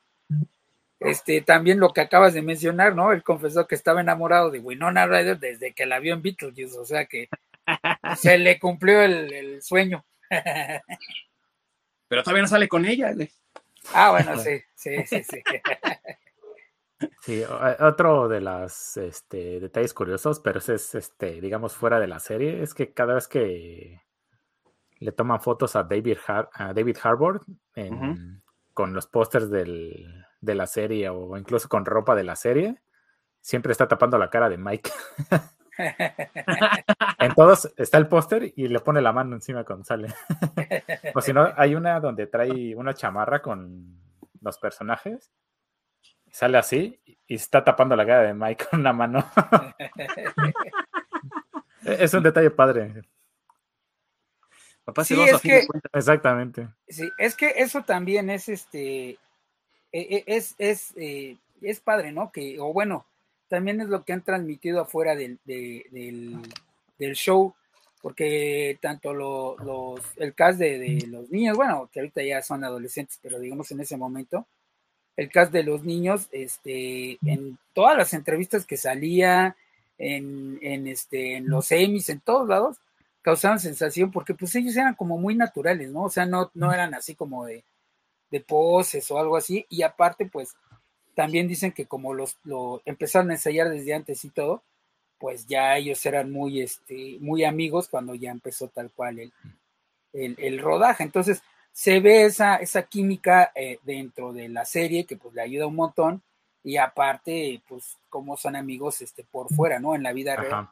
este, 0.99 1.41
también 1.41 1.79
lo 1.79 1.93
que 1.93 2.01
acabas 2.01 2.35
de 2.35 2.43
mencionar, 2.43 2.95
¿no? 2.95 3.11
Él 3.11 3.23
confesó 3.23 3.65
que 3.65 3.73
estaba 3.73 4.01
enamorado 4.01 4.51
de 4.51 4.59
Winona 4.59 5.07
Ryder 5.07 5.39
desde 5.39 5.73
que 5.73 5.87
la 5.87 5.99
vio 5.99 6.13
en 6.13 6.21
Beetlejuice, 6.21 6.77
o 6.77 6.85
sea 6.85 7.05
que 7.05 7.27
se 8.17 8.37
le 8.37 8.59
cumplió 8.59 9.01
el, 9.01 9.63
sueño. 9.63 10.05
Pero 12.07 12.21
todavía 12.21 12.43
no 12.43 12.47
sale 12.47 12.67
con 12.67 12.85
ella. 12.85 13.15
Ah, 13.93 14.11
bueno, 14.11 14.37
sí, 14.37 14.61
sí, 14.75 14.91
sí, 15.07 15.23
sí. 15.23 15.41
Sí, 17.21 17.43
otro 17.79 18.27
de 18.27 18.41
los 18.41 18.97
este, 18.97 19.59
detalles 19.59 19.93
curiosos, 19.93 20.39
pero 20.39 20.59
ese 20.59 20.75
es, 20.75 20.95
este, 20.95 21.41
digamos, 21.41 21.75
fuera 21.75 21.99
de 21.99 22.07
la 22.07 22.19
serie, 22.19 22.61
es 22.61 22.73
que 22.73 22.93
cada 22.93 23.13
vez 23.15 23.27
que 23.27 24.01
le 24.99 25.11
toman 25.11 25.41
fotos 25.41 25.75
a 25.75 25.83
David, 25.83 26.17
a 26.27 26.73
David 26.73 26.97
Harbour 27.01 27.41
con 28.73 28.93
los 28.93 29.07
pósters 29.07 29.49
de 29.49 30.55
la 30.55 30.67
serie 30.67 31.09
o 31.09 31.37
incluso 31.37 31.69
con 31.69 31.85
ropa 31.85 32.15
de 32.15 32.23
la 32.23 32.35
serie, 32.35 32.81
siempre 33.41 33.71
está 33.71 33.87
tapando 33.87 34.17
la 34.17 34.29
cara 34.29 34.49
de 34.49 34.57
Mike. 34.57 34.89
en 37.19 37.33
todos 37.35 37.73
está 37.77 37.97
el 37.97 38.07
póster 38.07 38.53
y 38.55 38.67
le 38.67 38.79
pone 38.79 39.01
la 39.01 39.11
mano 39.11 39.35
encima 39.35 39.63
cuando 39.63 39.85
sale. 39.85 40.13
o 41.15 41.21
si 41.21 41.33
no, 41.33 41.51
hay 41.55 41.75
una 41.75 41.99
donde 41.99 42.27
trae 42.27 42.75
una 42.75 42.93
chamarra 42.93 43.41
con 43.41 43.99
los 44.41 44.57
personajes 44.57 45.31
sale 46.33 46.57
así 46.57 46.99
y 47.27 47.35
está 47.35 47.63
tapando 47.63 47.95
la 47.95 48.05
cara 48.07 48.23
de 48.23 48.33
Mike 48.33 48.65
con 48.69 48.79
una 48.79 48.91
mano. 48.91 49.23
Es 51.85 52.13
un 52.13 52.23
detalle 52.23 52.49
padre. 52.49 53.01
Papá 54.85 55.03
Sí, 55.03 55.19
a 55.21 55.25
es 55.25 55.41
fin 55.41 55.51
de 55.51 55.59
que- 55.61 55.67
cuentas. 55.67 55.91
Exactamente. 55.93 56.67
Sí, 56.87 57.09
es 57.17 57.35
que 57.35 57.53
eso 57.57 57.83
también 57.83 58.29
es 58.29 58.47
este, 58.49 59.09
e- 59.11 59.17
e- 59.91 60.23
es, 60.27 60.55
es, 60.57 60.93
eh, 60.95 61.37
es 61.61 61.79
padre, 61.81 62.11
¿no? 62.13 62.31
Que, 62.31 62.57
o 62.59 62.71
bueno, 62.73 63.05
también 63.49 63.81
es 63.81 63.87
lo 63.89 64.03
que 64.05 64.13
han 64.13 64.21
transmitido 64.23 64.81
afuera 64.81 65.13
del, 65.15 65.39
de- 65.43 65.85
del, 65.91 66.37
del 66.97 67.13
show, 67.15 67.53
porque 68.01 68.77
tanto 68.81 69.13
lo- 69.13 69.57
los, 69.57 69.99
el 70.17 70.33
cast 70.33 70.59
de, 70.59 70.79
de 70.79 71.07
los 71.07 71.29
niños, 71.29 71.57
bueno, 71.57 71.89
que 71.91 71.99
ahorita 71.99 72.23
ya 72.23 72.41
son 72.41 72.63
adolescentes, 72.63 73.19
pero 73.21 73.39
digamos 73.39 73.69
en 73.71 73.81
ese 73.81 73.97
momento, 73.97 74.47
el 75.15 75.29
cast 75.29 75.51
de 75.51 75.63
los 75.63 75.83
niños, 75.83 76.27
este, 76.31 77.19
en 77.25 77.57
todas 77.73 77.97
las 77.97 78.13
entrevistas 78.13 78.65
que 78.65 78.77
salía, 78.77 79.55
en, 79.97 80.59
en, 80.61 80.87
este, 80.87 81.35
en 81.37 81.49
los 81.49 81.71
Emmys, 81.71 82.09
en 82.09 82.19
todos 82.19 82.47
lados, 82.47 82.77
causaban 83.21 83.59
sensación 83.59 84.11
porque 84.11 84.33
pues 84.33 84.53
ellos 84.55 84.75
eran 84.75 84.95
como 84.95 85.17
muy 85.17 85.35
naturales, 85.35 85.89
¿no? 85.91 86.03
O 86.03 86.09
sea, 86.09 86.25
no, 86.25 86.51
no 86.53 86.73
eran 86.73 86.93
así 86.93 87.15
como 87.15 87.45
de, 87.45 87.63
de 88.31 88.39
poses 88.41 89.09
o 89.11 89.19
algo 89.19 89.37
así. 89.37 89.65
Y 89.69 89.83
aparte, 89.83 90.25
pues, 90.25 90.55
también 91.15 91.47
dicen 91.47 91.71
que 91.71 91.85
como 91.85 92.13
los 92.13 92.37
lo 92.43 92.81
empezaron 92.85 93.29
a 93.29 93.35
ensayar 93.35 93.69
desde 93.69 93.93
antes 93.93 94.25
y 94.25 94.29
todo, 94.29 94.63
pues 95.19 95.45
ya 95.47 95.77
ellos 95.77 96.05
eran 96.05 96.31
muy, 96.31 96.61
este, 96.61 97.17
muy 97.21 97.45
amigos 97.45 97.87
cuando 97.87 98.15
ya 98.15 98.31
empezó 98.31 98.67
tal 98.67 98.91
cual 98.91 99.19
el, 99.19 99.33
el, 100.11 100.35
el 100.37 100.59
rodaje. 100.59 101.03
Entonces, 101.03 101.43
se 101.73 101.99
ve 101.99 102.25
esa, 102.25 102.57
esa 102.57 102.83
química 102.83 103.51
eh, 103.55 103.79
dentro 103.83 104.31
de 104.31 104.47
la 104.47 104.63
serie 104.63 105.05
que 105.05 105.17
pues 105.17 105.33
le 105.33 105.41
ayuda 105.41 105.67
un 105.67 105.75
montón. 105.75 106.21
Y 106.63 106.77
aparte, 106.77 107.61
pues, 107.67 107.97
como 108.09 108.37
son 108.37 108.55
amigos 108.55 109.01
este, 109.01 109.25
por 109.25 109.53
fuera, 109.53 109.79
¿no? 109.79 109.95
En 109.95 110.03
la 110.03 110.13
vida 110.13 110.35
real. 110.37 110.69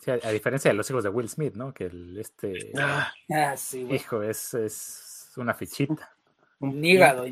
Sí, 0.00 0.10
a, 0.10 0.14
a 0.22 0.30
diferencia 0.32 0.70
de 0.70 0.76
los 0.76 0.90
hijos 0.90 1.02
de 1.04 1.08
Will 1.08 1.28
Smith, 1.30 1.54
¿no? 1.54 1.72
Que 1.72 1.84
el, 1.84 2.18
este 2.18 2.72
Ah, 2.76 3.10
Ah, 3.32 3.56
sí, 3.56 3.86
hijo 3.90 4.22
es, 4.22 4.52
es 4.54 5.30
una 5.36 5.54
fichita. 5.54 6.10
un- 6.58 6.78
Nígado, 6.80 7.24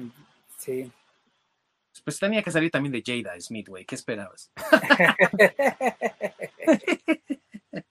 sí. 0.57 0.91
Pues 2.05 2.19
tenía 2.19 2.43
que 2.43 2.51
salir 2.51 2.71
también 2.71 2.93
de 2.93 3.03
Jada 3.05 3.39
Smith, 3.41 3.69
güey. 3.69 3.85
¿Qué 3.85 3.95
esperabas? 3.97 4.51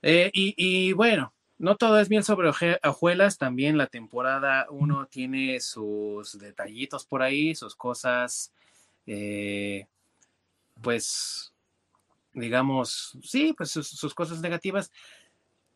Eh, 0.00 0.30
y, 0.32 0.54
y 0.56 0.92
bueno, 0.92 1.34
no 1.58 1.76
todo 1.76 1.98
es 2.00 2.10
miel 2.10 2.24
sobre 2.24 2.50
hojuelas, 2.84 3.38
también 3.38 3.78
la 3.78 3.86
temporada 3.88 4.66
1 4.70 5.06
tiene 5.06 5.60
sus 5.60 6.38
detallitos 6.38 7.04
por 7.06 7.22
ahí, 7.22 7.54
sus 7.54 7.74
cosas, 7.76 8.52
eh, 9.06 9.86
pues, 10.82 11.52
digamos, 12.32 13.18
sí, 13.22 13.54
pues 13.56 13.70
sus, 13.70 13.88
sus 13.88 14.14
cosas 14.14 14.40
negativas. 14.40 14.92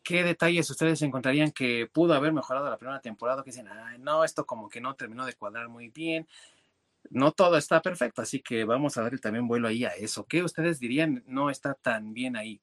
¿Qué 0.03 0.23
detalles 0.23 0.69
ustedes 0.69 1.01
encontrarían 1.01 1.51
que 1.51 1.87
pudo 1.91 2.13
haber 2.13 2.33
mejorado 2.33 2.69
la 2.69 2.77
primera 2.77 3.01
temporada? 3.01 3.43
Que 3.43 3.51
dicen, 3.51 3.67
"Ay, 3.69 3.99
no, 3.99 4.23
esto 4.25 4.45
como 4.45 4.69
que 4.69 4.81
no 4.81 4.95
terminó 4.95 5.25
de 5.25 5.33
cuadrar 5.35 5.69
muy 5.69 5.89
bien. 5.89 6.27
No 7.11 7.31
todo 7.33 7.57
está 7.57 7.81
perfecto, 7.81 8.21
así 8.21 8.41
que 8.41 8.65
vamos 8.65 8.97
a 8.97 9.03
darle 9.03 9.19
también 9.19 9.47
vuelo 9.47 9.67
ahí 9.69 9.85
a 9.85 9.89
eso. 9.91 10.25
¿Qué 10.25 10.43
ustedes 10.43 10.79
dirían 10.79 11.23
no 11.27 11.49
está 11.49 11.75
tan 11.75 12.13
bien 12.13 12.35
ahí? 12.37 12.61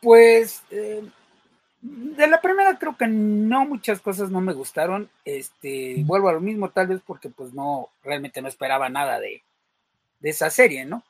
Pues 0.00 0.62
eh, 0.70 1.02
de 1.80 2.26
la 2.26 2.40
primera 2.40 2.78
creo 2.78 2.96
que 2.96 3.06
no 3.06 3.64
muchas 3.64 4.00
cosas 4.00 4.30
no 4.30 4.40
me 4.40 4.52
gustaron. 4.52 5.08
Este, 5.24 6.02
vuelvo 6.04 6.28
a 6.28 6.32
lo 6.32 6.40
mismo, 6.40 6.70
tal 6.70 6.88
vez 6.88 7.00
porque 7.04 7.28
pues 7.28 7.52
no, 7.52 7.88
realmente 8.02 8.42
no 8.42 8.48
esperaba 8.48 8.88
nada 8.88 9.20
de, 9.20 9.42
de 10.20 10.30
esa 10.30 10.50
serie, 10.50 10.84
¿no? 10.84 11.02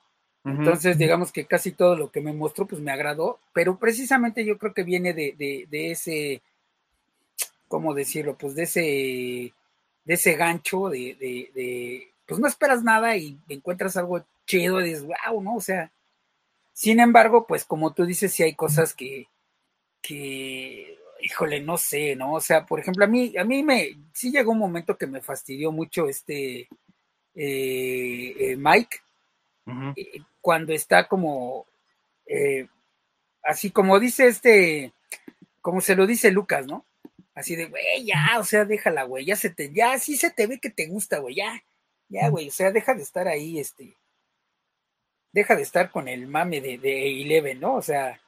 Entonces, 0.45 0.97
digamos 0.97 1.31
que 1.31 1.45
casi 1.45 1.73
todo 1.73 1.95
lo 1.95 2.11
que 2.11 2.23
me 2.23 2.33
mostró, 2.33 2.67
pues 2.67 2.81
me 2.81 2.91
agradó, 2.91 3.39
pero 3.53 3.77
precisamente 3.79 4.47
yo 4.47 4.57
creo 4.57 4.73
que 4.73 4.83
viene 4.83 5.13
de, 5.13 5.35
de, 5.37 5.67
de 5.71 5.91
ese, 5.91 6.41
¿cómo 7.67 7.93
decirlo? 7.93 8.35
Pues 8.39 8.55
de 8.55 8.63
ese, 8.63 8.81
de 10.07 10.15
ese 10.15 10.37
gancho 10.37 10.89
de, 10.89 11.17
de, 11.21 11.51
de, 11.55 12.09
pues 12.25 12.41
no 12.41 12.49
esperas 12.49 12.83
nada 12.83 13.15
y 13.15 13.39
encuentras 13.51 13.99
algo 13.99 14.25
chido 14.47 14.81
y 14.81 14.85
dices, 14.85 15.05
wow, 15.05 15.43
¿no? 15.43 15.57
O 15.57 15.61
sea, 15.61 15.91
sin 16.79 17.01
embargo, 17.01 17.45
pues 17.45 17.65
como 17.65 17.93
tú 17.93 18.07
dices, 18.07 18.33
sí 18.33 18.45
hay 18.45 18.55
cosas 18.55 18.95
que, 18.95 19.27
que, 20.01 20.97
híjole, 21.21 21.61
no 21.61 21.77
sé, 21.77 22.15
¿no? 22.15 22.35
O 22.35 22.41
sea, 22.41 22.67
por 22.67 22.79
ejemplo, 22.79 23.05
a 23.05 23.09
mí, 23.09 23.37
a 23.37 23.43
mí 23.43 23.65
me, 23.65 23.99
sí 24.13 24.31
llegó 24.31 24.53
un 24.53 24.61
momento 24.61 24.97
que 24.97 25.09
me 25.09 25.21
fastidió 25.21 25.73
mucho 25.73 26.09
este 26.09 26.69
eh, 27.35 28.33
eh, 28.39 28.57
Mike, 28.57 28.99
eh, 29.97 30.21
cuando 30.41 30.73
está 30.73 31.09
como, 31.09 31.67
eh, 32.27 32.69
así 33.43 33.73
como 33.73 33.99
dice 33.99 34.29
este, 34.29 34.93
como 35.61 35.81
se 35.81 35.97
lo 35.97 36.07
dice 36.07 36.31
Lucas, 36.31 36.65
¿no? 36.69 36.85
Así 37.35 37.57
de, 37.57 37.67
güey, 37.67 38.05
ya, 38.05 38.37
o 38.39 38.45
sea, 38.45 38.65
déjala, 38.65 39.03
güey, 39.03 39.25
ya 39.25 39.35
se 39.35 39.51
te, 39.51 39.73
ya, 39.73 39.99
sí 39.99 40.17
se 40.17 40.31
te 40.31 40.47
ve 40.47 40.61
que 40.61 40.71
te 40.71 40.87
gusta, 40.87 41.19
güey, 41.19 41.35
ya, 41.35 41.61
ya, 42.09 42.29
güey, 42.29 42.47
o 42.47 42.53
sea, 42.53 42.71
deja 42.71 42.95
de 42.95 43.03
estar 43.03 43.27
ahí, 43.27 43.59
este, 43.59 43.97
deja 45.39 45.57
de 45.57 45.63
estar 45.63 45.91
con 45.91 46.09
el 46.09 46.27
mame 46.27 46.61
de, 46.61 46.79
de 46.79 47.55
¿no? 47.55 47.75
O 47.77 47.83
sea, 47.83 48.21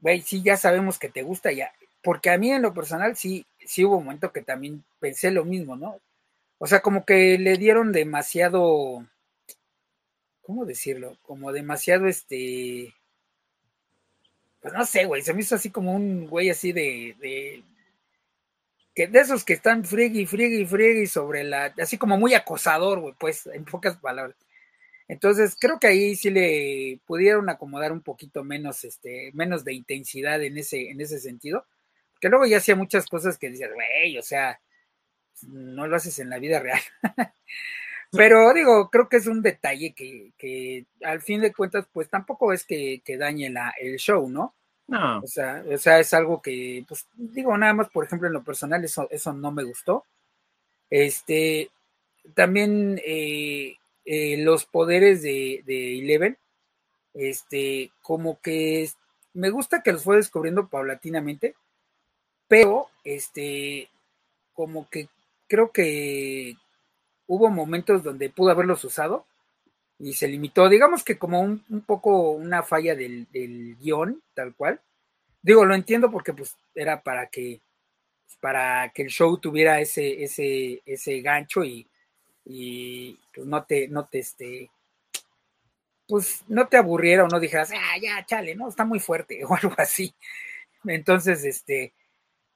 güey, 0.00 0.22
sí, 0.22 0.42
ya 0.42 0.56
sabemos 0.56 0.98
que 0.98 1.08
te 1.08 1.22
gusta, 1.22 1.52
ya, 1.52 1.72
porque 2.02 2.30
a 2.30 2.38
mí 2.38 2.50
en 2.50 2.62
lo 2.62 2.72
personal 2.74 3.16
sí, 3.16 3.46
sí 3.58 3.84
hubo 3.84 3.98
un 3.98 4.04
momento 4.04 4.32
que 4.32 4.42
también 4.42 4.84
pensé 5.00 5.30
lo 5.30 5.44
mismo, 5.44 5.76
¿no? 5.76 6.00
O 6.58 6.66
sea, 6.66 6.80
como 6.80 7.04
que 7.04 7.38
le 7.38 7.56
dieron 7.56 7.92
demasiado, 7.92 9.06
¿cómo 10.42 10.64
decirlo? 10.66 11.18
Como 11.22 11.52
demasiado, 11.52 12.06
este, 12.06 12.94
pues 14.60 14.74
no 14.74 14.84
sé, 14.84 15.06
güey, 15.06 15.22
se 15.22 15.34
me 15.34 15.40
hizo 15.40 15.54
así 15.56 15.70
como 15.70 15.94
un 15.94 16.26
güey 16.28 16.50
así 16.50 16.72
de, 16.72 17.16
de, 17.20 17.64
que 18.94 19.06
de 19.06 19.20
esos 19.20 19.44
que 19.44 19.54
están 19.54 19.84
friegue 19.84 20.20
y 20.20 20.26
friegue 20.26 21.02
y 21.02 21.06
sobre 21.06 21.44
la, 21.44 21.74
así 21.80 21.98
como 21.98 22.18
muy 22.18 22.34
acosador, 22.34 23.00
güey, 23.00 23.14
pues, 23.18 23.46
en 23.46 23.64
pocas 23.64 23.96
palabras. 23.96 24.36
Entonces, 25.10 25.56
creo 25.58 25.80
que 25.80 25.88
ahí 25.88 26.14
sí 26.14 26.30
le 26.30 27.00
pudieron 27.04 27.48
acomodar 27.48 27.90
un 27.90 28.00
poquito 28.00 28.44
menos, 28.44 28.84
este, 28.84 29.32
menos 29.34 29.64
de 29.64 29.74
intensidad 29.74 30.40
en 30.40 30.56
ese, 30.56 30.90
en 30.90 31.00
ese 31.00 31.18
sentido. 31.18 31.66
Que 32.20 32.28
luego 32.28 32.46
ya 32.46 32.58
hacía 32.58 32.76
muchas 32.76 33.06
cosas 33.06 33.36
que 33.36 33.50
decías, 33.50 33.72
güey, 33.74 34.16
o 34.18 34.22
sea, 34.22 34.60
no 35.48 35.88
lo 35.88 35.96
haces 35.96 36.20
en 36.20 36.30
la 36.30 36.38
vida 36.38 36.60
real. 36.60 36.78
Pero 38.12 38.54
digo, 38.54 38.88
creo 38.88 39.08
que 39.08 39.16
es 39.16 39.26
un 39.26 39.42
detalle 39.42 39.94
que, 39.94 40.30
que 40.38 40.86
al 41.02 41.20
fin 41.20 41.40
de 41.40 41.52
cuentas, 41.52 41.88
pues 41.92 42.08
tampoco 42.08 42.52
es 42.52 42.64
que, 42.64 43.02
que 43.04 43.16
dañe 43.16 43.50
la, 43.50 43.74
el 43.80 43.96
show, 43.96 44.28
¿no? 44.28 44.54
No, 44.86 45.18
O 45.22 45.26
sea, 45.26 45.64
o 45.68 45.78
sea, 45.78 45.98
es 45.98 46.14
algo 46.14 46.40
que, 46.40 46.84
pues, 46.86 47.08
digo, 47.16 47.56
nada 47.58 47.74
más, 47.74 47.88
por 47.90 48.04
ejemplo, 48.04 48.28
en 48.28 48.34
lo 48.34 48.44
personal, 48.44 48.84
eso, 48.84 49.08
eso 49.10 49.32
no 49.32 49.50
me 49.50 49.64
gustó. 49.64 50.06
Este, 50.88 51.68
también 52.34 53.00
eh, 53.04 53.76
eh, 54.04 54.36
los 54.38 54.66
poderes 54.66 55.22
de, 55.22 55.62
de 55.66 55.98
Eleven, 55.98 56.38
este, 57.14 57.92
como 58.02 58.40
que 58.40 58.82
es- 58.84 58.98
me 59.34 59.50
gusta 59.50 59.82
que 59.82 59.92
los 59.92 60.04
fue 60.04 60.16
descubriendo 60.16 60.68
paulatinamente, 60.68 61.56
pero, 62.48 62.88
este, 63.04 63.88
como 64.54 64.88
que 64.90 65.08
creo 65.48 65.72
que 65.72 66.56
hubo 67.26 67.50
momentos 67.50 68.04
donde 68.04 68.30
pudo 68.30 68.50
haberlos 68.52 68.84
usado 68.84 69.26
y 69.98 70.14
se 70.14 70.28
limitó, 70.28 70.68
digamos 70.68 71.04
que 71.04 71.18
como 71.18 71.40
un, 71.42 71.64
poco 71.86 72.30
una 72.32 72.62
falla 72.64 72.96
del, 72.96 73.28
del 73.32 73.76
guion, 73.78 74.22
tal 74.34 74.54
cual. 74.56 74.80
Digo, 75.42 75.64
lo 75.66 75.74
entiendo 75.74 76.10
porque 76.10 76.34
pues 76.34 76.56
era 76.74 77.02
para 77.02 77.28
que 77.28 77.60
para 78.40 78.90
que 78.94 79.02
el 79.02 79.08
show 79.10 79.38
tuviera 79.38 79.80
ese, 79.80 80.22
ese, 80.24 80.82
ese 80.86 81.20
gancho 81.20 81.64
y, 81.64 81.86
y 82.52 83.18
pues 83.32 83.46
no 83.46 83.64
te, 83.64 83.86
no 83.88 84.06
te 84.06 84.18
este 84.18 84.70
pues 86.08 86.42
no 86.48 86.66
te 86.66 86.76
aburriera 86.76 87.24
o 87.24 87.28
no 87.28 87.38
dijeras, 87.38 87.70
ah, 87.72 87.96
ya, 88.02 88.26
chale, 88.26 88.56
no, 88.56 88.68
está 88.68 88.84
muy 88.84 88.98
fuerte 88.98 89.44
o 89.48 89.54
algo 89.54 89.74
así. 89.78 90.12
Entonces, 90.84 91.44
este, 91.44 91.94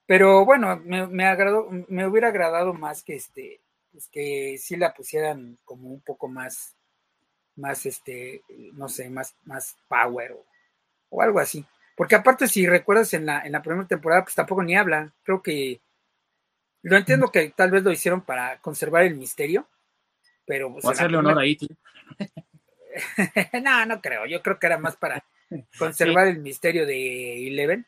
pero 0.05 0.43
bueno, 0.43 0.75
me, 0.83 1.07
me 1.07 1.25
agradó, 1.25 1.69
me 1.87 2.05
hubiera 2.05 2.27
agradado 2.27 2.73
más 2.73 3.01
que 3.03 3.15
este, 3.15 3.61
pues 3.91 4.09
que 4.09 4.57
sí 4.57 4.75
la 4.75 4.93
pusieran 4.93 5.57
como 5.63 5.89
un 5.89 6.01
poco 6.01 6.27
más, 6.27 6.75
más 7.55 7.85
este, 7.85 8.43
no 8.73 8.89
sé, 8.89 9.09
más, 9.09 9.35
más 9.45 9.77
power 9.87 10.33
o, 10.33 10.45
o 11.09 11.21
algo 11.21 11.39
así. 11.39 11.65
Porque 11.95 12.15
aparte, 12.15 12.49
si 12.49 12.67
recuerdas 12.67 13.13
en 13.13 13.25
la, 13.25 13.41
en 13.41 13.53
la 13.53 13.61
primera 13.61 13.87
temporada, 13.87 14.23
pues 14.23 14.35
tampoco 14.35 14.63
ni 14.63 14.75
habla. 14.75 15.13
Creo 15.23 15.41
que 15.41 15.79
lo 16.81 16.97
entiendo 16.97 17.31
que 17.31 17.49
tal 17.55 17.71
vez 17.71 17.83
lo 17.83 17.91
hicieron 17.91 18.21
para 18.21 18.59
conservar 18.59 19.03
el 19.05 19.15
misterio, 19.15 19.67
pero 20.45 20.71
pues, 20.71 20.85
hacerle 20.85 21.17
honor 21.17 21.39
ahí, 21.39 21.55
tío. 21.55 21.69
no, 23.63 23.85
no 23.85 24.01
creo. 24.01 24.25
Yo 24.25 24.41
creo 24.41 24.59
que 24.59 24.67
era 24.67 24.77
más 24.77 24.95
para 24.95 25.23
conservar 25.79 26.27
el 26.27 26.39
misterio 26.39 26.85
de 26.85 27.47
Eleven. 27.47 27.85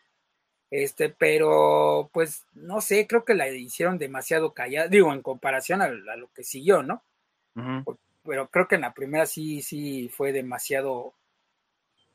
Este, 0.69 1.09
pero 1.09 2.09
pues 2.11 2.45
no 2.53 2.81
sé, 2.81 3.07
creo 3.07 3.23
que 3.23 3.33
la 3.33 3.47
hicieron 3.47 3.97
demasiado 3.97 4.53
callada, 4.53 4.89
digo, 4.89 5.13
en 5.13 5.21
comparación 5.21 5.81
a, 5.81 5.85
a 5.85 6.17
lo 6.17 6.29
que 6.33 6.43
siguió, 6.43 6.83
¿no? 6.83 7.01
Pero 8.23 8.49
creo 8.49 8.67
que 8.67 8.75
en 8.75 8.81
la 8.81 8.93
primera 8.93 9.25
sí, 9.25 9.61
sí 9.61 10.09
fue 10.09 10.31
demasiado, 10.31 11.13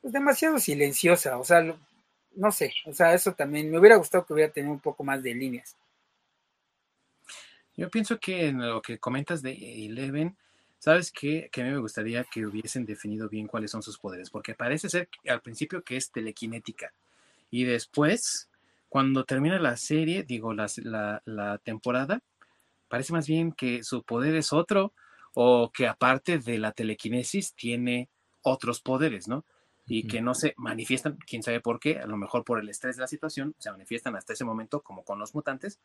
pues 0.03 0.13
demasiado 0.13 0.59
silenciosa, 0.59 1.39
o 1.39 1.45
sea, 1.45 1.65
no 2.35 2.53
sé, 2.53 2.75
o 2.85 2.93
sea, 2.93 3.15
eso 3.15 3.33
también 3.33 3.71
me 3.71 3.79
hubiera 3.79 3.97
gustado 3.97 4.25
que 4.25 4.35
hubiera 4.35 4.53
tenido 4.53 4.73
un 4.73 4.81
poco 4.81 5.03
más 5.03 5.23
de 5.23 5.35
líneas. 5.35 5.77
Yo 7.77 7.89
pienso 7.91 8.19
que 8.19 8.49
en 8.49 8.67
lo 8.67 8.83
que 8.83 8.99
comentas 8.99 9.43
de 9.43 9.53
Eleven, 9.87 10.37
¿sabes 10.79 11.11
qué? 11.11 11.49
Que 11.51 11.63
a 11.63 11.65
mí 11.65 11.71
me 11.71 11.79
gustaría 11.79 12.25
que 12.25 12.47
hubiesen 12.47 12.85
definido 12.85 13.29
bien 13.29 13.47
cuáles 13.47 13.71
son 13.71 13.83
sus 13.83 13.99
poderes, 13.99 14.31
porque 14.31 14.55
parece 14.55 14.89
ser 14.89 15.09
al 15.29 15.41
principio 15.41 15.83
que 15.83 15.97
es 15.97 16.11
telequinética 16.11 16.93
y 17.53 17.65
después, 17.65 18.49
cuando 18.89 19.25
termina 19.25 19.59
la 19.61 19.77
serie, 19.77 20.25
digo, 20.25 20.55
la, 20.55 20.67
la 21.27 21.59
temporada, 21.59 22.23
parece 22.89 23.13
más 23.13 23.27
bien 23.29 23.53
que 23.53 23.85
su 23.85 24.03
poder 24.03 24.35
es 24.35 24.55
otro 24.55 24.95
o 25.35 25.71
que 25.71 25.87
aparte 25.87 26.39
de 26.39 26.59
la 26.59 26.73
telequinesis 26.73 27.53
tiene 27.53 28.09
otros 28.43 28.81
poderes, 28.81 29.29
¿no? 29.29 29.45
y 29.87 30.07
que 30.07 30.23
no 30.23 30.35
se 30.35 30.55
manifiestan, 30.57 31.19
quién 31.27 31.43
sabe 31.43 31.61
por 31.61 31.81
qué, 31.81 31.99
a 31.99 32.07
lo 32.07 32.17
mejor 32.17 32.45
por 32.45 32.61
el 32.61 32.69
estrés 32.69 32.97
de 32.97 33.03
la 33.03 33.09
situación, 33.09 33.55
se 33.59 33.71
manifiestan 33.71 34.17
hasta 34.17 34.33
ese 34.33 34.45
momento 34.45 34.81
como 34.81 35.05
con 35.05 35.19
los 35.19 35.35
mutantes, 35.35 35.81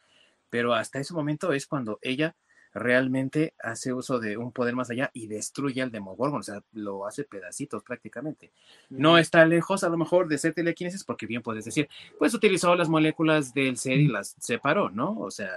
pero 0.50 0.74
hasta 0.74 1.00
ese 1.00 1.14
momento 1.14 1.54
es 1.54 1.68
cuando 1.68 2.00
ella 2.02 2.36
realmente 2.74 3.56
hace 3.62 3.92
uso 3.94 4.20
de 4.20 4.38
un 4.38 4.52
poder 4.52 4.76
más 4.76 4.90
allá 4.90 5.10
y 5.14 5.28
destruye 5.28 5.82
al 5.82 5.92
Demogorgon, 5.92 6.42
o 6.42 6.44
sea, 6.44 6.62
lo 6.74 7.08
hace 7.08 7.24
pedacitos 7.24 7.84
prácticamente. 7.84 8.52
No 8.90 9.18
está 9.18 9.46
lejos 9.46 9.84
a 9.84 9.90
lo 9.90 9.98
mejor 9.98 10.28
de 10.28 10.38
ser 10.38 10.54
telequinesis 10.54 11.04
porque 11.04 11.26
bien 11.26 11.42
puedes 11.42 11.66
decir, 11.66 11.90
pues 12.20 12.34
utilizó 12.34 12.76
las 12.76 12.90
moléculas 12.90 13.54
del 13.54 13.78
ser 13.78 14.00
y 14.00 14.08
las 14.08 14.36
separó, 14.40 14.90
¿no? 14.90 15.18
O 15.20 15.32
sea, 15.32 15.52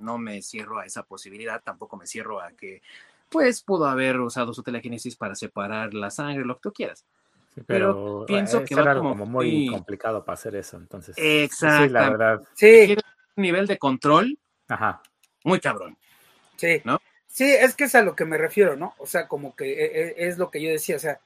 no 0.00 0.18
me 0.18 0.40
cierro 0.40 0.78
a 0.78 0.86
esa 0.86 1.02
posibilidad, 1.02 1.62
tampoco 1.62 1.96
me 1.96 2.06
cierro 2.06 2.40
a 2.40 2.52
que 2.52 2.80
pues 3.28 3.62
pudo 3.62 3.86
haber 3.86 4.20
usado 4.20 4.54
su 4.54 4.62
telequinesis 4.62 5.16
para 5.16 5.34
separar 5.34 5.92
la 5.94 6.10
sangre, 6.10 6.44
lo 6.44 6.54
que 6.54 6.62
tú 6.62 6.72
quieras 6.72 7.04
pero, 7.64 8.24
pienso 8.26 8.64
que 8.64 8.74
va 8.74 8.94
como, 8.98 9.24
muy, 9.24 9.68
complicado 9.68 10.24
para 10.24 10.34
hacer 10.34 10.56
eso, 10.56 10.76
entonces. 10.76 11.16
Exacto. 11.18 11.84
Sí, 11.86 11.90
la 11.90 12.10
verdad. 12.10 12.42
Sí. 12.54 12.96
Nivel 13.36 13.66
de 13.66 13.78
control. 13.78 14.38
Ajá. 14.68 15.02
Muy 15.44 15.60
cabrón. 15.60 15.96
Sí. 16.56 16.80
¿No? 16.84 17.00
Sí, 17.26 17.44
es 17.44 17.74
que 17.74 17.84
es 17.84 17.94
a 17.94 18.02
lo 18.02 18.16
que 18.16 18.24
me 18.24 18.38
refiero, 18.38 18.76
¿no? 18.76 18.94
O 18.98 19.06
sea, 19.06 19.28
como 19.28 19.54
que 19.54 19.72
e, 19.72 19.84
e, 19.84 20.14
es 20.26 20.38
lo 20.38 20.50
que 20.50 20.62
yo 20.62 20.70
decía, 20.70 20.96
o 20.96 20.98
sea, 20.98 21.20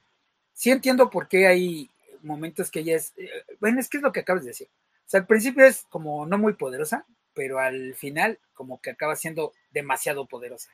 sí 0.53 0.69
entiendo 0.69 1.09
por 1.09 1.27
qué 1.27 1.47
hay 1.47 1.89
momentos 2.21 2.69
que 2.69 2.81
ella 2.81 2.97
es, 2.97 3.13
eh, 3.17 3.29
bueno, 3.59 3.79
es 3.79 3.87
que 3.87 3.97
es 3.97 4.03
lo 4.03 4.11
que 4.11 4.19
acabas 4.19 4.43
de 4.43 4.49
decir. 4.49 4.67
O 4.67 5.09
sea, 5.09 5.21
al 5.21 5.25
principio 5.25 5.65
es 5.65 5.85
como 5.89 6.25
no 6.25 6.37
muy 6.37 6.53
poderosa, 6.53 7.05
pero 7.33 7.59
al 7.59 7.95
final 7.95 8.39
como 8.53 8.81
que 8.81 8.91
acaba 8.91 9.15
siendo 9.15 9.53
demasiado 9.71 10.25
poderosa. 10.25 10.69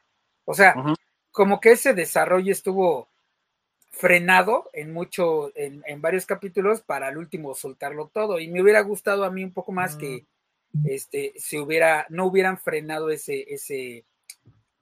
O 0.46 0.54
sea, 0.54 0.76
como 1.32 1.60
que 1.60 1.74
ese 1.74 1.94
desarrollo 1.94 2.52
estuvo 2.52 3.08
frenado 3.92 4.70
en 4.74 4.92
mucho, 4.92 5.52
en, 5.56 5.84
en, 5.86 6.02
varios 6.02 6.26
capítulos 6.26 6.82
para 6.82 7.08
al 7.08 7.18
último 7.18 7.54
soltarlo 7.54 8.08
todo. 8.08 8.40
Y 8.40 8.48
me 8.48 8.62
hubiera 8.62 8.82
gustado 8.82 9.24
a 9.24 9.32
mí 9.32 9.44
un 9.44 9.54
poco 9.54 9.72
más 9.72 9.96
que 9.96 10.26
este 10.86 11.34
se 11.38 11.60
hubiera, 11.60 12.06
no 12.10 12.26
hubieran 12.26 12.58
frenado 12.58 13.10
ese, 13.10 13.46
ese, 13.54 14.06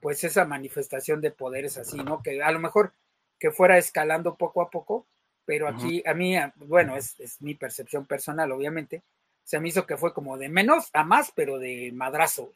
pues 0.00 0.24
esa 0.24 0.44
manifestación 0.44 1.20
de 1.20 1.30
poderes 1.30 1.78
así, 1.78 1.96
¿no? 1.98 2.22
Que 2.22 2.42
a 2.42 2.50
lo 2.50 2.58
mejor 2.58 2.92
que 3.38 3.50
fuera 3.50 3.78
escalando 3.78 4.36
poco 4.36 4.62
a 4.62 4.70
poco, 4.70 5.06
pero 5.44 5.68
aquí 5.68 6.02
a 6.06 6.14
mí, 6.14 6.36
bueno, 6.56 6.96
es, 6.96 7.18
es 7.20 7.40
mi 7.40 7.54
percepción 7.54 8.06
personal, 8.06 8.50
obviamente, 8.52 9.02
se 9.44 9.60
me 9.60 9.68
hizo 9.68 9.86
que 9.86 9.96
fue 9.96 10.12
como 10.12 10.36
de 10.38 10.48
menos 10.48 10.90
a 10.92 11.04
más, 11.04 11.32
pero 11.34 11.58
de 11.58 11.92
madrazo. 11.92 12.52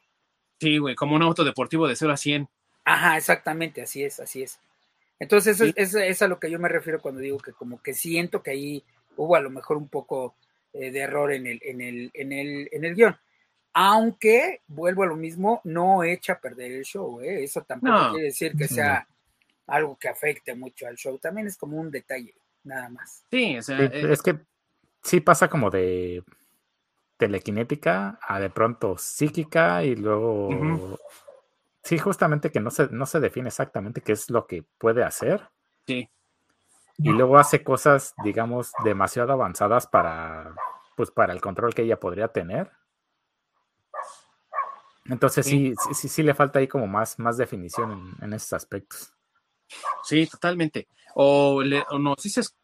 Sí, 0.61 0.78
güey, 0.78 0.97
como 0.97 1.14
un 1.14 1.22
auto 1.22 1.45
deportivo 1.45 1.86
de 1.86 1.95
0 1.95 2.12
a 2.12 2.16
100. 2.16 2.49
Ajá, 2.84 3.16
exactamente, 3.16 3.82
así 3.82 4.03
es, 4.03 4.18
así 4.18 4.43
es. 4.43 4.59
Entonces, 5.20 5.61
eso 5.76 5.99
es, 5.99 6.22
a 6.22 6.28
lo 6.28 6.41
que 6.41 6.51
yo 6.51 6.59
me 6.59 6.68
refiero 6.68 7.01
cuando 7.01 7.20
digo 7.20 7.38
que 7.38 7.53
como 7.53 7.80
que 7.80 7.95
siento 7.95 8.43
que 8.43 8.51
ahí 8.51 8.84
hubo 9.16 9.36
a 9.36 9.41
lo 9.41 9.51
mejor 9.51 9.76
un 9.76 9.88
poco 9.88 10.34
eh, 10.72 10.91
de 10.91 10.99
error 10.99 11.32
en 11.32 11.47
el, 11.47 11.61
en, 11.62 11.80
el, 11.80 12.11
en, 12.14 12.32
el, 12.32 12.68
en 12.72 12.84
el 12.84 12.95
guion. 12.95 13.16
Aunque, 13.73 14.62
vuelvo 14.66 15.05
a 15.05 15.07
lo 15.07 15.16
mismo, 15.16 15.61
no 15.64 16.03
echa 16.03 16.35
a 16.35 16.41
perder 16.41 16.73
el 16.73 16.85
show, 16.85 17.21
¿eh? 17.21 17.45
eso 17.45 17.62
tampoco 17.62 18.12
quiere 18.12 18.27
decir 18.27 18.57
que 18.57 18.66
sea 18.66 19.07
algo 19.66 19.97
que 19.97 20.09
afecte 20.09 20.55
mucho 20.55 20.87
al 20.87 20.97
show, 20.97 21.18
también 21.18 21.47
es 21.47 21.57
como 21.57 21.77
un 21.77 21.91
detalle, 21.91 22.35
nada 22.64 22.89
más. 22.89 23.25
Sí, 23.31 23.57
o 23.57 23.62
sea, 23.62 23.79
eh, 23.81 24.12
es 24.12 24.23
que 24.23 24.41
sí 25.03 25.21
pasa 25.21 25.49
como 25.49 25.71
de 25.71 26.25
telequinética 27.16 28.18
a 28.21 28.41
de 28.41 28.51
pronto 28.51 28.99
psíquica 28.99 29.85
y 29.85 29.95
luego 29.95 30.99
Sí, 31.83 31.99
justamente 31.99 32.51
que 32.51 32.61
no 32.61 32.71
se, 32.71 32.89
no 32.91 33.07
se 33.07 33.21
define 33.21 33.49
exactamente 33.49 34.03
qué 34.03 34.12
es 34.12 34.31
lo 34.31 34.47
que 34.47 34.64
puede 34.79 35.03
hacer. 35.03 35.49
Sí. 35.87 36.09
Y 36.99 37.09
luego 37.09 37.39
hace 37.39 37.64
cosas, 37.64 38.14
digamos, 38.23 38.73
demasiado 38.85 39.33
avanzadas 39.33 39.87
para, 39.87 40.55
pues, 40.97 41.11
para 41.11 41.33
el 41.33 41.41
control 41.41 41.75
que 41.75 41.83
ella 41.83 41.99
podría 41.99 42.29
tener. 42.29 42.71
Entonces 45.07 45.47
sí, 45.47 45.75
sí, 45.93 46.09
sí, 46.09 46.23
le 46.23 46.35
falta 46.35 46.59
ahí 46.59 46.69
como 46.69 46.87
más, 46.87 47.19
más 47.19 47.37
definición 47.37 48.17
en, 48.21 48.33
esos 48.33 48.53
aspectos. 48.53 49.13
Sí, 50.05 50.27
totalmente. 50.27 50.89
O, 51.15 51.63
le, 51.63 51.85
o 51.91 51.99
nos 51.99 52.23
dices 52.23 52.55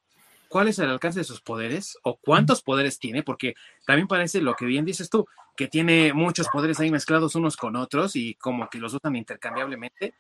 cuál 0.48 0.68
es 0.68 0.78
el 0.78 0.88
alcance 0.88 1.20
de 1.20 1.24
sus 1.24 1.40
poderes 1.40 1.98
o 2.02 2.16
cuántos 2.16 2.62
poderes 2.62 2.98
tiene, 2.98 3.22
porque 3.22 3.54
también 3.86 4.08
parece 4.08 4.40
lo 4.40 4.54
que 4.54 4.66
bien 4.66 4.84
dices 4.84 5.10
tú, 5.10 5.26
que 5.56 5.68
tiene 5.68 6.12
muchos 6.12 6.48
poderes 6.48 6.78
ahí 6.80 6.90
mezclados 6.90 7.34
unos 7.34 7.56
con 7.56 7.76
otros 7.76 8.14
y 8.16 8.34
como 8.34 8.68
que 8.68 8.78
los 8.78 8.94
usan 8.94 9.16
intercambiablemente. 9.16 10.14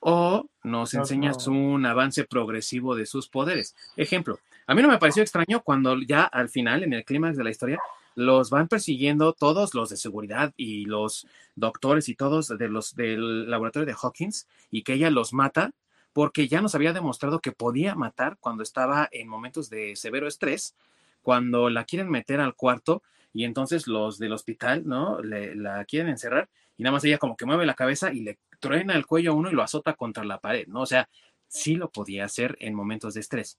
O 0.00 0.46
nos 0.62 0.94
enseñas 0.94 1.46
un 1.46 1.84
avance 1.84 2.24
progresivo 2.24 2.94
de 2.94 3.04
sus 3.04 3.28
poderes. 3.28 3.76
Ejemplo, 3.96 4.40
a 4.66 4.74
mí 4.74 4.80
no 4.80 4.88
me 4.88 4.98
pareció 4.98 5.22
extraño 5.22 5.60
cuando 5.62 6.00
ya 6.00 6.24
al 6.24 6.48
final, 6.48 6.82
en 6.82 6.94
el 6.94 7.04
clímax 7.04 7.36
de 7.36 7.44
la 7.44 7.50
historia, 7.50 7.78
los 8.14 8.50
van 8.50 8.68
persiguiendo 8.68 9.32
todos 9.32 9.74
los 9.74 9.88
de 9.88 9.96
seguridad 9.96 10.52
y 10.56 10.84
los 10.84 11.26
doctores 11.54 12.08
y 12.08 12.14
todos 12.14 12.48
de 12.48 12.68
los 12.68 12.94
del 12.94 13.50
laboratorio 13.50 13.86
de 13.86 13.96
Hawkins 14.00 14.46
y 14.70 14.82
que 14.82 14.94
ella 14.94 15.10
los 15.10 15.32
mata 15.32 15.72
porque 16.12 16.48
ya 16.48 16.60
nos 16.60 16.74
había 16.74 16.92
demostrado 16.92 17.40
que 17.40 17.52
podía 17.52 17.94
matar 17.94 18.36
cuando 18.40 18.62
estaba 18.62 19.08
en 19.12 19.28
momentos 19.28 19.70
de 19.70 19.94
severo 19.96 20.26
estrés, 20.26 20.74
cuando 21.22 21.70
la 21.70 21.84
quieren 21.84 22.10
meter 22.10 22.40
al 22.40 22.54
cuarto 22.54 23.02
y 23.32 23.44
entonces 23.44 23.86
los 23.86 24.18
del 24.18 24.32
hospital, 24.32 24.82
¿no? 24.86 25.20
Le, 25.22 25.54
la 25.54 25.84
quieren 25.84 26.08
encerrar 26.08 26.48
y 26.76 26.82
nada 26.82 26.94
más 26.94 27.04
ella 27.04 27.18
como 27.18 27.36
que 27.36 27.46
mueve 27.46 27.66
la 27.66 27.74
cabeza 27.74 28.12
y 28.12 28.20
le 28.20 28.38
truena 28.58 28.94
el 28.94 29.06
cuello 29.06 29.32
a 29.32 29.34
uno 29.34 29.50
y 29.50 29.54
lo 29.54 29.62
azota 29.62 29.94
contra 29.94 30.24
la 30.24 30.40
pared, 30.40 30.66
¿no? 30.66 30.82
O 30.82 30.86
sea, 30.86 31.08
sí 31.46 31.76
lo 31.76 31.90
podía 31.90 32.24
hacer 32.24 32.56
en 32.60 32.74
momentos 32.74 33.14
de 33.14 33.20
estrés. 33.20 33.58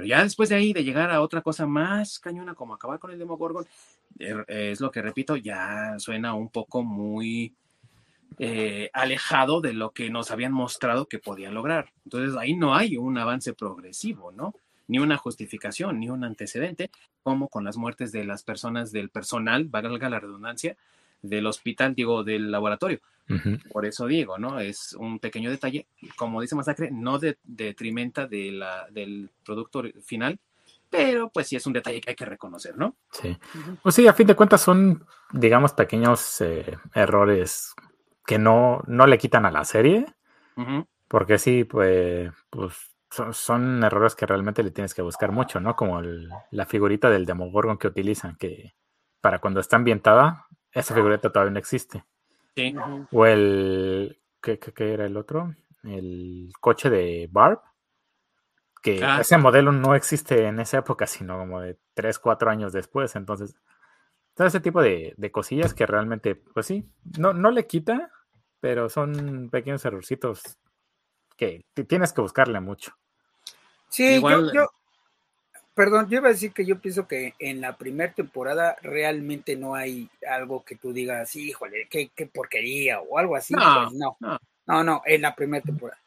Pero 0.00 0.08
ya 0.08 0.22
después 0.22 0.48
de 0.48 0.54
ahí, 0.54 0.72
de 0.72 0.82
llegar 0.82 1.10
a 1.10 1.20
otra 1.20 1.42
cosa 1.42 1.66
más 1.66 2.18
cañona 2.18 2.54
como 2.54 2.72
acabar 2.72 2.98
con 2.98 3.10
el 3.10 3.18
Demogorgon, 3.18 3.66
er, 4.18 4.46
es 4.48 4.80
lo 4.80 4.90
que 4.90 5.02
repito, 5.02 5.36
ya 5.36 5.98
suena 5.98 6.32
un 6.32 6.48
poco 6.48 6.82
muy 6.82 7.52
eh, 8.38 8.88
alejado 8.94 9.60
de 9.60 9.74
lo 9.74 9.90
que 9.90 10.08
nos 10.08 10.30
habían 10.30 10.52
mostrado 10.52 11.06
que 11.06 11.18
podían 11.18 11.52
lograr. 11.52 11.92
Entonces 12.04 12.34
ahí 12.38 12.54
no 12.54 12.74
hay 12.74 12.96
un 12.96 13.18
avance 13.18 13.52
progresivo, 13.52 14.32
¿no? 14.32 14.54
Ni 14.88 14.98
una 14.98 15.18
justificación, 15.18 16.00
ni 16.00 16.08
un 16.08 16.24
antecedente, 16.24 16.90
como 17.22 17.48
con 17.48 17.64
las 17.64 17.76
muertes 17.76 18.10
de 18.10 18.24
las 18.24 18.42
personas 18.42 18.92
del 18.92 19.10
personal, 19.10 19.66
valga 19.66 20.08
la 20.08 20.18
redundancia, 20.18 20.78
del 21.22 21.46
hospital, 21.46 21.94
digo, 21.94 22.24
del 22.24 22.50
laboratorio. 22.50 23.00
Por 23.72 23.86
eso 23.86 24.08
digo, 24.08 24.38
¿no? 24.38 24.58
Es 24.58 24.92
un 24.94 25.20
pequeño 25.20 25.50
detalle, 25.50 25.86
como 26.16 26.40
dice 26.40 26.56
Masacre, 26.56 26.90
no 26.90 27.20
de, 27.20 27.38
detrimenta 27.44 28.26
de 28.26 28.50
la, 28.50 28.88
del 28.90 29.30
producto 29.44 29.84
final, 30.04 30.40
pero 30.90 31.30
pues 31.30 31.46
sí 31.46 31.54
es 31.54 31.64
un 31.64 31.72
detalle 31.72 32.00
que 32.00 32.10
hay 32.10 32.16
que 32.16 32.24
reconocer, 32.24 32.76
¿no? 32.76 32.96
Sí. 33.12 33.38
Pues 33.82 33.94
sí, 33.94 34.08
a 34.08 34.14
fin 34.14 34.26
de 34.26 34.34
cuentas 34.34 34.60
son, 34.60 35.06
digamos, 35.32 35.72
pequeños 35.74 36.40
eh, 36.40 36.76
errores 36.92 37.72
que 38.26 38.38
no, 38.38 38.82
no 38.88 39.06
le 39.06 39.18
quitan 39.18 39.46
a 39.46 39.52
la 39.52 39.64
serie, 39.64 40.06
porque 41.08 41.38
sí, 41.38 41.64
pues, 41.64 42.30
pues 42.50 42.74
son, 43.10 43.82
errores 43.82 44.14
que 44.14 44.26
realmente 44.26 44.62
le 44.62 44.70
tienes 44.70 44.94
que 44.94 45.02
buscar 45.02 45.32
mucho, 45.32 45.60
¿no? 45.60 45.74
Como 45.74 46.00
la 46.02 46.66
figurita 46.66 47.10
del 47.10 47.26
Demogorgon 47.26 47.78
que 47.78 47.88
utilizan, 47.88 48.36
que 48.36 48.74
para 49.20 49.38
cuando 49.38 49.60
está 49.60 49.76
ambientada, 49.76 50.46
esa 50.72 50.94
figurita 50.94 51.30
todavía 51.30 51.52
no 51.52 51.58
existe. 51.58 52.04
Sí. 52.54 52.74
O 53.12 53.26
el, 53.26 54.20
¿qué, 54.42 54.58
¿qué, 54.58 54.92
era 54.92 55.06
el 55.06 55.16
otro? 55.16 55.54
El 55.82 56.52
coche 56.60 56.90
de 56.90 57.28
Barb, 57.30 57.60
que 58.82 59.04
ah. 59.04 59.20
ese 59.20 59.38
modelo 59.38 59.72
no 59.72 59.94
existe 59.94 60.46
en 60.46 60.60
esa 60.60 60.78
época, 60.78 61.06
sino 61.06 61.38
como 61.38 61.60
de 61.60 61.78
3, 61.94 62.18
4 62.18 62.50
años 62.50 62.72
después, 62.72 63.14
entonces... 63.16 63.56
Todo 64.32 64.46
ese 64.46 64.60
tipo 64.60 64.80
de, 64.80 65.12
de 65.18 65.32
cosillas 65.32 65.74
que 65.74 65.84
realmente, 65.84 66.34
pues 66.36 66.64
sí, 66.64 66.88
no, 67.18 67.34
no 67.34 67.50
le 67.50 67.66
quita, 67.66 68.10
pero 68.60 68.88
son 68.88 69.50
pequeños 69.50 69.84
errorcitos 69.84 70.58
que 71.36 71.66
tienes 71.88 72.12
que 72.12 72.20
buscarle 72.20 72.60
mucho. 72.60 72.92
Sí, 73.88 74.20
yo, 74.20 74.68
perdón, 75.80 76.10
yo 76.10 76.18
iba 76.18 76.28
a 76.28 76.32
decir 76.32 76.52
que 76.52 76.66
yo 76.66 76.78
pienso 76.78 77.08
que 77.08 77.32
en 77.38 77.62
la 77.62 77.78
primera 77.78 78.12
temporada 78.12 78.76
realmente 78.82 79.56
no 79.56 79.74
hay 79.74 80.10
algo 80.30 80.62
que 80.62 80.76
tú 80.76 80.92
digas, 80.92 81.34
híjole, 81.36 81.88
qué, 81.88 82.10
qué 82.14 82.26
porquería 82.26 83.00
o 83.00 83.16
algo 83.16 83.34
así. 83.34 83.54
No, 83.54 83.88
pues 83.88 83.94
no, 83.94 84.14
no, 84.66 84.84
no, 84.84 85.00
en 85.06 85.22
la 85.22 85.34
primera 85.34 85.64
temporada. 85.64 85.98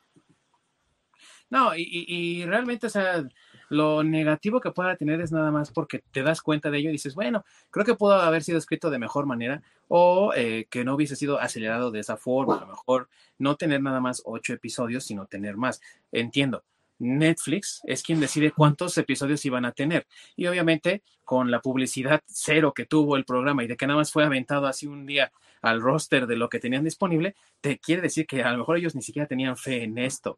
No, 1.49 1.75
y, 1.75 1.87
y, 1.89 2.45
realmente, 2.45 2.85
o 2.85 2.89
sea, 2.91 3.27
lo 3.69 4.03
negativo 4.03 4.61
que 4.61 4.69
pueda 4.69 4.95
tener 4.95 5.19
es 5.21 5.31
nada 5.31 5.49
más 5.49 5.71
porque 5.71 6.03
te 6.11 6.21
das 6.21 6.43
cuenta 6.43 6.69
de 6.69 6.77
ello 6.77 6.89
y 6.89 6.93
dices, 6.93 7.15
bueno, 7.15 7.43
creo 7.71 7.83
que 7.83 7.95
pudo 7.95 8.13
haber 8.13 8.43
sido 8.43 8.59
escrito 8.59 8.91
de 8.91 8.99
mejor 8.99 9.25
manera 9.25 9.63
o 9.87 10.33
eh, 10.35 10.67
que 10.69 10.85
no 10.85 10.93
hubiese 10.93 11.15
sido 11.15 11.39
acelerado 11.39 11.89
de 11.89 12.01
esa 12.01 12.15
forma, 12.15 12.57
a 12.57 12.61
lo 12.61 12.67
mejor 12.67 13.09
no 13.39 13.55
tener 13.55 13.81
nada 13.81 13.99
más 13.99 14.21
ocho 14.25 14.53
episodios, 14.53 15.03
sino 15.03 15.25
tener 15.25 15.57
más. 15.57 15.81
Entiendo, 16.11 16.63
Netflix 17.03 17.81
es 17.85 18.03
quien 18.03 18.19
decide 18.19 18.51
cuántos 18.51 18.97
episodios 18.97 19.45
iban 19.45 19.65
a 19.65 19.71
tener. 19.71 20.07
Y 20.35 20.47
obviamente, 20.47 21.03
con 21.23 21.51
la 21.51 21.61
publicidad 21.61 22.21
cero 22.25 22.73
que 22.73 22.85
tuvo 22.85 23.17
el 23.17 23.25
programa 23.25 23.63
y 23.63 23.67
de 23.67 23.77
que 23.77 23.87
nada 23.87 23.99
más 23.99 24.11
fue 24.11 24.23
aventado 24.23 24.67
así 24.67 24.87
un 24.87 25.05
día 25.05 25.31
al 25.61 25.81
roster 25.81 26.27
de 26.27 26.35
lo 26.35 26.49
que 26.49 26.59
tenían 26.59 26.83
disponible, 26.83 27.35
te 27.61 27.79
quiere 27.79 28.01
decir 28.01 28.27
que 28.27 28.43
a 28.43 28.51
lo 28.51 28.59
mejor 28.59 28.77
ellos 28.77 28.95
ni 28.95 29.01
siquiera 29.01 29.27
tenían 29.27 29.55
fe 29.57 29.83
en 29.83 29.97
esto. 29.97 30.37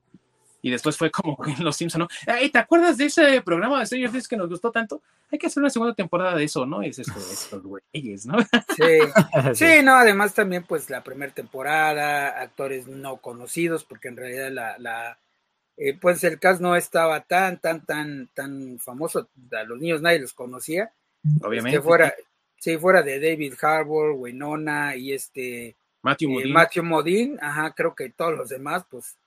Y 0.65 0.71
después 0.71 0.97
fue 0.97 1.11
como 1.11 1.37
en 1.45 1.63
Los 1.63 1.75
Simpsons, 1.75 2.07
¿no? 2.07 2.33
¿te 2.49 2.57
acuerdas 2.57 2.97
de 2.97 3.05
ese 3.05 3.39
programa 3.43 3.79
de 3.79 3.85
Stranger 3.85 4.09
Things 4.09 4.27
que 4.27 4.35
nos 4.35 4.49
gustó 4.49 4.71
tanto? 4.71 5.03
Hay 5.31 5.37
que 5.37 5.45
hacer 5.45 5.61
una 5.61 5.69
segunda 5.69 5.93
temporada 5.93 6.35
de 6.35 6.43
eso, 6.43 6.65
¿no? 6.65 6.81
Y 6.81 6.87
es 6.87 6.97
esto, 6.97 7.19
estos 7.19 7.61
güeyes, 7.61 8.25
¿no? 8.25 8.37
Sí. 8.75 8.99
sí, 9.53 9.83
no, 9.83 9.93
además 9.93 10.33
también 10.33 10.63
pues 10.63 10.89
la 10.89 11.03
primera 11.03 11.31
temporada, 11.31 12.41
actores 12.41 12.87
no 12.87 13.17
conocidos, 13.17 13.83
porque 13.83 14.07
en 14.07 14.17
realidad 14.17 14.51
la, 14.51 14.75
la 14.79 15.19
eh, 15.77 15.97
pues 15.99 16.23
el 16.23 16.39
cast 16.39 16.61
no 16.61 16.75
estaba 16.75 17.21
tan, 17.21 17.59
tan, 17.59 17.85
tan, 17.85 18.27
tan 18.33 18.79
famoso, 18.79 19.29
a 19.51 19.63
los 19.63 19.79
niños 19.79 20.01
nadie 20.01 20.19
los 20.19 20.33
conocía. 20.33 20.91
Obviamente. 21.41 21.77
Este, 21.77 21.87
fuera, 21.87 22.13
sí, 22.57 22.77
fuera 22.77 23.01
de 23.01 23.19
David 23.19 23.55
Harbour, 23.61 24.11
Winona 24.11 24.95
y 24.95 25.13
este 25.13 25.75
Matthew 26.01 26.29
eh, 26.29 26.33
Modine. 26.33 26.53
Matthew 26.53 26.83
Modine, 26.83 27.37
ajá, 27.41 27.73
creo 27.73 27.95
que 27.95 28.09
todos 28.09 28.37
los 28.37 28.49
demás, 28.49 28.85
pues, 28.89 29.17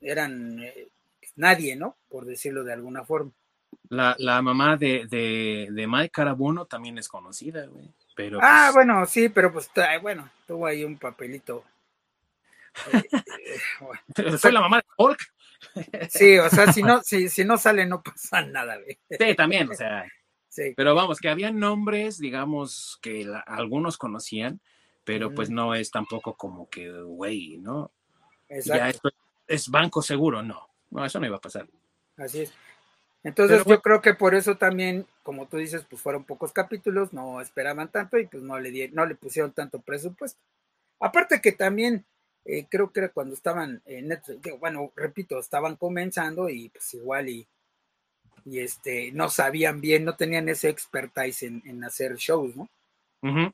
eran 0.00 0.60
eh, 0.60 0.88
nadie, 1.36 1.76
¿no? 1.76 1.96
Por 2.08 2.24
decirlo 2.24 2.64
de 2.64 2.72
alguna 2.72 3.04
forma. 3.04 3.30
La, 3.88 4.16
la 4.18 4.42
mamá 4.42 4.76
de, 4.76 5.06
de, 5.06 5.68
de, 5.70 5.86
Mike 5.86 6.10
Carabono 6.10 6.64
también 6.64 6.98
es 6.98 7.08
conocida, 7.08 7.66
güey. 7.66 7.88
Pero, 8.16 8.40
ah, 8.42 8.70
pues, 8.72 8.74
bueno, 8.74 9.06
sí, 9.06 9.28
pero 9.28 9.52
pues, 9.52 9.70
bueno, 10.02 10.28
tuvo 10.46 10.66
ahí 10.66 10.82
un 10.82 10.96
papelito. 10.96 11.64
soy 14.38 14.52
la 14.52 14.60
mamá 14.60 14.78
de 14.78 14.84
Hulk. 14.96 15.35
Sí, 16.10 16.38
o 16.38 16.48
sea, 16.48 16.72
si 16.72 16.82
no, 16.82 17.02
si, 17.04 17.28
si 17.28 17.44
no 17.44 17.58
sale, 17.58 17.86
no 17.86 18.02
pasa 18.02 18.42
nada, 18.42 18.76
güey. 18.76 18.98
Sí, 19.10 19.34
también, 19.34 19.70
o 19.70 19.74
sea. 19.74 20.06
Sí. 20.48 20.72
Pero 20.76 20.94
vamos, 20.94 21.18
que 21.18 21.28
había 21.28 21.50
nombres, 21.50 22.18
digamos, 22.18 22.98
que 23.02 23.24
la, 23.24 23.40
algunos 23.40 23.98
conocían, 23.98 24.60
pero 25.04 25.34
pues 25.34 25.50
no 25.50 25.74
es 25.74 25.90
tampoco 25.90 26.34
como 26.34 26.68
que, 26.70 26.90
güey, 26.90 27.58
¿no? 27.58 27.92
Exacto. 28.48 28.78
Ya 28.78 28.88
esto 28.88 29.10
es 29.46 29.68
banco 29.68 30.02
seguro, 30.02 30.42
no. 30.42 30.68
No, 30.90 31.04
eso 31.04 31.20
no 31.20 31.26
iba 31.26 31.36
a 31.36 31.40
pasar. 31.40 31.68
Así 32.16 32.42
es. 32.42 32.54
Entonces 33.22 33.62
pero, 33.64 33.76
yo 33.76 33.82
creo 33.82 34.00
que 34.00 34.14
por 34.14 34.34
eso 34.34 34.56
también, 34.56 35.06
como 35.22 35.46
tú 35.46 35.56
dices, 35.56 35.84
pues 35.88 36.00
fueron 36.00 36.24
pocos 36.24 36.52
capítulos, 36.52 37.12
no 37.12 37.40
esperaban 37.40 37.90
tanto 37.90 38.18
y 38.18 38.26
pues 38.26 38.42
no 38.42 38.58
le, 38.58 38.70
di, 38.70 38.88
no 38.88 39.04
le 39.04 39.16
pusieron 39.16 39.52
tanto 39.52 39.80
presupuesto. 39.80 40.40
Aparte 41.00 41.40
que 41.40 41.52
también 41.52 42.06
eh, 42.46 42.66
creo 42.68 42.92
que 42.92 43.00
era 43.00 43.08
cuando 43.10 43.34
estaban 43.34 43.82
en 43.86 44.08
Netflix, 44.08 44.58
bueno, 44.60 44.92
repito, 44.96 45.38
estaban 45.38 45.76
comenzando 45.76 46.48
y 46.48 46.68
pues 46.68 46.94
igual 46.94 47.28
y, 47.28 47.46
y 48.44 48.60
este, 48.60 49.10
no 49.12 49.28
sabían 49.28 49.80
bien, 49.80 50.04
no 50.04 50.14
tenían 50.14 50.48
ese 50.48 50.68
expertise 50.68 51.42
en, 51.42 51.62
en 51.66 51.82
hacer 51.84 52.16
shows, 52.16 52.54
¿no? 52.56 52.68
Uh 53.22 53.28
-huh. 53.28 53.52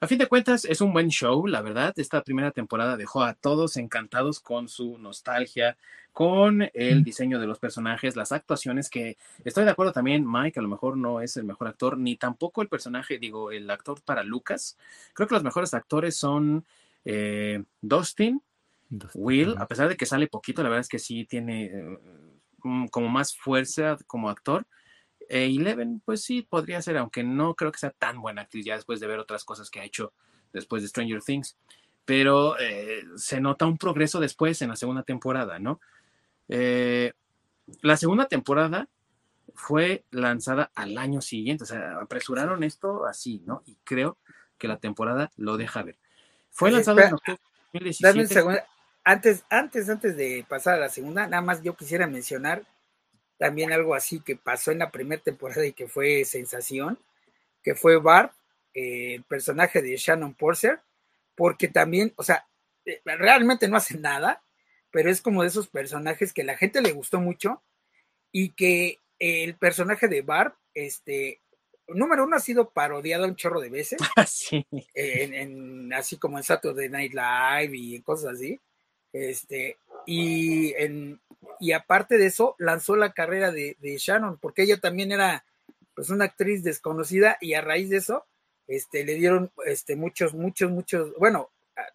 A 0.00 0.06
fin 0.06 0.18
de 0.18 0.28
cuentas, 0.28 0.64
es 0.64 0.80
un 0.80 0.92
buen 0.92 1.08
show, 1.08 1.44
la 1.48 1.60
verdad. 1.60 1.92
Esta 1.96 2.22
primera 2.22 2.52
temporada 2.52 2.96
dejó 2.96 3.24
a 3.24 3.34
todos 3.34 3.76
encantados 3.76 4.38
con 4.38 4.68
su 4.68 4.96
nostalgia, 4.96 5.76
con 6.12 6.70
el 6.72 7.02
diseño 7.02 7.40
de 7.40 7.48
los 7.48 7.58
personajes, 7.58 8.14
las 8.14 8.30
actuaciones, 8.30 8.90
que 8.90 9.16
estoy 9.44 9.64
de 9.64 9.70
acuerdo 9.72 9.92
también, 9.92 10.24
Mike 10.24 10.60
a 10.60 10.62
lo 10.62 10.68
mejor 10.68 10.96
no 10.96 11.20
es 11.20 11.36
el 11.36 11.44
mejor 11.44 11.66
actor, 11.66 11.98
ni 11.98 12.14
tampoco 12.16 12.62
el 12.62 12.68
personaje, 12.68 13.18
digo, 13.18 13.50
el 13.50 13.68
actor 13.70 14.00
para 14.02 14.22
Lucas. 14.22 14.78
Creo 15.14 15.26
que 15.26 15.34
los 15.34 15.44
mejores 15.44 15.74
actores 15.74 16.16
son 16.16 16.64
eh, 17.10 17.64
Dustin, 17.80 18.42
Dustin, 18.90 19.22
Will, 19.22 19.54
a 19.56 19.66
pesar 19.66 19.88
de 19.88 19.96
que 19.96 20.04
sale 20.04 20.26
poquito, 20.26 20.62
la 20.62 20.68
verdad 20.68 20.82
es 20.82 20.88
que 20.88 20.98
sí 20.98 21.24
tiene 21.24 21.64
eh, 21.64 21.98
como 22.90 23.08
más 23.08 23.34
fuerza 23.34 23.96
como 24.06 24.28
actor. 24.28 24.66
Eh, 25.30 25.46
Eleven, 25.46 26.02
pues 26.04 26.22
sí, 26.22 26.42
podría 26.42 26.82
ser, 26.82 26.98
aunque 26.98 27.24
no 27.24 27.54
creo 27.54 27.72
que 27.72 27.78
sea 27.78 27.92
tan 27.92 28.20
buena 28.20 28.42
actriz 28.42 28.66
ya 28.66 28.74
después 28.74 29.00
de 29.00 29.06
ver 29.06 29.18
otras 29.20 29.44
cosas 29.44 29.70
que 29.70 29.80
ha 29.80 29.84
hecho 29.84 30.12
después 30.52 30.82
de 30.82 30.88
Stranger 30.88 31.22
Things. 31.22 31.56
Pero 32.04 32.58
eh, 32.60 33.02
se 33.16 33.40
nota 33.40 33.64
un 33.64 33.78
progreso 33.78 34.20
después 34.20 34.60
en 34.60 34.68
la 34.68 34.76
segunda 34.76 35.02
temporada, 35.02 35.58
¿no? 35.58 35.80
La 36.48 37.96
segunda 37.96 38.26
temporada 38.26 38.88
fue 39.54 40.04
lanzada 40.10 40.70
al 40.74 40.98
año 40.98 41.22
siguiente, 41.22 41.64
o 41.64 41.66
sea, 41.66 42.00
apresuraron 42.00 42.64
esto 42.64 43.06
así, 43.06 43.42
¿no? 43.46 43.62
Y 43.64 43.76
creo 43.84 44.18
que 44.58 44.68
la 44.68 44.78
temporada 44.78 45.30
lo 45.36 45.56
deja 45.56 45.82
ver. 45.82 45.98
Fue 46.58 46.72
lanzado 46.72 46.98
en 47.00 47.14
octubre 47.14 47.38
de 47.72 47.78
2017. 48.02 48.64
Antes, 49.04 49.44
antes, 49.48 49.88
antes 49.88 50.16
de 50.16 50.44
pasar 50.48 50.74
a 50.74 50.80
la 50.80 50.88
segunda, 50.88 51.26
nada 51.28 51.40
más 51.40 51.62
yo 51.62 51.76
quisiera 51.76 52.06
mencionar 52.06 52.64
también 53.38 53.72
algo 53.72 53.94
así 53.94 54.20
que 54.20 54.34
pasó 54.34 54.72
en 54.72 54.80
la 54.80 54.90
primera 54.90 55.22
temporada 55.22 55.64
y 55.64 55.72
que 55.72 55.86
fue 55.86 56.24
sensación, 56.24 56.98
que 57.62 57.76
fue 57.76 57.96
Barb, 57.98 58.32
eh, 58.74 59.14
el 59.14 59.22
personaje 59.22 59.80
de 59.80 59.96
Shannon 59.96 60.34
Porcer, 60.34 60.80
porque 61.36 61.68
también, 61.68 62.12
o 62.16 62.24
sea, 62.24 62.44
eh, 62.84 63.00
realmente 63.04 63.68
no 63.68 63.76
hace 63.76 63.96
nada, 63.96 64.42
pero 64.90 65.10
es 65.10 65.22
como 65.22 65.42
de 65.42 65.48
esos 65.48 65.68
personajes 65.68 66.32
que 66.32 66.42
la 66.42 66.56
gente 66.56 66.82
le 66.82 66.92
gustó 66.92 67.20
mucho 67.20 67.62
y 68.32 68.50
que 68.50 68.98
el 69.20 69.54
personaje 69.54 70.08
de 70.08 70.22
Barb, 70.22 70.54
este, 70.74 71.40
número 71.88 72.24
uno 72.24 72.36
ha 72.36 72.40
sido 72.40 72.70
parodiado 72.70 73.24
un 73.24 73.36
chorro 73.36 73.60
de 73.60 73.70
veces, 73.70 73.98
sí. 74.26 74.66
en, 74.94 75.34
en, 75.34 75.92
así 75.92 76.16
como 76.16 76.38
en 76.38 76.44
Saturday 76.44 76.88
Night 76.88 77.12
Live 77.12 77.76
y 77.76 78.00
cosas 78.02 78.34
así, 78.34 78.60
este, 79.12 79.78
y, 80.06 80.74
en, 80.74 81.20
y 81.60 81.72
aparte 81.72 82.18
de 82.18 82.26
eso, 82.26 82.54
lanzó 82.58 82.96
la 82.96 83.12
carrera 83.12 83.50
de, 83.50 83.76
de, 83.80 83.96
Shannon, 83.98 84.38
porque 84.38 84.62
ella 84.62 84.78
también 84.78 85.12
era 85.12 85.44
pues 85.94 86.10
una 86.10 86.26
actriz 86.26 86.62
desconocida 86.62 87.38
y 87.40 87.54
a 87.54 87.60
raíz 87.60 87.90
de 87.90 87.96
eso, 87.96 88.24
este, 88.66 89.04
le 89.04 89.14
dieron 89.14 89.50
este, 89.66 89.96
muchos, 89.96 90.34
muchos, 90.34 90.70
muchos, 90.70 91.14
bueno, 91.16 91.50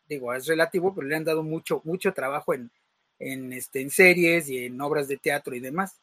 digo, 0.07 0.33
es 0.33 0.47
relativo, 0.47 0.93
pero 0.93 1.07
le 1.07 1.15
han 1.15 1.23
dado 1.23 1.43
mucho, 1.43 1.81
mucho 1.85 2.13
trabajo 2.13 2.53
en, 2.53 2.71
en, 3.19 3.53
este, 3.53 3.81
en 3.81 3.89
series 3.89 4.49
y 4.49 4.65
en 4.65 4.81
obras 4.81 5.07
de 5.07 5.17
teatro 5.17 5.55
y 5.55 5.59
demás. 5.59 5.99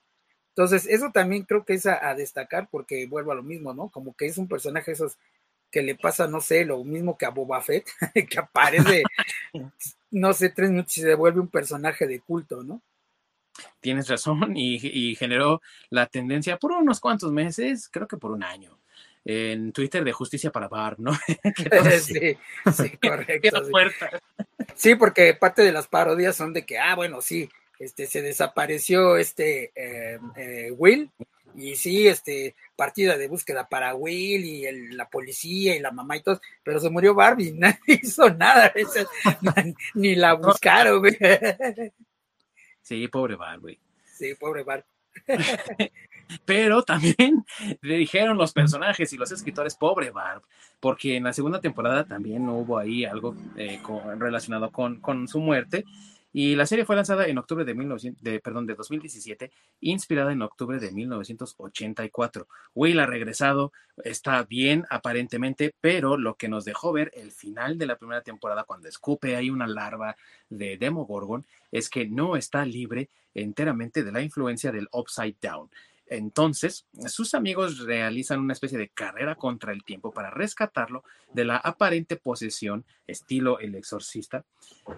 Entonces, 0.60 0.86
eso 0.90 1.10
también 1.10 1.44
creo 1.44 1.64
que 1.64 1.72
es 1.72 1.86
a, 1.86 2.06
a, 2.06 2.14
destacar 2.14 2.68
porque 2.70 3.06
vuelvo 3.06 3.32
a 3.32 3.34
lo 3.34 3.42
mismo, 3.42 3.72
¿no? 3.72 3.88
Como 3.88 4.14
que 4.14 4.26
es 4.26 4.36
un 4.36 4.46
personaje 4.46 4.92
esos 4.92 5.16
que 5.70 5.80
le 5.80 5.94
pasa, 5.94 6.26
no 6.26 6.42
sé, 6.42 6.66
lo 6.66 6.84
mismo 6.84 7.16
que 7.16 7.24
a 7.24 7.30
Boba 7.30 7.62
Fett, 7.62 7.88
que 8.28 8.38
aparece, 8.38 9.02
no 10.10 10.34
sé, 10.34 10.50
tres 10.50 10.68
minutos 10.68 10.98
y 10.98 11.00
se 11.00 11.14
vuelve 11.14 11.40
un 11.40 11.48
personaje 11.48 12.06
de 12.06 12.20
culto, 12.20 12.62
¿no? 12.62 12.82
Tienes 13.80 14.06
razón 14.06 14.54
y, 14.54 14.78
y, 14.82 15.16
generó 15.16 15.62
la 15.88 16.04
tendencia 16.06 16.58
por 16.58 16.72
unos 16.72 17.00
cuantos 17.00 17.32
meses, 17.32 17.88
creo 17.90 18.06
que 18.06 18.18
por 18.18 18.30
un 18.30 18.44
año, 18.44 18.78
en 19.24 19.72
Twitter 19.72 20.04
de 20.04 20.12
Justicia 20.12 20.52
para 20.52 20.68
Barb, 20.68 20.98
¿no? 20.98 21.12
sí, 22.00 22.36
sí, 22.70 22.98
correcto. 22.98 23.64
Sí. 23.64 24.16
sí, 24.74 24.94
porque 24.94 25.32
parte 25.32 25.62
de 25.62 25.72
las 25.72 25.88
parodias 25.88 26.36
son 26.36 26.52
de 26.52 26.66
que, 26.66 26.78
ah, 26.78 26.94
bueno, 26.96 27.22
sí, 27.22 27.48
este, 27.80 28.06
se 28.06 28.22
desapareció 28.22 29.16
este 29.16 29.72
eh, 29.74 30.20
eh, 30.36 30.70
Will 30.76 31.10
y 31.56 31.74
sí, 31.74 32.06
este, 32.06 32.54
partida 32.76 33.16
de 33.16 33.26
búsqueda 33.26 33.68
para 33.68 33.94
Will 33.94 34.44
y 34.44 34.66
el, 34.66 34.96
la 34.96 35.08
policía 35.08 35.74
y 35.74 35.80
la 35.80 35.90
mamá 35.90 36.16
y 36.16 36.22
todo, 36.22 36.40
pero 36.62 36.78
se 36.78 36.90
murió 36.90 37.14
Barbie, 37.14 37.52
nadie 37.56 38.00
hizo 38.02 38.30
nada, 38.30 38.72
ni 39.94 40.14
la 40.14 40.34
buscaron, 40.34 41.00
güey. 41.00 41.18
Sí, 42.82 43.08
pobre 43.08 43.36
Barbie. 43.36 43.78
Sí, 44.04 44.34
pobre 44.34 44.62
Barbie. 44.62 44.84
Pero 46.44 46.82
también 46.82 47.44
le 47.80 47.96
dijeron 47.96 48.36
los 48.36 48.52
personajes 48.52 49.12
y 49.12 49.16
los 49.16 49.32
escritores, 49.32 49.74
pobre 49.74 50.10
Barb, 50.10 50.42
porque 50.78 51.16
en 51.16 51.24
la 51.24 51.32
segunda 51.32 51.60
temporada 51.60 52.04
también 52.04 52.48
hubo 52.48 52.78
ahí 52.78 53.04
algo 53.04 53.34
eh, 53.56 53.80
con, 53.82 54.20
relacionado 54.20 54.70
con, 54.70 55.00
con 55.00 55.26
su 55.26 55.40
muerte. 55.40 55.84
Y 56.32 56.54
la 56.54 56.66
serie 56.66 56.84
fue 56.84 56.96
lanzada 56.96 57.26
en 57.26 57.38
octubre 57.38 57.64
de, 57.64 57.74
1900, 57.74 58.22
de, 58.22 58.40
perdón, 58.40 58.66
de 58.66 58.74
2017, 58.74 59.50
inspirada 59.80 60.32
en 60.32 60.42
octubre 60.42 60.78
de 60.78 60.92
1984. 60.92 62.46
Will 62.74 63.00
ha 63.00 63.06
regresado, 63.06 63.72
está 64.04 64.44
bien 64.44 64.84
aparentemente, 64.90 65.74
pero 65.80 66.16
lo 66.16 66.36
que 66.36 66.48
nos 66.48 66.64
dejó 66.64 66.92
ver 66.92 67.10
el 67.14 67.32
final 67.32 67.78
de 67.78 67.86
la 67.86 67.96
primera 67.96 68.22
temporada, 68.22 68.64
cuando 68.64 68.88
escupe 68.88 69.34
hay 69.34 69.50
una 69.50 69.66
larva 69.66 70.16
de 70.48 70.76
Demogorgon, 70.76 71.44
es 71.72 71.90
que 71.90 72.06
no 72.06 72.36
está 72.36 72.64
libre 72.64 73.10
enteramente 73.34 74.02
de 74.02 74.12
la 74.12 74.22
influencia 74.22 74.72
del 74.72 74.88
Upside 74.92 75.36
Down. 75.40 75.70
Entonces, 76.10 76.86
sus 77.06 77.34
amigos 77.34 77.78
realizan 77.78 78.40
una 78.40 78.52
especie 78.52 78.76
de 78.76 78.88
carrera 78.88 79.36
contra 79.36 79.72
el 79.72 79.84
tiempo 79.84 80.10
para 80.10 80.28
rescatarlo 80.28 81.04
de 81.32 81.44
la 81.44 81.56
aparente 81.56 82.16
posesión, 82.16 82.84
estilo 83.06 83.60
el 83.60 83.76
exorcista, 83.76 84.44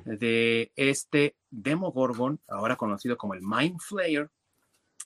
de 0.06 0.72
este 0.74 1.36
Demogorgon, 1.50 2.40
ahora 2.48 2.76
conocido 2.76 3.18
como 3.18 3.34
el 3.34 3.42
Mind 3.42 3.78
Flayer, 3.78 4.30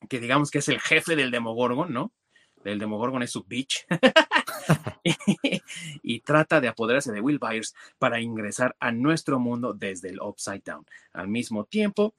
que 0.08 0.20
digamos 0.20 0.52
que 0.52 0.58
es 0.58 0.68
el 0.68 0.80
jefe 0.80 1.16
del 1.16 1.32
Demogorgon, 1.32 1.92
¿no? 1.92 2.12
El 2.64 2.78
Demogorgon 2.78 3.24
es 3.24 3.32
su 3.32 3.42
bitch. 3.42 3.84
y, 6.02 6.20
trata 6.20 6.60
de 6.60 6.68
apoderarse 6.68 7.10
de 7.10 7.20
Will 7.20 7.40
Byers 7.40 7.74
para 7.98 8.20
ingresar 8.20 8.76
a 8.78 8.92
nuestro 8.92 9.40
mundo 9.40 9.72
desde 9.72 10.10
el 10.10 10.20
Upside 10.20 10.62
Down. 10.64 10.86
Al 11.12 11.26
mismo 11.26 11.64
tiempo, 11.64 12.14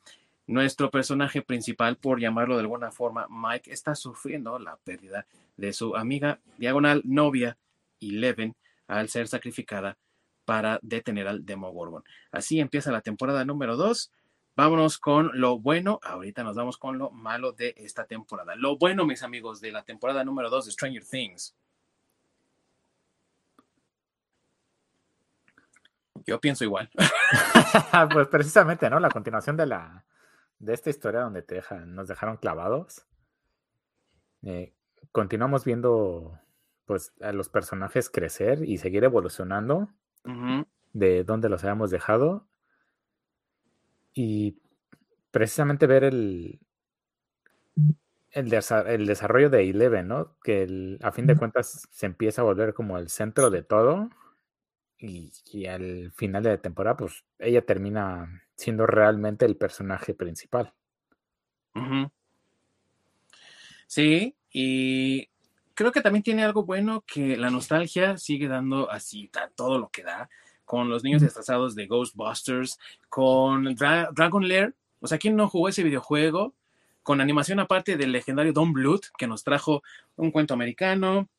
nuestro 0.48 0.90
personaje 0.90 1.42
principal, 1.42 1.98
por 1.98 2.20
llamarlo 2.20 2.56
de 2.56 2.62
alguna 2.62 2.92
forma, 2.92 3.28
Mike, 3.30 3.72
está 3.72 3.96
sufriendo 3.96 4.58
la 4.58 4.78
pérdida 4.78 5.28
de 5.58 5.74
su 5.74 5.96
amiga 5.96 6.40
diagonal 6.58 7.02
novia, 7.04 7.58
Eleven, 8.00 8.56
al 8.88 9.10
ser 9.10 9.28
sacrificada 9.28 9.98
para 10.46 10.80
detener 10.82 11.28
al 11.28 11.46
Demogorgon. 11.46 12.04
Así 12.32 12.60
empieza 12.62 12.92
la 12.92 13.02
temporada 13.02 13.44
número 13.44 13.76
2. 13.76 14.12
Vámonos 14.56 14.98
con 14.98 15.32
lo 15.34 15.60
bueno. 15.60 16.00
Ahorita 16.02 16.44
nos 16.44 16.56
vamos 16.56 16.78
con 16.78 16.98
lo 16.98 17.12
malo 17.12 17.52
de 17.52 17.76
esta 17.78 18.06
temporada. 18.06 18.56
Lo 18.56 18.78
bueno, 18.78 19.06
mis 19.06 19.24
amigos, 19.24 19.60
de 19.60 19.72
la 19.72 19.84
temporada 19.84 20.24
número 20.24 20.50
2 20.50 20.66
de 20.66 20.72
Stranger 20.72 21.04
Things. 21.04 21.54
Yo 26.26 26.40
pienso 26.40 26.64
igual. 26.64 26.90
pues 28.14 28.28
precisamente, 28.30 28.90
¿no? 28.90 29.00
La 29.00 29.10
continuación 29.10 29.58
de 29.58 29.66
la, 29.66 30.04
de 30.60 30.74
esta 30.74 30.90
historia 30.90 31.22
donde 31.22 31.42
te 31.42 31.56
dejan, 31.56 31.96
nos 31.96 32.08
dejaron 32.08 32.38
clavados, 32.38 33.06
eh, 34.44 34.74
continuamos 35.12 35.66
viendo 35.66 36.40
pues 36.86 37.14
a 37.22 37.34
los 37.34 37.50
personajes 37.50 38.10
crecer 38.10 38.64
y 38.64 38.78
seguir 38.78 39.04
evolucionando 39.04 39.90
de 40.94 41.24
donde 41.24 41.50
los 41.50 41.64
habíamos 41.64 41.92
dejado 41.92 42.48
y 44.14 44.60
precisamente 45.32 45.86
ver 45.86 46.04
el, 46.04 46.60
el, 48.32 48.54
el 48.54 49.06
desarrollo 49.06 49.50
de 49.50 49.70
Eleven, 49.70 50.08
¿no? 50.08 50.38
Que 50.44 50.98
a 51.02 51.12
fin 51.12 51.28
de 51.28 51.38
cuentas 51.38 51.88
se 51.92 52.06
empieza 52.06 52.42
a 52.42 52.46
volver 52.46 52.74
como 52.74 52.98
el 52.98 53.10
centro 53.10 53.50
de 53.50 53.64
todo 53.64 54.10
y, 55.00 55.32
y, 55.52 55.66
al 55.68 56.12
final 56.16 56.44
de 56.44 56.50
la 56.50 56.58
temporada, 56.58 56.98
pues 56.98 57.24
ella 57.40 57.66
termina 57.66 58.44
siendo 58.56 58.86
realmente 58.88 59.46
el 59.46 59.56
personaje 59.56 60.14
principal. 60.14 60.74
Sí, 63.86 64.36
y 64.52 65.30
creo 65.74 65.92
que 65.92 66.02
también 66.02 66.24
tiene 66.24 66.44
algo 66.44 66.66
bueno 66.66 67.04
que 67.06 67.38
la 67.38 67.50
nostalgia 67.50 68.18
sigue 68.18 68.48
dando 68.48 68.90
así 68.90 69.30
todo 69.56 69.78
lo 69.78 69.90
que 69.90 70.04
da 70.04 70.30
con 70.66 70.90
los 70.90 71.04
niños 71.04 71.22
disfrazados 71.22 71.76
de 71.76 71.88
Ghostbusters, 71.88 72.78
con 73.08 73.76
Dragon 73.76 74.48
Lair. 74.48 74.76
O 75.00 75.08
sea, 75.08 75.18
¿quién 75.18 75.38
no 75.38 75.48
jugó 75.48 75.70
ese 75.70 75.84
videojuego? 75.84 76.56
Con 77.04 77.22
animación 77.22 77.62
aparte 77.62 77.96
del 77.96 78.12
legendario 78.12 78.52
Don 78.52 78.74
Bluth, 78.74 79.06
que 79.18 79.28
nos 79.28 79.46
trajo 79.46 79.82
un 80.18 80.30
cuento 80.32 80.54
americano, 80.54 81.30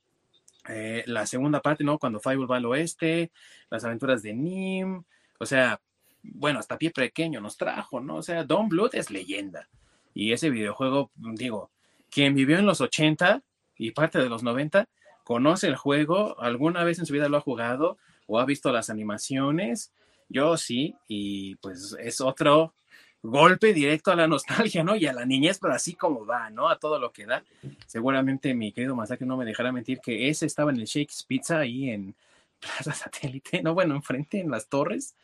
eh, 0.68 1.02
la 1.06 1.26
segunda 1.26 1.60
parte, 1.60 1.82
¿no? 1.82 1.98
Cuando 1.98 2.20
Fireball 2.20 2.50
va 2.50 2.56
al 2.56 2.66
oeste, 2.66 3.30
las 3.70 3.84
aventuras 3.84 4.22
de 4.22 4.34
Nim, 4.34 5.02
o 5.38 5.46
sea, 5.46 5.80
bueno, 6.22 6.58
hasta 6.58 6.78
pie 6.78 6.90
pequeño 6.90 7.40
nos 7.40 7.56
trajo, 7.56 8.00
¿no? 8.00 8.16
O 8.16 8.22
sea, 8.22 8.44
Don 8.44 8.68
Blood 8.68 8.94
es 8.94 9.10
leyenda. 9.10 9.68
Y 10.14 10.32
ese 10.32 10.50
videojuego, 10.50 11.10
digo, 11.16 11.70
quien 12.10 12.34
vivió 12.34 12.58
en 12.58 12.66
los 12.66 12.80
80 12.80 13.42
y 13.76 13.92
parte 13.92 14.18
de 14.18 14.28
los 14.28 14.42
90, 14.42 14.86
conoce 15.24 15.68
el 15.68 15.76
juego, 15.76 16.40
alguna 16.40 16.84
vez 16.84 16.98
en 16.98 17.06
su 17.06 17.12
vida 17.12 17.28
lo 17.28 17.36
ha 17.36 17.42
jugado 17.42 17.98
o 18.26 18.38
ha 18.38 18.44
visto 18.44 18.72
las 18.72 18.90
animaciones. 18.90 19.92
Yo 20.28 20.56
sí, 20.56 20.96
y 21.06 21.54
pues 21.56 21.96
es 21.98 22.20
otro 22.20 22.74
golpe 23.22 23.72
directo 23.72 24.10
a 24.10 24.16
la 24.16 24.26
nostalgia, 24.28 24.84
¿no? 24.84 24.96
Y 24.96 25.06
a 25.06 25.12
la 25.12 25.24
niñez, 25.24 25.58
pero 25.58 25.74
así 25.74 25.94
como 25.94 26.26
va, 26.26 26.50
¿no? 26.50 26.68
A 26.68 26.78
todo 26.78 26.98
lo 26.98 27.12
que 27.12 27.26
da. 27.26 27.42
Seguramente 27.86 28.54
mi 28.54 28.72
querido 28.72 28.94
Masaki 28.94 29.24
no 29.24 29.36
me 29.36 29.44
dejará 29.44 29.72
mentir 29.72 30.00
que 30.00 30.28
ese 30.28 30.46
estaba 30.46 30.70
en 30.70 30.78
el 30.78 30.86
Shakes 30.86 31.24
Pizza 31.26 31.58
ahí 31.58 31.90
en 31.90 32.14
Plaza 32.60 32.92
Satélite, 32.92 33.62
no, 33.62 33.74
bueno, 33.74 33.94
enfrente 33.94 34.40
en 34.40 34.50
las 34.50 34.68
torres. 34.68 35.14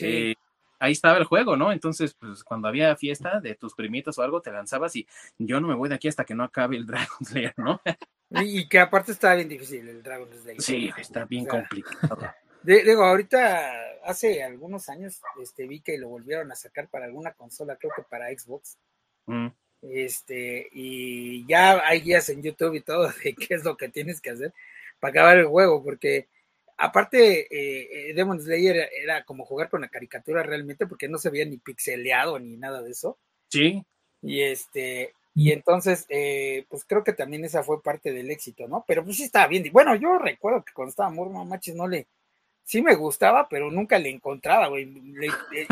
Eh, 0.00 0.34
ahí 0.78 0.92
estaba 0.92 1.18
el 1.18 1.24
juego, 1.24 1.56
¿no? 1.56 1.72
Entonces, 1.72 2.14
pues 2.14 2.44
cuando 2.44 2.68
había 2.68 2.94
fiesta 2.96 3.40
de 3.40 3.56
tus 3.56 3.74
primitos 3.74 4.16
o 4.18 4.22
algo, 4.22 4.40
te 4.40 4.52
lanzabas 4.52 4.94
y 4.94 5.06
yo 5.38 5.60
no 5.60 5.66
me 5.66 5.74
voy 5.74 5.88
de 5.88 5.96
aquí 5.96 6.06
hasta 6.06 6.24
que 6.24 6.34
no 6.34 6.44
acabe 6.44 6.76
el 6.76 6.86
Dragon 6.86 7.24
Slayer, 7.24 7.54
¿no? 7.56 7.80
y, 8.30 8.68
que 8.68 8.78
aparte 8.78 9.12
está 9.12 9.34
bien 9.34 9.48
difícil 9.48 9.88
el 9.88 10.02
Dragon 10.02 10.28
Slayer. 10.42 10.62
Sí, 10.62 10.90
está 10.96 11.24
bien 11.24 11.46
complicado. 11.46 12.32
Digo, 12.62 13.04
ahorita 13.04 14.00
hace 14.04 14.42
algunos 14.42 14.88
años 14.88 15.20
este, 15.42 15.66
vi 15.66 15.80
que 15.80 15.98
lo 15.98 16.08
volvieron 16.08 16.50
a 16.50 16.56
sacar 16.56 16.88
para 16.88 17.06
alguna 17.06 17.32
consola, 17.32 17.76
creo 17.76 17.92
que 17.94 18.02
para 18.02 18.28
Xbox. 18.28 18.78
Mm. 19.26 19.48
Este, 19.82 20.68
y 20.72 21.46
ya 21.46 21.86
hay 21.86 22.00
guías 22.00 22.28
en 22.30 22.42
YouTube 22.42 22.74
y 22.74 22.80
todo 22.80 23.12
de 23.24 23.34
qué 23.34 23.54
es 23.54 23.64
lo 23.64 23.76
que 23.76 23.88
tienes 23.88 24.20
que 24.20 24.30
hacer 24.30 24.52
para 24.98 25.12
acabar 25.12 25.38
el 25.38 25.46
juego, 25.46 25.82
porque 25.82 26.28
aparte, 26.76 27.40
eh, 27.50 28.10
eh, 28.10 28.14
Demon 28.14 28.40
Slayer 28.40 28.88
era 29.02 29.24
como 29.24 29.44
jugar 29.44 29.68
con 29.68 29.82
la 29.82 29.88
caricatura 29.88 30.42
realmente, 30.42 30.86
porque 30.86 31.08
no 31.08 31.18
se 31.18 31.30
veía 31.30 31.44
ni 31.44 31.58
pixeleado 31.58 32.38
ni 32.38 32.56
nada 32.56 32.82
de 32.82 32.90
eso. 32.90 33.18
Sí. 33.48 33.84
Y 34.22 34.42
este, 34.42 35.14
y 35.34 35.52
entonces, 35.52 36.06
eh, 36.08 36.64
pues 36.68 36.84
creo 36.84 37.04
que 37.04 37.12
también 37.12 37.44
esa 37.44 37.62
fue 37.62 37.82
parte 37.82 38.12
del 38.12 38.30
éxito, 38.30 38.66
¿no? 38.66 38.84
Pero 38.88 39.04
pues 39.04 39.16
sí 39.16 39.24
estaba 39.24 39.46
bien. 39.46 39.64
Bueno, 39.72 39.94
yo 39.94 40.18
recuerdo 40.18 40.64
que 40.64 40.72
cuando 40.72 40.90
estaba 40.90 41.10
Murma 41.10 41.44
Machis 41.44 41.74
no 41.76 41.86
le, 41.86 42.08
sí 42.68 42.82
me 42.82 42.94
gustaba, 42.96 43.48
pero 43.48 43.70
nunca 43.70 43.98
le 43.98 44.10
encontraba, 44.10 44.68
güey. 44.68 44.92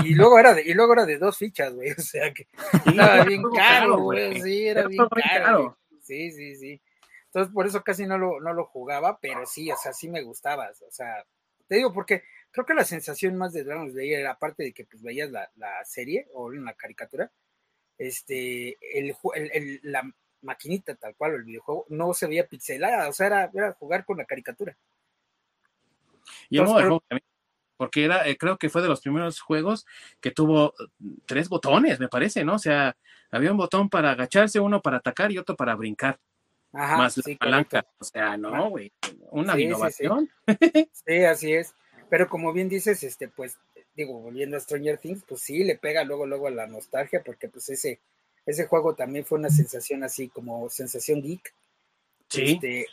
y 0.02 0.14
luego 0.14 0.38
era 0.38 0.54
de, 0.54 0.62
y 0.62 0.72
luego 0.72 0.94
era 0.94 1.04
de 1.04 1.18
dos 1.18 1.36
fichas, 1.36 1.74
güey. 1.74 1.90
O 1.92 2.00
sea 2.00 2.32
que 2.32 2.48
estaba 2.86 3.22
bien 3.22 3.42
caro, 3.54 3.98
güey. 3.98 4.40
Sí, 4.40 4.66
era, 4.66 4.86
bien 4.88 5.06
caro. 5.08 5.76
Sí, 6.00 6.30
sí, 6.30 6.56
sí. 6.56 6.80
Entonces, 7.26 7.52
por 7.52 7.66
eso 7.66 7.84
casi 7.84 8.06
no 8.06 8.16
lo, 8.16 8.40
no 8.40 8.54
lo 8.54 8.64
jugaba, 8.64 9.18
pero 9.20 9.44
sí, 9.44 9.70
o 9.70 9.76
sea, 9.76 9.92
sí 9.92 10.08
me 10.08 10.22
gustaba. 10.22 10.70
O 10.70 10.90
sea, 10.90 11.22
te 11.68 11.74
digo, 11.74 11.92
porque 11.92 12.22
creo 12.50 12.64
que 12.64 12.72
la 12.72 12.84
sensación 12.84 13.36
más 13.36 13.52
de 13.52 13.64
Dragon 13.64 13.90
Slayer 13.90 14.20
era 14.20 14.30
aparte 14.30 14.62
de 14.62 14.72
que 14.72 14.86
pues 14.86 15.02
veías 15.02 15.30
la, 15.30 15.50
serie 15.84 16.26
o 16.32 16.50
la 16.50 16.72
caricatura, 16.72 17.30
este, 17.98 18.78
el, 18.98 19.14
el, 19.34 19.80
la 19.82 20.02
maquinita 20.40 20.94
tal 20.94 21.14
cual, 21.14 21.34
el 21.34 21.44
videojuego, 21.44 21.84
no 21.90 22.14
se 22.14 22.26
veía 22.26 22.48
pixelada, 22.48 23.06
o 23.06 23.12
sea, 23.12 23.26
era, 23.26 23.50
era 23.52 23.72
jugar 23.74 24.06
con 24.06 24.16
la 24.16 24.24
caricatura. 24.24 24.78
Y 26.50 26.60
porque 27.76 28.04
era, 28.04 28.26
eh, 28.26 28.36
creo 28.38 28.56
que 28.56 28.70
fue 28.70 28.82
de 28.82 28.88
los 28.88 29.00
primeros 29.00 29.40
juegos 29.40 29.86
que 30.20 30.30
tuvo 30.30 30.74
tres 31.26 31.48
botones, 31.48 32.00
me 32.00 32.08
parece, 32.08 32.44
¿no? 32.44 32.54
O 32.54 32.58
sea, 32.58 32.96
había 33.30 33.50
un 33.50 33.58
botón 33.58 33.90
para 33.90 34.12
agacharse, 34.12 34.60
uno 34.60 34.80
para 34.80 34.98
atacar 34.98 35.30
y 35.30 35.38
otro 35.38 35.56
para 35.56 35.74
brincar 35.74 36.18
más 36.72 37.16
la 37.16 37.36
palanca. 37.36 37.86
O 37.98 38.04
sea, 38.04 38.36
no, 38.36 38.70
güey, 38.70 38.92
una 39.30 39.58
innovación. 39.58 40.30
Sí, 41.06 41.24
así 41.24 41.52
es. 41.52 41.74
Pero 42.08 42.28
como 42.28 42.52
bien 42.52 42.68
dices, 42.68 43.02
este, 43.02 43.28
pues, 43.28 43.58
digo, 43.94 44.20
volviendo 44.20 44.56
a 44.56 44.60
Stranger 44.60 44.98
Things, 44.98 45.24
pues 45.26 45.40
sí, 45.40 45.64
le 45.64 45.76
pega 45.76 46.04
luego, 46.04 46.26
luego 46.26 46.46
a 46.46 46.50
la 46.50 46.66
nostalgia, 46.66 47.22
porque 47.24 47.48
pues 47.48 47.68
ese, 47.68 48.00
ese 48.44 48.66
juego 48.66 48.94
también 48.94 49.24
fue 49.24 49.38
una 49.38 49.50
sensación 49.50 50.04
así 50.04 50.28
como 50.28 50.68
sensación 50.70 51.22
geek. 51.22 51.52
Sí. 52.28 52.54
Este, 52.54 52.86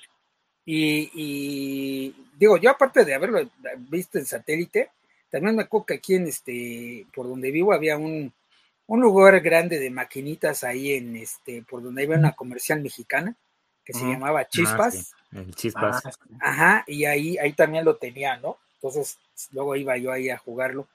y, 0.66 1.12
y, 1.14 2.16
digo, 2.38 2.58
yo 2.58 2.70
aparte 2.70 3.04
de 3.06 3.14
haberlo 3.14 3.50
visto 3.90 4.18
en 4.18 4.26
satélite, 4.26 4.92
también 5.30 5.56
me 5.56 5.64
acuerdo 5.64 5.88
que 5.88 5.94
aquí 5.96 6.16
en 6.16 6.28
este, 6.28 7.06
por 7.14 7.28
donde 7.28 7.52
vivo 7.52 7.74
había 7.74 7.98
un, 7.98 8.32
un 8.88 9.02
lugar 9.02 9.40
grande 9.42 9.80
de 9.80 9.90
maquinitas 9.90 10.64
ahí 10.64 10.94
en 10.94 11.16
este, 11.16 11.64
por 11.64 11.82
donde 11.82 12.04
había 12.04 12.18
una 12.18 12.34
comercial 12.34 12.82
mexicana 12.82 13.36
que 13.84 13.94
se 13.94 14.06
llamaba 14.06 14.42
ah, 14.42 14.48
Chispas. 14.48 15.14
El 15.32 15.54
Chispas. 15.56 16.06
Ah, 16.06 16.12
ajá, 16.40 16.84
y 16.88 17.06
ahí, 17.06 17.38
ahí 17.38 17.54
también 17.54 17.84
lo 17.84 17.98
tenía, 17.98 18.38
¿no? 18.38 18.58
Entonces, 18.76 19.18
luego 19.52 19.76
iba 19.76 19.98
yo 19.98 20.12
ahí 20.12 20.30
a 20.30 20.38
jugarlo. 20.38 20.88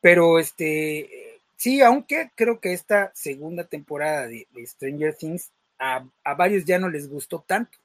Pero 0.00 0.38
este, 0.38 1.40
sí, 1.56 1.80
aunque 1.82 2.30
creo 2.34 2.58
que 2.58 2.72
esta 2.72 3.12
segunda 3.14 3.64
temporada 3.64 4.26
de, 4.26 4.46
Stranger 4.64 5.14
Things 5.14 5.50
a, 5.78 6.04
varios 6.36 6.64
ya 6.64 6.78
no 6.78 6.88
les 6.88 7.08
gustó 7.08 7.44
tanto. 7.46 7.78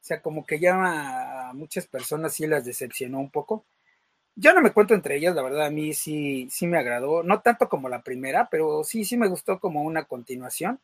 O 0.00 0.04
sea, 0.08 0.20
como 0.22 0.46
que 0.46 0.58
ya 0.58 1.48
a 1.48 1.52
muchas 1.52 1.86
personas 1.86 2.32
sí 2.32 2.46
las 2.46 2.64
decepcionó 2.64 3.18
un 3.18 3.30
poco. 3.30 3.64
Yo 4.34 4.54
no 4.54 4.60
me 4.62 4.72
cuento 4.72 4.94
entre 4.94 5.16
ellas, 5.16 5.34
la 5.34 5.42
verdad, 5.42 5.66
a 5.66 5.70
mí 5.70 5.92
sí, 5.94 6.48
sí 6.50 6.66
me 6.66 6.78
agradó. 6.78 7.22
No 7.22 7.40
tanto 7.40 7.68
como 7.68 7.88
la 7.88 8.02
primera, 8.02 8.48
pero 8.50 8.84
sí, 8.84 9.04
sí 9.04 9.16
me 9.16 9.28
gustó 9.28 9.58
como 9.58 9.82
una 9.82 10.04
continuación. 10.04 10.80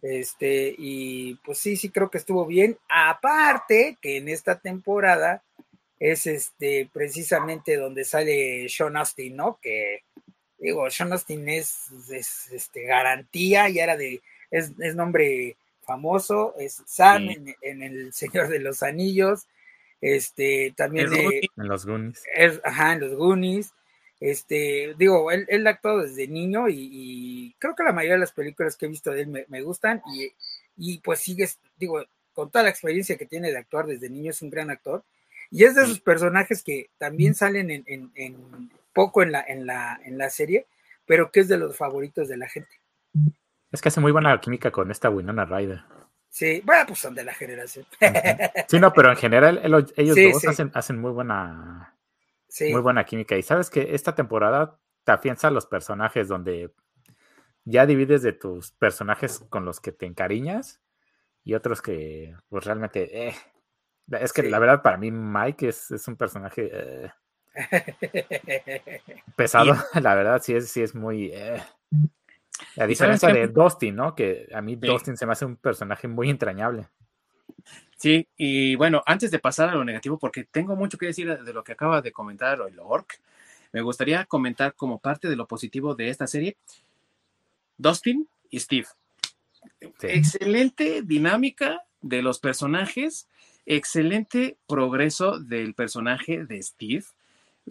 Este, 0.00 0.74
y 0.78 1.34
pues 1.44 1.58
sí, 1.58 1.76
sí 1.76 1.88
creo 1.90 2.10
que 2.10 2.18
estuvo 2.18 2.46
bien. 2.46 2.78
Aparte 2.88 3.96
que 4.00 4.18
en 4.18 4.28
esta 4.28 4.60
temporada 4.60 5.42
es 5.98 6.26
este 6.26 6.88
precisamente 6.92 7.76
donde 7.76 8.04
sale 8.04 8.68
Sean 8.68 8.96
Austin, 8.96 9.34
¿no? 9.34 9.58
Que 9.60 10.02
digo, 10.58 10.88
Sean 10.90 11.12
Austin 11.12 11.48
es, 11.48 11.90
este 12.52 12.84
garantía, 12.84 13.68
y 13.68 13.78
era 13.78 13.96
de, 13.96 14.20
es, 14.50 14.72
nombre 14.94 15.56
famoso, 15.86 16.54
es 16.58 16.82
Sam 16.84 17.28
en, 17.62 17.82
El 17.82 18.12
Señor 18.12 18.48
de 18.48 18.58
los 18.58 18.82
Anillos, 18.82 19.46
este, 20.00 20.74
también 20.76 21.08
de, 21.10 21.48
en 21.56 21.68
los 21.68 21.86
Goonies. 21.86 22.22
ajá, 22.64 22.92
en 22.92 23.00
los 23.00 23.14
Goonies. 23.14 23.72
Este, 24.18 24.94
digo, 24.98 25.30
él, 25.30 25.46
él 25.48 25.66
ha 25.66 25.70
actuado 25.70 26.02
desde 26.02 26.26
niño 26.26 26.68
y, 26.68 27.54
creo 27.58 27.74
que 27.74 27.84
la 27.84 27.92
mayoría 27.92 28.14
de 28.14 28.20
las 28.20 28.32
películas 28.32 28.76
que 28.76 28.86
he 28.86 28.88
visto 28.88 29.10
de 29.10 29.22
él 29.22 29.46
me, 29.48 29.60
gustan 29.62 30.02
y, 30.12 30.32
y, 30.76 30.98
pues 30.98 31.20
sigue, 31.20 31.48
digo, 31.76 32.02
con 32.32 32.50
toda 32.50 32.64
la 32.64 32.70
experiencia 32.70 33.16
que 33.16 33.26
tiene 33.26 33.50
de 33.50 33.58
actuar 33.58 33.86
desde 33.86 34.10
niño, 34.10 34.30
es 34.30 34.42
un 34.42 34.50
gran 34.50 34.70
actor. 34.70 35.04
Y 35.50 35.64
es 35.64 35.74
de 35.74 35.84
esos 35.84 36.00
personajes 36.00 36.62
que 36.62 36.90
también 36.98 37.34
salen 37.34 37.70
en, 37.70 37.84
en, 37.86 38.10
en 38.14 38.70
poco 38.92 39.22
en 39.22 39.32
la, 39.32 39.44
en, 39.46 39.66
la, 39.66 40.00
en 40.04 40.18
la 40.18 40.30
serie, 40.30 40.66
pero 41.06 41.30
que 41.30 41.40
es 41.40 41.48
de 41.48 41.58
los 41.58 41.76
favoritos 41.76 42.28
de 42.28 42.36
la 42.36 42.48
gente. 42.48 42.80
Es 43.72 43.82
que 43.82 43.88
hace 43.88 44.00
muy 44.00 44.12
buena 44.12 44.40
química 44.40 44.70
con 44.70 44.90
esta 44.90 45.10
Winona 45.10 45.44
Ryder. 45.44 45.82
Sí, 46.28 46.60
bueno, 46.64 46.84
pues 46.86 46.98
son 46.98 47.14
de 47.14 47.24
la 47.24 47.34
generación. 47.34 47.86
Sí, 48.68 48.78
no, 48.78 48.92
pero 48.92 49.10
en 49.10 49.16
general 49.16 49.60
ellos 49.96 50.16
dos 50.32 50.44
Hacen, 50.46 50.70
hacen, 50.74 51.00
muy 51.00 51.10
buena 51.12 51.96
muy 52.70 52.80
buena 52.80 53.04
química. 53.04 53.36
Y 53.36 53.42
sabes 53.42 53.70
que 53.70 53.94
esta 53.94 54.14
temporada 54.14 54.78
te 55.04 55.12
afianza 55.12 55.50
los 55.50 55.66
personajes 55.66 56.28
donde 56.28 56.72
ya 57.64 57.86
divides 57.86 58.22
de 58.22 58.32
tus 58.32 58.72
personajes 58.72 59.40
con 59.50 59.64
los 59.64 59.80
que 59.80 59.92
te 59.92 60.06
encariñas 60.06 60.80
y 61.44 61.54
otros 61.54 61.82
que 61.82 62.36
pues 62.48 62.64
realmente... 62.64 63.28
Eh, 63.28 63.34
es 64.20 64.32
que 64.32 64.44
la 64.44 64.60
verdad 64.60 64.82
para 64.82 64.96
mí 64.96 65.10
Mike 65.10 65.68
es, 65.68 65.90
es 65.90 66.06
un 66.06 66.16
personaje 66.16 66.70
eh, 66.72 67.10
pesado, 69.36 69.74
la 70.00 70.14
verdad 70.14 70.40
sí 70.42 70.54
es, 70.54 70.68
sí 70.70 70.82
es 70.82 70.94
muy... 70.94 71.30
Eh, 71.32 71.62
a 72.76 72.86
diferencia 72.86 73.28
de 73.28 73.48
Dustin, 73.48 73.96
¿no? 73.96 74.14
Que 74.14 74.48
a 74.52 74.60
mí 74.60 74.76
Dustin 74.76 75.16
se 75.16 75.26
me 75.26 75.32
hace 75.32 75.44
un 75.44 75.56
personaje 75.56 76.08
muy 76.08 76.30
entrañable. 76.30 76.88
Sí, 77.96 78.28
y 78.36 78.74
bueno, 78.76 79.02
antes 79.06 79.30
de 79.30 79.38
pasar 79.38 79.70
a 79.70 79.74
lo 79.74 79.84
negativo, 79.84 80.18
porque 80.18 80.44
tengo 80.44 80.76
mucho 80.76 80.98
que 80.98 81.06
decir 81.06 81.38
de 81.38 81.52
lo 81.52 81.64
que 81.64 81.72
acaba 81.72 82.02
de 82.02 82.12
comentar 82.12 82.60
el 82.68 82.78
Orc, 82.78 83.20
me 83.72 83.80
gustaría 83.80 84.24
comentar 84.26 84.74
como 84.74 84.98
parte 84.98 85.28
de 85.28 85.36
lo 85.36 85.46
positivo 85.46 85.94
de 85.94 86.10
esta 86.10 86.26
serie, 86.26 86.56
Dustin 87.78 88.28
y 88.50 88.60
Steve. 88.60 88.86
Excelente 90.02 91.02
dinámica 91.02 91.82
de 92.00 92.22
los 92.22 92.38
personajes, 92.38 93.28
excelente 93.64 94.58
progreso 94.66 95.40
del 95.40 95.74
personaje 95.74 96.44
de 96.44 96.62
Steve, 96.62 97.04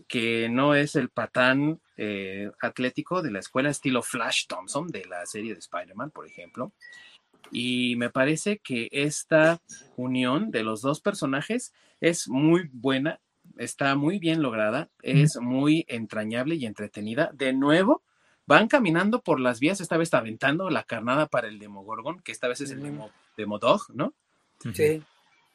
que 0.08 0.50
no 0.50 0.76
es 0.76 0.96
el 0.96 1.10
patán 1.10 1.80
eh, 1.98 2.52
atlético 2.62 3.22
de 3.22 3.32
la 3.32 3.39
escuela 3.39 3.70
estilo 3.70 4.02
Flash 4.02 4.48
Thompson 4.48 4.88
de 4.88 5.06
la 5.06 5.26
serie 5.26 5.54
de 5.54 5.60
Spider-Man, 5.60 6.12
por 6.12 6.28
ejemplo. 6.28 6.74
Y 7.52 7.96
me 7.98 8.10
parece 8.10 8.58
que 8.58 8.89
esta 8.91 9.62
unión 9.96 10.52
de 10.52 10.64
los 10.64 10.82
dos 10.82 11.00
personajes 11.00 11.74
es 12.02 12.28
muy 12.28 12.70
buena, 12.74 13.20
está 13.58 13.96
muy 13.96 14.20
bien 14.20 14.41
lograda, 14.41 14.89
es 15.02 15.38
muy 15.38 15.86
entrañable 15.88 16.56
y 16.56 16.66
entretenida. 16.66 17.32
De 17.34 17.54
nuevo, 17.54 18.04
van 18.46 18.68
caminando 18.68 19.22
por 19.22 19.39
las 19.39 19.60
vías, 19.60 19.80
esta 19.80 19.98
vez 19.98 20.14
aventando 20.14 20.70
la 20.70 20.84
carnada 20.84 21.28
para 21.28 21.48
el 21.48 21.60
Demogorgon, 21.60 22.20
que 22.20 22.32
esta 22.32 22.48
vez 22.48 22.62
es 22.62 22.72
el 22.72 22.82
Demo, 22.82 23.12
Demodog, 23.38 23.89
¿no? 23.93 24.14
Sí. 24.74 25.04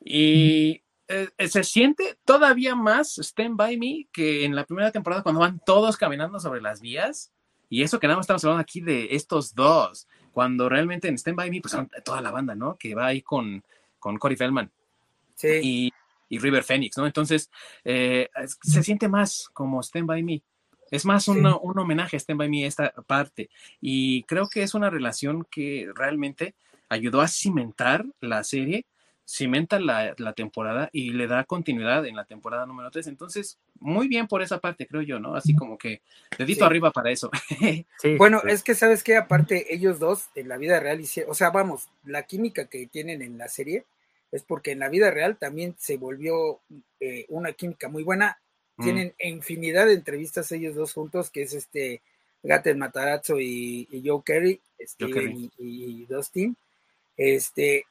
Y 0.05 0.83
eh, 1.11 1.49
se 1.49 1.65
siente 1.65 2.17
todavía 2.25 2.77
más 2.77 3.19
Stand 3.19 3.57
By 3.57 3.77
Me 3.77 4.07
que 4.13 4.45
en 4.45 4.55
la 4.55 4.65
primera 4.65 4.93
temporada 4.93 5.25
cuando 5.25 5.41
van 5.41 5.61
todos 5.67 5.97
caminando 5.97 6.39
sobre 6.39 6.61
las 6.61 6.81
vías. 6.81 7.33
Y 7.69 7.83
eso 7.83 7.99
que 7.99 8.07
nada 8.07 8.17
más 8.17 8.25
estamos 8.25 8.45
hablando 8.45 8.63
aquí 8.63 8.81
de 8.81 9.09
estos 9.15 9.55
dos, 9.55 10.09
cuando 10.33 10.69
realmente 10.69 11.09
en 11.09 11.17
Stand 11.17 11.37
By 11.37 11.51
Me, 11.51 11.61
pues 11.61 11.77
toda 12.05 12.21
la 12.21 12.31
banda, 12.31 12.55
¿no? 12.55 12.77
Que 12.77 12.95
va 12.95 13.07
ahí 13.07 13.23
con, 13.23 13.65
con 13.99 14.19
Corey 14.19 14.37
Feldman. 14.37 14.71
Sí. 15.35 15.93
Y, 16.29 16.39
River 16.39 16.63
Phoenix, 16.63 16.97
¿no? 16.97 17.07
Entonces, 17.07 17.51
eh, 17.85 18.29
se 18.63 18.85
siente 18.85 19.09
más 19.09 19.49
como 19.53 19.83
Stand 19.83 20.07
By 20.07 20.23
Me. 20.23 20.43
Es 20.89 21.05
más 21.05 21.27
un, 21.27 21.45
un 21.45 21.79
homenaje 21.79 22.17
a 22.17 22.21
Stand 22.21 22.39
By 22.39 22.49
Me 22.49 22.67
esta 22.67 22.93
parte. 22.93 23.51
Y 23.81 24.23
creo 24.25 24.49
que 24.49 24.63
es 24.63 24.75
una 24.75 24.91
relación 24.91 25.45
que 25.51 25.91
realmente 25.93 26.55
ayudó 26.89 27.21
a 27.21 27.27
cimentar 27.27 28.05
la 28.21 28.45
serie 28.45 28.87
cimenta 29.31 29.79
la, 29.79 30.33
temporada 30.35 30.91
y 30.93 31.11
le 31.13 31.29
da 31.29 31.45
continuidad 31.45 32.05
en 32.05 32.17
la 32.17 32.25
temporada 32.25 32.67
número 32.67 32.91
3. 32.91 33.07
Entonces, 33.07 33.59
muy 33.79 34.09
bien 34.09 34.27
por 34.27 34.43
esa 34.43 34.59
parte, 34.59 34.89
creo 34.89 35.03
yo, 35.03 35.21
¿no? 35.21 35.37
Así 35.37 35.55
como 35.55 35.79
que 35.79 36.01
dedito 36.37 36.65
arriba 36.65 36.91
para 36.91 37.13
eso. 37.13 37.31
bueno, 38.19 38.43
es 38.49 38.65
que 38.65 38.75
sabes 38.75 39.05
que 39.05 39.17
aparte 39.17 39.73
ellos 39.73 40.01
dos 40.01 40.31
en 40.35 40.49
la 40.49 40.57
vida 40.57 40.81
real 40.81 41.01
hicieron, 41.01 41.31
o 41.31 41.35
sea, 41.35 41.51
vamos, 41.51 41.89
la 42.05 42.25
química 42.25 42.67
que 42.67 42.89
tienen 42.89 43.23
en 43.23 43.39
la 43.39 43.47
serie 43.47 43.85
es 44.33 44.43
porque 44.43 44.73
en 44.73 44.81
la 44.81 44.89
vida 44.89 45.13
real 45.13 45.37
también 45.37 45.77
se 45.79 45.97
volvió 45.97 46.59
eh, 46.99 47.27
una 47.29 47.53
química 47.53 47.89
muy 47.89 48.03
buena. 48.03 48.41
Mm. 48.79 48.83
Tienen 48.83 49.15
infinidad 49.21 49.87
de 49.87 49.95
entrevistas 49.95 50.51
ellos 50.51 50.75
dos 50.75 50.93
juntos, 50.93 51.31
que 51.31 51.43
es 51.43 51.55
este 51.55 52.03
Gaten 52.43 52.79
Matarazzo 52.79 53.39
y, 53.39 53.87
Joe 54.05 54.23
Kerry, 54.25 54.61
Steven 54.81 55.39
y, 55.39 55.51
y 55.57 56.07
Dustin. 56.07 56.57
Este, 57.17 57.85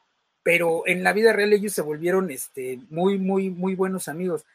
pero 0.49 0.81
en 0.87 1.03
la 1.03 1.13
vida 1.13 1.31
real 1.31 1.53
ellos 1.53 1.73
se 1.73 1.83
volvieron 1.83 2.31
este, 2.31 2.79
muy, 2.89 3.19
muy, 3.19 3.51
muy 3.51 3.75
buenos 3.75 4.07
amigos. 4.07 4.47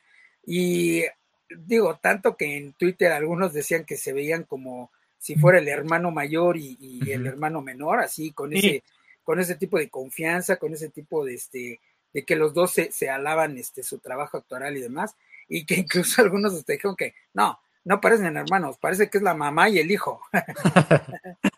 Y 0.45 1.05
digo, 1.49 2.01
tanto 2.03 2.37
que 2.37 2.57
en 2.57 2.73
Twitter 2.73 3.13
algunos 3.13 3.53
decían 3.53 3.85
que 3.85 3.97
se 3.97 4.13
veían 4.13 4.43
como 4.43 4.91
si 5.21 5.37
fuera 5.37 5.61
el 5.61 5.69
hermano 5.69 6.11
mayor 6.11 6.57
y, 6.57 7.01
el 7.09 7.29
hermano 7.29 7.63
menor, 7.63 8.01
así 8.01 8.33
con 8.33 8.53
ese, 8.53 8.83
con 9.23 9.39
ese 9.39 9.55
tipo 9.55 9.79
de 9.79 9.89
confianza, 9.89 10.57
con 10.57 10.75
ese 10.75 10.89
tipo 10.89 11.25
de 11.25 11.35
este, 11.35 11.79
de 12.13 12.25
que 12.25 12.35
los 12.35 12.55
dos 12.55 12.73
se, 12.73 12.91
se 12.91 13.09
alaban 13.09 13.57
este, 13.57 13.85
su 13.85 13.99
trabajo 13.99 14.39
actoral 14.39 14.77
y 14.77 14.81
demás, 14.81 15.15
y 15.49 15.65
que 15.65 15.77
incluso 15.77 16.23
algunos 16.23 16.55
hasta 16.55 16.73
dijeron 16.73 16.97
que 16.97 17.15
no, 17.35 17.61
no 17.85 18.01
parecen 18.01 18.37
hermanos, 18.37 18.79
parece 18.79 19.09
que 19.09 19.19
es 19.19 19.23
la 19.23 19.35
mamá 19.35 19.69
y 19.69 19.79
el 19.79 19.93
hijo. 19.93 20.21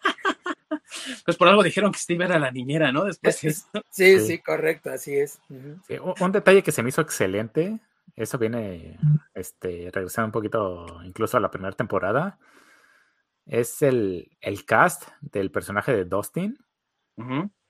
Pues 1.24 1.36
por 1.36 1.48
algo 1.48 1.62
dijeron 1.62 1.92
que 1.92 1.98
Steve 1.98 2.24
era 2.24 2.38
la 2.38 2.50
niñera, 2.50 2.92
¿no? 2.92 3.04
Después 3.04 3.36
sí, 3.90 4.20
sí, 4.20 4.38
correcto, 4.38 4.90
así 4.90 5.16
es. 5.16 5.40
un, 6.20 6.32
detalle 6.32 6.62
que 6.62 6.72
se 6.72 6.82
me 6.82 6.90
hizo 6.90 7.00
excelente, 7.00 7.80
eso 8.14 8.38
viene 8.38 8.98
este, 9.34 9.90
regresando 9.92 10.26
un 10.26 10.32
poquito 10.32 11.00
incluso 11.04 11.36
a 11.36 11.40
la 11.40 11.50
primera 11.50 11.74
temporada, 11.74 12.38
es 13.46 13.82
el, 13.82 14.30
cast 14.66 15.08
del 15.20 15.50
personaje 15.50 15.92
de 15.92 16.04
Dustin, 16.04 16.58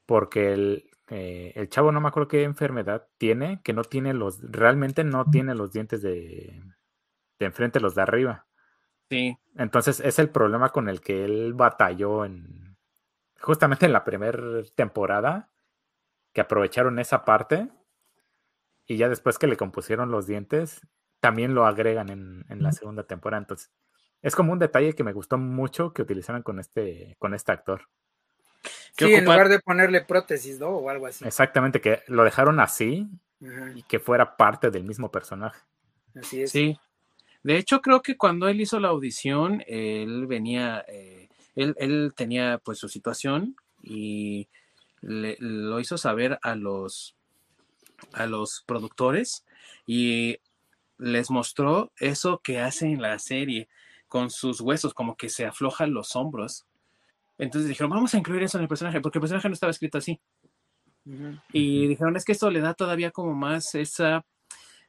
porque 0.06 0.52
el, 0.52 0.90
eh, 1.08 1.52
el 1.54 1.68
chavo 1.68 1.92
no 1.92 2.00
me 2.00 2.08
acuerdo 2.08 2.28
qué 2.28 2.42
enfermedad 2.42 3.08
tiene, 3.18 3.60
que 3.62 3.72
no 3.72 3.84
tiene 3.84 4.14
los, 4.14 4.40
realmente 4.42 5.04
no 5.04 5.24
tiene 5.30 5.54
los 5.54 5.72
dientes 5.72 6.02
de, 6.02 6.62
de 7.38 7.46
enfrente, 7.46 7.80
los 7.80 7.94
de 7.94 8.02
arriba. 8.02 8.46
Sí. 9.08 9.36
Entonces 9.56 10.00
es 10.00 10.18
el 10.18 10.30
problema 10.30 10.70
con 10.70 10.88
el 10.88 11.00
que 11.00 11.24
él 11.24 11.52
batalló 11.54 12.24
en, 12.24 12.65
justamente 13.40 13.86
en 13.86 13.92
la 13.92 14.04
primera 14.04 14.38
temporada, 14.74 15.50
que 16.32 16.40
aprovecharon 16.40 16.98
esa 16.98 17.24
parte 17.24 17.68
y 18.86 18.96
ya 18.96 19.08
después 19.08 19.38
que 19.38 19.46
le 19.46 19.56
compusieron 19.56 20.10
los 20.10 20.26
dientes, 20.26 20.86
también 21.20 21.54
lo 21.54 21.66
agregan 21.66 22.10
en, 22.10 22.62
la 22.62 22.72
segunda 22.72 23.04
temporada. 23.04 23.40
Entonces, 23.42 23.72
es 24.22 24.36
como 24.36 24.52
un 24.52 24.58
detalle 24.58 24.94
que 24.94 25.04
me 25.04 25.12
gustó 25.12 25.38
mucho 25.38 25.92
que 25.92 26.02
utilizaran 26.02 26.42
con 26.42 26.60
este, 26.60 27.16
con 27.18 27.34
este 27.34 27.52
actor. 27.52 27.88
Sí, 28.96 29.14
en 29.14 29.24
lugar 29.24 29.48
de 29.48 29.60
ponerle 29.60 30.04
prótesis, 30.04 30.58
¿no? 30.58 30.68
O 30.68 30.88
algo 30.88 31.06
así. 31.06 31.24
Exactamente, 31.24 31.80
que 31.80 32.02
lo 32.06 32.24
dejaron 32.24 32.60
así 32.60 33.08
y 33.74 33.82
que 33.82 33.98
fuera 33.98 34.36
parte 34.36 34.70
del 34.70 34.84
mismo 34.84 35.10
personaje. 35.10 35.60
Así 36.14 36.42
es. 36.42 36.50
Sí. 36.50 36.78
De 37.42 37.56
hecho, 37.56 37.80
creo 37.80 38.02
que 38.02 38.16
cuando 38.16 38.48
él 38.48 38.60
hizo 38.60 38.80
la 38.80 38.88
audición, 38.88 39.62
él 39.66 40.26
venía 40.26 40.84
eh, 40.88 41.28
él, 41.56 42.12
tenía 42.14 42.58
pues 42.58 42.78
su 42.78 42.88
situación 42.88 43.56
y 43.82 44.48
lo 45.00 45.80
hizo 45.80 45.98
saber 45.98 46.38
a 46.42 46.54
los, 46.54 47.16
a 48.12 48.26
los 48.26 48.62
productores 48.66 49.44
y 49.86 50.38
les 50.98 51.30
mostró 51.30 51.92
eso 51.98 52.40
que 52.42 52.60
hace 52.60 52.86
en 52.86 53.02
la 53.02 53.18
serie 53.18 53.68
con 54.08 54.30
sus 54.30 54.60
huesos, 54.60 54.94
como 54.94 55.16
que 55.16 55.28
se 55.28 55.46
aflojan 55.46 55.92
los 55.92 56.14
hombros. 56.16 56.66
Entonces 57.38 57.68
dijeron, 57.68 57.90
vamos 57.90 58.14
a 58.14 58.18
incluir 58.18 58.42
eso 58.42 58.58
en 58.58 58.62
el 58.62 58.68
personaje, 58.68 59.00
porque 59.00 59.18
el 59.18 59.20
personaje 59.20 59.48
no 59.48 59.54
estaba 59.54 59.70
escrito 59.70 59.98
así. 59.98 60.20
Y 61.52 61.86
dijeron, 61.86 62.16
es 62.16 62.24
que 62.24 62.32
esto 62.32 62.50
le 62.50 62.60
da 62.60 62.74
todavía 62.74 63.12
como 63.12 63.32
más 63.32 63.74
esa 63.76 64.24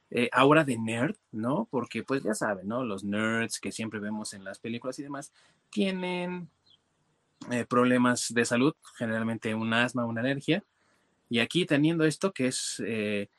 eh, 0.09 0.29
aura 0.31 0.63
de 0.63 0.77
nerd, 0.77 1.15
¿no? 1.31 1.67
Porque 1.69 2.03
pues 2.03 2.23
ya 2.23 2.33
saben, 2.33 2.67
¿no? 2.67 2.83
Los 2.83 3.03
nerds 3.03 3.59
que 3.59 3.71
siempre 3.71 3.99
vemos 3.99 4.33
en 4.33 4.43
las 4.43 4.59
películas 4.59 4.97
y 4.97 5.03
demás, 5.03 5.33
tienen 5.69 6.49
eh, 7.51 7.65
problemas 7.65 8.33
de 8.33 8.45
salud, 8.45 8.73
generalmente 8.97 9.53
un 9.55 9.73
asma, 9.73 10.05
una 10.05 10.21
alergia. 10.21 10.63
Y 11.29 11.39
aquí 11.39 11.65
teniendo 11.65 12.03
esto 12.03 12.31
que 12.31 12.47
es 12.47 12.81
eh, 12.85 13.29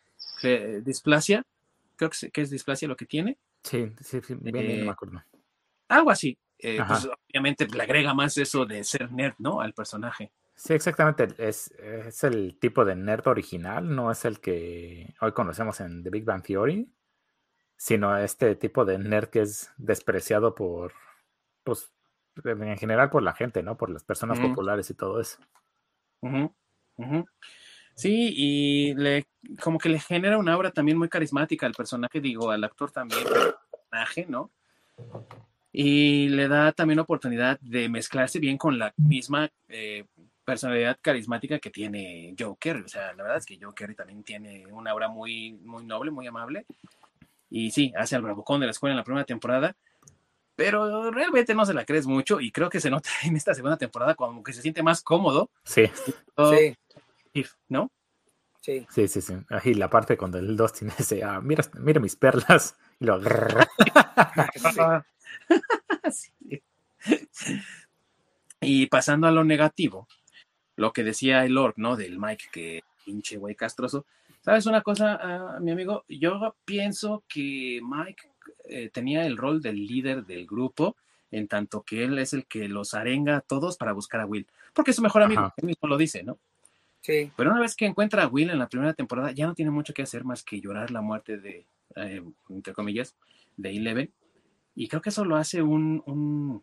displasia, 0.82 1.44
creo 1.96 2.10
que, 2.10 2.42
es 2.42 2.50
displasia 2.50 2.88
lo 2.88 2.96
que 2.96 3.06
tiene. 3.06 3.38
Sí, 3.62 3.92
sí, 4.00 4.20
sí 4.22 4.34
bien, 4.40 4.54
no 4.54 4.60
me 4.60 4.84
eh, 4.84 4.90
acuerdo. 4.90 5.22
Algo 5.88 6.10
así. 6.10 6.38
pues 6.58 7.08
obviamente 7.30 7.66
le 7.66 7.82
agrega 7.82 8.14
más 8.14 8.36
eso 8.38 8.64
de 8.64 8.84
ser 8.84 9.10
nerd, 9.12 9.34
¿no? 9.38 9.60
Al 9.60 9.74
personaje. 9.74 10.30
Sí, 10.54 10.74
exactamente. 10.74 11.28
Es, 11.38 11.70
es 11.72 12.24
el 12.24 12.58
tipo 12.58 12.84
de 12.84 12.96
nerd 12.96 13.26
original, 13.28 13.94
no 13.94 14.10
es 14.10 14.24
el 14.24 14.40
que 14.40 15.14
hoy 15.20 15.32
conocemos 15.32 15.80
en 15.80 16.02
The 16.02 16.10
Big 16.10 16.24
Bang 16.24 16.42
Theory, 16.42 16.90
sino 17.76 18.16
este 18.18 18.56
tipo 18.56 18.84
de 18.84 18.98
nerd 18.98 19.28
que 19.28 19.42
es 19.42 19.70
despreciado 19.76 20.54
por, 20.54 20.92
pues, 21.62 21.92
en 22.44 22.77
general 22.77 23.10
por 23.10 23.23
la 23.23 23.35
gente, 23.35 23.62
¿no? 23.62 23.77
Por 23.77 23.90
las 23.90 24.05
personas 24.05 24.39
Ujú. 24.39 24.48
populares 24.48 24.89
y 24.90 24.94
todo 24.94 25.20
eso. 25.20 25.39
Ujú, 26.20 26.52
ujú. 26.97 27.27
Sí, 27.94 28.32
y 28.36 28.94
le 28.94 29.27
como 29.60 29.78
que 29.78 29.89
le 29.89 29.98
genera 29.98 30.39
una 30.39 30.56
obra 30.56 30.70
también 30.70 30.98
muy 30.98 31.09
carismática 31.09 31.66
al 31.66 31.74
personaje, 31.74 32.20
digo, 32.20 32.51
al 32.51 32.62
actor 32.62 32.93
también, 32.93 33.24
personaje, 33.73 34.27
¿no? 34.28 34.52
Y 35.73 36.28
le 36.28 36.48
da 36.48 36.73
también 36.73 37.01
oportunidad 37.01 37.59
de 37.60 37.89
mezclarse 37.89 38.39
bien 38.39 38.56
con 38.56 38.78
la 38.78 38.93
misma 38.97 39.51
eh, 39.69 40.06
personalidad 40.44 40.98
carismática 41.01 41.59
que 41.59 41.70
tiene 41.70 42.35
Joe 42.39 42.56
Kerry. 42.59 42.82
O 42.82 42.89
sea, 42.89 43.12
la 43.15 43.23
verdad 43.23 43.36
es 43.39 43.47
que 43.47 43.59
Joe 43.60 43.74
Kerry 43.74 43.94
también 43.94 44.23
tiene 44.23 44.66
una 44.66 44.94
obra 44.94 45.09
muy, 45.09 45.52
muy 45.52 45.85
noble, 45.85 46.10
muy 46.10 46.27
amable. 46.27 46.66
Y 47.51 47.70
sí, 47.70 47.93
hace 47.97 48.16
al 48.16 48.23
bravucón 48.23 48.60
de 48.60 48.66
la 48.66 48.73
escuela 48.73 48.93
en 48.93 48.98
la 48.98 49.05
primera 49.05 49.27
temporada, 49.27 49.77
pero 50.59 51.12
realmente 51.12 51.55
no 51.55 51.64
se 51.64 51.72
la 51.72 51.85
crees 51.85 52.09
mucho 52.09 52.40
y 52.40 52.51
creo 52.51 52.68
que 52.68 52.80
se 52.80 52.90
nota 52.90 53.09
en 53.22 53.36
esta 53.36 53.55
segunda 53.55 53.76
temporada 53.76 54.16
como 54.16 54.43
que 54.43 54.52
se 54.52 54.60
siente 54.60 54.82
más 54.82 55.05
cómodo. 55.05 55.52
Sí, 55.64 55.85
Sí, 57.32 57.44
¿no? 57.68 57.93
sí. 58.60 58.85
sí, 58.90 59.06
sí, 59.06 59.20
sí. 59.20 59.35
Ahí 59.51 59.74
la 59.74 59.89
parte 59.89 60.16
cuando 60.16 60.39
el 60.39 60.56
Dustin 60.56 60.89
dice, 60.98 61.22
ah, 61.22 61.40
mira, 61.40 61.62
mira 61.74 62.01
mis 62.01 62.16
perlas. 62.16 62.76
Y 62.98 63.05
lo 63.05 63.20
Sí. 63.22 63.30
Sí. 66.10 66.32
Y 68.60 68.86
pasando 68.86 69.28
a 69.28 69.30
lo 69.30 69.44
negativo, 69.44 70.09
lo 70.74 70.93
que 70.93 71.05
decía 71.05 71.44
el 71.44 71.55
Lord, 71.55 71.74
¿no? 71.76 71.94
Del 71.94 72.18
Mike, 72.18 72.47
que 72.51 72.82
pinche 73.05 73.36
güey 73.36 73.55
castroso. 73.55 74.06
¿Sabes 74.40 74.66
una 74.66 74.82
cosa, 74.82 75.20
ah, 75.22 75.59
mi 75.60 75.70
amigo? 75.70 76.05
Yo 76.09 76.56
pienso 76.64 77.22
que 77.28 77.80
Mike 77.80 78.32
eh, 78.69 78.90
tenía 78.90 79.27
el 79.27 79.36
rol 79.36 79.61
del 79.61 79.86
líder 79.86 80.24
del 80.24 80.47
grupo, 80.47 80.97
en 81.31 81.49
tanto 81.49 81.82
que 81.82 82.05
él 82.05 82.19
es 82.19 82.32
el 82.32 82.47
que 82.47 82.69
los 82.69 82.95
arenga 82.95 83.36
a 83.36 83.40
todos 83.40 83.77
para 83.77 83.93
buscar 83.93 84.20
a 84.20 84.27
Will, 84.27 84.47
porque 84.73 84.90
es 84.93 84.97
su 84.97 85.03
mejor 85.03 85.23
amigo, 85.23 85.43
Ajá. 85.43 85.55
él 85.59 85.66
mismo 85.66 85.89
lo 85.89 85.97
dice, 85.97 86.23
¿no? 86.23 86.39
Sí, 87.01 87.31
Pero 87.36 87.51
una 87.51 87.61
vez 87.61 87.74
que 87.77 87.86
encuentra 87.86 88.24
a 88.24 88.27
Will 88.27 88.51
en 88.51 88.59
la 88.59 88.69
primera 88.69 88.93
temporada, 88.93 89.31
ya 89.32 89.47
no 89.47 89.55
tiene 89.55 89.70
mucho 89.70 89.95
que 89.95 90.03
hacer 90.03 90.24
más 90.24 90.43
que 90.43 90.61
llorar 90.61 90.90
la 90.90 91.01
muerte 91.01 91.39
de, 91.39 91.65
eh, 91.97 92.23
entre 92.51 92.73
comillas, 92.74 93.15
de 93.57 93.70
Eleven. 93.70 94.11
Y 94.74 94.89
creo 94.89 95.01
que 95.01 95.11
eso 95.11 95.24
lo 95.24 95.36
hace 95.36 95.62
un, 95.62 96.03
un 96.07 96.62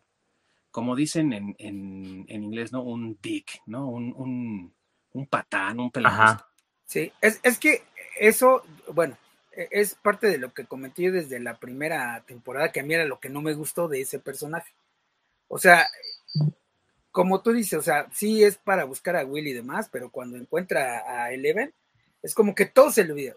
como 0.71 0.95
dicen 0.95 1.33
en, 1.33 1.55
en, 1.57 2.25
en 2.27 2.43
inglés, 2.43 2.71
¿no? 2.73 2.83
Un 2.83 3.17
dick, 3.21 3.61
¿no? 3.65 3.89
Un, 3.89 4.13
un, 4.15 4.73
un 5.13 5.25
patán, 5.27 5.79
un. 5.79 5.91
Ajá. 6.03 6.47
sí. 6.85 7.11
Es, 7.21 7.39
es 7.43 7.57
que 7.57 7.83
eso, 8.19 8.61
bueno, 8.93 9.17
es 9.55 9.95
parte 9.95 10.27
de 10.27 10.37
lo 10.37 10.53
que 10.53 10.65
comenté 10.65 11.11
desde 11.11 11.39
la 11.39 11.57
primera 11.57 12.23
temporada, 12.27 12.71
que 12.71 12.79
a 12.79 12.83
mí 12.83 12.93
era 12.93 13.05
lo 13.05 13.19
que 13.19 13.29
no 13.29 13.41
me 13.41 13.53
gustó 13.53 13.87
de 13.87 14.01
ese 14.01 14.19
personaje. 14.19 14.73
O 15.47 15.57
sea, 15.57 15.87
como 17.11 17.41
tú 17.41 17.53
dices, 17.53 17.79
o 17.79 17.81
sea, 17.81 18.07
sí 18.13 18.43
es 18.43 18.57
para 18.57 18.83
buscar 18.83 19.15
a 19.15 19.25
Will 19.25 19.47
y 19.47 19.53
demás, 19.53 19.87
pero 19.91 20.09
cuando 20.09 20.37
encuentra 20.37 21.03
a 21.07 21.31
Eleven, 21.31 21.73
es 22.21 22.35
como 22.35 22.53
que 22.53 22.65
todo 22.65 22.91
se 22.91 23.05
le 23.05 23.13
olvida. 23.13 23.35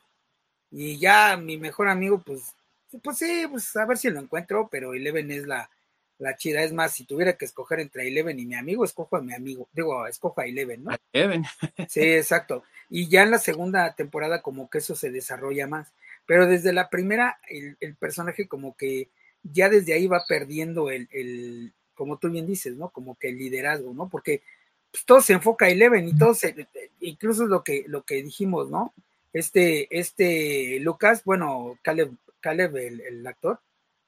Y 0.71 0.99
ya 0.99 1.37
mi 1.37 1.59
mejor 1.59 1.89
amigo, 1.89 2.21
pues, 2.21 2.55
pues 3.03 3.19
sí, 3.19 3.47
pues 3.51 3.75
a 3.77 3.87
ver 3.87 3.99
si 3.99 4.11
lo 4.11 4.21
encuentro, 4.21 4.69
pero 4.71 4.95
Eleven 4.95 5.31
es 5.31 5.47
la, 5.47 5.71
la 6.19 6.37
chida. 6.37 6.63
Es 6.63 6.73
más, 6.73 6.93
si 6.93 7.05
tuviera 7.05 7.35
que 7.35 7.45
escoger 7.45 7.81
entre 7.81 8.09
Eleven 8.09 8.39
y 8.39 8.47
mi 8.47 8.55
amigo, 8.55 8.85
escojo 8.85 9.17
a 9.17 9.23
mi 9.23 9.35
amigo. 9.35 9.69
Digo, 9.73 10.07
escojo 10.07 10.41
a 10.41 10.47
Eleven, 10.47 10.85
¿no? 10.85 10.91
Eleven. 11.13 11.45
Sí, 11.89 12.01
exacto. 12.03 12.65
Y 12.91 13.09
ya 13.09 13.23
en 13.23 13.31
la 13.31 13.39
segunda 13.39 13.95
temporada 13.95 14.43
como 14.43 14.69
que 14.69 14.79
eso 14.79 14.95
se 14.95 15.11
desarrolla 15.11 15.67
más. 15.67 15.93
Pero 16.29 16.47
desde 16.47 16.75
la 16.75 16.91
primera, 16.91 17.39
el, 17.49 17.79
el 17.81 17.97
personaje 17.97 18.47
como 18.49 18.77
que 18.77 19.09
ya 19.43 19.71
desde 19.71 19.95
ahí 19.95 20.07
va 20.07 20.27
perdiendo 20.29 20.91
el, 20.91 21.09
el, 21.11 21.73
como 21.95 22.19
tú 22.19 22.29
bien 22.31 22.47
dices, 22.47 22.77
¿no? 22.77 22.91
Como 22.91 23.17
que 23.17 23.31
el 23.31 23.39
liderazgo, 23.39 23.95
¿no? 23.95 24.11
Porque 24.11 24.43
pues, 24.91 25.07
todo 25.07 25.23
se 25.23 25.33
enfoca 25.33 25.65
a 25.65 25.71
Eleven 25.71 26.07
y 26.07 26.19
todo 26.19 26.35
se, 26.35 26.55
incluso 27.01 27.47
lo 27.47 27.65
que, 27.65 27.85
lo 27.87 28.03
que 28.05 28.23
dijimos, 28.23 28.69
¿no? 28.69 28.93
Este, 29.33 29.89
este 29.99 30.81
Lucas, 30.81 31.25
bueno, 31.25 31.79
Caleb, 31.81 32.13
Caleb 32.41 32.77
el, 32.77 33.01
el 33.01 33.27
actor, 33.27 33.59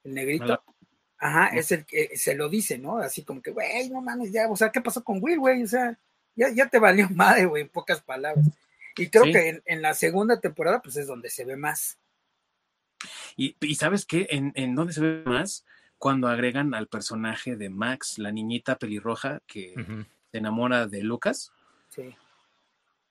el 0.03 0.13
negrito, 0.13 0.61
ajá, 1.17 1.47
es 1.57 1.71
el 1.71 1.85
que 1.85 2.15
se 2.17 2.35
lo 2.35 2.49
dice, 2.49 2.77
¿no? 2.77 2.99
Así 2.99 3.23
como 3.23 3.41
que, 3.41 3.49
güey, 3.49 3.89
no 3.89 3.99
mames, 3.99 4.31
ya, 4.31 4.47
o 4.47 4.55
sea, 4.55 4.69
¿qué 4.71 4.79
pasó 4.81 5.03
con 5.03 5.17
Will, 5.23 5.39
güey? 5.39 5.63
O 5.63 5.67
sea, 5.67 5.97
ya, 6.35 6.49
ya 6.53 6.69
te 6.69 6.77
valió 6.77 7.09
madre, 7.15 7.45
güey, 7.45 7.63
en 7.63 7.69
pocas 7.69 7.99
palabras. 8.01 8.45
Y 8.95 9.07
creo 9.09 9.23
Sí. 9.23 9.31
que 9.31 9.49
en, 9.49 9.63
en 9.65 9.81
la 9.81 9.95
segunda 9.95 10.39
temporada, 10.39 10.83
pues 10.83 10.97
es 10.97 11.07
donde 11.07 11.31
se 11.31 11.45
ve 11.45 11.55
más. 11.55 11.97
Y, 13.37 13.55
y 13.61 13.75
¿sabes 13.75 14.05
qué? 14.05 14.27
¿En, 14.29 14.51
¿En 14.55 14.75
dónde 14.75 14.93
se 14.93 15.01
ve 15.01 15.23
más? 15.25 15.65
Cuando 15.97 16.27
agregan 16.27 16.73
al 16.73 16.87
personaje 16.87 17.55
de 17.55 17.69
Max, 17.69 18.17
la 18.17 18.31
niñita 18.31 18.77
pelirroja 18.77 19.39
que 19.45 19.73
Ujú. 19.77 20.05
se 20.31 20.37
enamora 20.37 20.87
de 20.87 21.03
Lucas. 21.03 21.51
Sí, 21.89 22.15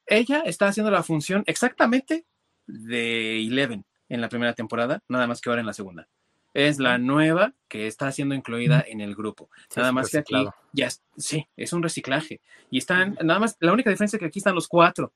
ella 0.07 0.41
está 0.45 0.67
haciendo 0.69 0.91
la 0.91 1.03
función 1.03 1.45
exactamente 1.47 2.25
de 2.67 3.41
Eleven 3.41 3.85
en 4.09 4.21
la 4.21 4.29
primera 4.29 4.55
temporada, 4.55 5.03
nada 5.09 5.27
más 5.27 5.41
que 5.41 5.49
ahora 5.51 5.61
en 5.61 5.67
la 5.67 5.73
segunda. 5.73 6.09
Es 6.53 6.81
la 6.81 6.99
nueva 6.99 7.55
que 7.69 7.87
está 7.87 8.11
siendo 8.11 8.35
incluida 8.35 8.85
en 8.85 9.01
el 9.01 9.15
grupo. 9.15 9.51
Sí, 9.69 9.79
nada 9.79 9.93
más 9.93 10.11
que 10.11 10.19
aquí 10.19 10.35
reciclado. 10.35 10.55
ya 10.73 10.87
es- 10.89 11.01
sí, 11.17 11.47
es 11.57 11.73
un 11.73 11.83
reciclaje. 11.85 12.41
Y 12.73 12.79
están, 12.79 13.17
nada 13.23 13.39
más, 13.39 13.57
la 13.61 13.73
única 13.73 13.89
diferencia 13.91 14.17
es 14.17 14.21
que 14.21 14.27
aquí 14.27 14.41
están 14.41 14.57
los 14.57 14.67
cuatro 14.67 15.13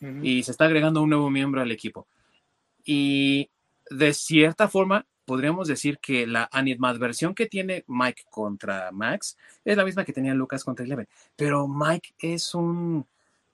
Ujú. 0.00 0.18
y 0.24 0.42
se 0.42 0.50
está 0.50 0.64
agregando 0.64 1.00
un 1.00 1.10
nuevo 1.10 1.30
miembro 1.30 1.60
al 1.62 1.70
equipo. 1.70 2.08
Y 2.84 3.50
de 3.94 4.12
cierta 4.12 4.68
forma, 4.68 5.06
podríamos 5.24 5.68
decir 5.68 5.98
que 5.98 6.26
la 6.26 6.48
animadversión 6.52 7.34
que 7.34 7.46
tiene 7.46 7.84
Mike 7.86 8.24
contra 8.30 8.90
Max 8.92 9.36
es 9.64 9.76
la 9.76 9.84
misma 9.84 10.04
que 10.04 10.12
tenía 10.12 10.34
Lucas 10.34 10.64
contra 10.64 10.84
Eleven. 10.84 11.08
Pero 11.36 11.66
Mike 11.66 12.14
es 12.18 12.54
un. 12.54 13.06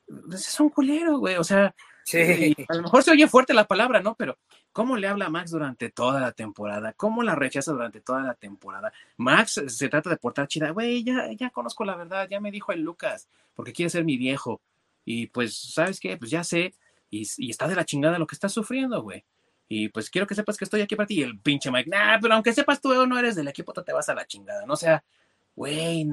pues, 0.06 0.48
Es 0.48 0.60
un 0.60 0.70
culero, 0.70 1.18
güey. 1.18 1.36
O 1.36 1.44
sea, 1.44 1.74
sí, 2.04 2.56
a 2.68 2.74
lo 2.74 2.82
mejor 2.82 3.02
se 3.02 3.12
oye 3.12 3.28
fuerte 3.28 3.54
la 3.54 3.66
palabra, 3.66 4.00
¿no? 4.02 4.14
Pero 4.14 4.38
¿cómo 4.72 4.96
le 4.96 5.08
habla 5.08 5.26
a 5.26 5.30
Max 5.30 5.50
durante 5.50 5.90
toda 5.90 6.20
la 6.20 6.32
temporada? 6.32 6.92
¿Cómo 6.94 7.22
la 7.22 7.34
rechaza 7.34 7.72
durante 7.72 8.00
toda 8.00 8.22
la 8.22 8.34
temporada? 8.34 8.92
Max 9.16 9.62
se 9.66 9.88
trata 9.88 10.10
de 10.10 10.16
portar 10.16 10.48
chida, 10.48 10.70
güey, 10.70 11.04
ya, 11.04 11.30
ya 11.32 11.50
conozco 11.50 11.84
la 11.84 11.96
verdad, 11.96 12.28
ya 12.28 12.40
me 12.40 12.50
dijo 12.50 12.72
el 12.72 12.82
Lucas, 12.82 13.28
porque 13.54 13.72
quiere 13.72 13.90
ser 13.90 14.04
mi 14.04 14.16
viejo. 14.16 14.60
Y 15.04 15.28
pues, 15.28 15.56
¿sabes 15.56 15.98
qué? 16.00 16.16
Pues 16.16 16.30
ya 16.30 16.44
sé, 16.44 16.74
y, 17.10 17.26
y 17.38 17.50
está 17.50 17.68
de 17.68 17.74
la 17.76 17.84
chingada 17.84 18.18
lo 18.18 18.26
que 18.26 18.34
estás 18.34 18.52
sufriendo, 18.52 19.02
güey. 19.02 19.24
Y 19.72 19.88
pues 19.88 20.10
quiero 20.10 20.26
que 20.26 20.34
sepas 20.34 20.56
que 20.56 20.64
estoy 20.64 20.80
aquí 20.80 20.96
para 20.96 21.06
ti. 21.06 21.20
Y 21.20 21.22
el 21.22 21.38
pinche 21.38 21.70
Mike, 21.70 21.88
nah, 21.88 22.18
pero 22.20 22.34
aunque 22.34 22.52
sepas 22.52 22.80
tú 22.80 23.06
no 23.06 23.16
eres 23.16 23.36
del 23.36 23.46
equipo, 23.46 23.72
te 23.72 23.92
vas 23.92 24.08
a 24.08 24.14
la 24.14 24.26
chingada, 24.26 24.66
¿no? 24.66 24.74
O 24.74 24.76
sea, 24.76 25.04
güey, 25.54 26.08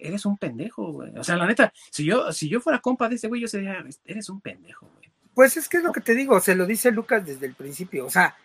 eres 0.00 0.24
un 0.24 0.38
pendejo, 0.38 0.90
güey. 0.90 1.12
O 1.18 1.22
sea, 1.22 1.36
la 1.36 1.46
neta, 1.46 1.70
si 1.90 2.02
yo, 2.04 2.32
si 2.32 2.48
yo 2.48 2.60
fuera 2.62 2.80
compa 2.80 3.10
de 3.10 3.16
ese 3.16 3.28
güey, 3.28 3.42
yo 3.42 3.46
sería, 3.46 3.84
eres 4.06 4.30
un 4.30 4.40
pendejo, 4.40 4.88
güey. 4.96 5.12
Pues 5.34 5.58
es 5.58 5.68
que 5.68 5.76
es 5.76 5.82
lo 5.82 5.92
que 5.92 6.00
te 6.00 6.14
digo, 6.14 6.40
se 6.40 6.54
lo 6.54 6.64
dice 6.64 6.90
Lucas 6.90 7.26
desde 7.26 7.44
el 7.44 7.54
principio, 7.54 8.06
o 8.06 8.10
sea, 8.10 8.36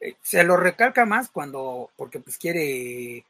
eh, 0.00 0.16
se 0.20 0.42
lo 0.42 0.56
recalca 0.56 1.06
más 1.06 1.28
cuando, 1.28 1.90
porque 1.96 2.18
pues 2.18 2.38
quiere 2.38 3.24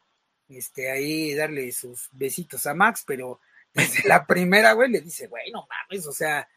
este 0.48 0.90
ahí 0.90 1.34
darle 1.34 1.70
sus 1.72 2.08
besitos 2.12 2.66
a 2.66 2.72
Max, 2.72 3.04
pero 3.06 3.40
desde 3.74 4.08
la 4.08 4.24
primera, 4.26 4.72
güey, 4.72 4.90
le 4.90 5.02
dice, 5.02 5.26
güey, 5.26 5.50
no 5.50 5.66
mames, 5.68 6.06
o 6.06 6.12
sea, 6.12 6.48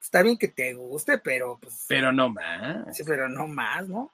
está 0.00 0.22
bien 0.22 0.38
que 0.38 0.48
te 0.48 0.74
guste, 0.74 1.18
pero 1.18 1.58
pues, 1.60 1.84
Pero 1.88 2.12
no 2.12 2.28
más. 2.30 2.96
sí, 2.96 3.02
pero 3.04 3.28
no 3.28 3.46
más, 3.46 3.88
¿no? 3.88 4.10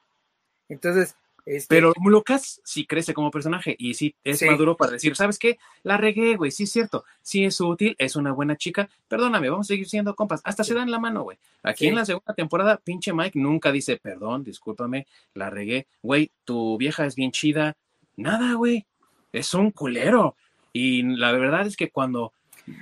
Entonces, 0.68 1.16
este, 1.46 1.74
Pero 1.74 1.92
Lucas 2.02 2.62
sí 2.64 2.86
crece 2.86 3.12
como 3.12 3.30
personaje 3.30 3.76
y 3.78 3.92
sí 3.92 4.14
es 4.24 4.38
Sí. 4.38 4.46
maduro 4.46 4.78
para 4.78 4.92
decir, 4.92 5.14
¿sabes 5.14 5.38
qué? 5.38 5.58
La 5.82 5.98
regué, 5.98 6.36
güey, 6.36 6.50
sí 6.50 6.62
es 6.62 6.72
cierto, 6.72 7.04
sí 7.20 7.44
es 7.44 7.60
útil, 7.60 7.94
es 7.98 8.16
una 8.16 8.32
buena 8.32 8.56
chica, 8.56 8.88
perdóname, 9.08 9.50
vamos 9.50 9.66
a 9.66 9.68
seguir 9.68 9.86
siendo 9.86 10.14
compas. 10.16 10.40
Hasta 10.44 10.64
se 10.64 10.72
dan 10.72 10.90
la 10.90 10.98
mano, 10.98 11.22
güey. 11.22 11.36
Aquí 11.62 11.80
Sí. 11.84 11.88
en 11.88 11.96
la 11.96 12.06
segunda 12.06 12.32
temporada, 12.32 12.78
pinche 12.78 13.12
Mike 13.12 13.38
nunca 13.38 13.72
dice, 13.72 13.98
perdón, 13.98 14.42
discúlpame, 14.42 15.06
la 15.34 15.50
regué, 15.50 15.86
güey, 16.02 16.30
tu 16.46 16.78
vieja 16.78 17.04
es 17.04 17.14
bien 17.14 17.30
chida. 17.30 17.76
Nada, 18.16 18.54
güey, 18.54 18.86
es 19.32 19.52
un 19.52 19.70
culero. 19.70 20.36
Y 20.72 21.02
la 21.02 21.30
verdad 21.32 21.66
es 21.66 21.76
que 21.76 21.90
cuando 21.90 22.32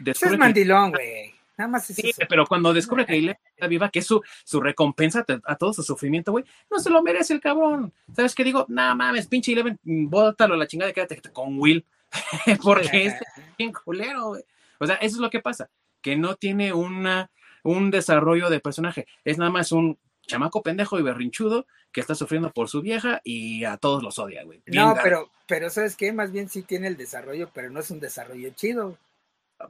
es 0.07 0.39
mandilón, 0.39 0.93
güey, 0.93 1.32
nada 1.57 1.69
más 1.69 1.89
es 1.91 1.97
Sí, 1.97 2.11
eso. 2.11 2.23
pero 2.29 2.47
cuando 2.47 2.73
descubre 2.73 3.07
que 3.07 3.17
Eleven 3.17 3.39
está 3.55 3.67
viva, 3.67 3.91
que 3.91 4.01
es 4.01 4.07
su, 4.07 4.23
su 4.45 4.61
recompensa 4.61 5.25
a, 5.45 5.57
todo 5.57 5.73
su 5.73 5.83
sufrimiento, 5.83 6.33
güey, 6.33 6.45
no 6.71 6.79
se 6.79 6.91
lo 6.91 7.03
merece 7.03 7.35
el 7.35 7.41
cabrón. 7.41 7.93
¿Sabes 8.15 8.35
qué 8.35 8.45
digo? 8.45 8.67
Nada 8.69 8.95
mames, 8.95 9.27
pinche 9.27 9.53
Eleven, 9.53 9.79
bótalo 9.83 10.55
a 10.55 10.57
la 10.57 10.67
chingada 10.67 10.91
y 10.91 10.95
quédate 10.95 11.21
con 11.33 11.59
Will. 11.59 11.85
Porque 12.63 13.07
es 13.07 13.15
bien 13.59 13.73
culero, 13.73 14.29
güey. 14.29 14.45
O 14.79 14.87
sea, 14.87 14.97
eso 14.97 15.17
es 15.17 15.21
lo 15.21 15.31
que 15.31 15.41
pasa, 15.41 15.71
que 16.01 16.17
no 16.17 16.35
tiene 16.37 16.73
una, 16.73 17.31
un 17.63 17.91
desarrollo 17.91 18.51
de 18.51 18.61
personaje. 18.61 19.07
Es 19.25 19.39
nada 19.39 19.51
más 19.51 19.73
un 19.73 19.99
chamaco 20.27 20.63
pendejo 20.63 20.99
y 20.99 21.03
berrinchudo 21.03 21.67
que 21.93 22.01
está 22.01 22.15
sufriendo 22.15 22.51
por 22.53 22.69
su 22.69 22.81
vieja 22.81 23.21
y 23.23 23.65
a 23.65 23.77
todos 23.77 24.03
los 24.03 24.19
odia, 24.19 24.45
güey. 24.45 24.63
Bien 24.67 24.85
No, 24.85 24.95
pero, 25.03 25.31
pero 25.47 25.71
¿sabes 25.71 25.97
qué? 25.97 26.13
Más 26.13 26.33
bien 26.33 26.49
sí 26.49 26.63
tiene 26.63 26.89
el 26.89 26.97
desarrollo, 26.97 27.51
pero 27.53 27.71
no 27.71 27.81
es 27.81 27.91
un 27.91 28.01
desarrollo 28.01 28.51
chido. 28.51 28.97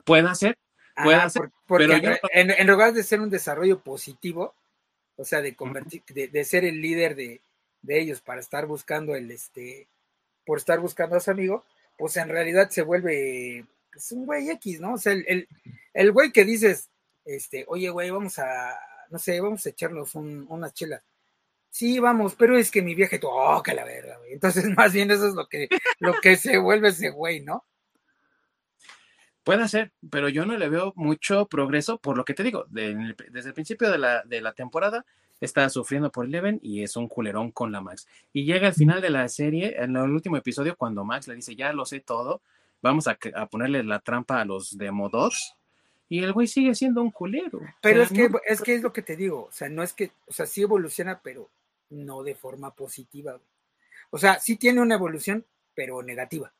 puede 0.04 0.34
ser, 0.34 0.56
Ah, 0.96 1.28
porque 1.66 2.18
en, 2.32 2.66
lugar 2.66 2.92
de 2.92 3.02
ser 3.02 3.20
un 3.20 3.30
desarrollo 3.30 3.80
positivo, 3.80 4.54
o 5.16 5.24
sea, 5.24 5.40
de 5.40 5.54
convertir, 5.54 6.02
de, 6.04 6.44
ser 6.44 6.64
el 6.64 6.80
líder 6.82 7.14
de, 7.14 7.40
ellos 7.88 8.20
para 8.20 8.40
estar 8.40 8.66
buscando 8.66 9.14
el, 9.14 9.30
este, 9.30 9.88
por 10.44 10.58
estar 10.58 10.80
buscando 10.80 11.16
a 11.16 11.20
su 11.20 11.30
amigo, 11.30 11.64
pues 11.96 12.16
en 12.16 12.28
realidad 12.28 12.70
se 12.70 12.82
vuelve 12.82 13.64
pues, 13.92 14.12
un 14.12 14.26
güey 14.26 14.50
X, 14.50 14.80
¿no? 14.80 14.94
O 14.94 14.98
sea, 14.98 15.12
el, 15.12 15.48
el, 15.94 16.12
güey 16.12 16.30
que 16.30 16.44
dices, 16.44 16.88
este, 17.24 17.64
oye, 17.68 17.88
güey, 17.90 18.10
vamos 18.10 18.38
a, 18.38 18.78
no 19.10 19.18
sé, 19.18 19.40
vamos 19.40 19.64
a 19.66 19.70
echarnos 19.70 20.14
un, 20.14 20.46
unas 20.48 20.74
chelas. 20.74 21.02
Sí, 21.70 21.98
vamos, 21.98 22.34
pero 22.36 22.58
es 22.58 22.70
que 22.70 22.82
mi 22.82 22.94
viaje, 22.94 23.18
oh, 23.22 23.62
que 23.62 23.74
la 23.74 23.84
verga, 23.84 24.18
güey. 24.18 24.34
Entonces, 24.34 24.64
más 24.76 24.92
bien 24.92 25.10
eso 25.10 25.28
es 25.28 25.34
lo 25.34 25.48
que, 25.48 25.68
lo 26.00 26.14
que 26.20 26.36
se 26.36 26.58
vuelve 26.58 26.88
ese 26.88 27.10
güey, 27.10 27.40
¿no? 27.40 27.64
Puede 29.44 29.66
ser, 29.68 29.92
pero 30.10 30.28
yo 30.28 30.46
no 30.46 30.56
le 30.56 30.68
veo 30.68 30.92
mucho 30.96 31.46
progreso 31.46 31.98
por 31.98 32.16
lo 32.16 32.24
que 32.24 32.34
te 32.34 32.44
digo. 32.44 32.66
desde 32.68 33.48
el 33.48 33.54
principio 33.54 33.90
de 33.90 33.98
la, 33.98 34.22
de 34.22 34.40
la 34.40 34.52
temporada 34.52 35.04
está 35.40 35.68
sufriendo 35.68 36.12
por 36.12 36.26
Eleven 36.26 36.60
y 36.62 36.82
es 36.82 36.96
un 36.96 37.08
culerón 37.08 37.50
con 37.50 37.72
la 37.72 37.80
Max. 37.80 38.06
Y 38.32 38.44
llega 38.44 38.68
al 38.68 38.74
final 38.74 39.00
de 39.00 39.10
la 39.10 39.28
serie, 39.28 39.74
en 39.78 39.96
el 39.96 40.10
último 40.10 40.36
episodio, 40.36 40.76
cuando 40.76 41.04
Max 41.04 41.26
le 41.26 41.34
dice, 41.34 41.56
ya 41.56 41.72
lo 41.72 41.84
sé 41.84 42.00
todo, 42.00 42.40
vamos 42.80 43.08
a, 43.08 43.16
ponerle 43.46 43.82
la 43.82 44.00
trampa 44.00 44.40
a 44.40 44.44
los 44.44 44.76
Demodots. 44.78 45.56
Y 46.08 46.22
el 46.22 46.32
güey 46.32 46.46
sigue 46.46 46.74
siendo 46.74 47.02
un 47.02 47.10
culero. 47.10 47.60
Pero 47.80 48.02
es, 48.02 48.10
que, 48.10 48.30
es 48.46 48.60
que 48.60 48.74
es 48.74 48.82
lo 48.82 48.92
que 48.92 49.00
te 49.00 49.16
digo. 49.16 49.46
O 49.48 49.52
sea, 49.52 49.70
no 49.70 49.82
es 49.82 49.94
que, 49.94 50.12
o 50.26 50.32
sea, 50.32 50.44
sí 50.44 50.62
evoluciona, 50.62 51.20
pero 51.22 51.48
no 51.88 52.22
de 52.22 52.34
forma 52.34 52.74
positiva. 52.74 53.40
O 54.10 54.18
sea, 54.18 54.38
sí 54.38 54.56
tiene 54.56 54.82
una 54.82 54.96
evolución, 54.96 55.46
pero 55.74 56.02
negativa. 56.02 56.52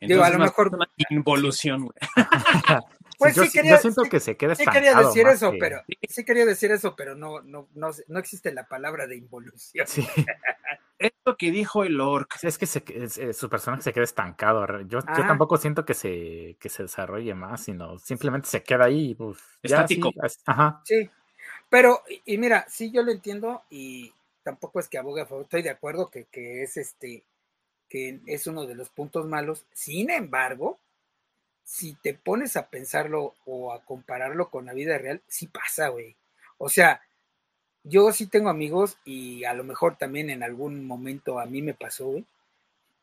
Digo, 0.00 0.22
a 0.22 0.30
lo 0.30 0.38
mejor. 0.38 0.74
Una 0.74 0.88
involución, 1.10 1.84
güey. 1.84 1.96
Pues 3.16 3.34
sí, 3.34 3.48
quería, 3.50 3.72
yo 3.72 3.78
siento 3.78 4.02
que 4.02 4.20
se 4.20 4.36
queda 4.36 4.52
estancado. 4.52 4.76
Sí 4.76 4.82
quería 4.82 5.06
decir 5.06 5.26
eso, 5.28 5.52
pero 5.58 5.82
sí 6.08 6.24
quería 6.24 6.44
decir 6.44 6.72
eso, 6.72 6.96
pero 6.96 7.14
no, 7.14 7.42
no, 7.42 7.68
no, 7.74 7.90
no 8.08 8.18
existe 8.18 8.52
la 8.52 8.66
palabra 8.66 9.06
de 9.06 9.16
involución. 9.16 9.86
Sí. 9.86 10.04
Esto 10.98 11.36
que 11.36 11.50
dijo 11.50 11.84
el 11.84 12.00
orc. 12.00 12.38
Es 12.42 12.58
que 12.58 12.66
eh, 12.66 13.32
su 13.32 13.48
personaje 13.48 13.82
se 13.82 13.92
queda 13.92 14.04
estancado. 14.04 14.66
Yo, 14.82 15.00
yo 15.00 15.04
ah. 15.06 15.26
tampoco 15.26 15.56
siento 15.56 15.84
que 15.84 15.94
se, 15.94 16.56
que 16.60 16.68
se 16.68 16.84
desarrolle 16.84 17.34
más, 17.34 17.64
sino 17.64 17.98
simplemente 17.98 18.48
se 18.48 18.62
queda 18.62 18.86
ahí. 18.86 19.14
Pues, 19.14 19.38
Estático. 19.62 20.10
ajá. 20.46 20.80
Sí. 20.84 21.10
Pero, 21.68 22.02
y, 22.24 22.38
mira, 22.38 22.64
sí, 22.68 22.90
yo 22.92 23.02
lo 23.02 23.10
entiendo 23.10 23.64
y 23.70 24.12
tampoco 24.42 24.80
es 24.80 24.88
que 24.88 24.98
abogue 24.98 25.22
a 25.22 25.26
favor. 25.26 25.44
Estoy 25.44 25.62
de 25.62 25.70
acuerdo 25.70 26.10
que, 26.10 26.26
que 26.26 26.62
es 26.62 26.76
este 26.76 27.24
que 27.94 28.18
es 28.26 28.48
uno 28.48 28.66
de 28.66 28.74
los 28.74 28.88
puntos 28.88 29.24
malos. 29.24 29.66
Sin 29.72 30.10
embargo, 30.10 30.80
si 31.62 31.94
te 31.94 32.12
pones 32.12 32.56
a 32.56 32.66
pensarlo 32.66 33.36
o 33.46 33.72
a 33.72 33.84
compararlo 33.84 34.50
con 34.50 34.66
la 34.66 34.72
vida 34.72 34.98
real, 34.98 35.22
sí 35.28 35.46
pasa, 35.46 35.86
güey. 35.90 36.16
O 36.58 36.68
sea, 36.68 37.02
yo 37.84 38.10
sí 38.10 38.26
tengo 38.26 38.50
amigos 38.50 38.98
y 39.04 39.44
a 39.44 39.54
lo 39.54 39.62
mejor 39.62 39.96
también 39.96 40.28
en 40.28 40.42
algún 40.42 40.84
momento 40.88 41.38
a 41.38 41.46
mí 41.46 41.62
me 41.62 41.72
pasó, 41.72 42.06
güey. 42.06 42.24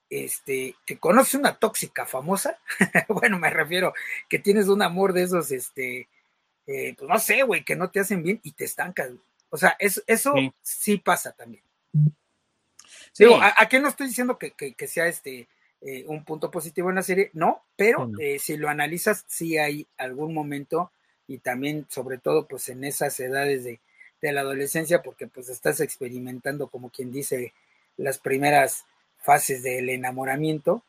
Este, 0.09 0.75
que 0.85 0.97
conoces 0.97 1.35
una 1.35 1.57
tóxica 1.57 2.05
famosa, 2.05 2.59
bueno, 3.07 3.39
me 3.39 3.49
refiero 3.49 3.93
que 4.27 4.39
tienes 4.39 4.67
un 4.67 4.81
amor 4.81 5.13
de 5.13 5.23
esos, 5.23 5.53
este, 5.53 6.09
eh, 6.67 6.95
pues 6.97 7.09
no 7.09 7.17
sé, 7.17 7.43
güey, 7.43 7.63
que 7.63 7.77
no 7.77 7.91
te 7.91 8.01
hacen 8.01 8.23
bien 8.23 8.41
y 8.43 8.51
te 8.51 8.65
estancas. 8.65 9.11
O 9.51 9.55
sea, 9.55 9.73
eso, 9.79 10.01
eso 10.05 10.33
sí 10.61 10.97
pasa 10.97 11.31
también. 11.31 11.63
Digo, 13.17 13.39
¿a, 13.41 13.67
qué 13.67 13.79
no 13.79 13.89
estoy 13.89 14.07
diciendo 14.07 14.37
que, 14.37 14.87
sea 14.87 15.07
este 15.07 15.47
eh, 15.81 16.05
un 16.07 16.23
punto 16.23 16.49
positivo 16.49 16.89
en 16.89 16.95
la 16.95 17.03
serie? 17.03 17.29
No, 17.33 17.63
pero 17.75 18.09
eh, 18.19 18.39
si 18.39 18.57
lo 18.57 18.69
analizas, 18.69 19.25
sí 19.27 19.57
hay 19.57 19.87
algún 19.97 20.33
momento 20.33 20.91
y 21.27 21.39
también, 21.39 21.85
sobre 21.89 22.17
todo, 22.17 22.47
pues 22.47 22.69
en 22.69 22.83
esas 22.83 23.19
edades 23.19 23.63
de, 23.63 23.79
la 24.21 24.41
adolescencia, 24.41 25.01
porque 25.01 25.25
pues 25.27 25.49
estás 25.49 25.79
experimentando, 25.79 26.67
como 26.67 26.91
quien 26.91 27.11
dice, 27.11 27.53
las 27.97 28.19
primeras 28.19 28.85
fases 29.17 29.63
del 29.63 29.89
enamoramiento 29.89 30.83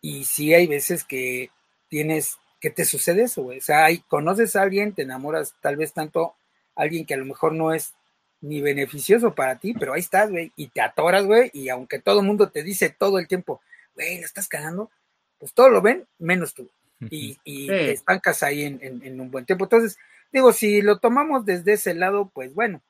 y 0.00 0.24
sí 0.24 0.54
hay 0.54 0.66
veces 0.66 1.04
que 1.04 1.50
tienes 1.88 2.38
que 2.58 2.70
te 2.70 2.84
sucede 2.84 3.22
eso, 3.22 3.42
güey. 3.42 3.58
O 3.58 3.62
sea, 3.62 3.86
hay, 3.86 3.98
conoces 4.00 4.54
a 4.54 4.62
alguien, 4.62 4.94
te 4.94 5.02
enamoras 5.02 5.54
tal 5.60 5.76
vez 5.76 5.92
tanto 5.92 6.34
alguien 6.74 7.06
que 7.06 7.14
a 7.14 7.16
lo 7.16 7.24
mejor 7.24 7.52
no 7.52 7.72
es 7.72 7.94
ni 8.40 8.60
beneficioso 8.60 9.34
para 9.34 9.58
ti, 9.58 9.74
pero 9.74 9.92
ahí 9.92 10.00
estás, 10.00 10.30
güey, 10.30 10.52
y 10.56 10.68
te 10.68 10.80
atoras, 10.80 11.24
güey, 11.24 11.50
y 11.52 11.68
aunque 11.68 11.98
todo 11.98 12.20
el 12.20 12.26
mundo 12.26 12.48
te 12.48 12.62
dice 12.62 12.88
todo 12.90 13.18
el 13.18 13.28
tiempo, 13.28 13.60
güey, 13.94 14.18
la 14.18 14.26
estás 14.26 14.48
cagando, 14.48 14.90
pues 15.38 15.52
todo 15.52 15.68
lo 15.68 15.82
ven, 15.82 16.06
menos 16.18 16.54
tú, 16.54 16.68
y, 17.00 17.38
y 17.44 17.66
te 17.66 17.92
estancas 17.92 18.42
ahí 18.42 18.64
en, 18.64 19.20
un 19.20 19.30
buen 19.30 19.46
tiempo. 19.46 19.64
Entonces, 19.64 19.98
digo, 20.32 20.52
si 20.52 20.82
lo 20.82 20.98
tomamos 20.98 21.44
desde 21.44 21.74
ese 21.74 21.94
lado, 21.94 22.30
pues 22.32 22.54
bueno, 22.54 22.82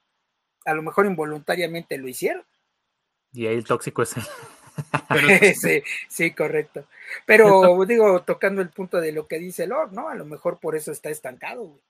a 0.65 0.75
lo 0.75 0.83
mejor 0.83 1.07
involuntariamente 1.07 1.97
lo 1.99 2.09
hicieron. 2.09 2.45
Y 3.33 3.47
ahí 3.47 3.55
el 3.55 3.65
tóxico 3.65 4.03
es 4.03 4.15
sí, 5.61 5.83
sí, 6.09 6.31
correcto. 6.33 6.87
Pero 7.27 7.85
digo, 7.85 8.23
tocando 8.23 8.63
el 8.63 8.71
punto 8.71 9.01
de 9.01 9.13
lo 9.13 9.27
que 9.27 9.39
dice 9.39 9.67
Lord, 9.67 9.93
¿no? 9.93 10.09
A 10.09 10.15
lo 10.15 10.25
mejor 10.25 10.59
por 10.59 10.75
eso 10.75 10.91
está 10.91 11.11
estancado, 11.11 11.63
güey. 11.63 11.81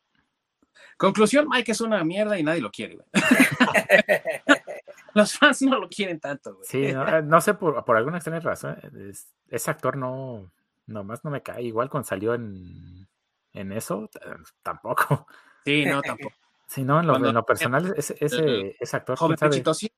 Conclusión, 0.96 1.48
Mike 1.48 1.72
es 1.72 1.80
una 1.80 2.04
mierda 2.04 2.38
y 2.38 2.42
nadie 2.42 2.60
lo 2.60 2.70
quiere, 2.70 2.98
Los 5.14 5.36
fans 5.36 5.62
no 5.62 5.78
lo 5.80 5.88
quieren 5.88 6.20
tanto, 6.20 6.54
güey. 6.54 6.66
Sí, 6.66 6.92
no, 6.92 7.38
eh, 7.38 7.40
sé, 7.40 7.54
por, 7.54 7.84
por, 7.84 7.96
alguna 7.96 8.18
extraña 8.18 8.38
razón, 8.38 8.78
ese 9.48 9.70
actor 9.70 9.96
no, 9.96 10.52
nomás 10.86 11.24
no 11.24 11.30
me 11.30 11.42
cae. 11.42 11.62
Igual 11.62 11.90
cuando 11.90 12.06
salió 12.06 12.34
en, 12.34 13.08
en 13.52 13.72
eso, 13.72 14.08
tampoco. 14.62 15.26
Sí, 15.64 15.84
no, 15.84 16.00
tampoco. 16.00 16.34
Sí, 16.66 16.84
no, 16.84 17.00
en 17.00 17.34
lo, 17.34 17.44
personal, 17.44 17.92
ese, 17.96 18.16
ese, 18.20 18.76
ese 18.78 18.96
actor. 18.96 19.18
Joven 19.18 19.36
¿quién 19.36 19.64
sabe, 19.64 19.92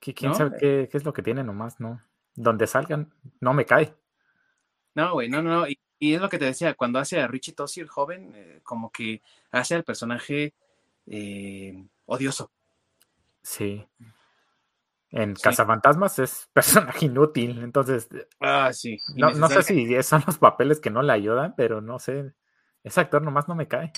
¿Quién 0.00 0.34
sabe 0.34 0.56
qué, 0.58 0.88
qué, 0.90 0.96
es 0.96 1.04
lo 1.04 1.12
que 1.12 1.22
tiene 1.22 1.44
nomás? 1.44 1.78
No. 1.78 2.00
Donde 2.34 2.66
salgan, 2.66 3.12
no 3.40 3.52
me 3.52 3.66
cae. 3.66 3.94
No, 4.94 5.12
güey, 5.12 5.28
no, 5.28 5.42
no. 5.42 5.68
Y 5.68 5.78
y 6.02 6.14
es 6.14 6.20
lo 6.20 6.28
que 6.28 6.38
te 6.38 6.46
decía, 6.46 6.74
cuando 6.74 6.98
hace 6.98 7.20
a 7.20 7.28
Richie 7.28 7.52
Tosi, 7.52 7.78
el 7.78 7.86
joven, 7.86 8.32
eh, 8.34 8.58
como 8.64 8.90
que 8.90 9.22
hace 9.52 9.76
al 9.76 9.84
personaje 9.84 10.52
eh, 11.06 11.86
odioso. 12.06 12.50
Sí. 13.40 13.86
En 15.10 15.34
Cazafantasmas 15.34 16.18
es 16.18 16.48
personaje 16.52 17.06
inútil, 17.06 17.62
entonces. 17.62 18.08
Ah, 18.40 18.72
sí. 18.72 18.98
No, 19.14 19.30
no, 19.30 19.48
sé 19.48 19.62
si 19.62 20.02
son 20.02 20.24
los 20.26 20.38
papeles 20.38 20.80
que 20.80 20.90
no 20.90 21.02
le 21.02 21.12
ayudan, 21.12 21.54
pero 21.56 21.80
no 21.80 22.00
sé. 22.00 22.32
Ese 22.82 23.00
actor 23.00 23.22
nomás 23.22 23.46
no 23.46 23.54
me 23.54 23.68
cae. 23.68 23.92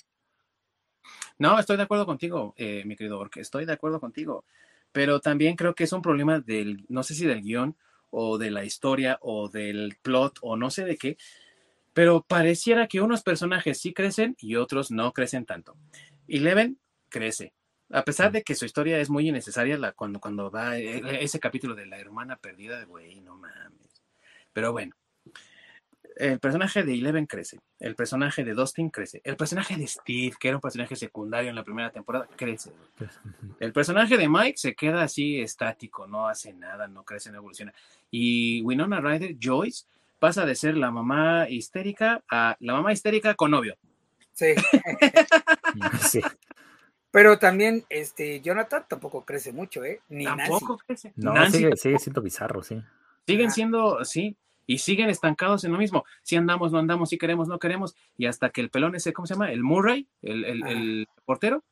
No, 1.38 1.58
estoy 1.58 1.78
de 1.78 1.84
acuerdo 1.84 2.04
contigo, 2.04 2.52
eh, 2.58 2.82
mi 2.84 2.96
querido 2.96 3.16
porque 3.16 3.40
estoy 3.40 3.64
de 3.64 3.72
acuerdo 3.72 3.98
contigo. 3.98 4.44
Pero 4.92 5.20
también 5.20 5.56
creo 5.56 5.74
que 5.74 5.84
es 5.84 5.92
un 5.94 6.02
problema 6.02 6.38
del, 6.38 6.84
no 6.90 7.02
sé 7.02 7.14
si 7.14 7.24
del 7.24 7.40
guion, 7.40 7.78
o 8.10 8.36
de 8.36 8.50
la 8.50 8.62
historia, 8.66 9.18
o 9.22 9.48
del 9.48 9.96
plot, 10.02 10.38
o 10.42 10.58
no 10.58 10.70
sé 10.70 10.84
de 10.84 10.98
qué, 10.98 11.16
pero 11.94 12.22
pareciera 12.22 12.88
que 12.88 13.00
unos 13.00 13.22
personajes 13.22 13.80
sí 13.80 13.94
crecen 13.94 14.36
y 14.38 14.56
otros 14.56 14.90
no 14.90 15.12
crecen 15.12 15.46
tanto. 15.46 15.76
Eleven 16.28 16.78
crece, 17.08 17.54
a 17.90 18.02
pesar 18.02 18.32
de 18.32 18.42
que 18.42 18.54
su 18.54 18.64
historia 18.64 18.98
es 18.98 19.08
muy 19.08 19.28
innecesaria 19.28 19.78
la, 19.78 19.92
cuando, 19.92 20.18
cuando 20.18 20.50
va 20.50 20.76
e, 20.78 20.98
e, 20.98 21.24
ese 21.24 21.38
capítulo 21.38 21.74
de 21.74 21.86
la 21.86 21.98
hermana 21.98 22.36
perdida, 22.36 22.78
de 22.78 22.86
güey, 22.86 23.20
no 23.20 23.36
mames. 23.36 24.02
Pero 24.52 24.72
bueno, 24.72 24.94
el 26.16 26.38
personaje 26.40 26.82
de 26.82 26.94
Eleven 26.94 27.26
crece, 27.26 27.60
el 27.78 27.94
personaje 27.94 28.44
de 28.44 28.54
Dustin 28.54 28.90
crece, 28.90 29.20
el 29.24 29.36
personaje 29.36 29.76
de 29.76 29.86
Steve, 29.86 30.34
que 30.38 30.48
era 30.48 30.56
un 30.56 30.60
personaje 30.60 30.96
secundario 30.96 31.50
en 31.50 31.56
la 31.56 31.64
primera 31.64 31.90
temporada, 31.90 32.28
crece. 32.36 32.72
El 33.60 33.72
personaje 33.72 34.16
de 34.16 34.28
Mike 34.28 34.56
se 34.56 34.74
queda 34.74 35.02
así 35.02 35.40
estático, 35.40 36.06
no 36.06 36.28
hace 36.28 36.52
nada, 36.52 36.86
no 36.86 37.04
crece, 37.04 37.30
no 37.30 37.38
evoluciona. 37.38 37.74
Y 38.10 38.62
Winona 38.62 39.00
Ryder, 39.00 39.36
Joyce, 39.40 39.86
pasa 40.24 40.46
de 40.46 40.54
ser 40.54 40.78
la 40.78 40.90
mamá 40.90 41.50
histérica 41.50 42.24
a 42.30 42.56
la 42.60 42.72
mamá 42.72 42.94
histérica 42.94 43.34
con 43.34 43.50
novio. 43.50 43.76
Sí. 44.32 44.54
sí. 46.00 46.22
Pero 47.10 47.38
también, 47.38 47.84
este, 47.90 48.40
Jonathan 48.40 48.86
tampoco 48.88 49.22
crece 49.26 49.52
mucho, 49.52 49.84
¿eh? 49.84 50.00
Ni 50.08 50.24
tampoco 50.24 50.78
crece. 50.78 51.12
No, 51.16 51.34
sigue, 51.50 51.76
siendo 51.76 52.22
bizarro, 52.22 52.62
sí. 52.62 52.80
Siguen 53.26 53.50
siendo, 53.50 54.02
sí, 54.06 54.38
y 54.66 54.78
siguen 54.78 55.10
estancados 55.10 55.62
en 55.64 55.72
lo 55.72 55.78
mismo. 55.78 56.04
Si 56.22 56.36
andamos, 56.36 56.72
no 56.72 56.78
andamos, 56.78 57.10
si 57.10 57.18
queremos, 57.18 57.46
no 57.46 57.58
queremos, 57.58 57.94
y 58.16 58.24
hasta 58.24 58.48
que 58.48 58.62
el 58.62 58.70
pelón 58.70 58.94
ese, 58.94 59.12
¿cómo 59.12 59.26
se 59.26 59.34
llama? 59.34 59.52
El 59.52 59.62
Murray, 59.62 60.08
el, 60.22 60.46
el, 60.46 61.06
portero, 61.26 61.62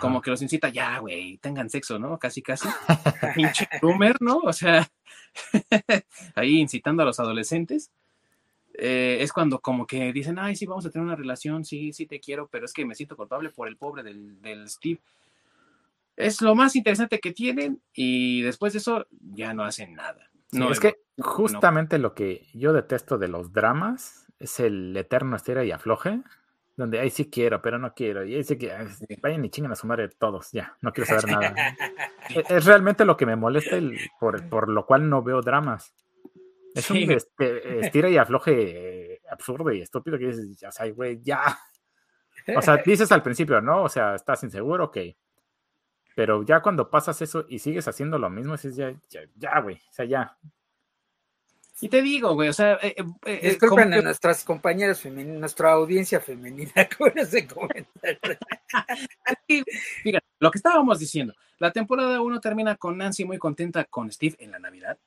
como 0.00 0.22
que 0.22 0.30
los 0.30 0.40
incita, 0.40 0.70
ya, 0.70 0.98
güey, 0.98 1.36
tengan 1.36 1.68
sexo, 1.68 1.98
¿no? 1.98 2.18
Casi, 2.18 2.40
casi. 2.40 2.68
Pinche 3.34 3.68
boomer, 3.82 4.16
¿no? 4.20 4.38
O 4.38 4.54
sea, 4.54 4.88
ahí 6.34 6.58
incitando 6.58 7.02
a 7.02 7.06
los 7.06 7.20
adolescentes. 7.20 7.90
Eh, 8.80 9.18
es 9.20 9.32
cuando 9.32 9.58
como 9.58 9.86
que 9.86 10.12
dicen, 10.12 10.38
ay, 10.38 10.54
sí, 10.54 10.64
vamos 10.64 10.86
a 10.86 10.90
tener 10.90 11.04
una 11.04 11.16
relación, 11.16 11.64
sí, 11.64 11.92
sí 11.92 12.06
te 12.06 12.20
quiero, 12.20 12.46
pero 12.46 12.64
es 12.64 12.72
que 12.72 12.86
me 12.86 12.94
siento 12.94 13.16
culpable 13.16 13.50
por 13.50 13.66
el 13.66 13.76
pobre 13.76 14.04
del, 14.04 14.40
del 14.40 14.68
Steve. 14.70 15.00
Es 16.16 16.40
lo 16.40 16.54
más 16.54 16.76
interesante 16.76 17.18
que 17.18 17.32
tienen 17.32 17.82
y 17.92 18.42
después 18.42 18.72
de 18.72 18.78
eso 18.78 19.06
ya 19.10 19.52
no 19.52 19.64
hacen 19.64 19.94
nada. 19.94 20.30
No, 20.52 20.70
es 20.70 20.80
que 20.80 20.96
justamente 21.18 21.98
lo 21.98 22.14
que 22.14 22.46
yo 22.54 22.72
detesto 22.72 23.18
de 23.18 23.28
los 23.28 23.52
dramas 23.52 24.26
es 24.38 24.60
el 24.60 24.96
eterno 24.96 25.36
estira 25.36 25.64
y 25.64 25.72
afloje, 25.72 26.22
donde 26.76 27.00
ahí 27.00 27.10
sí 27.10 27.28
quiero, 27.28 27.60
pero 27.60 27.78
no 27.78 27.92
quiero, 27.92 28.24
y 28.24 28.36
ahí 28.36 28.44
sí 28.44 28.56
que 28.56 28.72
vayan 29.20 29.44
y 29.44 29.50
chinguen 29.50 29.72
a 29.72 29.76
su 29.76 29.88
madre 29.88 30.08
todos, 30.08 30.52
ya, 30.52 30.76
no 30.80 30.92
quiero 30.92 31.08
saber 31.08 31.26
nada. 31.26 31.54
E, 32.30 32.44
es, 32.50 32.66
realmente 32.66 33.06
lo 33.06 33.16
que 33.16 33.24
me 33.24 33.36
molesta, 33.36 33.76
el, 33.76 33.98
por, 34.20 34.46
por, 34.50 34.68
lo 34.68 34.84
cual 34.84 35.08
no 35.08 35.22
veo 35.22 35.40
dramas. 35.40 35.94
Es 36.78 36.90
un 36.90 37.10
este, 37.10 37.80
estira 37.80 38.08
y 38.08 38.16
afloje 38.16 39.20
absurdo 39.30 39.72
y 39.72 39.82
estúpido 39.82 40.18
que 40.18 40.26
dices, 40.26 40.58
ya 40.58 40.70
sea, 40.70 40.90
güey, 40.90 41.20
ya. 41.22 41.58
O 42.56 42.62
sea, 42.62 42.76
dices 42.84 43.10
al 43.12 43.22
principio, 43.22 43.60
¿no? 43.60 43.82
O 43.82 43.88
sea, 43.88 44.14
estás 44.14 44.42
inseguro, 44.42 44.86
ok. 44.86 44.98
Pero 46.14 46.42
ya 46.42 46.60
cuando 46.60 46.90
pasas 46.90 47.20
eso 47.22 47.46
y 47.48 47.58
sigues 47.58 47.86
haciendo 47.86 48.18
lo 48.18 48.28
mismo, 48.30 48.52
dices, 48.52 48.76
ya, 48.76 48.92
ya, 49.08 49.20
ya, 49.36 49.60
güey, 49.60 49.76
o 49.76 49.92
sea, 49.92 50.04
ya, 50.04 50.36
y 51.80 51.88
te 51.88 52.02
digo, 52.02 52.34
güey, 52.34 52.48
o 52.48 52.52
sea... 52.52 52.74
Eh, 52.82 52.94
eh, 52.96 53.04
eh 53.24 53.50
Disculpen 53.50 53.94
a 53.94 54.02
nuestras 54.02 54.42
compañeras 54.42 55.00
femeninas, 55.00 55.40
nuestra 55.40 55.72
audiencia 55.72 56.20
femenina 56.20 56.72
con 56.98 57.16
ese 57.16 57.46
comentario. 57.46 58.18
Fíjate, 60.02 60.26
lo 60.40 60.50
que 60.50 60.58
estábamos 60.58 60.98
diciendo, 60.98 61.34
la 61.58 61.70
temporada 61.72 62.20
1 62.20 62.40
termina 62.40 62.76
con 62.76 62.98
Nancy 62.98 63.24
muy 63.24 63.38
contenta 63.38 63.84
con 63.84 64.10
Steve 64.10 64.36
en 64.40 64.50
la 64.50 64.58
Navidad. 64.58 64.98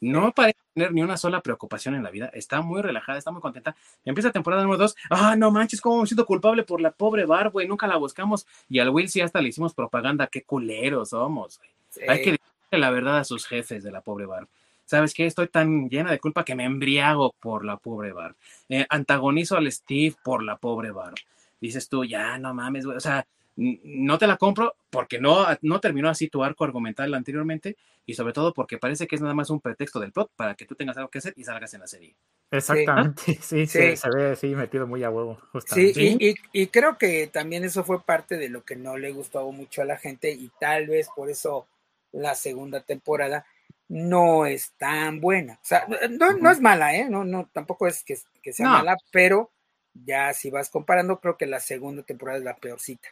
No 0.00 0.32
parece 0.32 0.58
tener 0.74 0.92
ni 0.92 1.02
una 1.02 1.16
sola 1.16 1.42
preocupación 1.42 1.94
en 1.94 2.02
la 2.02 2.10
vida. 2.10 2.30
Está 2.32 2.62
muy 2.62 2.80
relajada, 2.82 3.18
está 3.18 3.30
muy 3.30 3.40
contenta. 3.40 3.76
Empieza 4.04 4.32
temporada 4.32 4.62
número 4.62 4.78
2. 4.78 4.96
Ah, 5.10 5.36
no 5.36 5.50
manches, 5.50 5.80
cómo 5.80 6.00
me 6.00 6.06
siento 6.06 6.24
culpable 6.24 6.62
por 6.62 6.80
la 6.80 6.90
pobre 6.90 7.26
Bar, 7.26 7.50
güey. 7.50 7.68
Nunca 7.68 7.86
la 7.86 7.96
buscamos. 7.96 8.46
Y 8.68 8.78
al 8.78 8.88
Will 8.88 9.08
sí 9.08 9.20
hasta 9.20 9.40
le 9.40 9.48
hicimos 9.50 9.74
propaganda. 9.74 10.26
Qué 10.26 10.42
culeros 10.42 11.10
somos, 11.10 11.58
güey. 11.58 12.08
Hay 12.08 12.18
que 12.18 12.30
decirle 12.32 12.78
la 12.78 12.90
verdad 12.90 13.18
a 13.18 13.24
sus 13.24 13.46
jefes 13.46 13.82
de 13.82 13.90
la 13.90 14.00
pobre 14.00 14.26
Bar. 14.26 14.48
¿sabes 14.90 15.14
qué? 15.14 15.24
Estoy 15.24 15.46
tan 15.46 15.88
llena 15.88 16.10
de 16.10 16.18
culpa 16.18 16.44
que 16.44 16.56
me 16.56 16.64
embriago 16.64 17.32
por 17.38 17.64
la 17.64 17.76
pobre 17.76 18.12
Barb. 18.12 18.34
Eh, 18.68 18.84
antagonizo 18.88 19.56
al 19.56 19.70
Steve 19.70 20.16
por 20.24 20.42
la 20.42 20.56
pobre 20.56 20.90
Barb. 20.90 21.14
Dices 21.60 21.88
tú, 21.88 22.04
ya, 22.04 22.38
no 22.38 22.52
mames, 22.54 22.86
güey. 22.86 22.96
O 22.96 23.00
sea, 23.00 23.24
no 23.56 24.18
te 24.18 24.26
la 24.26 24.36
compro 24.36 24.74
porque 24.90 25.20
no, 25.20 25.46
no 25.62 25.80
terminó 25.80 26.08
así 26.08 26.28
tu 26.28 26.42
arco 26.42 26.64
argumental 26.64 27.12
anteriormente 27.14 27.76
y 28.06 28.14
sobre 28.14 28.32
todo 28.32 28.54
porque 28.54 28.78
parece 28.78 29.06
que 29.06 29.16
es 29.16 29.22
nada 29.22 29.34
más 29.34 29.50
un 29.50 29.60
pretexto 29.60 30.00
del 30.00 30.12
plot 30.12 30.30
para 30.34 30.54
que 30.54 30.64
tú 30.64 30.74
tengas 30.74 30.96
algo 30.96 31.10
que 31.10 31.18
hacer 31.18 31.34
y 31.36 31.44
salgas 31.44 31.74
en 31.74 31.80
la 31.80 31.86
serie. 31.86 32.16
Exactamente, 32.50 33.38
sí, 33.40 33.66
sí, 33.66 33.96
Se, 33.96 34.08
ve 34.14 34.32
así 34.32 34.48
metido 34.54 34.86
muy 34.86 35.04
a 35.04 35.10
huevo. 35.10 35.38
Justamente. 35.52 35.94
Sí, 35.94 36.16
y, 36.18 36.34
y, 36.52 36.66
creo 36.68 36.98
que 36.98 37.28
también 37.28 37.64
eso 37.64 37.84
fue 37.84 38.02
parte 38.02 38.36
de 38.36 38.48
lo 38.48 38.64
que 38.64 38.76
no 38.76 38.96
le 38.96 39.12
gustó 39.12 39.50
mucho 39.52 39.82
a 39.82 39.84
la 39.84 39.96
gente 39.96 40.32
y 40.32 40.50
tal 40.58 40.86
vez 40.86 41.08
por 41.14 41.30
eso 41.30 41.66
la 42.12 42.34
segunda 42.34 42.80
temporada 42.80 43.46
no 43.88 44.46
es 44.46 44.72
tan 44.78 45.20
buena. 45.20 45.54
O 45.54 45.64
sea, 45.64 45.86
no, 46.10 46.50
es 46.50 46.60
mala, 46.60 46.94
¿eh? 46.94 47.08
No, 47.10 47.24
no, 47.24 47.50
tampoco 47.52 47.86
es 47.86 48.04
que, 48.04 48.16
sea 48.52 48.68
mala, 48.68 48.96
pero 49.10 49.50
ya 49.92 50.32
si 50.32 50.50
vas 50.50 50.70
comparando, 50.70 51.20
creo 51.20 51.36
que 51.36 51.46
la 51.46 51.60
segunda 51.60 52.02
temporada 52.02 52.38
es 52.38 52.44
la 52.44 52.56
peorcita. 52.56 53.08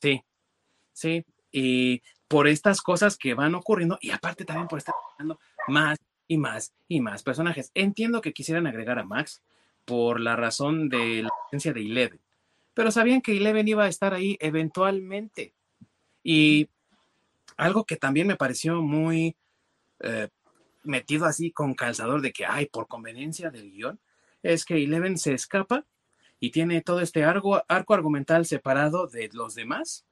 Sí, 0.00 0.22
sí, 0.92 1.24
y 1.52 2.02
por 2.28 2.48
estas 2.48 2.80
cosas 2.80 3.16
que 3.16 3.34
van 3.34 3.54
ocurriendo, 3.54 3.98
y 4.00 4.10
aparte 4.10 4.44
también 4.44 4.68
por 4.68 4.78
estar 4.78 4.94
más 5.68 5.98
y 6.28 6.38
más 6.38 6.72
y 6.88 7.00
más 7.00 7.22
personajes. 7.22 7.70
Entiendo 7.74 8.20
que 8.20 8.32
quisieran 8.32 8.66
agregar 8.66 8.98
a 8.98 9.04
Max 9.04 9.42
por 9.84 10.20
la 10.20 10.36
razón 10.36 10.88
de 10.88 11.24
la 11.24 11.30
presencia 11.48 11.72
de 11.72 11.80
Eleven, 11.80 12.20
pero 12.72 12.90
sabían 12.90 13.20
que 13.20 13.36
Eleven 13.36 13.68
iba 13.68 13.84
a 13.84 13.88
estar 13.88 14.14
ahí 14.14 14.36
eventualmente. 14.40 15.54
Y 16.22 16.68
algo 17.56 17.84
que 17.84 17.96
también 17.96 18.26
me 18.26 18.36
pareció 18.36 18.80
muy 18.80 19.36
eh, 20.00 20.28
metido 20.84 21.26
así 21.26 21.50
con 21.50 21.74
calzador 21.74 22.22
de 22.22 22.32
que, 22.32 22.46
ay, 22.46 22.66
por 22.66 22.86
conveniencia 22.86 23.50
del 23.50 23.70
guion, 23.70 24.00
es 24.42 24.64
que 24.64 24.82
Eleven 24.82 25.18
se 25.18 25.34
escapa 25.34 25.84
y 26.40 26.50
tiene 26.50 26.80
todo 26.80 27.00
este 27.00 27.24
arco, 27.24 27.62
argumental 27.68 28.46
separado 28.46 29.06
de 29.06 29.28
los 29.32 29.54
demás 29.54 30.06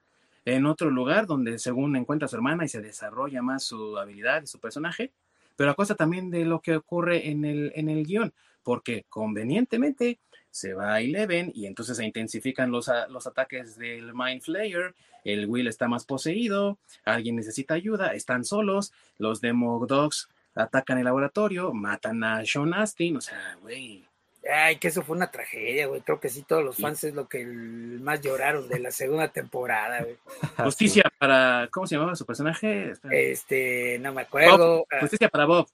en 0.44 0.66
otro 0.66 0.90
lugar 0.90 1.26
donde 1.26 1.58
según 1.58 1.96
encuentra 1.96 2.26
a 2.26 2.28
su 2.28 2.36
hermana 2.36 2.64
y 2.64 2.68
se 2.68 2.80
desarrolla 2.80 3.42
más 3.42 3.64
su 3.64 3.98
habilidad 3.98 4.42
y 4.42 4.46
su 4.46 4.60
personaje, 4.60 5.12
pero 5.56 5.70
a 5.70 5.74
costa 5.74 5.94
también 5.94 6.30
de 6.30 6.44
lo 6.44 6.60
que 6.60 6.76
ocurre 6.76 7.28
en 7.28 7.44
el, 7.44 7.72
en 7.74 7.88
el 7.88 8.04
guion, 8.04 8.32
porque 8.62 9.04
convenientemente 9.08 10.20
se 10.50 10.74
va 10.74 10.94
a 10.94 11.00
Eleven 11.00 11.52
y 11.54 11.66
entonces 11.66 11.96
se 11.96 12.04
intensifican 12.04 12.70
los, 12.70 12.90
los 13.10 13.26
ataques 13.26 13.76
del 13.76 14.14
Mind 14.14 14.42
Flayer, 14.42 14.94
el 15.24 15.46
Will 15.46 15.66
está 15.66 15.88
más 15.88 16.04
poseído, 16.04 16.78
alguien 17.04 17.36
necesita 17.36 17.74
ayuda, 17.74 18.14
están 18.14 18.44
solos, 18.44 18.92
los 19.18 19.40
Demo 19.40 19.84
Dogs 19.86 20.28
atacan 20.54 20.98
el 20.98 21.04
laboratorio, 21.04 21.72
matan 21.72 22.24
a 22.24 22.44
Sean 22.44 22.74
Astin, 22.74 23.18
o 23.18 23.20
sea, 23.20 23.58
güey. 23.60 24.07
Ay, 24.50 24.76
que 24.76 24.88
eso 24.88 25.02
fue 25.02 25.16
una 25.16 25.30
tragedia, 25.30 25.86
güey. 25.86 26.00
Creo 26.00 26.20
que 26.20 26.28
sí, 26.28 26.42
todos 26.42 26.64
los 26.64 26.76
fans 26.76 27.04
es 27.04 27.14
lo 27.14 27.28
que 27.28 27.44
más 27.44 28.20
lloraron 28.20 28.68
de 28.68 28.78
la 28.78 28.90
segunda 28.90 29.28
temporada, 29.28 30.02
güey. 30.02 30.16
Justicia 30.64 31.02
para, 31.18 31.68
¿cómo 31.70 31.86
se 31.86 31.96
llamaba 31.96 32.16
su 32.16 32.24
personaje? 32.24 32.92
Este, 33.10 33.98
no 33.98 34.12
me 34.12 34.22
acuerdo. 34.22 34.86
Justicia 35.00 35.28
para 35.28 35.44
Bob. 35.44 35.68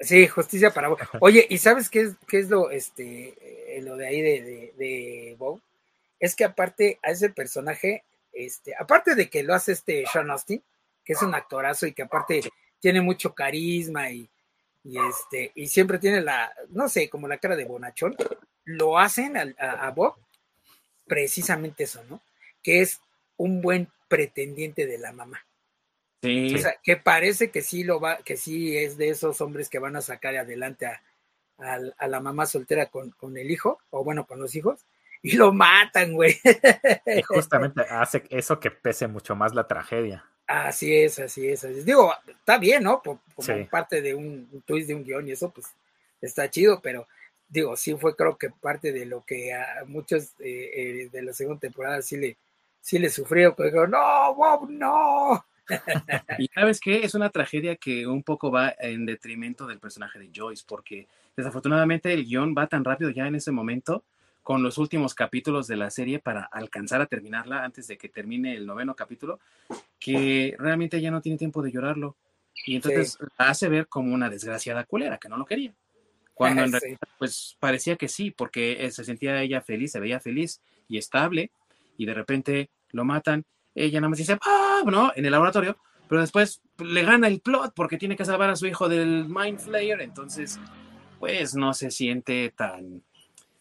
Sí, 0.00 0.26
justicia 0.28 0.72
para 0.72 0.88
Bob. 0.88 0.98
Oye, 1.20 1.46
¿y 1.48 1.58
sabes 1.58 1.90
qué 1.90 2.02
es, 2.02 2.14
qué 2.28 2.38
es 2.38 2.50
lo, 2.50 2.70
este, 2.70 3.34
eh, 3.76 3.82
lo 3.82 3.96
de 3.96 4.06
ahí 4.06 4.20
de, 4.20 4.72
de, 4.76 5.36
Bob? 5.38 5.60
Es 6.20 6.36
que 6.36 6.44
aparte 6.44 6.98
a 7.02 7.10
ese 7.10 7.30
personaje, 7.30 8.04
este, 8.32 8.74
aparte 8.78 9.14
de 9.14 9.28
que 9.28 9.42
lo 9.42 9.54
hace 9.54 9.72
este 9.72 10.04
Sean 10.12 10.30
Austin, 10.30 10.62
que 11.04 11.14
es 11.14 11.22
un 11.22 11.34
actorazo 11.34 11.86
y 11.86 11.92
que 11.92 12.02
aparte 12.02 12.42
tiene 12.80 13.00
mucho 13.00 13.34
carisma 13.34 14.10
y, 14.10 14.28
y 14.88 14.98
este, 14.98 15.52
y 15.54 15.66
siempre 15.66 15.98
tiene 15.98 16.22
la, 16.22 16.50
no 16.70 16.88
sé, 16.88 17.10
como 17.10 17.28
la 17.28 17.36
cara 17.36 17.56
de 17.56 17.66
bonachón, 17.66 18.16
lo 18.64 18.98
hacen 18.98 19.36
a, 19.36 19.42
a 19.58 19.90
Bob 19.90 20.14
precisamente 21.06 21.84
eso, 21.84 22.02
¿no? 22.08 22.22
Que 22.62 22.80
es 22.80 23.02
un 23.36 23.60
buen 23.60 23.88
pretendiente 24.08 24.86
de 24.86 24.96
la 24.96 25.12
mamá. 25.12 25.44
Sí. 26.22 26.54
O 26.54 26.58
sea, 26.58 26.74
que 26.82 26.96
parece 26.96 27.50
que 27.50 27.60
sí 27.60 27.84
lo 27.84 28.00
va, 28.00 28.16
que 28.18 28.38
sí 28.38 28.78
es 28.78 28.96
de 28.96 29.10
esos 29.10 29.42
hombres 29.42 29.68
que 29.68 29.78
van 29.78 29.94
a 29.94 30.00
sacar 30.00 30.34
adelante 30.34 30.86
a, 30.86 31.02
a, 31.58 32.08
la 32.08 32.20
mamá 32.20 32.46
soltera 32.46 32.86
con, 32.86 33.10
con, 33.10 33.36
el 33.36 33.50
hijo, 33.50 33.78
o 33.90 34.02
bueno, 34.02 34.26
con 34.26 34.40
los 34.40 34.54
hijos, 34.54 34.86
y 35.20 35.36
lo 35.36 35.52
matan, 35.52 36.14
güey. 36.14 36.34
Y 37.06 37.20
justamente 37.22 37.82
hace 37.82 38.24
eso 38.30 38.58
que 38.58 38.70
pese 38.70 39.06
mucho 39.06 39.36
más 39.36 39.54
la 39.54 39.66
tragedia. 39.66 40.24
Así 40.48 40.96
es, 40.96 41.18
así 41.18 41.46
es. 41.46 41.84
Digo, 41.84 42.10
está 42.26 42.56
bien, 42.56 42.82
¿no? 42.82 43.02
como 43.02 43.20
parte 43.70 44.00
de 44.00 44.14
un, 44.14 44.62
twist 44.64 44.88
de 44.88 44.94
un 44.94 45.04
guion 45.04 45.28
y 45.28 45.32
eso, 45.32 45.50
pues 45.50 45.66
está 46.22 46.50
chido, 46.50 46.80
pero 46.80 47.06
digo, 47.50 47.76
sí 47.76 47.94
fue 47.94 48.16
creo 48.16 48.38
que 48.38 48.48
parte 48.48 48.90
de 48.90 49.04
lo 49.04 49.22
que 49.26 49.52
a 49.52 49.84
muchos 49.86 50.32
eh, 50.40 50.70
eh, 50.74 51.08
de 51.12 51.22
la 51.22 51.34
segunda 51.34 51.60
temporada 51.60 52.00
sí 52.00 52.16
le, 52.16 52.38
sí 52.80 52.98
le 52.98 53.10
sufrió, 53.10 53.54
pero 53.54 53.68
digo, 53.68 53.86
no, 53.88 54.34
Bob, 54.34 54.70
no. 54.70 55.44
y 56.38 56.48
sabes 56.48 56.80
qué, 56.80 57.04
es 57.04 57.14
una 57.14 57.28
tragedia 57.28 57.76
que 57.76 58.06
un 58.06 58.22
poco 58.22 58.50
va 58.50 58.74
en 58.78 59.04
detrimento 59.04 59.66
del 59.66 59.78
personaje 59.78 60.18
de 60.18 60.30
Joyce, 60.34 60.64
porque 60.66 61.06
desafortunadamente 61.36 62.10
el 62.14 62.24
guion 62.24 62.54
va 62.56 62.68
tan 62.68 62.84
rápido 62.84 63.10
ya 63.10 63.26
en 63.26 63.34
ese 63.34 63.52
momento 63.52 64.02
con 64.48 64.62
los 64.62 64.78
últimos 64.78 65.14
capítulos 65.14 65.66
de 65.66 65.76
la 65.76 65.90
serie 65.90 66.20
para 66.20 66.42
alcanzar 66.44 67.02
a 67.02 67.06
terminarla 67.06 67.64
antes 67.64 67.86
de 67.86 67.98
que 67.98 68.08
termine 68.08 68.54
el 68.54 68.64
noveno 68.64 68.96
capítulo, 68.96 69.40
que 70.00 70.56
realmente 70.58 71.02
ya 71.02 71.10
no 71.10 71.20
tiene 71.20 71.36
tiempo 71.36 71.60
de 71.60 71.70
llorarlo. 71.70 72.16
Y 72.64 72.76
entonces 72.76 73.18
la 73.38 73.50
hace 73.50 73.68
ver 73.68 73.88
como 73.88 74.14
una 74.14 74.30
desgraciada 74.30 74.84
culera, 74.84 75.18
que 75.18 75.28
no 75.28 75.36
lo 75.36 75.44
quería. 75.44 75.74
Cuando 76.32 76.62
en 76.62 76.72
realidad, 76.72 76.98
pues 77.18 77.58
parecía 77.60 77.96
que 77.96 78.08
sí, 78.08 78.30
porque 78.30 78.86
eh, 78.86 78.90
se 78.90 79.04
sentía 79.04 79.42
ella 79.42 79.60
feliz, 79.60 79.92
se 79.92 80.00
veía 80.00 80.18
feliz 80.18 80.62
y 80.88 80.96
estable, 80.96 81.50
y 81.98 82.06
de 82.06 82.14
repente 82.14 82.70
lo 82.92 83.04
matan 83.04 83.44
ella 83.74 84.00
nada 84.00 84.08
más 84.08 84.18
dice, 84.18 84.38
¡ah! 84.40 84.80
¿no? 84.86 85.12
En 85.14 85.26
el 85.26 85.30
laboratorio, 85.30 85.76
pero 86.08 86.22
después 86.22 86.62
le 86.78 87.02
gana 87.02 87.28
el 87.28 87.42
plot 87.42 87.74
porque 87.76 87.98
tiene 87.98 88.16
que 88.16 88.24
salvar 88.24 88.48
a 88.48 88.56
su 88.56 88.66
hijo 88.66 88.88
del 88.88 89.26
Mind 89.28 89.58
Flayer, 89.58 90.00
entonces, 90.00 90.58
pues 91.18 91.54
no 91.54 91.74
se 91.74 91.90
siente 91.90 92.50
tan 92.56 93.02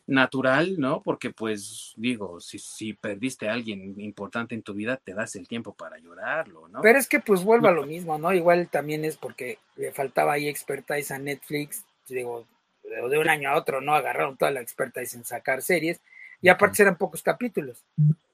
natural, 0.07 0.79
¿no? 0.79 1.03
Porque 1.03 1.31
pues 1.31 1.93
digo, 1.97 2.39
si, 2.39 2.57
si 2.57 2.93
perdiste 2.93 3.49
a 3.49 3.53
alguien 3.53 3.99
importante 3.99 4.55
en 4.55 4.63
tu 4.63 4.73
vida, 4.73 4.97
te 4.97 5.13
das 5.13 5.35
el 5.35 5.47
tiempo 5.47 5.73
para 5.73 5.99
llorarlo, 5.99 6.69
¿no? 6.69 6.81
Pero 6.81 6.97
es 6.97 7.07
que 7.07 7.19
pues 7.19 7.43
vuelva 7.43 7.69
a 7.69 7.73
lo 7.73 7.85
mismo, 7.85 8.17
¿no? 8.17 8.33
Igual 8.33 8.69
también 8.69 9.03
es 9.05 9.17
porque 9.17 9.59
le 9.75 9.91
faltaba 9.91 10.33
ahí 10.33 10.47
expertise 10.47 11.11
a 11.11 11.19
Netflix, 11.19 11.85
digo, 12.07 12.47
de 12.83 13.17
un 13.17 13.29
año 13.29 13.49
a 13.49 13.57
otro, 13.57 13.81
¿no? 13.81 13.93
Agarraron 13.93 14.37
toda 14.37 14.51
la 14.51 14.61
expertise 14.61 15.13
en 15.15 15.25
sacar 15.25 15.61
series 15.61 15.99
y 16.41 16.49
aparte 16.49 16.81
eran 16.81 16.97
pocos 16.97 17.21
capítulos. 17.21 17.83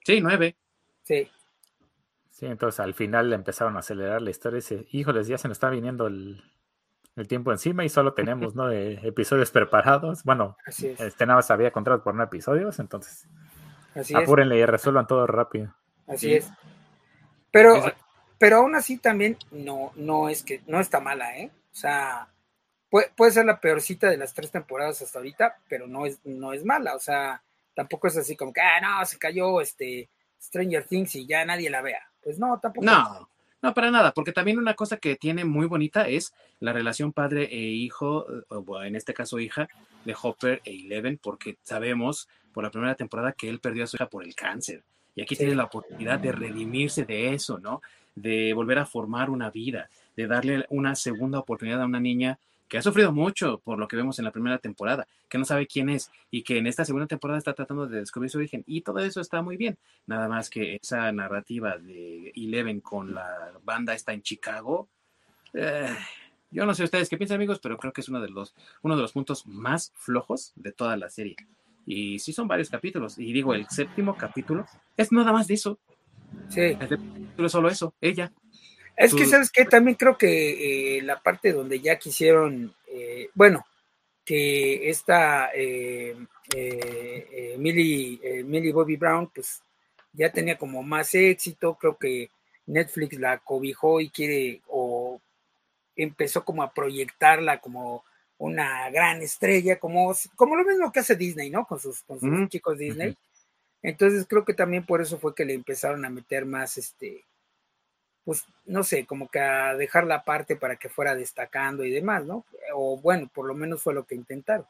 Sí, 0.04 0.20
nueve. 0.20 0.54
Sí. 1.02 1.28
Sí, 2.30 2.46
entonces 2.46 2.80
al 2.80 2.94
final 2.94 3.32
empezaron 3.32 3.76
a 3.76 3.80
acelerar 3.80 4.22
la 4.22 4.30
historia 4.30 4.58
y 4.58 4.60
dice, 4.60 4.86
híjoles, 4.92 5.26
ya 5.26 5.38
se 5.38 5.48
nos 5.48 5.56
está 5.56 5.70
viniendo 5.70 6.06
el, 6.06 6.42
tiempo 7.28 7.52
encima 7.52 7.84
y 7.84 7.88
solo 7.88 8.12
tenemos 8.14 8.54
¿no? 8.54 8.70
episodios 8.70 9.50
preparados. 9.50 10.24
Bueno, 10.24 10.56
este 10.66 11.26
nada 11.26 11.38
más 11.38 11.50
había 11.50 11.70
contrato 11.70 12.02
por 12.02 12.14
no 12.14 12.22
episodios, 12.22 12.78
entonces 12.80 13.28
apúrenle 14.14 14.58
y 14.58 14.66
resuelvan 14.66 15.06
todo 15.06 15.26
rápido. 15.26 15.74
Así 16.06 16.34
es. 16.34 16.50
Pero, 17.50 17.82
pero 18.38 18.56
aún 18.58 18.74
así 18.74 18.98
también 18.98 19.38
no, 19.52 19.92
no 19.94 20.28
es 20.28 20.42
que 20.42 20.62
no 20.66 20.80
está 20.80 21.00
mala, 21.00 21.38
¿eh? 21.38 21.52
O 21.72 21.76
sea, 21.76 22.28
puede, 22.90 23.10
puede, 23.16 23.30
ser 23.30 23.46
la 23.46 23.60
peorcita 23.60 24.10
de 24.10 24.16
las 24.16 24.34
tres 24.34 24.50
temporadas 24.50 25.00
hasta 25.02 25.20
ahorita, 25.20 25.58
pero 25.68 25.86
no 25.86 26.04
es, 26.04 26.20
no 26.24 26.52
es 26.52 26.64
mala, 26.64 26.96
o 26.96 26.98
sea, 26.98 27.42
tampoco 27.74 28.08
es 28.08 28.16
así 28.16 28.36
como 28.36 28.52
que, 28.52 28.60
ah, 28.60 28.80
no, 28.80 29.06
se 29.06 29.18
cayó 29.18 29.60
este 29.60 30.10
Stranger 30.40 30.84
Things 30.84 31.14
y 31.14 31.26
ya 31.26 31.44
nadie 31.44 31.70
la 31.70 31.80
vea. 31.80 32.02
Pues 32.22 32.38
no, 32.38 32.58
tampoco. 32.58 32.84
No, 32.86 33.28
no, 33.64 33.74
para 33.74 33.90
nada, 33.90 34.12
porque 34.12 34.32
también 34.32 34.58
una 34.58 34.74
cosa 34.74 34.98
que 34.98 35.16
tiene 35.16 35.44
muy 35.44 35.66
bonita 35.66 36.06
es 36.06 36.34
la 36.60 36.74
relación 36.74 37.14
padre 37.14 37.44
e 37.44 37.58
hijo, 37.58 38.26
o 38.48 38.82
en 38.82 38.94
este 38.94 39.14
caso 39.14 39.40
hija, 39.40 39.68
de 40.04 40.14
Hopper 40.20 40.60
e 40.66 40.72
Eleven, 40.72 41.18
porque 41.20 41.56
sabemos 41.62 42.28
por 42.52 42.62
la 42.62 42.70
primera 42.70 42.94
temporada 42.94 43.32
que 43.32 43.48
él 43.48 43.60
perdió 43.60 43.84
a 43.84 43.86
su 43.86 43.96
hija 43.96 44.10
por 44.10 44.22
el 44.22 44.34
cáncer. 44.34 44.82
Y 45.14 45.22
aquí 45.22 45.34
tiene 45.34 45.54
la 45.54 45.64
oportunidad 45.64 46.18
de 46.18 46.32
redimirse 46.32 47.06
de 47.06 47.32
eso, 47.32 47.58
¿no? 47.58 47.80
De 48.14 48.52
volver 48.52 48.78
a 48.78 48.84
formar 48.84 49.30
una 49.30 49.50
vida, 49.50 49.88
de 50.14 50.26
darle 50.26 50.66
una 50.68 50.94
segunda 50.94 51.38
oportunidad 51.38 51.80
a 51.80 51.86
una 51.86 52.00
niña 52.00 52.38
que 52.74 52.78
ha 52.78 52.82
sufrido 52.82 53.12
mucho 53.12 53.60
por 53.60 53.78
lo 53.78 53.86
que 53.86 53.94
vemos 53.94 54.18
en 54.18 54.24
la 54.24 54.32
primera 54.32 54.58
temporada, 54.58 55.06
que 55.28 55.38
no 55.38 55.44
sabe 55.44 55.68
quién 55.68 55.88
es 55.88 56.10
y 56.32 56.42
que 56.42 56.58
en 56.58 56.66
esta 56.66 56.84
segunda 56.84 57.06
temporada 57.06 57.38
está 57.38 57.54
tratando 57.54 57.86
de 57.86 58.00
descubrir 58.00 58.28
su 58.32 58.38
origen. 58.38 58.64
Y 58.66 58.80
todo 58.80 58.98
eso 58.98 59.20
está 59.20 59.42
muy 59.42 59.56
bien. 59.56 59.78
Nada 60.06 60.26
más 60.26 60.50
que 60.50 60.80
esa 60.82 61.12
narrativa 61.12 61.78
de 61.78 62.32
Eleven 62.34 62.80
con 62.80 63.14
la 63.14 63.52
banda 63.62 63.94
está 63.94 64.12
en 64.12 64.22
Chicago. 64.22 64.88
Eh, 65.52 65.94
yo 66.50 66.66
no 66.66 66.74
sé 66.74 66.82
ustedes 66.82 67.08
qué 67.08 67.16
piensan, 67.16 67.36
amigos, 67.36 67.60
pero 67.62 67.78
creo 67.78 67.92
que 67.92 68.00
es 68.00 68.08
uno 68.08 68.20
de 68.20 68.30
los, 68.30 68.56
uno 68.82 68.96
de 68.96 69.02
los 69.02 69.12
puntos 69.12 69.46
más 69.46 69.92
flojos 69.94 70.52
de 70.56 70.72
toda 70.72 70.96
la 70.96 71.10
serie. 71.10 71.36
Y 71.86 72.18
sí 72.18 72.32
son 72.32 72.48
varios 72.48 72.70
capítulos. 72.70 73.20
Y 73.20 73.32
digo, 73.32 73.54
el 73.54 73.68
séptimo 73.68 74.16
capítulo 74.16 74.66
es 74.96 75.12
nada 75.12 75.32
más 75.32 75.46
de 75.46 75.54
eso. 75.54 75.78
Sí. 76.48 76.60
El 76.60 76.78
capítulo 76.78 77.46
es 77.46 77.52
solo 77.52 77.68
eso, 77.68 77.94
ella. 78.00 78.32
Es 78.96 79.14
que, 79.14 79.26
¿sabes 79.26 79.50
qué? 79.50 79.64
También 79.64 79.96
creo 79.96 80.16
que 80.16 80.98
eh, 80.98 81.02
la 81.02 81.20
parte 81.20 81.52
donde 81.52 81.80
ya 81.80 81.98
quisieron, 81.98 82.74
eh, 82.86 83.28
bueno, 83.34 83.66
que 84.24 84.88
esta 84.88 85.50
eh, 85.54 86.16
eh 86.54 87.56
Millie, 87.58 88.44
Millie 88.44 88.72
Bobby 88.72 88.96
Brown, 88.96 89.30
pues 89.34 89.60
ya 90.12 90.30
tenía 90.30 90.56
como 90.56 90.82
más 90.82 91.14
éxito. 91.14 91.74
Creo 91.74 91.96
que 91.96 92.30
Netflix 92.66 93.18
la 93.18 93.38
cobijó 93.38 94.00
y 94.00 94.10
quiere, 94.10 94.62
o 94.68 95.20
empezó 95.96 96.44
como 96.44 96.62
a 96.62 96.72
proyectarla 96.72 97.60
como 97.60 98.04
una 98.38 98.90
gran 98.90 99.22
estrella, 99.22 99.78
como, 99.78 100.14
como 100.36 100.56
lo 100.56 100.64
mismo 100.64 100.92
que 100.92 101.00
hace 101.00 101.16
Disney, 101.16 101.50
¿no? 101.50 101.66
Con 101.66 101.80
sus, 101.80 102.02
con 102.02 102.20
sus 102.20 102.48
chicos 102.48 102.78
Disney. 102.78 103.16
Entonces 103.82 104.26
creo 104.28 104.44
que 104.44 104.54
también 104.54 104.86
por 104.86 105.02
eso 105.02 105.18
fue 105.18 105.34
que 105.34 105.44
le 105.44 105.54
empezaron 105.54 106.04
a 106.04 106.10
meter 106.10 106.46
más, 106.46 106.78
este, 106.78 107.24
pues, 108.24 108.46
no 108.66 108.82
sé, 108.82 109.06
como 109.06 109.28
que 109.28 109.40
a 109.40 109.74
dejar 109.74 110.06
la 110.06 110.24
parte 110.24 110.56
para 110.56 110.76
que 110.76 110.88
fuera 110.88 111.14
destacando 111.14 111.84
y 111.84 111.90
demás, 111.90 112.24
¿no? 112.24 112.44
O 112.74 112.98
bueno, 112.98 113.30
por 113.32 113.46
lo 113.46 113.54
menos 113.54 113.82
fue 113.82 113.94
lo 113.94 114.04
que 114.04 114.14
intentaron. 114.14 114.66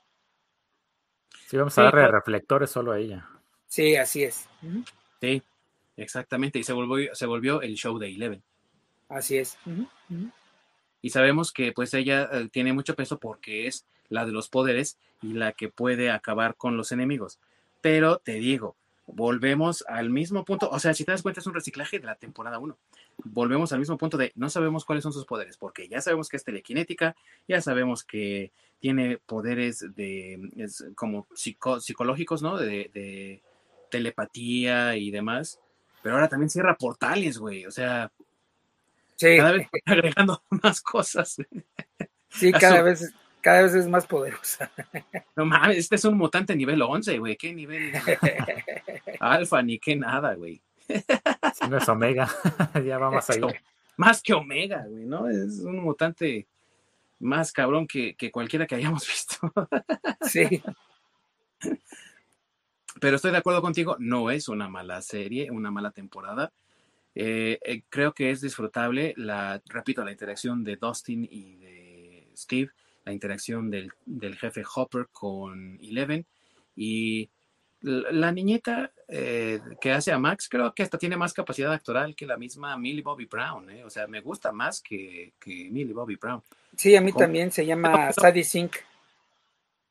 Sí, 1.46 1.56
vamos 1.56 1.76
a 1.78 1.84
darle 1.84 2.08
reflectores 2.08 2.70
solo 2.70 2.92
a 2.92 2.98
ella. 2.98 3.28
Sí, 3.66 3.96
así 3.96 4.24
es. 4.24 4.48
Sí, 5.20 5.42
exactamente. 5.96 6.58
Y 6.58 6.64
se 6.64 6.72
volvió, 6.72 7.14
se 7.14 7.26
volvió 7.26 7.60
el 7.62 7.74
show 7.74 7.98
de 7.98 8.08
Eleven. 8.08 8.42
Así 9.08 9.38
es 9.38 9.58
y 11.04 11.10
sabemos 11.10 11.52
que 11.52 11.72
pues 11.72 11.92
ella 11.92 12.30
eh, 12.32 12.48
tiene 12.50 12.72
mucho 12.72 12.96
peso 12.96 13.18
porque 13.18 13.66
es 13.66 13.84
la 14.08 14.24
de 14.24 14.32
los 14.32 14.48
poderes 14.48 14.96
y 15.20 15.34
la 15.34 15.52
que 15.52 15.68
puede 15.68 16.10
acabar 16.10 16.56
con 16.56 16.78
los 16.78 16.92
enemigos. 16.92 17.38
Pero 17.82 18.16
te 18.16 18.32
digo, 18.36 18.74
volvemos 19.06 19.84
al 19.86 20.08
mismo 20.08 20.46
punto, 20.46 20.70
o 20.70 20.78
sea, 20.78 20.94
si 20.94 21.04
te 21.04 21.12
das 21.12 21.20
cuenta 21.20 21.40
es 21.40 21.46
un 21.46 21.52
reciclaje 21.52 21.98
de 21.98 22.06
la 22.06 22.14
temporada 22.14 22.58
1. 22.58 22.78
Volvemos 23.22 23.72
al 23.72 23.78
mismo 23.78 23.96
punto 23.98 24.16
de 24.16 24.32
no 24.34 24.50
sabemos 24.50 24.84
cuáles 24.84 25.02
son 25.02 25.12
sus 25.12 25.26
poderes, 25.26 25.56
porque 25.56 25.88
ya 25.88 26.00
sabemos 26.00 26.28
que 26.28 26.36
es 26.36 26.44
telequinética, 26.44 27.14
ya 27.46 27.60
sabemos 27.60 28.04
que 28.04 28.52
tiene 28.80 29.18
poderes 29.18 29.86
de 29.94 30.50
como 30.94 31.26
psicológicos, 31.34 32.42
¿no? 32.42 32.56
De, 32.56 32.90
de 32.92 33.42
telepatía 33.90 34.96
y 34.96 35.10
demás, 35.10 35.60
pero 36.02 36.16
ahora 36.16 36.28
también 36.28 36.50
cierra 36.50 36.76
portales, 36.76 37.38
güey, 37.38 37.64
o 37.66 37.70
sea, 37.70 38.10
cada 39.18 39.52
vez 39.52 39.68
agregando 39.86 40.42
más 40.50 40.80
cosas. 40.80 41.36
Sí, 42.28 42.52
cada 42.52 42.82
vez, 42.82 43.12
cada 43.40 43.62
vez 43.62 43.74
es 43.74 43.88
más 43.88 44.06
poderosa. 44.06 44.70
No 45.36 45.44
mames, 45.44 45.78
este 45.78 45.96
es 45.96 46.04
un 46.04 46.16
mutante 46.16 46.56
nivel 46.56 46.82
11, 46.82 47.18
güey. 47.18 47.36
¿Qué 47.36 47.54
nivel? 47.54 47.92
Alfa, 49.20 49.62
ni 49.62 49.78
qué 49.78 49.96
nada, 49.96 50.34
güey. 50.34 50.60
Si 51.54 51.68
no 51.68 51.78
es 51.78 51.88
Omega, 51.88 52.28
ya 52.84 52.98
va 52.98 53.10
más 53.10 53.30
allá. 53.30 53.46
Más 53.96 54.20
que 54.20 54.34
Omega, 54.34 54.84
güey, 54.88 55.04
¿no? 55.04 55.28
Es 55.28 55.60
un 55.60 55.78
mutante 55.78 56.46
más 57.20 57.52
cabrón 57.52 57.86
que, 57.86 58.14
que 58.14 58.30
cualquiera 58.30 58.66
que 58.66 58.74
hayamos 58.74 59.06
visto. 59.08 59.52
Sí. 60.22 60.62
Pero 63.00 63.16
estoy 63.16 63.30
de 63.30 63.38
acuerdo 63.38 63.62
contigo, 63.62 63.96
no 63.98 64.30
es 64.30 64.48
una 64.48 64.68
mala 64.68 65.00
serie, 65.02 65.50
una 65.50 65.70
mala 65.70 65.90
temporada. 65.90 66.52
Eh, 67.14 67.60
eh, 67.62 67.82
creo 67.88 68.12
que 68.12 68.30
es 68.30 68.40
disfrutable, 68.40 69.14
la, 69.16 69.62
repito, 69.66 70.04
la 70.04 70.10
interacción 70.10 70.64
de 70.64 70.76
Dustin 70.76 71.28
y 71.30 71.56
de 71.56 72.28
Steve, 72.36 72.70
la 73.04 73.12
interacción 73.12 73.70
del, 73.70 73.92
jefe 74.36 74.64
Hopper 74.74 75.08
con 75.12 75.78
Eleven 75.80 76.26
y 76.74 77.28
la 77.84 78.32
niñeta 78.32 78.90
eh, 79.08 79.60
que 79.80 79.92
hace 79.92 80.10
a 80.10 80.18
Max 80.18 80.48
creo 80.48 80.74
que 80.74 80.82
hasta 80.82 80.96
tiene 80.96 81.16
más 81.16 81.34
capacidad 81.34 81.72
actoral 81.72 82.16
que 82.16 82.26
la 82.26 82.38
misma 82.38 82.76
Millie 82.78 83.02
Bobby 83.02 83.26
Brown, 83.26 83.68
o 83.84 83.90
sea, 83.90 84.06
me 84.06 84.20
gusta 84.20 84.52
más 84.52 84.80
que, 84.80 85.34
que 85.38 85.68
Millie 85.70 85.92
Bobby 85.92 86.16
Brown. 86.16 86.42
Sí, 86.76 86.96
a 86.96 87.00
mí 87.00 87.12
también 87.12 87.52
se 87.52 87.66
llama 87.66 88.12
Sadie 88.12 88.44
Sink. 88.44 88.76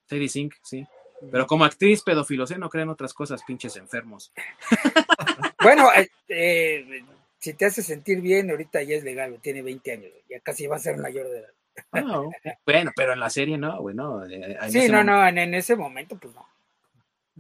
Sadie 0.07 0.30
Sink, 0.30 0.56
sí. 0.64 0.86
Pero 1.32 1.48
como 1.48 1.65
actriz 1.65 2.02
pedófilos, 2.02 2.52
¿eh? 2.52 2.57
No 2.57 2.70
creen 2.70 2.90
otras 2.90 3.14
cosas, 3.14 3.44
pinches 3.44 3.78
enfermos. 3.78 4.34
bueno, 5.64 5.88
eh, 6.28 7.03
si 7.40 7.53
te 7.53 7.65
hace 7.65 7.82
sentir 7.82 8.22
bien, 8.22 8.49
ahorita 8.49 8.82
ya 8.84 8.95
es 8.95 9.03
legal, 9.03 9.38
tiene 9.41 9.61
20 9.61 9.91
años, 9.91 10.11
ya 10.30 10.40
casi 10.40 10.68
va 10.68 10.78
a 10.78 10.80
ser 10.80 10.98
mayor 10.98 11.30
de 11.30 11.40
edad. 11.40 11.49
Ah, 11.91 12.24
bueno, 12.65 12.91
pero 12.95 13.14
en 13.14 13.20
la 13.20 13.30
serie 13.30 13.57
no, 13.57 13.80
güey, 13.82 13.95
no. 13.95 14.26
Eh, 14.26 14.57
sí, 14.70 14.88
no, 14.90 15.03
no, 15.03 15.28
en, 15.28 15.53
ese 15.53 15.76
momento, 15.76 16.18
pues 16.18 16.34
no. 16.34 16.48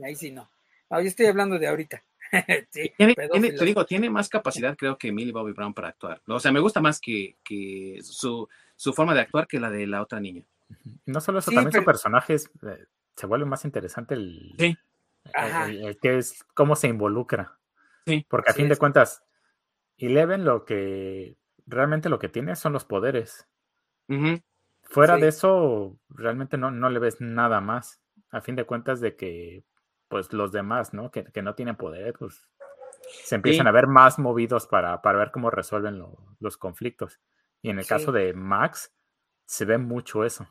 Ahí 0.01 0.15
sí 0.15 0.31
no. 0.31 0.49
No, 0.89 1.01
yo 1.01 1.07
estoy 1.07 1.25
hablando 1.25 1.59
de 1.59 1.67
ahorita. 1.67 2.03
tiene, 2.97 3.15
te 3.15 3.65
digo, 3.65 3.85
tiene 3.85 4.09
más 4.09 4.29
capacidad, 4.29 4.75
creo, 4.75 4.97
que 4.97 5.11
Millie 5.11 5.31
Bobby 5.31 5.51
Brown 5.51 5.73
para 5.73 5.89
actuar. 5.89 6.21
O 6.27 6.39
sea, 6.39 6.51
me 6.51 6.59
gusta 6.59 6.81
más 6.81 6.99
que, 6.99 7.37
que 7.43 7.99
su, 8.01 8.47
su, 8.75 8.93
forma 8.93 9.13
de 9.13 9.21
actuar 9.21 9.47
que 9.47 9.59
la 9.59 9.69
de 9.69 9.85
la 9.85 10.01
otra 10.01 10.19
niña. 10.19 10.43
No 11.05 11.21
solo 11.21 11.39
eso, 11.39 11.51
también 11.51 11.71
su 11.71 11.85
personaje 11.85 12.35
eh, 12.35 12.85
se 13.15 13.27
vuelve 13.27 13.45
más 13.45 13.65
interesante 13.65 14.15
el, 14.15 14.55
sí. 14.57 14.77
el, 15.35 15.97
que 15.99 16.17
es 16.17 16.43
cómo 16.53 16.75
se 16.75 16.87
involucra. 16.87 17.57
Sí. 18.05 18.25
Porque 18.27 18.49
a 18.49 18.53
fin 18.53 18.67
de 18.67 18.77
cuentas, 18.77 19.23
Eleven 19.97 20.43
lo 20.43 20.65
que 20.65 21.37
realmente 21.65 22.09
lo 22.09 22.19
que 22.19 22.29
tiene 22.29 22.55
son 22.55 22.73
los 22.73 22.85
poderes. 22.85 23.47
Fuera 24.83 25.17
de 25.17 25.27
eso, 25.27 25.97
realmente 26.09 26.57
no, 26.57 26.69
no 26.69 26.89
le 26.89 26.99
ves 26.99 27.19
nada 27.19 27.61
más. 27.61 27.99
A 28.29 28.41
fin 28.41 28.55
de 28.55 28.65
cuentas 28.65 28.99
de 28.99 29.15
que, 29.15 29.63
pues 30.07 30.31
los 30.33 30.51
demás, 30.51 30.93
¿no? 30.93 31.11
Que, 31.11 31.25
no 31.41 31.55
tienen 31.55 31.75
poder, 31.75 32.13
pues 32.17 32.47
se 33.23 33.35
empiezan 33.35 33.67
a 33.67 33.71
ver 33.71 33.87
más 33.87 34.19
movidos 34.19 34.67
para, 34.67 35.01
para 35.01 35.19
ver 35.19 35.31
cómo 35.31 35.49
resuelven 35.49 36.03
los 36.39 36.57
conflictos. 36.57 37.19
Y 37.61 37.69
en 37.69 37.79
el 37.79 37.85
caso 37.85 38.11
de 38.11 38.33
Max, 38.33 38.93
se 39.45 39.65
ve 39.65 39.77
mucho 39.77 40.23
eso. 40.23 40.47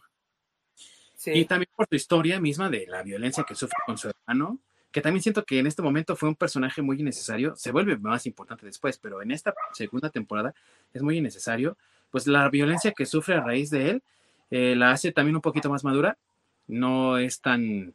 Y 1.26 1.44
también 1.44 1.70
por 1.76 1.86
su 1.88 1.94
historia 1.94 2.40
misma 2.40 2.68
de 2.68 2.86
la 2.86 3.02
violencia 3.02 3.44
que 3.44 3.54
sufre 3.54 3.76
con 3.86 3.96
su 3.96 4.08
hermano, 4.08 4.58
que 4.90 5.00
también 5.00 5.22
siento 5.22 5.44
que 5.44 5.58
en 5.58 5.66
este 5.66 5.82
momento 5.82 6.16
fue 6.16 6.28
un 6.28 6.34
personaje 6.34 6.82
muy 6.82 7.00
innecesario, 7.00 7.54
se 7.56 7.70
vuelve 7.70 7.96
más 7.96 8.26
importante 8.26 8.66
después, 8.66 8.98
pero 8.98 9.22
en 9.22 9.30
esta 9.30 9.54
segunda 9.72 10.10
temporada 10.10 10.54
es 10.92 11.02
muy 11.02 11.18
innecesario, 11.18 11.76
pues 12.10 12.26
la 12.26 12.48
violencia 12.50 12.92
que 12.92 13.06
sufre 13.06 13.34
a 13.34 13.40
raíz 13.40 13.70
de 13.70 13.90
él 13.90 14.02
eh, 14.50 14.74
la 14.76 14.90
hace 14.90 15.12
también 15.12 15.36
un 15.36 15.42
poquito 15.42 15.70
más 15.70 15.84
madura, 15.84 16.18
no 16.66 17.18
es 17.18 17.40
tan 17.40 17.94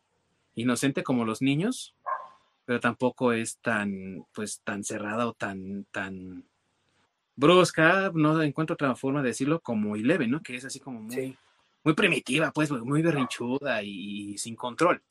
inocente 0.58 1.04
como 1.04 1.24
los 1.24 1.42
niños, 1.42 1.96
pero 2.66 2.80
tampoco 2.80 3.32
es 3.32 3.58
tan, 3.60 4.26
pues, 4.34 4.60
tan 4.64 4.84
cerrada 4.84 5.28
o 5.28 5.34
tan, 5.34 5.86
tan 5.86 6.44
brusca, 7.36 8.12
no 8.14 8.42
encuentro 8.42 8.74
otra 8.74 8.96
forma 8.96 9.22
de 9.22 9.30
decirlo, 9.30 9.62
como 9.62 9.96
Eleven, 9.96 10.32
¿no? 10.32 10.42
Que 10.42 10.56
es 10.56 10.66
así 10.66 10.80
como 10.80 11.00
muy, 11.00 11.38
muy 11.84 11.94
primitiva, 11.94 12.52
pues, 12.52 12.72
muy 12.72 13.02
berrinchuda 13.02 13.84
y, 13.84 14.38
sin 14.38 14.56
control. 14.56 15.02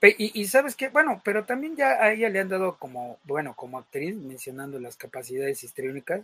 Y, 0.00 0.46
sabes 0.46 0.76
que, 0.76 0.88
bueno, 0.88 1.20
pero 1.24 1.44
también 1.44 1.76
ya 1.76 2.02
a 2.02 2.12
ella 2.12 2.28
le 2.28 2.40
han 2.40 2.48
dado 2.48 2.76
como, 2.78 3.18
bueno, 3.24 3.54
como 3.54 3.78
actriz, 3.78 4.16
mencionando 4.16 4.78
las 4.80 4.96
capacidades 4.96 5.62
histriónicas, 5.64 6.22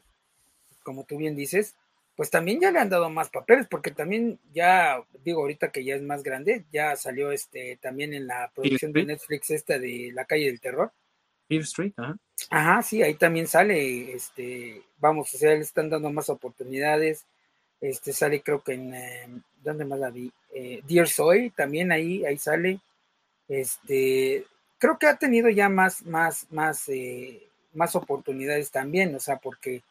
como 0.82 1.04
tú 1.04 1.18
bien 1.18 1.36
dices, 1.36 1.74
pues 2.18 2.30
también 2.30 2.60
ya 2.60 2.72
le 2.72 2.80
han 2.80 2.88
dado 2.88 3.08
más 3.10 3.30
papeles, 3.30 3.68
porque 3.70 3.92
también 3.92 4.40
ya, 4.52 5.00
digo, 5.24 5.42
ahorita 5.42 5.70
que 5.70 5.84
ya 5.84 5.94
es 5.94 6.02
más 6.02 6.24
grande, 6.24 6.64
ya 6.72 6.96
salió 6.96 7.30
este 7.30 7.78
también 7.80 8.12
en 8.12 8.26
la 8.26 8.50
producción 8.52 8.92
de 8.92 9.04
Netflix 9.04 9.50
esta 9.50 9.78
de 9.78 10.10
La 10.12 10.24
calle 10.24 10.46
del 10.46 10.60
terror. 10.60 10.90
Street, 11.48 11.92
ajá. 11.96 12.16
Ajá, 12.50 12.82
sí, 12.82 13.04
ahí 13.04 13.14
también 13.14 13.46
sale, 13.46 14.14
este, 14.14 14.82
vamos, 14.98 15.32
o 15.32 15.38
sea, 15.38 15.54
le 15.54 15.60
están 15.60 15.90
dando 15.90 16.10
más 16.10 16.28
oportunidades. 16.28 17.24
este 17.80 18.12
sale 18.12 18.42
creo 18.42 18.64
que 18.64 18.72
en, 18.72 18.94
em, 18.94 19.42
¿dónde 19.62 19.84
más 19.84 20.00
la 20.00 20.10
vi? 20.10 20.32
Eh, 20.52 20.82
Dear 20.88 21.06
Soy, 21.06 21.50
también 21.50 21.92
ahí, 21.92 22.24
ahí 22.24 22.36
sale, 22.36 22.80
este, 23.46 24.44
creo 24.78 24.98
que 24.98 25.06
ha 25.06 25.16
tenido 25.16 25.50
ya 25.50 25.68
más, 25.68 26.04
más, 26.04 26.48
más, 26.50 26.88
eh, 26.88 27.46
más 27.74 27.94
oportunidades 27.94 28.72
también, 28.72 29.14
o 29.14 29.20
sea, 29.20 29.36
porque... 29.36 29.82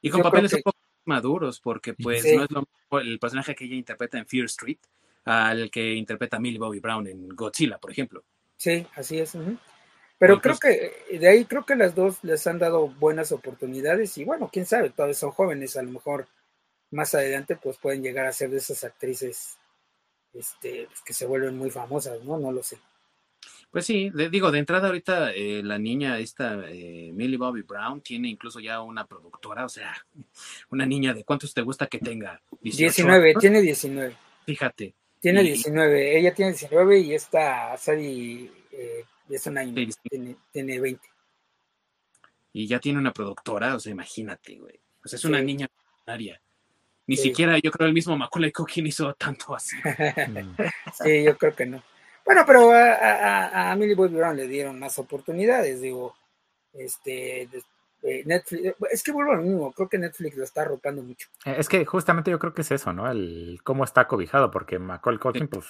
Y 0.00 0.08
con 0.08 0.22
papeles 0.22 0.54
un 0.54 0.62
poco 0.62 0.75
maduros, 1.06 1.60
porque 1.60 1.94
pues 1.94 2.24
no 2.24 2.44
es 2.44 2.50
lo 2.50 2.60
mismo 2.60 3.00
el 3.00 3.18
personaje 3.18 3.54
que 3.54 3.64
ella 3.64 3.76
interpreta 3.76 4.18
en 4.18 4.26
Fear 4.26 4.46
Street 4.46 4.78
al 5.24 5.70
que 5.70 5.94
interpreta 5.94 6.38
Millie 6.38 6.58
Bobby 6.58 6.78
Brown 6.78 7.06
en 7.06 7.28
Godzilla, 7.28 7.78
por 7.78 7.90
ejemplo. 7.90 8.22
Sí, 8.56 8.86
así 8.94 9.18
es. 9.18 9.36
Pero 10.18 10.40
creo 10.40 10.56
que 10.58 11.18
de 11.18 11.28
ahí 11.28 11.44
creo 11.44 11.66
que 11.66 11.74
las 11.74 11.94
dos 11.94 12.22
les 12.22 12.46
han 12.46 12.58
dado 12.58 12.88
buenas 12.88 13.32
oportunidades 13.32 14.16
y 14.18 14.24
bueno, 14.24 14.48
quién 14.52 14.66
sabe, 14.66 14.90
todavía 14.90 15.14
son 15.14 15.32
jóvenes, 15.32 15.76
a 15.76 15.82
lo 15.82 15.90
mejor 15.90 16.28
más 16.90 17.14
adelante 17.14 17.56
pues 17.56 17.76
pueden 17.76 18.02
llegar 18.02 18.26
a 18.26 18.32
ser 18.32 18.50
de 18.50 18.58
esas 18.58 18.84
actrices 18.84 19.58
este, 20.32 20.86
pues, 20.86 21.02
que 21.02 21.12
se 21.12 21.26
vuelven 21.26 21.56
muy 21.56 21.70
famosas, 21.70 22.22
¿no? 22.22 22.38
No 22.38 22.52
lo 22.52 22.62
sé. 22.62 22.78
Pues 23.76 23.84
sí, 23.84 24.10
digo, 24.30 24.50
de 24.50 24.58
entrada 24.58 24.86
ahorita 24.86 25.32
eh, 25.32 25.60
la 25.62 25.78
niña 25.78 26.18
esta, 26.18 26.64
eh, 26.66 27.10
Millie 27.12 27.36
Bobby 27.36 27.60
Brown, 27.60 28.00
tiene 28.00 28.26
incluso 28.26 28.58
ya 28.58 28.80
una 28.80 29.06
productora, 29.06 29.66
o 29.66 29.68
sea, 29.68 29.94
una 30.70 30.86
niña 30.86 31.12
de 31.12 31.24
cuántos 31.24 31.52
te 31.52 31.60
gusta 31.60 31.86
que 31.86 31.98
tenga? 31.98 32.40
19, 32.62 33.34
tiene 33.38 33.60
19. 33.60 34.16
Fíjate. 34.46 34.94
Tiene 35.20 35.42
19, 35.42 36.18
ella 36.18 36.32
tiene 36.32 36.52
19 36.52 37.00
y 37.00 37.12
esta 37.12 37.76
Sari 37.76 38.50
eh, 38.72 39.04
es 39.28 39.46
una 39.46 39.62
tiene, 39.62 40.36
tiene 40.50 40.80
20. 40.80 41.08
Y 42.54 42.66
ya 42.66 42.80
tiene 42.80 42.98
una 42.98 43.12
productora, 43.12 43.74
o 43.74 43.78
sea, 43.78 43.92
imagínate, 43.92 44.56
güey. 44.56 44.80
O 45.04 45.08
sea, 45.08 45.18
es 45.18 45.24
una 45.26 45.42
niña 45.42 45.68
millonaria. 46.06 46.40
Ni 47.08 47.18
siquiera 47.18 47.58
yo 47.58 47.70
creo 47.70 47.86
el 47.88 47.92
mismo 47.92 48.16
Macaulay 48.16 48.52
Culkin 48.52 48.86
hizo 48.86 49.12
tanto 49.12 49.54
así. 49.54 49.76
sí, 51.04 51.24
yo 51.24 51.36
creo 51.36 51.54
que 51.54 51.66
no. 51.66 51.82
Bueno, 52.26 52.42
pero 52.44 52.72
a, 52.72 53.70
a, 53.70 53.76
Millie 53.76 53.94
Bobby 53.94 54.16
Brown 54.16 54.36
le 54.36 54.48
dieron 54.48 54.78
más 54.80 54.98
oportunidades, 54.98 55.80
digo, 55.80 56.16
este, 56.72 57.48
Netflix, 58.02 58.64
eh, 58.64 58.76
es 58.90 59.02
que 59.04 59.12
vuelvo 59.12 59.32
a 59.32 59.36
lo 59.36 59.42
mismo, 59.42 59.72
creo 59.72 59.88
que 59.88 59.98
Netflix 59.98 60.36
lo 60.36 60.42
está 60.42 60.62
arropando 60.62 61.02
mucho. 61.02 61.28
Eh, 61.44 61.54
es 61.58 61.68
que 61.68 61.84
justamente 61.84 62.32
yo 62.32 62.40
creo 62.40 62.52
que 62.52 62.62
es 62.62 62.70
eso, 62.72 62.92
¿no? 62.92 63.08
El 63.08 63.60
cómo 63.62 63.84
está 63.84 64.08
cobijado, 64.08 64.50
porque 64.50 64.78
Macaulay 64.80 65.20
Culkin, 65.20 65.46
pues, 65.46 65.66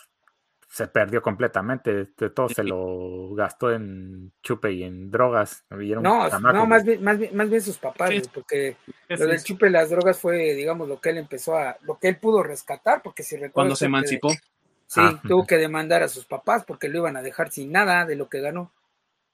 se 0.68 0.88
perdió 0.88 1.22
completamente, 1.22 2.06
todo 2.34 2.48
se 2.48 2.64
lo 2.64 3.34
gastó 3.34 3.70
en 3.70 4.32
chupe 4.42 4.72
y 4.72 4.82
en 4.82 5.10
drogas. 5.10 5.64
No, 5.70 6.28
no 6.40 6.66
más, 6.66 6.84
bien, 6.84 7.02
más, 7.02 7.18
bien, 7.18 7.36
más 7.36 7.48
bien 7.48 7.62
sus 7.62 7.78
papás, 7.78 8.10
porque 8.32 8.76
lo 9.08 9.26
del 9.26 9.42
chupe 9.42 9.68
y 9.68 9.70
las 9.70 9.90
drogas 9.90 10.18
fue, 10.18 10.54
digamos, 10.54 10.88
lo 10.88 11.00
que 11.00 11.10
él 11.10 11.18
empezó 11.18 11.56
a, 11.56 11.76
lo 11.82 11.98
que 11.98 12.08
él 12.08 12.16
pudo 12.16 12.42
rescatar, 12.42 13.02
porque 13.02 13.22
si 13.22 13.36
recuerdo... 13.36 13.52
Cuando 13.52 13.76
se 13.76 13.86
emancipó. 13.86 14.30
Sí, 14.86 15.00
ah, 15.02 15.20
tuvo 15.26 15.46
que 15.46 15.56
demandar 15.56 16.02
a 16.02 16.08
sus 16.08 16.26
papás 16.26 16.64
porque 16.64 16.88
lo 16.88 16.98
iban 16.98 17.16
a 17.16 17.22
dejar 17.22 17.50
sin 17.50 17.72
nada 17.72 18.06
de 18.06 18.16
lo 18.16 18.28
que 18.28 18.40
ganó. 18.40 18.72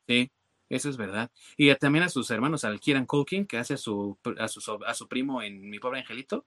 Sí, 0.06 0.30
eso 0.68 0.88
es 0.88 0.96
verdad. 0.96 1.30
Y 1.56 1.74
también 1.74 2.04
a 2.04 2.08
sus 2.08 2.30
hermanos, 2.30 2.64
al 2.64 2.80
Kieran 2.80 3.06
Culkin, 3.06 3.46
que 3.46 3.58
hace 3.58 3.74
a 3.74 3.76
su, 3.76 4.18
a 4.38 4.48
su, 4.48 4.78
a 4.86 4.94
su 4.94 5.08
primo 5.08 5.42
en 5.42 5.68
Mi 5.68 5.78
Pobre 5.78 6.00
Angelito, 6.00 6.46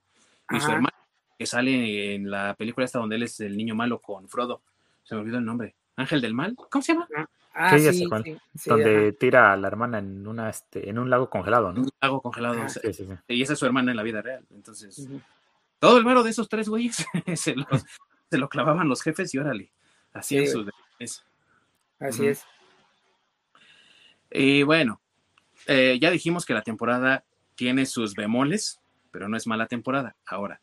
y 0.49 0.60
su 0.60 0.72
hermano, 0.72 0.98
que 1.38 1.45
sale 1.45 2.15
en 2.15 2.30
la 2.30 2.56
película 2.56 2.86
esta 2.86 2.99
donde 2.99 3.15
él 3.15 3.23
es 3.23 3.40
el 3.40 3.56
niño 3.56 3.76
malo 3.76 3.99
con 3.99 4.27
Frodo. 4.27 4.61
Se 5.03 5.15
me 5.15 5.22
olvidó 5.22 5.38
el 5.38 5.45
nombre. 5.45 5.76
Ángel 5.95 6.22
del 6.22 6.34
Mal, 6.34 6.56
¿cómo 6.56 6.82
se 6.82 6.94
llama? 6.94 7.07
Ah, 7.15 7.27
ah 7.53 7.80
sí, 7.80 7.94
sí, 7.94 8.07
sí, 8.56 8.69
donde 8.69 9.14
tira 9.14 9.53
a 9.53 9.57
la 9.57 9.68
hermana 9.68 9.99
en 9.99 10.27
una 10.27 10.49
este, 10.49 10.90
en 10.90 10.99
un 10.99 11.10
lago 11.10 11.30
congelado, 11.30 11.72
¿no? 11.72 11.82
Un 11.84 11.90
lago 12.02 12.22
congelado. 12.22 12.61
Ah, 12.61 12.68
y 13.30 13.41
esa 13.41 13.53
es 13.53 13.60
su 13.60 13.65
hermana 13.65 13.91
en 13.91 13.98
la 13.98 14.03
vida 14.03 14.22
real. 14.22 14.45
Entonces, 14.52 15.07
todo 15.80 15.98
el 15.98 16.06
mero 16.06 16.23
de 16.23 16.32
esos 16.32 16.49
tres 16.49 16.68
güeyes 16.68 17.06
se 17.36 17.56
los, 17.56 17.86
se 18.30 18.38
lo 18.38 18.49
clavaban 18.49 18.89
los 18.89 19.02
jefes 19.02 19.34
y 19.34 19.38
órale, 19.38 19.72
hacían 20.14 20.47
su 20.47 20.69
Así 21.99 22.27
es. 22.27 22.43
Y 24.31 24.64
bueno, 24.64 25.02
eh, 25.68 25.97
ya 26.02 26.11
dijimos 26.11 26.45
que 26.45 26.53
la 26.53 26.61
temporada 26.61 27.23
tiene 27.56 27.85
sus 27.85 28.15
bemoles, 28.15 28.81
pero 29.11 29.30
no 29.30 29.38
es 29.38 29.47
mala 29.47 29.68
temporada. 29.68 30.15
Ahora, 30.26 30.60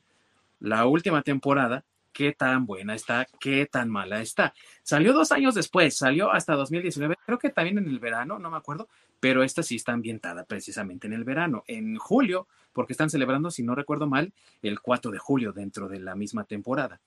la 0.60 0.86
última 0.86 1.22
temporada, 1.22 1.84
qué 2.12 2.32
tan 2.32 2.66
buena 2.66 2.94
está, 2.94 3.26
qué 3.40 3.66
tan 3.66 3.88
mala 3.88 4.20
está. 4.20 4.52
Salió 4.82 5.12
dos 5.12 5.32
años 5.32 5.54
después, 5.54 5.96
salió 5.96 6.30
hasta 6.30 6.54
2019, 6.54 7.16
creo 7.24 7.38
que 7.38 7.50
también 7.50 7.78
en 7.78 7.88
el 7.88 7.98
verano, 7.98 8.38
no 8.38 8.50
me 8.50 8.58
acuerdo, 8.58 8.88
pero 9.18 9.42
esta 9.42 9.62
sí 9.62 9.76
está 9.76 9.92
ambientada 9.92 10.44
precisamente 10.44 11.06
en 11.06 11.14
el 11.14 11.24
verano, 11.24 11.64
en 11.66 11.96
julio, 11.96 12.46
porque 12.72 12.92
están 12.92 13.10
celebrando, 13.10 13.50
si 13.50 13.62
no 13.62 13.74
recuerdo 13.74 14.06
mal, 14.06 14.32
el 14.62 14.80
4 14.80 15.10
de 15.10 15.18
julio 15.18 15.52
dentro 15.52 15.88
de 15.88 16.00
la 16.00 16.14
misma 16.14 16.44
temporada. 16.44 17.00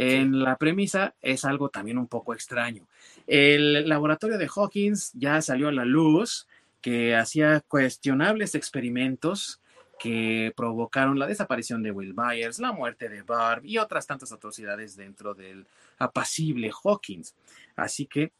En 0.00 0.38
la 0.44 0.56
premisa 0.58 1.16
es 1.20 1.44
algo 1.44 1.70
también 1.70 1.98
un 1.98 2.06
poco 2.06 2.32
extraño. 2.32 2.86
El 3.26 3.88
laboratorio 3.88 4.38
de 4.38 4.46
Hawkins 4.46 5.10
ya 5.14 5.42
salió 5.42 5.66
a 5.66 5.72
la 5.72 5.84
luz 5.84 6.46
que 6.80 7.16
hacía 7.16 7.64
cuestionables 7.66 8.54
experimentos 8.54 9.60
que 9.98 10.52
provocaron 10.56 11.18
la 11.18 11.26
desaparición 11.26 11.82
de 11.82 11.90
Will 11.90 12.12
Byers, 12.12 12.60
la 12.60 12.70
muerte 12.70 13.08
de 13.08 13.22
Barb 13.22 13.64
y 13.64 13.78
otras 13.78 14.06
tantas 14.06 14.30
atrocidades 14.30 14.94
dentro 14.94 15.34
del 15.34 15.66
apacible 15.98 16.70
Hawkins. 16.84 17.34
Así 17.74 18.06
que 18.06 18.30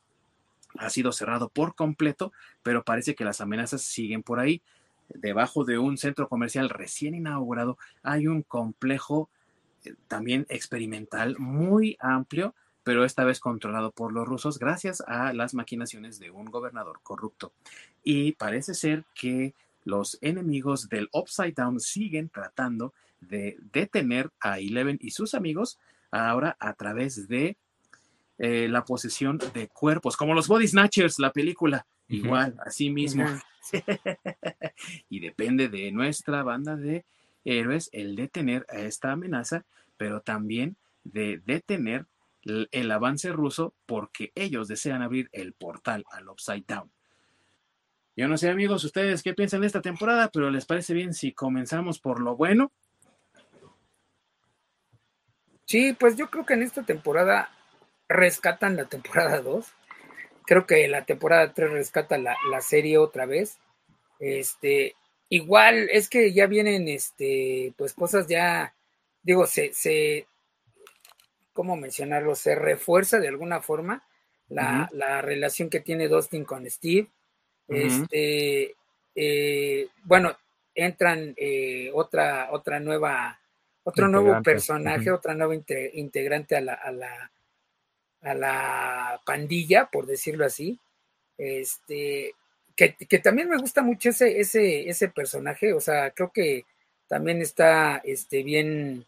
ha 0.79 0.91
sido 0.91 1.11
cerrado 1.11 1.49
por 1.49 1.75
completo, 1.75 2.33
pero 2.63 2.85
parece 2.85 3.17
que 3.17 3.25
las 3.25 3.41
amenazas 3.41 3.83
siguen 3.83 4.23
por 4.23 4.39
ahí. 4.39 4.63
Debajo 5.09 5.65
de 5.65 5.79
un 5.79 5.99
centro 5.99 6.29
comercial 6.29 6.69
recién 6.69 7.17
inaugurado 7.17 7.79
hay 8.05 8.29
un 8.29 8.43
complejo 8.43 9.29
también 10.07 10.47
experimental 10.49 11.37
muy 11.39 11.97
amplio, 12.01 12.55
pero 12.85 13.05
esta 13.05 13.25
vez 13.25 13.41
controlado 13.41 13.91
por 13.91 14.13
los 14.13 14.27
rusos 14.27 14.59
gracias 14.59 15.03
a 15.07 15.33
las 15.33 15.55
maquinaciones 15.55 16.19
de 16.19 16.31
un 16.31 16.47
gobernador 16.47 17.01
corrupto. 17.03 17.53
Y 18.03 18.33
parece 18.33 18.75
ser 18.75 19.05
que 19.15 19.55
los 19.85 20.19
enemigos 20.21 20.89
del 20.89 21.09
Upside 21.13 21.53
Down 21.53 21.81
siguen 21.81 22.29
tratando 22.29 22.95
de 23.21 23.57
detener 23.73 24.31
a 24.41 24.59
Eleven 24.59 24.99
y 25.01 25.11
sus 25.11 25.35
amigos 25.35 25.79
ahora 26.11 26.57
a 26.61 26.73
través 26.75 27.29
de 27.29 27.57
eh, 28.39 28.69
la 28.69 28.85
posesión 28.85 29.39
de 29.53 29.69
cuerpos, 29.69 30.17
como 30.17 30.35
los 30.35 30.47
Body 30.47 30.69
Snatchers, 30.69 31.19
la 31.19 31.33
película, 31.33 31.87
igual, 32.09 32.57
así 32.65 32.89
mismo. 32.89 33.27
y 35.11 35.21
depende 35.21 35.69
de 35.69 35.91
nuestra 35.91 36.43
banda 36.43 36.77
de 36.77 37.05
héroes 37.49 37.89
el 37.93 38.15
detener 38.15 38.66
a 38.69 38.81
esta 38.81 39.12
amenaza, 39.12 39.65
pero 39.97 40.20
también 40.20 40.77
de 41.05 41.41
detener 41.45 42.07
el, 42.43 42.91
avance 42.91 43.31
ruso 43.31 43.75
porque 43.87 44.33
ellos 44.35 44.69
desean 44.69 45.03
abrir 45.03 45.29
el 45.33 45.53
portal 45.53 46.05
al 46.11 46.29
Upside 46.29 46.65
Down. 46.66 46.91
Yo 48.16 48.29
no 48.29 48.37
sé, 48.37 48.51
amigos, 48.51 48.85
ustedes 48.85 49.23
qué 49.23 49.35
piensan 49.35 49.61
de 49.61 49.69
esta 49.69 49.81
temporada, 49.81 50.31
pero 50.33 50.51
¿les 50.51 50.66
parece 50.66 50.93
bien 50.93 51.15
si 51.15 51.33
comenzamos 51.33 52.01
por 52.01 52.20
lo 52.20 52.37
bueno? 52.37 52.73
Sí, 55.65 55.93
pues 55.93 56.16
yo 56.16 56.31
creo 56.31 56.45
que 56.45 56.55
en 56.55 56.62
esta 56.62 56.83
temporada 56.83 57.51
rescatan 58.09 58.77
la 58.77 58.87
temporada 58.87 59.41
2. 59.41 59.66
Creo 60.47 60.66
que 60.66 60.89
la 60.89 61.05
temporada 61.05 61.53
3 61.53 61.70
rescata 61.70 62.19
la, 62.19 62.37
la 62.51 62.61
serie 62.61 62.99
otra 62.99 63.27
vez. 63.27 63.59
Este, 64.19 64.97
Igual 65.31 65.89
es 65.91 66.09
que 66.09 66.33
ya 66.33 66.47
vienen, 66.47 66.89
este, 66.89 67.73
pues 67.77 67.93
cosas 67.93 68.27
ya, 68.27 68.75
digo, 69.23 69.47
se, 69.47 69.73
se, 69.75 70.27
¿cómo 71.53 71.77
mencionarlo? 71.77 72.35
Se 72.35 72.55
refuerza 72.55 73.19
de 73.19 73.29
alguna 73.29 73.61
forma 73.61 74.03
la, 74.49 74.89
la 74.93 75.21
relación 75.21 75.69
que 75.69 75.81
tiene 75.81 76.09
Dustin 76.09 76.45
con 76.45 76.69
Steve. 76.71 77.09
Este, 77.69 78.75
eh, 79.15 79.89
bueno, 80.05 80.35
entran 80.75 81.35
eh, 81.37 81.91
otra, 81.93 82.49
otra 82.53 82.81
nueva, 82.81 83.39
otro 83.83 84.09
nuevo 84.09 84.43
personaje, 84.43 85.11
otra 85.11 85.35
nueva 85.35 85.55
integrante 85.93 86.57
a 86.57 86.61
la, 86.63 86.75
a 86.75 86.93
la, 86.93 87.31
a 88.23 88.35
la 88.35 89.21
pandilla, 89.27 89.91
por 89.93 90.07
decirlo 90.07 90.47
así. 90.47 90.79
Este, 91.37 92.33
que, 92.79 93.19
también 93.19 93.49
me 93.49 93.59
gusta 93.59 93.83
mucho 93.83 94.11
ese, 94.11 94.39
ese, 94.39 94.89
ese 94.89 95.09
personaje, 95.09 95.73
o 95.73 95.81
sea, 95.81 96.13
creo 96.13 96.31
que 96.33 96.65
también 97.09 97.43
está 97.43 98.01
este, 98.05 98.45
bien, 98.45 99.05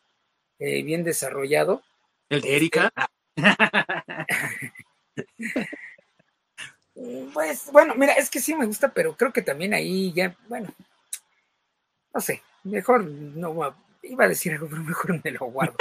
eh, 0.58 0.82
bien 0.82 1.04
desarrollado. 1.04 1.84
¿El 2.28 2.40
de 2.40 2.56
Erika? 2.56 2.92
pues 7.32 7.70
bueno, 7.70 7.94
mira, 7.94 8.14
es 8.14 8.28
que 8.28 8.40
sí 8.40 8.56
me 8.56 8.66
gusta, 8.66 8.92
pero 8.92 9.16
creo 9.16 9.32
que 9.32 9.42
también 9.42 9.72
ahí 9.72 10.12
ya, 10.12 10.36
bueno, 10.48 10.74
no 12.12 12.20
sé, 12.20 12.42
mejor 12.64 13.04
no 13.04 13.76
iba 14.02 14.24
a 14.24 14.28
decir 14.28 14.52
algo, 14.52 14.66
pero 14.68 14.82
mejor 14.82 15.20
me 15.22 15.30
lo 15.30 15.46
guardo. 15.46 15.76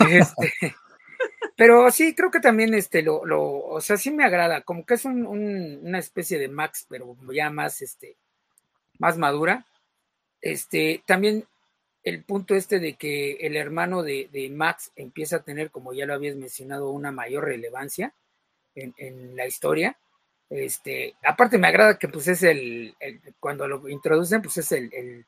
este, 0.10 0.74
pero 1.56 1.90
sí, 1.90 2.14
creo 2.14 2.30
que 2.30 2.40
también 2.40 2.74
este 2.74 3.02
lo, 3.02 3.24
lo, 3.24 3.42
o 3.42 3.80
sea, 3.80 3.96
sí 3.96 4.10
me 4.10 4.24
agrada, 4.24 4.60
como 4.62 4.84
que 4.84 4.94
es 4.94 5.04
un, 5.06 5.26
una 5.26 5.98
especie 5.98 6.38
de 6.38 6.48
Max, 6.48 6.86
pero 6.88 7.16
ya 7.32 7.50
más 7.50 7.82
este, 7.82 8.16
más 8.98 9.18
madura. 9.18 9.66
Este, 10.40 11.02
también 11.06 11.46
el 12.02 12.22
punto 12.22 12.54
este 12.54 12.78
de 12.78 12.94
que 12.94 13.32
el 13.40 13.56
hermano 13.56 14.02
de, 14.02 14.28
Max 14.54 14.92
empieza 14.96 15.36
a 15.36 15.42
tener, 15.42 15.70
como 15.70 15.92
ya 15.92 16.06
lo 16.06 16.14
habías 16.14 16.36
mencionado, 16.36 16.90
una 16.90 17.10
mayor 17.10 17.44
relevancia 17.44 18.14
en, 18.74 19.34
la 19.34 19.46
historia. 19.46 19.98
Este, 20.48 21.16
aparte 21.24 21.58
me 21.58 21.66
agrada 21.66 21.98
que 21.98 22.08
pues 22.08 22.28
es 22.28 22.42
el, 22.44 22.94
cuando 23.40 23.66
lo 23.66 23.88
introducen, 23.88 24.42
pues 24.42 24.58
es 24.58 24.70
el, 24.72 25.24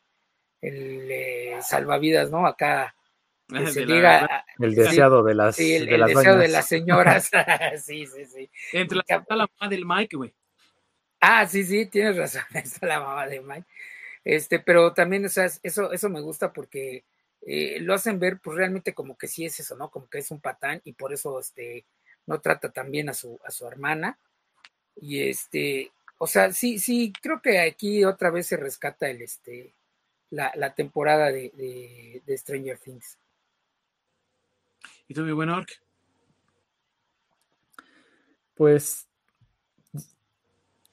el, 0.61 1.11
eh, 1.11 1.59
salvavidas, 1.63 2.31
¿no? 2.31 2.47
Acá 2.47 2.95
se 3.73 3.87
diga, 3.87 4.45
el 4.59 4.75
deseado 4.75 5.23
de 5.23 5.35
las 5.35 5.57
sí, 5.57 5.75
el, 5.75 5.87
deseado 5.87 6.39
de 6.39 6.49
las 6.49 6.67
señoras 6.67 7.31
sí 7.85 8.07
sí 8.07 8.25
sí 8.27 8.51
entre 8.73 8.99
la, 9.09 9.25
la 9.29 9.49
mamá 9.59 9.71
del 9.71 9.85
Mike 9.87 10.17
güey 10.17 10.35
ah 11.21 11.47
sí 11.47 11.65
sí 11.65 11.87
tienes 11.87 12.17
razón 12.17 12.43
está 12.55 12.87
la 12.87 13.01
mamá 13.01 13.27
de 13.27 13.41
Mike 13.41 13.67
este, 14.29 14.59
pero 14.59 14.93
también, 14.93 15.25
o 15.25 15.29
sea, 15.31 15.49
eso, 15.63 15.91
eso 15.91 16.11
me 16.11 16.21
gusta 16.21 16.53
porque 16.53 17.05
eh, 17.47 17.79
lo 17.81 17.95
hacen 17.95 18.19
ver, 18.19 18.39
pues 18.41 18.59
realmente 18.59 18.93
como 18.93 19.17
que 19.17 19.27
sí 19.27 19.47
es 19.47 19.59
eso, 19.59 19.75
¿no? 19.75 19.91
Como 19.91 20.07
que 20.11 20.19
es 20.19 20.31
un 20.31 20.41
patán 20.41 20.83
y 20.85 20.93
por 20.93 21.15
eso, 21.15 21.41
este, 21.41 21.87
no 22.27 22.39
trata 22.41 22.71
tan 22.71 22.91
bien 22.91 23.09
a 23.09 23.15
su, 23.15 23.41
a 23.43 23.51
su 23.51 23.67
hermana. 23.67 24.19
Y 24.97 25.23
este, 25.31 25.93
o 26.19 26.27
sea, 26.27 26.53
sí, 26.53 26.79
sí, 26.79 27.11
creo 27.23 27.41
que 27.41 27.59
aquí 27.61 28.05
otra 28.05 28.31
vez 28.31 28.47
se 28.49 28.59
rescata 28.59 29.09
el, 29.09 29.23
este, 29.23 29.73
la, 30.29 30.53
la 30.57 30.75
temporada 30.75 31.33
de, 31.33 32.21
de, 32.27 32.39
Stranger 32.39 32.79
Things. 32.79 33.17
¿Y 35.09 35.15
tú, 35.15 35.23
mi 35.23 35.33
buen 35.33 35.49
Orc? 35.49 35.71
Pues 38.55 39.09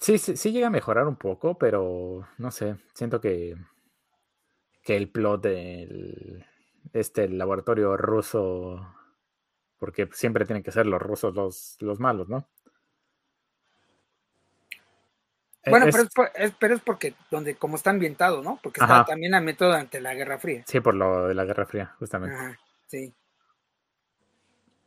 Sí, 0.05 0.19
sí, 0.19 0.51
llega 0.51 0.67
a 0.67 0.69
mejorar 0.69 1.07
un 1.07 1.15
poco, 1.15 1.57
pero 1.57 2.27
no 2.37 2.51
sé, 2.51 2.75
siento 2.93 3.19
que, 3.19 3.55
que 4.83 4.95
el 4.95 5.09
plot 5.09 5.41
del 5.41 6.45
este 6.93 7.27
laboratorio 7.27 7.97
ruso, 7.97 8.87
porque 9.79 10.07
siempre 10.13 10.45
tienen 10.45 10.61
que 10.61 10.71
ser 10.71 10.85
los 10.85 11.01
rusos 11.01 11.33
los, 11.33 11.77
los 11.79 11.99
malos, 11.99 12.29
¿no? 12.29 12.47
E, 15.63 15.71
bueno, 15.71 15.87
pero, 15.91 16.03
es, 16.35 16.53
pero 16.59 16.75
es 16.75 16.81
porque 16.81 17.15
donde 17.31 17.55
como 17.55 17.75
está 17.75 17.89
ambientado, 17.89 18.43
¿no? 18.43 18.59
Porque 18.61 18.81
está 18.81 19.05
también 19.05 19.33
a 19.33 19.41
método 19.41 19.73
ante 19.73 19.99
la 20.01 20.13
Guerra 20.13 20.37
Fría. 20.37 20.63
Sí, 20.67 20.81
por 20.81 20.93
lo 20.93 21.27
de 21.27 21.33
la 21.33 21.45
Guerra 21.45 21.65
Fría, 21.65 21.95
justamente. 21.97 22.35
Ajá, 22.35 22.59
sí. 22.85 23.11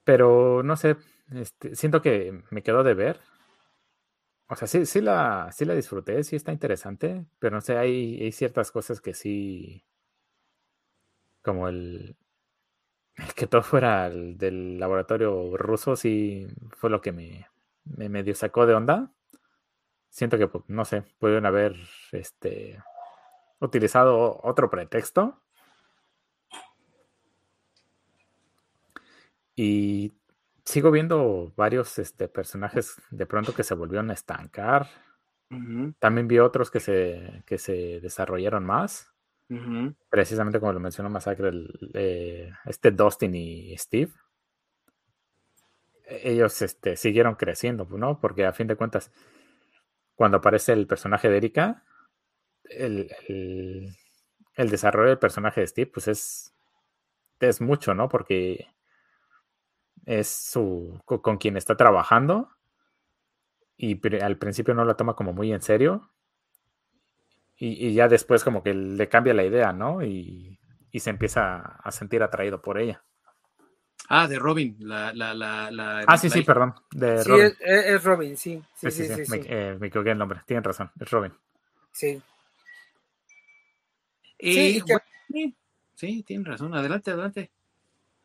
Pero 0.09 0.62
no 0.62 0.74
sé, 0.76 0.97
este, 1.35 1.76
siento 1.76 2.01
que 2.01 2.43
me 2.51 2.62
quedó 2.62 2.82
de 2.82 2.94
ver 2.94 3.20
o 4.51 4.56
sea, 4.56 4.66
sí, 4.66 4.86
sí, 4.86 5.02
la, 5.02 5.51
sí 5.52 5.66
la 5.66 5.74
disfruté, 5.74 6.24
sí 6.24 6.35
está 6.35 6.52
interesante, 6.52 7.26
pero 7.39 7.56
no 7.56 7.60
sé, 7.60 7.76
hay, 7.76 8.18
hay 8.22 8.32
ciertas 8.32 8.72
cosas 8.72 9.02
que 9.02 9.12
sí, 9.12 9.85
como 11.43 11.68
el, 11.68 12.16
que 13.36 13.47
todo 13.47 13.62
fuera 13.62 14.09
del 14.09 14.78
laboratorio 14.80 15.55
ruso, 15.59 15.97
sí 15.97 16.47
fue 16.78 16.89
lo 16.89 17.02
que 17.02 17.12
me, 17.12 17.47
me 17.85 18.09
medio 18.09 18.35
sacó 18.35 18.64
de 18.64 18.74
onda. 18.74 19.12
Siento 20.09 20.39
que, 20.39 20.48
pues, 20.48 20.64
no 20.68 20.86
sé, 20.86 21.02
pudieron 21.18 21.44
haber 21.44 21.76
este, 22.12 22.82
utilizado 23.60 24.40
otro 24.43 24.70
pretexto. 24.70 25.43
Y 29.59 30.12
sigo 30.64 30.93
viendo 30.93 31.52
varios 31.56 31.98
este, 31.98 32.28
personajes 32.28 32.94
de 33.10 33.26
pronto 33.26 33.52
que 33.52 33.64
se 33.64 33.74
volvieron 33.74 34.09
a 34.10 34.14
estancar. 34.14 34.86
También 35.98 36.28
vi 36.28 36.39
otros 36.39 36.70
que 36.70 36.78
se, 36.78 37.43
que 37.44 37.59
se 37.59 37.98
desarrollaron 37.98 38.64
más. 38.64 39.12
Precisamente 40.10 40.60
como 40.60 40.72
lo 40.74 40.78
mencionó 40.78 41.10
Masacre, 41.10 41.51
eh, 41.94 42.52
este 42.66 42.93
Dustin 42.93 43.35
y 43.35 43.76
Steve. 43.76 44.12
E-, 46.05 46.30
ellos 46.30 46.62
este, 46.62 46.97
siguieron 46.97 47.35
creciendo, 47.35 47.85
¿no? 47.90 48.20
Porque 48.20 48.47
a 48.47 48.52
fin 48.52 48.68
de 48.68 48.76
cuentas, 48.76 49.10
cuando 50.14 50.36
aparece 50.36 50.72
el 50.72 50.86
personaje 50.86 51.28
de 51.28 51.36
Erika, 51.36 51.82
el, 52.62 53.10
el 54.55 54.70
desarrollo 54.70 55.09
del 55.09 55.18
personaje 55.18 55.62
de 55.62 55.66
Steve, 55.66 55.90
pues 55.93 56.06
es, 56.06 56.55
es 57.40 57.60
mucho, 57.60 57.93
¿no? 57.94 58.09
Porque 58.09 58.68
es 60.09 60.26
su 60.28 60.98
con 61.05 61.36
quien 61.36 61.59
está 61.59 61.76
trabajando 61.76 62.48
y 63.76 64.01
al 64.22 64.39
principio 64.39 64.72
no 64.72 64.85
la 64.86 64.94
toma 64.94 65.14
como 65.14 65.35
muy 65.35 65.52
en 65.52 65.60
serio 65.60 66.10
y, 67.59 67.93
ya 67.93 68.09
después 68.09 68.43
como 68.43 68.62
que 68.62 68.72
le 68.72 69.09
cambia 69.09 69.35
la 69.35 69.44
idea, 69.44 69.72
¿no? 69.72 70.02
Y, 70.02 70.59
se 70.94 71.10
empieza 71.10 71.59
a 71.60 71.93
sentir 71.93 72.24
atraído 72.24 72.60
por 72.60 72.76
ella. 72.76 73.05
Ah, 74.09 74.26
de 74.26 74.36
Robin, 74.36 74.76
la... 74.80 75.12
la, 75.12 75.32
la, 75.32 76.05
ah, 76.09 76.16
sí, 76.16 76.28
sí, 76.28 76.43
perdón. 76.43 76.74
De 76.90 77.22
sí, 77.22 77.28
Robin. 77.28 77.52
Es, 77.60 78.02
Robin, 78.02 78.36
sí. 78.36 78.60
Sí, 78.74 78.90
sí, 78.90 79.06
sí. 79.06 79.30
me, 79.30 79.36
eh, 79.47 79.78
equivoqué 79.80 80.10
el 80.10 80.18
nombre, 80.18 80.40
tienen 80.44 80.64
razón, 80.64 80.90
es 80.98 81.09
Robin. 81.09 81.32
Sí. 81.93 82.20
sí, 84.40 84.82
sí, 85.94 86.22
tienen 86.24 86.47
razón, 86.47 86.74
adelante, 86.74 87.12
adelante. 87.12 87.51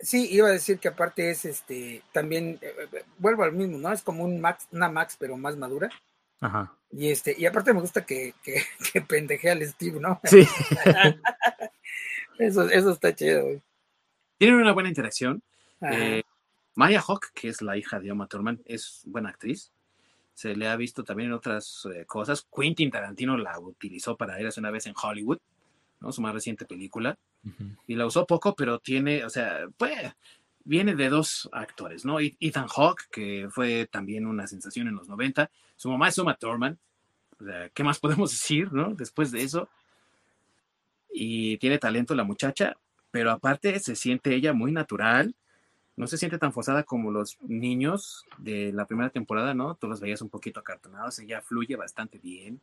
Sí, 0.04 0.28
iba 0.32 0.50
a 0.50 0.52
decir 0.52 0.80
que 0.80 0.90
aparte 0.90 1.32
es 1.32 1.46
este, 1.46 2.04
también, 2.12 2.60
eh, 2.62 2.74
eh, 2.92 3.04
vuelvo 3.18 3.44
al 3.44 3.54
mismo, 3.54 3.78
¿no? 3.78 3.92
Es 3.92 4.02
como 4.02 4.26
un 4.26 4.42
Max, 4.42 4.68
una 4.72 4.90
Max, 4.90 5.16
pero 5.18 5.38
más 5.38 5.56
madura. 5.56 5.90
Ajá. 6.42 6.74
Y 6.92 7.10
este, 7.10 7.34
y 7.38 7.46
aparte 7.46 7.74
me 7.74 7.80
gusta 7.80 8.06
que, 8.06 8.34
que, 8.44 8.62
que 8.94 9.02
pendeje 9.02 9.50
al 9.50 9.66
Steve, 9.66 10.00
¿no? 10.02 10.20
Sí. 10.26 10.46
eso, 12.38 12.70
eso 12.70 12.92
está 12.92 13.16
chido, 13.16 13.44
güey. 13.44 13.62
Tienen 14.38 14.58
una 14.60 14.74
buena 14.74 14.90
interacción. 14.90 15.42
Eh, 15.82 16.24
Maya 16.76 17.02
Hawk, 17.02 17.32
que 17.34 17.48
es 17.48 17.62
la 17.62 17.78
hija 17.78 18.00
de 18.00 18.12
Oma 18.12 18.28
Thurman, 18.28 18.62
es 18.66 19.04
buena 19.06 19.30
actriz. 19.30 19.72
Se 20.34 20.56
le 20.56 20.68
ha 20.68 20.76
visto 20.76 21.06
también 21.06 21.30
en 21.30 21.36
otras 21.36 21.88
cosas. 22.08 22.46
Quentin 22.54 22.92
Tarantino 22.92 23.38
la 23.38 23.58
utilizó 23.60 24.18
para 24.18 24.40
ir 24.42 24.48
hace 24.48 24.60
una 24.60 24.72
vez 24.72 24.86
en 24.86 24.96
Hollywood, 25.02 25.38
¿no? 26.02 26.12
Su 26.12 26.22
más 26.22 26.34
reciente 26.34 26.66
película 26.66 27.18
y 27.88 27.96
la 27.96 28.06
usó 28.06 28.26
poco, 28.26 28.56
pero 28.56 28.80
tiene, 28.80 29.26
o 29.26 29.30
sea, 29.30 29.68
pues 29.78 30.14
viene 30.64 30.96
de 30.96 31.10
dos 31.10 31.50
actores, 31.52 32.06
¿no? 32.06 32.20
Ethan 32.20 32.68
Hawke, 32.68 33.08
que 33.12 33.48
fue 33.50 33.88
también 33.88 34.26
una 34.26 34.48
sensación 34.48 34.88
en 34.88 34.96
los 34.96 35.08
90, 35.08 35.50
su 35.76 35.90
mamá 35.90 36.08
es 36.08 36.18
Uma 36.18 36.36
Thurman, 36.36 36.80
o 37.40 37.46
sea, 37.46 37.70
¿qué 37.70 37.84
más 37.84 38.00
podemos 38.00 38.32
decir, 38.32 38.72
no? 38.72 38.94
Después 38.96 39.32
de 39.32 39.44
eso. 39.44 39.70
Y 41.12 41.58
tiene 41.58 41.78
talento 41.78 42.16
la 42.16 42.24
muchacha, 42.24 42.76
pero 43.12 43.32
aparte 43.32 43.80
se 43.80 43.96
siente 43.96 44.34
ella 44.34 44.54
muy 44.54 44.72
natural, 44.72 45.36
no 45.96 46.08
se 46.08 46.18
siente 46.18 46.40
tan 46.40 46.54
forzada 46.54 46.84
como 46.84 47.12
los 47.12 47.38
niños 47.42 48.26
de 48.40 48.72
la 48.74 48.86
primera 48.86 49.12
temporada, 49.12 49.54
¿no? 49.54 49.76
Tú 49.76 49.88
los 49.88 50.00
veías 50.00 50.22
un 50.22 50.30
poquito 50.30 50.60
acartonados, 50.60 51.20
ella 51.20 51.42
fluye 51.42 51.76
bastante 51.76 52.18
bien, 52.18 52.62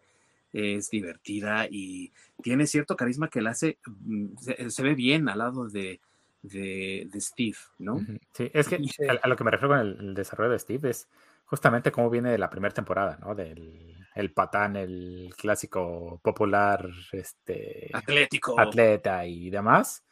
es 0.52 0.90
divertida 0.90 1.66
y 1.70 2.12
tiene 2.42 2.66
cierto 2.66 2.96
carisma 2.96 3.28
que 3.28 3.40
la 3.40 3.50
hace, 3.50 3.78
mm, 3.86 4.36
se, 4.68 4.82
ve 4.82 4.94
bien 4.94 5.28
al 5.28 5.38
lado 5.38 5.68
de, 5.68 6.00
de, 6.42 7.08
Steve, 7.18 7.56
¿no? 7.78 8.00
Sí, 8.32 8.50
es 8.52 8.68
que 8.68 8.80
a, 9.22 9.28
lo 9.28 9.36
que 9.36 9.44
me 9.44 9.50
refiero 9.50 9.74
con 9.74 9.80
el, 9.80 10.14
desarrollo 10.14 10.52
de 10.52 10.58
Steve 10.58 10.90
es 10.90 11.08
justamente 11.44 11.92
cómo 11.92 12.10
viene 12.10 12.30
de 12.30 12.38
la 12.38 12.50
primera 12.50 12.74
temporada, 12.74 13.18
¿no? 13.20 13.34
Del 13.34 13.96
el 14.14 14.32
patán, 14.32 14.76
el 14.76 15.32
clásico 15.36 16.20
popular, 16.22 16.88
este... 17.12 17.90
Atlético. 17.92 18.58
Atleta 18.58 19.24
y 19.24 19.50
demás. 19.50 20.04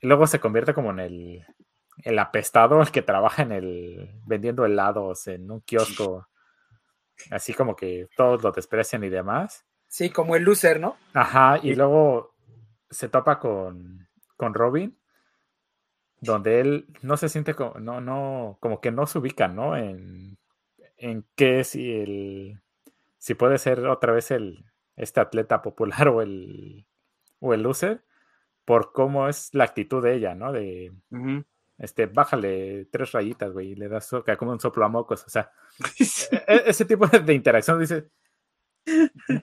Y 0.00 0.06
luego 0.06 0.26
se 0.26 0.40
convierte 0.40 0.74
como 0.74 0.90
en 0.90 1.00
el, 1.00 1.46
el 2.02 2.18
apestado, 2.18 2.82
el 2.82 2.90
que 2.90 3.02
trabaja 3.02 3.42
en 3.42 3.52
el... 3.52 4.10
vendiendo 4.26 4.66
helados 4.66 5.26
en 5.26 5.50
un 5.50 5.60
kiosco 5.60 6.28
Así 7.30 7.54
como 7.54 7.76
que 7.76 8.08
todos 8.16 8.42
lo 8.42 8.52
desprecian 8.52 9.04
y 9.04 9.08
demás. 9.08 9.64
Sí, 9.88 10.10
como 10.10 10.36
el 10.36 10.42
loser, 10.42 10.80
¿no? 10.80 10.96
Ajá, 11.12 11.58
y 11.62 11.74
luego 11.74 12.34
se 12.90 13.08
topa 13.08 13.38
con, 13.38 14.08
con 14.36 14.54
Robin, 14.54 14.98
donde 16.20 16.60
él 16.60 16.86
no 17.02 17.16
se 17.16 17.28
siente 17.28 17.54
como, 17.54 17.78
no, 17.78 18.00
no, 18.00 18.58
como 18.60 18.80
que 18.80 18.90
no 18.90 19.06
se 19.06 19.18
ubica, 19.18 19.48
¿no? 19.48 19.76
En, 19.76 20.38
en 20.96 21.26
qué 21.36 21.64
si 21.64 21.92
el, 21.92 22.62
si 23.18 23.34
puede 23.34 23.58
ser 23.58 23.86
otra 23.86 24.12
vez 24.12 24.30
el, 24.30 24.64
este 24.96 25.20
atleta 25.20 25.62
popular 25.62 26.08
o 26.08 26.22
el, 26.22 26.86
o 27.40 27.54
el 27.54 27.62
loser, 27.62 28.04
por 28.64 28.92
cómo 28.92 29.28
es 29.28 29.50
la 29.54 29.64
actitud 29.64 30.02
de 30.02 30.14
ella, 30.14 30.34
¿no? 30.34 30.52
De, 30.52 30.92
este, 31.78 32.06
bájale 32.06 32.86
tres 32.86 33.12
rayitas, 33.12 33.52
güey, 33.52 33.72
y 33.72 33.74
le 33.74 33.88
das 33.88 34.10
como 34.38 34.52
un 34.52 34.60
soplo 34.60 34.84
a 34.84 34.88
mocos, 34.88 35.24
o 35.26 35.30
sea, 35.30 35.50
e, 35.98 36.04
e, 36.46 36.62
ese 36.66 36.84
tipo 36.84 37.06
de 37.06 37.34
interacción, 37.34 37.80
dice, 37.80 38.10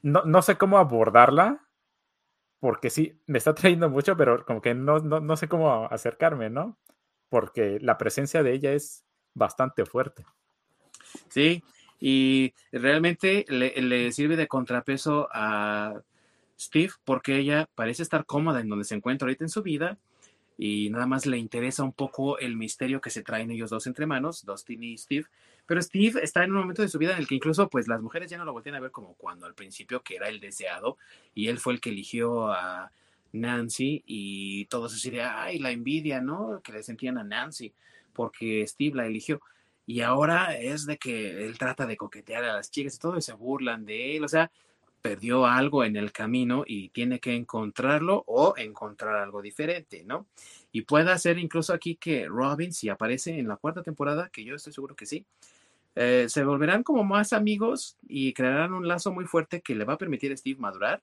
no, 0.02 0.24
no 0.24 0.41
sé 0.41 0.58
cómo 0.58 0.78
abordarla, 0.78 1.68
porque 2.60 2.90
sí, 2.90 3.20
me 3.26 3.40
está 3.40 3.53
trayendo 3.56 3.90
mucho, 3.90 4.16
pero 4.16 4.45
como 4.45 4.62
que 4.62 4.74
no, 4.74 4.99
no, 4.99 5.38
sé 5.38 5.48
cómo 5.48 5.86
acercarme, 5.86 6.49
¿no? 6.49 6.78
Porque 7.28 7.80
la 7.82 7.98
presencia 7.98 8.44
de 8.44 8.53
ella 8.53 8.74
es 8.74 9.03
bastante 9.34 9.86
fuerte. 9.86 10.26
Sí, 11.28 11.64
y 11.99 12.53
realmente 12.72 13.45
le, 13.49 13.82
le 13.82 14.12
sirve 14.12 14.36
de 14.36 14.48
contrapeso 14.48 15.28
a 15.32 16.02
Steve 16.60 16.91
porque 17.03 17.38
ella 17.38 17.68
parece 17.74 18.03
estar 18.03 18.26
cómoda 18.26 18.62
en 18.62 18.70
donde 18.70 18.86
se 18.86 18.95
encuentra 18.95 19.26
ahorita 19.26 19.44
en 19.44 19.49
su 19.49 19.64
vida 19.64 19.98
y 20.64 20.92
nada 20.92 21.08
más 21.08 21.26
le 21.26 21.40
interesa 21.40 21.82
un 21.82 21.92
poco 21.92 22.38
el 22.38 22.56
misterio 22.56 23.02
que 23.02 23.10
se 23.10 23.24
traen 23.24 23.50
ellos 23.50 23.72
dos 23.72 23.88
entre 23.88 24.06
manos, 24.06 24.46
Dustin 24.46 24.84
y 24.84 24.96
Steve. 24.96 25.26
Pero 25.66 25.82
Steve 25.82 26.20
está 26.22 26.44
en 26.44 26.52
un 26.52 26.60
momento 26.60 26.84
de 26.84 26.88
su 26.88 27.00
vida 27.00 27.14
en 27.14 27.18
el 27.18 27.28
que 27.28 27.34
incluso 27.34 27.68
pues 27.68 27.88
las 27.88 28.00
mujeres 28.00 28.30
ya 28.30 28.38
no 28.38 28.46
lo 28.46 28.54
voltean 28.54 28.76
a 28.76 28.80
ver 28.80 28.92
como 28.92 29.16
cuando 29.16 29.48
al 29.48 29.56
principio 29.56 30.04
que 30.04 30.18
era 30.18 30.30
el 30.30 30.40
deseado 30.40 31.00
y 31.34 31.48
él 31.48 31.58
fue 31.58 31.74
el 31.74 31.82
que 31.82 31.90
eligió 31.90 32.52
a 32.52 32.92
Nancy 33.34 34.04
y 34.06 34.66
todos 34.66 34.94
así 34.94 35.10
de, 35.10 35.24
ay, 35.24 35.58
la 35.58 35.72
envidia, 35.72 36.22
¿no? 36.22 36.62
Que 36.64 36.74
le 36.74 36.84
sentían 36.84 37.18
a 37.18 37.24
Nancy 37.24 37.74
porque 38.14 38.64
Steve 38.68 38.98
la 38.98 39.08
eligió. 39.08 39.42
Y 39.88 40.02
ahora 40.02 40.56
es 40.56 40.86
de 40.86 41.00
que 41.00 41.44
él 41.44 41.58
trata 41.58 41.88
de 41.88 41.98
coquetear 41.98 42.44
a 42.44 42.54
las 42.54 42.70
chicas 42.70 42.98
y 42.98 43.00
todo 43.00 43.18
y 43.18 43.24
se 43.24 43.34
burlan 43.34 43.84
de 43.84 44.16
él. 44.16 44.24
O 44.24 44.28
sea, 44.28 44.52
perdió 45.02 45.45
algo 45.45 45.84
en 45.84 45.95
el 45.95 46.11
camino 46.11 46.64
y 46.65 46.90
tiene 46.90 47.19
que 47.19 47.36
encontrarlo 47.36 48.23
o 48.28 48.53
encontrar 48.57 49.15
algo 49.15 49.41
diferente, 49.41 50.03
¿no? 50.06 50.28
Y 50.72 50.82
puede 50.82 51.18
ser 51.18 51.40
incluso 51.40 51.73
aquí 51.73 51.95
que 51.95 52.28
Robin, 52.28 52.72
si 52.73 52.90
aparece 52.90 53.38
en 53.38 53.48
la 53.48 53.57
cuarta 53.57 53.84
temporada, 53.84 54.30
que 54.30 54.44
yo 54.44 54.56
estoy 54.56 54.73
seguro 54.73 54.95
que 54.95 55.06
sí, 55.06 55.26
eh, 55.95 56.28
se 56.30 56.44
volverán 56.44 56.84
como 56.84 57.03
más 57.03 57.34
amigos 57.34 57.98
y 58.07 58.34
crearán 58.34 58.73
un 58.73 58.88
lazo 58.88 59.11
muy 59.11 59.26
fuerte 59.26 59.61
que 59.61 59.76
le 59.76 59.84
va 59.84 59.94
a 59.94 59.98
permitir 59.98 60.32
a 60.32 60.38
Steve 60.38 60.60
madurar 60.60 61.02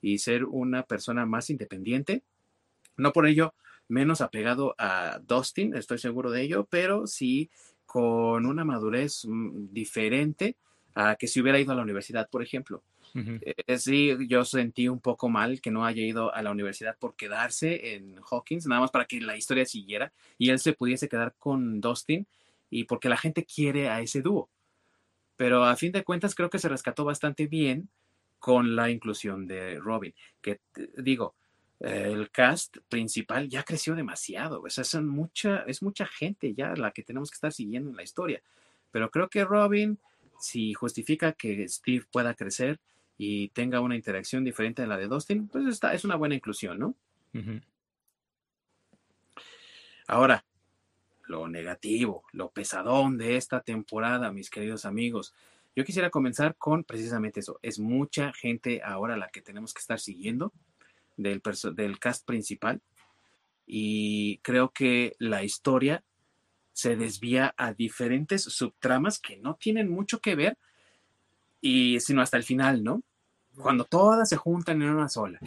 y 0.00 0.18
ser 0.18 0.44
una 0.44 0.82
persona 0.84 1.26
más 1.26 1.50
independiente. 1.50 2.22
No 2.96 3.12
por 3.12 3.26
ello 3.26 3.54
menos 3.88 4.20
apegado 4.20 4.74
a 4.78 5.18
Dustin, 5.26 5.74
estoy 5.74 5.98
seguro 5.98 6.30
de 6.30 6.42
ello, 6.42 6.66
pero 6.70 7.06
sí 7.06 7.50
con 7.84 8.46
una 8.46 8.64
madurez 8.64 9.24
mm, 9.26 9.72
diferente 9.72 10.56
a 10.94 11.16
que 11.16 11.26
si 11.26 11.40
hubiera 11.40 11.58
ido 11.58 11.72
a 11.72 11.74
la 11.74 11.82
universidad, 11.82 12.28
por 12.30 12.42
ejemplo. 12.42 12.82
Eh, 13.14 13.78
sí, 13.78 14.16
yo 14.28 14.44
sentí 14.44 14.88
un 14.88 15.00
poco 15.00 15.28
mal 15.28 15.60
que 15.60 15.70
no 15.70 15.84
haya 15.84 16.02
ido 16.02 16.34
a 16.34 16.42
la 16.42 16.50
universidad 16.50 16.96
por 16.98 17.14
quedarse 17.16 17.94
en 17.94 18.20
Hawkins, 18.30 18.66
nada 18.66 18.82
más 18.82 18.90
para 18.90 19.04
que 19.04 19.20
la 19.20 19.36
historia 19.36 19.64
siguiera 19.64 20.12
y 20.38 20.50
él 20.50 20.58
se 20.58 20.72
pudiese 20.72 21.08
quedar 21.08 21.34
con 21.38 21.80
Dustin 21.80 22.26
y 22.70 22.84
porque 22.84 23.08
la 23.08 23.16
gente 23.16 23.44
quiere 23.44 23.88
a 23.88 24.00
ese 24.00 24.22
dúo. 24.22 24.48
Pero 25.36 25.64
a 25.64 25.76
fin 25.76 25.92
de 25.92 26.04
cuentas 26.04 26.34
creo 26.34 26.50
que 26.50 26.58
se 26.58 26.68
rescató 26.68 27.04
bastante 27.04 27.46
bien 27.46 27.88
con 28.38 28.76
la 28.76 28.90
inclusión 28.90 29.46
de 29.46 29.78
Robin, 29.78 30.14
que 30.40 30.60
digo, 30.96 31.34
el 31.80 32.30
cast 32.30 32.76
principal 32.88 33.48
ya 33.48 33.62
creció 33.62 33.94
demasiado, 33.94 34.62
o 34.62 34.68
sea, 34.68 34.84
son 34.84 35.08
mucha, 35.08 35.64
es 35.66 35.82
mucha 35.82 36.06
gente 36.06 36.54
ya 36.54 36.74
la 36.74 36.90
que 36.90 37.02
tenemos 37.02 37.30
que 37.30 37.36
estar 37.36 37.52
siguiendo 37.52 37.90
en 37.90 37.96
la 37.96 38.02
historia. 38.02 38.42
Pero 38.90 39.10
creo 39.10 39.28
que 39.28 39.44
Robin, 39.44 39.98
si 40.38 40.74
justifica 40.74 41.32
que 41.32 41.66
Steve 41.68 42.04
pueda 42.10 42.34
crecer, 42.34 42.78
y 43.22 43.48
tenga 43.50 43.82
una 43.82 43.96
interacción 43.96 44.44
diferente 44.44 44.80
a 44.80 44.86
la 44.86 44.96
de 44.96 45.06
Dustin, 45.06 45.46
pues 45.46 45.66
está, 45.66 45.92
es 45.92 46.06
una 46.06 46.16
buena 46.16 46.34
inclusión, 46.34 46.78
¿no? 46.78 46.94
Ahora, 50.08 50.46
lo 51.26 51.46
negativo, 51.46 52.24
lo 52.32 52.50
pesadón 52.50 53.18
de 53.18 53.36
esta 53.36 53.60
temporada, 53.60 54.32
mis 54.32 54.48
queridos 54.48 54.86
amigos. 54.86 55.34
Yo 55.76 55.84
quisiera 55.84 56.08
comenzar 56.08 56.56
con 56.56 56.82
precisamente 56.82 57.40
eso. 57.40 57.58
Es 57.60 57.78
mucha 57.78 58.32
gente 58.32 58.80
ahora 58.82 59.18
la 59.18 59.28
que 59.28 59.42
tenemos 59.42 59.74
que 59.74 59.80
estar 59.80 60.00
siguiendo 60.00 60.54
del, 61.18 61.42
del 61.74 61.98
cast 61.98 62.26
principal 62.26 62.80
y 63.66 64.38
creo 64.38 64.70
que 64.70 65.14
la 65.18 65.44
historia 65.44 66.02
se 66.72 66.96
desvía 66.96 67.54
a 67.58 67.74
diferentes 67.74 68.44
subtramas 68.44 69.18
que 69.18 69.36
no 69.36 69.56
tienen 69.56 69.90
mucho 69.90 70.20
que 70.20 70.36
ver 70.36 70.56
y 71.60 72.00
sino 72.00 72.22
hasta 72.22 72.38
el 72.38 72.44
final, 72.44 72.82
¿no? 72.82 73.02
Cuando 73.60 73.84
todas 73.84 74.28
se 74.28 74.36
juntan 74.36 74.82
en 74.82 74.90
una 74.90 75.08
sola. 75.08 75.38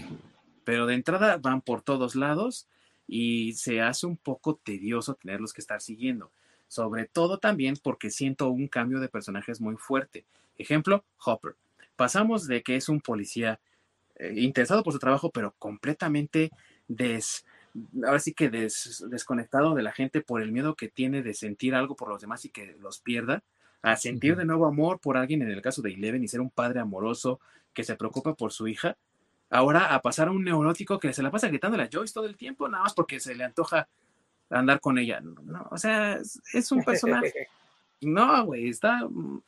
Pero 0.64 0.86
de 0.86 0.96
entrada 0.96 1.38
van 1.38 1.62
por 1.62 1.82
todos 1.82 2.16
lados 2.16 2.68
y 3.08 3.54
se 3.54 3.82
hace 3.82 4.06
un 4.06 4.18
poco 4.18 4.56
tedioso 4.56 5.16
tenerlos 5.16 5.54
que 5.54 5.62
estar 5.62 5.82
siguiendo. 5.82 6.32
Sobre 6.68 7.06
todo 7.06 7.38
también 7.38 7.76
porque 7.82 8.10
siento 8.10 8.50
un 8.50 8.68
cambio 8.68 9.00
de 9.00 9.10
personajes 9.10 9.62
muy 9.62 9.76
fuerte. 9.76 10.26
Ejemplo, 10.58 11.04
Hopper. 11.26 11.56
Pasamos 11.96 12.48
de 12.48 12.64
que 12.64 12.76
es 12.76 12.90
un 12.90 13.02
policía 13.02 13.60
eh, 14.16 14.34
interesado 14.38 14.84
por 14.84 14.94
su 14.94 15.00
trabajo, 15.00 15.30
pero 15.32 15.54
completamente 15.60 16.52
des, 16.88 17.46
ahora 18.06 18.20
sí 18.20 18.34
que 18.34 18.50
desconectado 18.50 19.74
de 19.76 19.84
la 19.84 19.92
gente 19.92 20.22
por 20.22 20.42
el 20.42 20.52
miedo 20.52 20.76
que 20.76 20.88
tiene 20.88 21.22
de 21.22 21.34
sentir 21.34 21.76
algo 21.76 21.96
por 21.96 22.10
los 22.10 22.22
demás 22.22 22.46
y 22.46 22.50
que 22.50 22.76
los 22.80 23.00
pierda, 23.00 23.44
a 23.82 23.98
sentir 23.98 24.36
de 24.38 24.46
nuevo 24.46 24.66
amor 24.66 25.00
por 25.00 25.18
alguien 25.18 25.42
en 25.42 25.50
el 25.50 25.62
caso 25.62 25.82
de 25.82 25.94
Eleven 25.94 26.24
y 26.24 26.28
ser 26.28 26.42
un 26.42 26.50
padre 26.50 26.80
amoroso 26.80 27.40
que 27.74 27.84
se 27.84 27.96
preocupa 27.96 28.34
por 28.36 28.52
su 28.52 28.68
hija, 28.68 28.98
ahora 29.50 29.94
a 29.94 30.02
pasar 30.02 30.28
a 30.28 30.32
un 30.32 30.44
neurótico 30.44 31.00
que 31.00 31.14
se 31.14 31.24
la 31.24 31.32
pasa 31.32 31.48
gritando 31.48 31.82
a 31.82 31.90
Joyce 31.92 32.14
todo 32.14 32.26
el 32.26 32.36
tiempo, 32.36 32.68
nada 32.68 32.84
más 32.84 32.94
porque 32.94 33.20
se 33.20 33.36
le 33.36 33.44
antoja 33.44 33.88
andar 34.50 34.80
con 34.80 34.98
ella. 34.98 35.20
No, 35.22 35.68
o 35.72 35.78
sea, 35.78 36.20
es, 36.54 36.72
un 36.72 36.84
personaje. 36.84 37.48
No, 38.02 38.44
güey, 38.44 38.68
está. 38.68 39.08
Mm, 39.08 39.42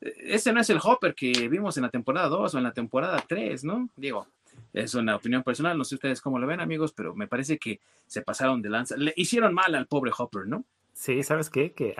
ese 0.00 0.52
no 0.52 0.60
es 0.60 0.68
el 0.70 0.80
Hopper 0.82 1.14
que 1.14 1.48
vimos 1.48 1.76
en 1.76 1.84
la 1.84 1.90
temporada 1.90 2.28
2 2.28 2.54
o 2.54 2.58
en 2.58 2.64
la 2.64 2.72
temporada 2.72 3.22
3, 3.28 3.62
¿no? 3.62 3.88
Digo, 3.94 4.26
es 4.72 4.94
una 4.94 5.14
opinión 5.14 5.44
personal, 5.44 5.78
no 5.78 5.84
sé 5.84 5.94
ustedes 5.94 6.20
cómo 6.20 6.40
lo 6.40 6.46
ven, 6.48 6.58
amigos, 6.58 6.92
pero 6.92 7.14
me 7.14 7.28
parece 7.28 7.58
que 7.58 7.78
se 8.08 8.22
pasaron 8.22 8.62
de 8.62 8.70
lanza. 8.70 8.96
Le 8.96 9.12
hicieron 9.14 9.54
mal 9.54 9.76
al 9.76 9.86
pobre 9.86 10.10
Hopper, 10.16 10.48
¿no? 10.48 10.64
Sí, 10.92 11.22
¿sabes 11.22 11.50
qué? 11.50 11.72
Que 11.72 11.94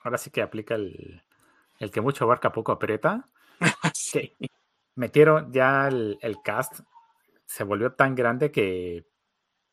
ahora 0.00 0.18
sí 0.18 0.30
que 0.30 0.42
aplica 0.42 0.76
el, 0.76 1.22
el 1.78 1.90
que 1.90 2.00
mucho 2.00 2.24
abarca 2.24 2.52
poco 2.52 2.70
aprieta. 2.70 3.26
sí. 3.94 4.32
Metieron 4.96 5.52
ya 5.52 5.88
el, 5.88 6.38
cast, 6.42 6.80
se 7.44 7.64
volvió 7.64 7.92
tan 7.92 8.14
grande 8.14 8.50
que 8.50 9.06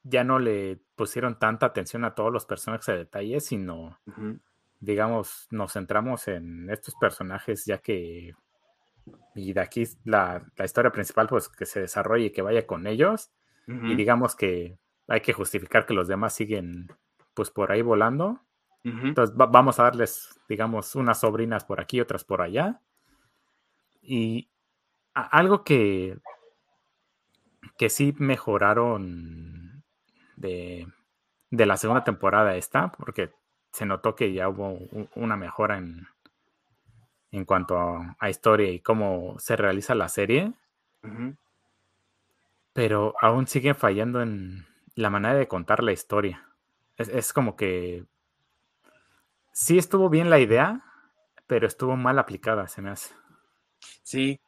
ya 0.04 0.24
no 0.24 0.38
le 0.38 0.80
pusieron 0.96 1.40
tanta 1.40 1.66
atención 1.66 2.06
a 2.06 2.14
todos 2.14 2.32
los 2.32 2.46
personajes 2.46 2.86
de 2.86 2.98
detalle, 2.98 3.40
sino, 3.40 4.00
digamos, 4.80 5.48
nos 5.50 5.74
centramos 5.74 6.28
en 6.28 6.70
estos 6.70 6.94
personajes 6.96 7.66
ya 7.66 7.80
que, 7.80 8.34
y 9.34 9.54
de 9.54 9.62
aquí 9.62 9.86
la, 10.04 10.46
historia 10.64 10.92
principal, 10.92 11.28
pues 11.28 11.50
que 11.50 11.66
se 11.66 11.80
desarrolle 11.80 12.26
y 12.26 12.32
que 12.32 12.42
vaya 12.42 12.68
con 12.68 12.86
ellos, 12.86 13.32
y 13.66 13.96
digamos 13.96 14.36
que 14.36 14.78
hay 15.08 15.22
que 15.22 15.34
justificar 15.34 15.86
que 15.86 15.94
los 15.94 16.10
demás 16.10 16.34
siguen, 16.34 16.90
pues 17.34 17.50
por 17.50 17.72
ahí 17.72 17.82
volando, 17.82 18.42
entonces 18.84 19.36
vamos 19.36 19.80
a 19.80 19.84
darles, 19.84 20.38
digamos, 20.50 20.96
unas 20.96 21.22
sobrinas 21.22 21.64
por 21.64 21.80
aquí, 21.80 22.02
otras 22.02 22.26
por 22.26 22.42
allá. 22.42 22.82
Y 24.02 24.50
algo 25.14 25.64
que, 25.64 26.18
que 27.78 27.90
sí 27.90 28.16
mejoraron 28.18 29.84
de, 30.36 30.88
la 31.52 31.78
segunda 31.78 32.04
temporada 32.04 32.56
esta, 32.56 32.92
porque 32.92 33.32
se 33.72 33.86
notó 33.86 34.16
que 34.16 34.34
ya 34.34 34.50
hubo 34.50 34.80
una 35.16 35.36
mejora 35.36 35.78
en, 35.78 36.08
en 37.32 37.46
cuanto 37.46 37.78
a, 37.78 38.30
historia 38.30 38.70
y 38.72 38.80
cómo 38.80 39.36
se 39.40 39.56
realiza 39.56 39.96
la 39.96 40.10
serie. 40.10 40.54
Pero 42.74 43.14
aún 43.22 43.48
siguen 43.48 43.76
fallando 43.76 44.22
en 44.22 44.66
la 44.96 45.10
manera 45.10 45.36
de 45.36 45.48
contar 45.48 45.84
la 45.84 45.92
historia. 45.92 46.48
es 46.98 47.34
como 47.34 47.56
que 47.56 48.06
sí 49.54 49.78
estuvo 49.78 50.10
bien 50.10 50.30
la 50.30 50.40
idea, 50.40 50.82
pero 51.48 51.68
estuvo 51.68 51.96
mal 51.96 52.20
aplicada, 52.20 52.68
se 52.68 52.82
me 52.82 52.90
hace. 52.90 53.14
Sí. 54.04 54.40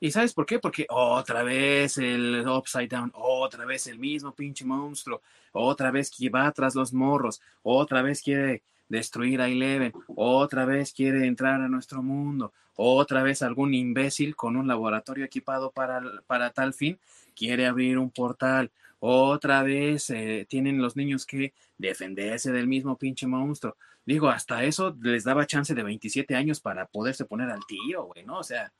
¿Y 0.00 0.12
sabes 0.12 0.32
por 0.32 0.46
qué? 0.46 0.60
Porque 0.60 0.86
otra 0.88 1.42
vez 1.42 1.98
el 1.98 2.46
Upside 2.46 2.88
Down, 2.88 3.10
otra 3.14 3.64
vez 3.64 3.88
el 3.88 3.98
mismo 3.98 4.32
pinche 4.32 4.64
monstruo, 4.64 5.22
otra 5.52 5.90
vez 5.90 6.10
que 6.10 6.30
va 6.30 6.50
tras 6.52 6.76
los 6.76 6.92
morros, 6.92 7.40
otra 7.62 8.02
vez 8.02 8.22
quiere 8.22 8.62
destruir 8.88 9.40
a 9.40 9.48
Eleven, 9.48 9.92
otra 10.14 10.64
vez 10.64 10.92
quiere 10.92 11.26
entrar 11.26 11.60
a 11.60 11.68
nuestro 11.68 12.02
mundo, 12.02 12.52
otra 12.76 13.24
vez 13.24 13.42
algún 13.42 13.74
imbécil 13.74 14.36
con 14.36 14.56
un 14.56 14.68
laboratorio 14.68 15.24
equipado 15.24 15.72
para, 15.72 16.00
para 16.26 16.50
tal 16.50 16.74
fin 16.74 16.98
quiere 17.34 17.66
abrir 17.66 17.98
un 17.98 18.10
portal, 18.10 18.70
otra 19.00 19.62
vez 19.62 20.10
eh, 20.10 20.46
tienen 20.48 20.80
los 20.80 20.96
niños 20.96 21.26
que 21.26 21.52
defenderse 21.76 22.52
del 22.52 22.66
mismo 22.66 22.96
pinche 22.96 23.26
monstruo. 23.26 23.76
Digo, 24.04 24.28
hasta 24.28 24.64
eso 24.64 24.96
les 25.00 25.24
daba 25.24 25.46
chance 25.46 25.74
de 25.74 25.82
27 25.82 26.34
años 26.34 26.60
para 26.60 26.86
poderse 26.86 27.24
poner 27.24 27.50
al 27.50 27.66
tiro, 27.66 28.04
güey, 28.04 28.24
¿no? 28.24 28.38
O 28.38 28.42
sea, 28.42 28.72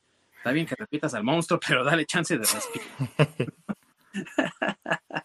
está 0.49 0.55
bien 0.55 0.67
que 0.67 0.77
repitas 0.77 1.13
al 1.13 1.25
monstruo, 1.25 1.61
pero 1.67 1.85
dale 1.85 2.07
chance 2.07 2.39
de 2.39 2.45
respirar. 2.45 3.53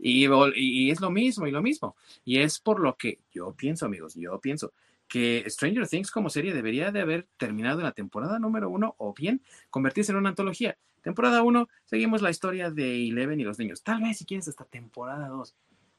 y, 0.00 0.26
y 0.54 0.90
es 0.90 1.00
lo 1.00 1.10
mismo, 1.10 1.46
y 1.46 1.50
lo 1.50 1.60
mismo. 1.60 1.94
Y 2.24 2.38
es 2.38 2.58
por 2.58 2.80
lo 2.80 2.96
que 2.96 3.20
yo 3.30 3.52
pienso, 3.52 3.84
amigos, 3.84 4.14
yo 4.14 4.40
pienso 4.40 4.72
que 5.06 5.44
Stranger 5.46 5.86
Things 5.86 6.10
como 6.10 6.30
serie 6.30 6.54
debería 6.54 6.90
de 6.90 7.00
haber 7.00 7.26
terminado 7.36 7.80
en 7.80 7.84
la 7.84 7.92
temporada 7.92 8.38
número 8.38 8.70
uno 8.70 8.94
o 8.98 9.12
bien 9.12 9.42
convertirse 9.70 10.12
en 10.12 10.18
una 10.18 10.30
antología. 10.30 10.78
Temporada 11.02 11.42
1, 11.42 11.68
seguimos 11.84 12.20
la 12.20 12.30
historia 12.30 12.70
de 12.70 13.08
Eleven 13.08 13.40
y 13.40 13.44
los 13.44 13.58
niños. 13.58 13.82
Tal 13.82 14.02
vez 14.02 14.18
si 14.18 14.26
quieres 14.26 14.48
hasta 14.48 14.64
temporada 14.64 15.28
2. 15.28 15.54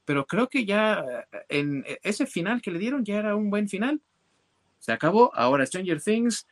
Pero 0.05 0.27
creo 0.27 0.49
que 0.49 0.65
ya 0.65 1.03
eh, 1.31 1.45
en 1.49 1.85
ese 2.03 2.27
final 2.27 2.61
que 2.61 2.71
le 2.71 2.79
dieron 2.79 3.03
ya 3.05 3.17
era 3.17 3.35
un 3.35 3.49
buen 3.49 3.67
final. 3.67 4.01
Se 4.77 4.91
acabó. 4.91 5.31
Ahora 5.33 5.65
Stranger 5.65 6.01
Things 6.01 6.45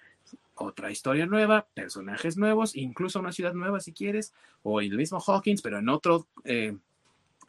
otra 0.57 0.91
historia 0.91 1.25
nueva, 1.25 1.67
personajes 1.73 2.37
nuevos, 2.37 2.75
incluso 2.75 3.19
una 3.19 3.31
ciudad 3.31 3.53
nueva 3.53 3.79
si 3.79 3.93
quieres, 3.93 4.33
o 4.63 4.81
el 4.81 4.95
mismo 4.97 5.19
Hawkins, 5.19 5.61
pero 5.61 5.79
en 5.79 5.89
otro, 5.89 6.27
eh, 6.43 6.77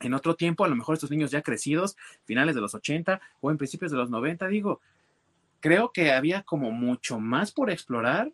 en 0.00 0.14
otro 0.14 0.36
tiempo, 0.36 0.64
a 0.64 0.68
lo 0.68 0.76
mejor 0.76 0.94
estos 0.94 1.10
niños 1.10 1.30
ya 1.30 1.42
crecidos, 1.42 1.96
finales 2.24 2.54
de 2.54 2.60
los 2.60 2.74
80 2.74 3.20
o 3.40 3.50
en 3.50 3.58
principios 3.58 3.90
de 3.90 3.98
los 3.98 4.10
90, 4.10 4.46
digo, 4.48 4.80
creo 5.60 5.92
que 5.92 6.12
había 6.12 6.42
como 6.42 6.70
mucho 6.70 7.18
más 7.18 7.52
por 7.52 7.70
explorar 7.70 8.32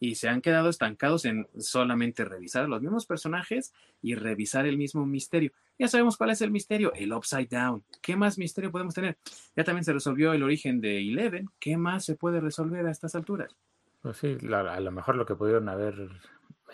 y 0.00 0.14
se 0.14 0.28
han 0.28 0.40
quedado 0.40 0.68
estancados 0.68 1.24
en 1.24 1.48
solamente 1.58 2.24
revisar 2.24 2.68
los 2.68 2.80
mismos 2.80 3.06
personajes 3.06 3.72
y 4.00 4.14
revisar 4.14 4.66
el 4.66 4.76
mismo 4.76 5.04
misterio. 5.06 5.52
Ya 5.78 5.88
sabemos 5.88 6.16
cuál 6.16 6.30
es 6.30 6.40
el 6.40 6.50
misterio, 6.50 6.92
el 6.94 7.12
Upside 7.12 7.48
Down. 7.48 7.84
¿Qué 8.00 8.16
más 8.16 8.38
misterio 8.38 8.70
podemos 8.70 8.94
tener? 8.94 9.18
Ya 9.56 9.64
también 9.64 9.84
se 9.84 9.92
resolvió 9.92 10.32
el 10.32 10.42
origen 10.42 10.80
de 10.80 10.98
Eleven. 10.98 11.48
¿Qué 11.58 11.76
más 11.76 12.04
se 12.04 12.16
puede 12.16 12.40
resolver 12.40 12.86
a 12.86 12.90
estas 12.90 13.14
alturas? 13.14 13.56
Pues 14.02 14.16
sí, 14.16 14.38
a 14.52 14.80
lo 14.80 14.90
mejor 14.92 15.16
lo 15.16 15.26
que 15.26 15.34
pudieron 15.34 15.68
haber, 15.68 16.08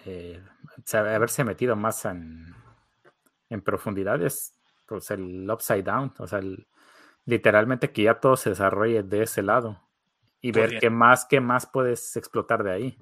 eh, 0.04 0.42
haberse 0.92 1.44
metido 1.44 1.74
más 1.74 2.04
en, 2.04 2.54
en 3.48 3.62
profundidad 3.62 4.22
es 4.22 4.52
pues 4.86 5.10
el 5.10 5.50
Upside 5.50 5.82
Down, 5.82 6.12
o 6.18 6.26
sea, 6.26 6.40
literalmente 7.24 7.90
que 7.90 8.02
ya 8.02 8.20
todo 8.20 8.36
se 8.36 8.50
desarrolle 8.50 9.02
de 9.02 9.22
ese 9.22 9.42
lado 9.42 9.80
y 10.40 10.52
ver 10.52 10.78
qué 10.78 10.90
más, 10.90 11.24
qué 11.24 11.40
más 11.40 11.66
puedes 11.66 12.16
explotar 12.16 12.62
de 12.62 12.72
ahí. 12.72 12.98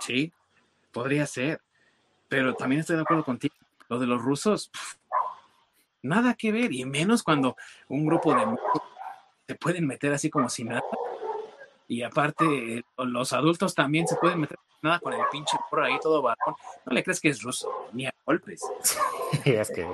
Sí, 0.00 0.32
podría 0.92 1.26
ser. 1.26 1.60
Pero 2.28 2.54
también 2.54 2.80
estoy 2.80 2.96
de 2.96 3.02
acuerdo 3.02 3.24
contigo. 3.24 3.54
Lo 3.88 3.98
de 3.98 4.06
los 4.06 4.22
rusos, 4.22 4.70
nada 6.02 6.34
que 6.34 6.52
ver. 6.52 6.72
Y 6.72 6.84
menos 6.84 7.22
cuando 7.22 7.56
un 7.88 8.06
grupo 8.06 8.34
de 8.34 8.46
se 9.46 9.54
pueden 9.56 9.86
meter 9.86 10.12
así 10.12 10.30
como 10.30 10.48
si 10.48 10.64
nada. 10.64 10.82
Y 11.88 12.02
aparte, 12.02 12.84
los 12.98 13.32
adultos 13.32 13.74
también 13.74 14.06
se 14.06 14.16
pueden 14.16 14.40
meter 14.40 14.58
nada 14.82 15.00
con 15.00 15.12
el 15.12 15.20
pinche 15.32 15.56
por 15.70 15.82
ahí 15.82 15.98
todo 16.00 16.22
varón. 16.22 16.54
No 16.84 16.92
le 16.92 17.02
crees 17.02 17.20
que 17.20 17.30
es 17.30 17.42
ruso, 17.42 17.88
ni 17.92 18.06
a 18.06 18.14
golpes. 18.24 18.60
Sí, 19.44 19.52
es 19.52 19.70
que. 19.70 19.86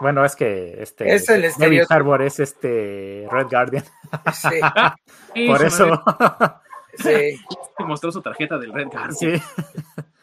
Bueno, 0.00 0.24
es 0.24 0.36
que 0.36 0.82
este. 0.82 1.14
Es 1.14 1.28
el 1.28 1.50
David 1.58 1.84
Harbour 1.88 2.22
es 2.22 2.40
este 2.40 3.26
Red 3.30 3.48
Guardian. 3.50 3.84
Sí. 4.32 4.60
Por 5.46 5.62
eso. 5.62 6.02
Sí. 6.96 7.40
Mostró 7.78 8.12
su 8.12 8.22
tarjeta 8.22 8.58
del 8.58 8.72
Red 8.72 8.88
Guard. 8.88 9.12
Sí. 9.12 9.32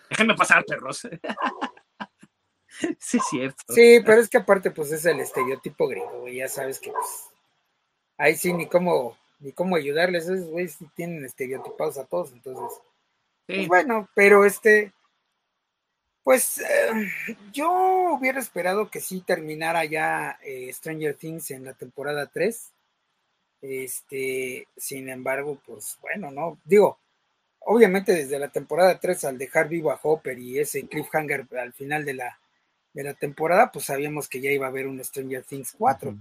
Déjenme 0.09 0.35
pasar, 0.35 0.63
perros. 0.65 1.07
sí, 2.99 3.17
es 3.17 3.23
cierto. 3.29 3.63
Sí, 3.69 4.01
pero 4.05 4.21
es 4.21 4.29
que 4.29 4.37
aparte, 4.37 4.71
pues 4.71 4.91
es 4.91 5.05
el 5.05 5.19
estereotipo 5.19 5.87
griego, 5.87 6.27
Ya 6.27 6.47
sabes 6.47 6.79
que, 6.79 6.91
pues. 6.91 7.29
Ahí 8.17 8.35
sí, 8.35 8.53
ni 8.53 8.67
cómo, 8.67 9.15
ni 9.39 9.51
cómo 9.51 9.75
ayudarles. 9.75 10.25
Esos 10.25 10.49
güeyes 10.49 10.77
tienen 10.95 11.25
estereotipados 11.25 11.97
a 11.97 12.05
todos, 12.05 12.31
entonces. 12.31 12.79
Pues 13.45 13.67
bueno, 13.67 14.09
pero 14.13 14.45
este. 14.45 14.91
Pues 16.23 16.57
eh, 16.59 17.07
yo 17.53 17.71
hubiera 18.19 18.39
esperado 18.39 18.91
que 18.91 18.99
sí 18.99 19.21
terminara 19.21 19.85
ya 19.85 20.37
eh, 20.43 20.71
Stranger 20.73 21.15
Things 21.15 21.51
en 21.51 21.63
la 21.63 21.73
temporada 21.73 22.27
3. 22.27 22.73
Este, 23.61 24.67
sin 24.75 25.09
embargo, 25.09 25.57
pues 25.65 25.97
bueno, 26.01 26.29
no, 26.29 26.59
digo, 26.65 26.99
obviamente 27.61 28.13
desde 28.13 28.39
la 28.39 28.49
temporada 28.49 28.99
3 28.99 29.25
al 29.25 29.37
dejar 29.37 29.67
vivo 29.67 29.91
a 29.91 29.99
Hopper 30.03 30.37
y 30.37 30.59
ese 30.59 30.87
cliffhanger 30.87 31.47
al 31.57 31.73
final 31.73 32.05
de 32.05 32.13
la, 32.13 32.39
de 32.93 33.03
la 33.03 33.13
temporada, 33.13 33.71
pues 33.71 33.85
sabíamos 33.85 34.27
que 34.27 34.41
ya 34.41 34.51
iba 34.51 34.65
a 34.65 34.69
haber 34.69 34.87
un 34.87 35.03
Stranger 35.03 35.43
Things 35.43 35.73
4. 35.77 36.15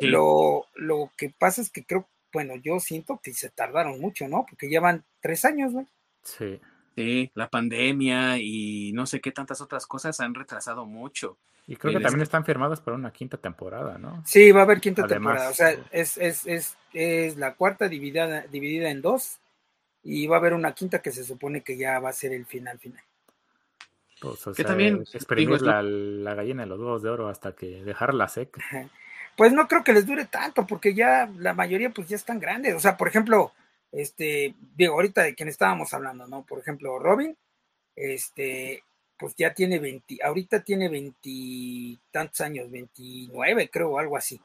Lo, 0.00 0.66
lo 0.74 1.10
que 1.16 1.30
pasa 1.30 1.60
es 1.60 1.70
que 1.70 1.84
creo, 1.84 2.08
bueno, 2.32 2.54
yo 2.56 2.80
siento 2.80 3.20
que 3.22 3.32
se 3.32 3.50
tardaron 3.50 4.00
mucho, 4.00 4.28
¿no? 4.28 4.46
Porque 4.48 4.68
llevan 4.68 5.04
tres 5.20 5.44
años, 5.44 5.72
¿no? 5.72 5.86
Sí. 6.22 6.60
Sí, 6.96 7.30
la 7.34 7.48
pandemia 7.48 8.38
y 8.38 8.92
no 8.92 9.06
sé 9.06 9.20
qué 9.20 9.32
tantas 9.32 9.60
otras 9.60 9.86
cosas 9.86 10.20
han 10.20 10.34
retrasado 10.34 10.86
mucho. 10.86 11.38
Y 11.66 11.76
creo 11.76 11.94
que 11.94 12.00
también 12.00 12.22
están 12.22 12.44
firmados 12.44 12.80
para 12.80 12.96
una 12.96 13.12
quinta 13.12 13.36
temporada, 13.36 13.96
¿no? 13.96 14.22
Sí, 14.26 14.50
va 14.50 14.60
a 14.60 14.64
haber 14.64 14.80
quinta 14.80 15.06
temporada. 15.06 15.50
O 15.50 15.54
sea, 15.54 15.70
es, 15.92 16.16
es, 16.16 16.44
es, 16.46 16.76
es, 16.92 17.36
la 17.36 17.54
cuarta 17.54 17.88
dividida, 17.88 18.42
dividida 18.48 18.90
en 18.90 19.02
dos 19.02 19.38
y 20.02 20.26
va 20.26 20.36
a 20.36 20.38
haber 20.40 20.54
una 20.54 20.72
quinta 20.72 21.00
que 21.00 21.12
se 21.12 21.22
supone 21.22 21.62
que 21.62 21.76
ya 21.76 22.00
va 22.00 22.08
a 22.08 22.12
ser 22.12 22.32
el 22.32 22.44
final 22.44 22.78
final. 22.78 23.02
Pues, 24.20 24.44
que 24.56 24.64
también 24.64 25.04
exprimir 25.12 25.62
la, 25.62 25.80
la, 25.82 26.34
gallina 26.34 26.64
de 26.64 26.68
los 26.68 26.78
huevos 26.78 27.02
de 27.02 27.08
oro 27.08 27.28
hasta 27.28 27.54
que 27.54 27.82
dejarla 27.84 28.28
seca. 28.28 28.60
Pues 29.36 29.52
no 29.52 29.66
creo 29.68 29.82
que 29.84 29.92
les 29.92 30.06
dure 30.06 30.26
tanto, 30.26 30.66
porque 30.66 30.94
ya 30.94 31.30
la 31.38 31.54
mayoría 31.54 31.90
pues 31.90 32.08
ya 32.08 32.16
están 32.16 32.38
grandes. 32.38 32.74
O 32.74 32.80
sea, 32.80 32.96
por 32.96 33.08
ejemplo, 33.08 33.52
este, 33.92 34.54
digo, 34.76 34.94
ahorita 34.94 35.22
de 35.22 35.34
quien 35.34 35.48
estábamos 35.48 35.92
hablando, 35.94 36.26
¿no? 36.26 36.42
Por 36.42 36.58
ejemplo, 36.58 36.98
Robin, 36.98 37.36
este, 37.96 38.82
pues 39.18 39.34
ya 39.36 39.52
tiene 39.52 39.78
20, 39.78 40.18
ahorita 40.22 40.62
tiene 40.62 40.88
veintitantos 40.88 42.40
años, 42.40 42.70
29 42.70 43.68
creo, 43.70 43.98
algo 43.98 44.16
así. 44.16 44.40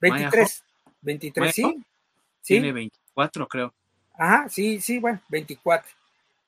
23, 0.00 0.64
23, 1.02 1.54
sí. 1.54 1.62
¿Sí? 1.62 2.54
Tiene 2.54 2.72
24 2.72 3.48
creo. 3.48 3.74
Ajá, 4.14 4.48
sí, 4.48 4.80
sí, 4.80 4.98
bueno, 4.98 5.20
24. 5.28 5.88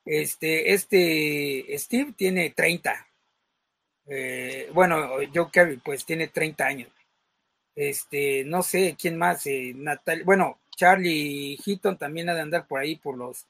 Este, 0.04 0.72
este, 0.72 1.66
Steve 1.78 2.12
tiene 2.16 2.50
30. 2.50 3.06
Eh, 4.06 4.68
bueno, 4.72 5.10
Joe 5.32 5.50
Carey, 5.52 5.76
pues 5.76 6.04
tiene 6.04 6.28
30 6.28 6.66
años. 6.66 6.90
Este, 7.74 8.44
no 8.44 8.62
sé 8.62 8.96
quién 9.00 9.16
más, 9.16 9.46
eh, 9.46 9.72
Natal, 9.74 10.22
bueno, 10.24 10.58
Charlie 10.76 11.58
Heaton 11.64 11.96
también 11.96 12.28
ha 12.28 12.34
de 12.34 12.40
andar 12.40 12.66
por 12.66 12.80
ahí 12.80 12.96
por 12.96 13.16
los, 13.16 13.46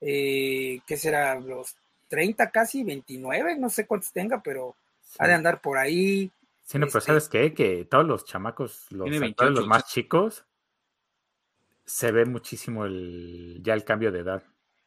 eh, 0.00 0.80
¿qué 0.86 0.96
será? 0.96 1.38
Los 1.40 1.76
30 2.08 2.50
casi, 2.50 2.84
29, 2.84 3.56
no 3.56 3.70
sé 3.70 3.86
cuántos 3.86 4.12
tenga, 4.12 4.42
pero 4.42 4.76
ha 5.18 5.26
de 5.26 5.34
andar 5.34 5.60
por 5.60 5.78
ahí. 5.78 6.30
Sí, 6.64 6.78
no, 6.78 6.86
pero 6.86 6.98
este 6.98 7.06
¿sabes 7.06 7.28
qué? 7.28 7.54
Que 7.54 7.84
todos 7.84 8.06
los 8.06 8.24
chamacos, 8.24 8.86
los, 8.90 9.08
los 9.10 9.66
más 9.66 9.86
chicos, 9.86 10.44
se 11.84 12.12
ve 12.12 12.24
muchísimo 12.24 12.84
el, 12.84 13.60
ya 13.62 13.74
el 13.74 13.84
cambio 13.84 14.12
de 14.12 14.20
edad. 14.20 14.42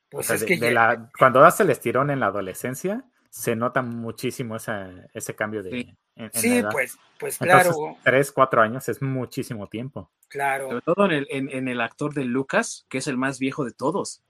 Pues 0.10 0.30
es 0.30 0.44
que 0.44 0.58
la, 0.72 1.10
cuando 1.18 1.42
das 1.42 1.60
el 1.60 1.70
estirón 1.70 2.10
en 2.10 2.20
la 2.20 2.28
adolescencia, 2.28 3.04
se 3.38 3.56
nota 3.56 3.84
muchísimo 3.84 4.56
ese 4.56 5.36
cambio 5.36 5.62
de. 5.62 5.96
Sí, 6.34 6.64
pues, 6.72 6.98
pues 7.20 7.38
claro. 7.38 7.96
tres, 8.04 8.32
cuatro 8.32 8.62
años 8.62 8.90
es 8.90 9.00
muchísimo 9.00 9.68
tiempo. 9.68 10.10
Claro. 10.28 10.70
Sobre 10.70 10.82
todo 10.82 11.06
en 11.06 11.12
el, 11.12 11.28
en, 11.30 11.68
el 11.68 11.82
actor 11.82 12.16
de 12.16 12.26
Lucas, 12.26 12.88
que 12.90 12.98
es 12.98 13.06
el 13.06 13.16
más 13.16 13.38
viejo 13.38 13.64
de 13.64 13.74
todos. 13.74 14.24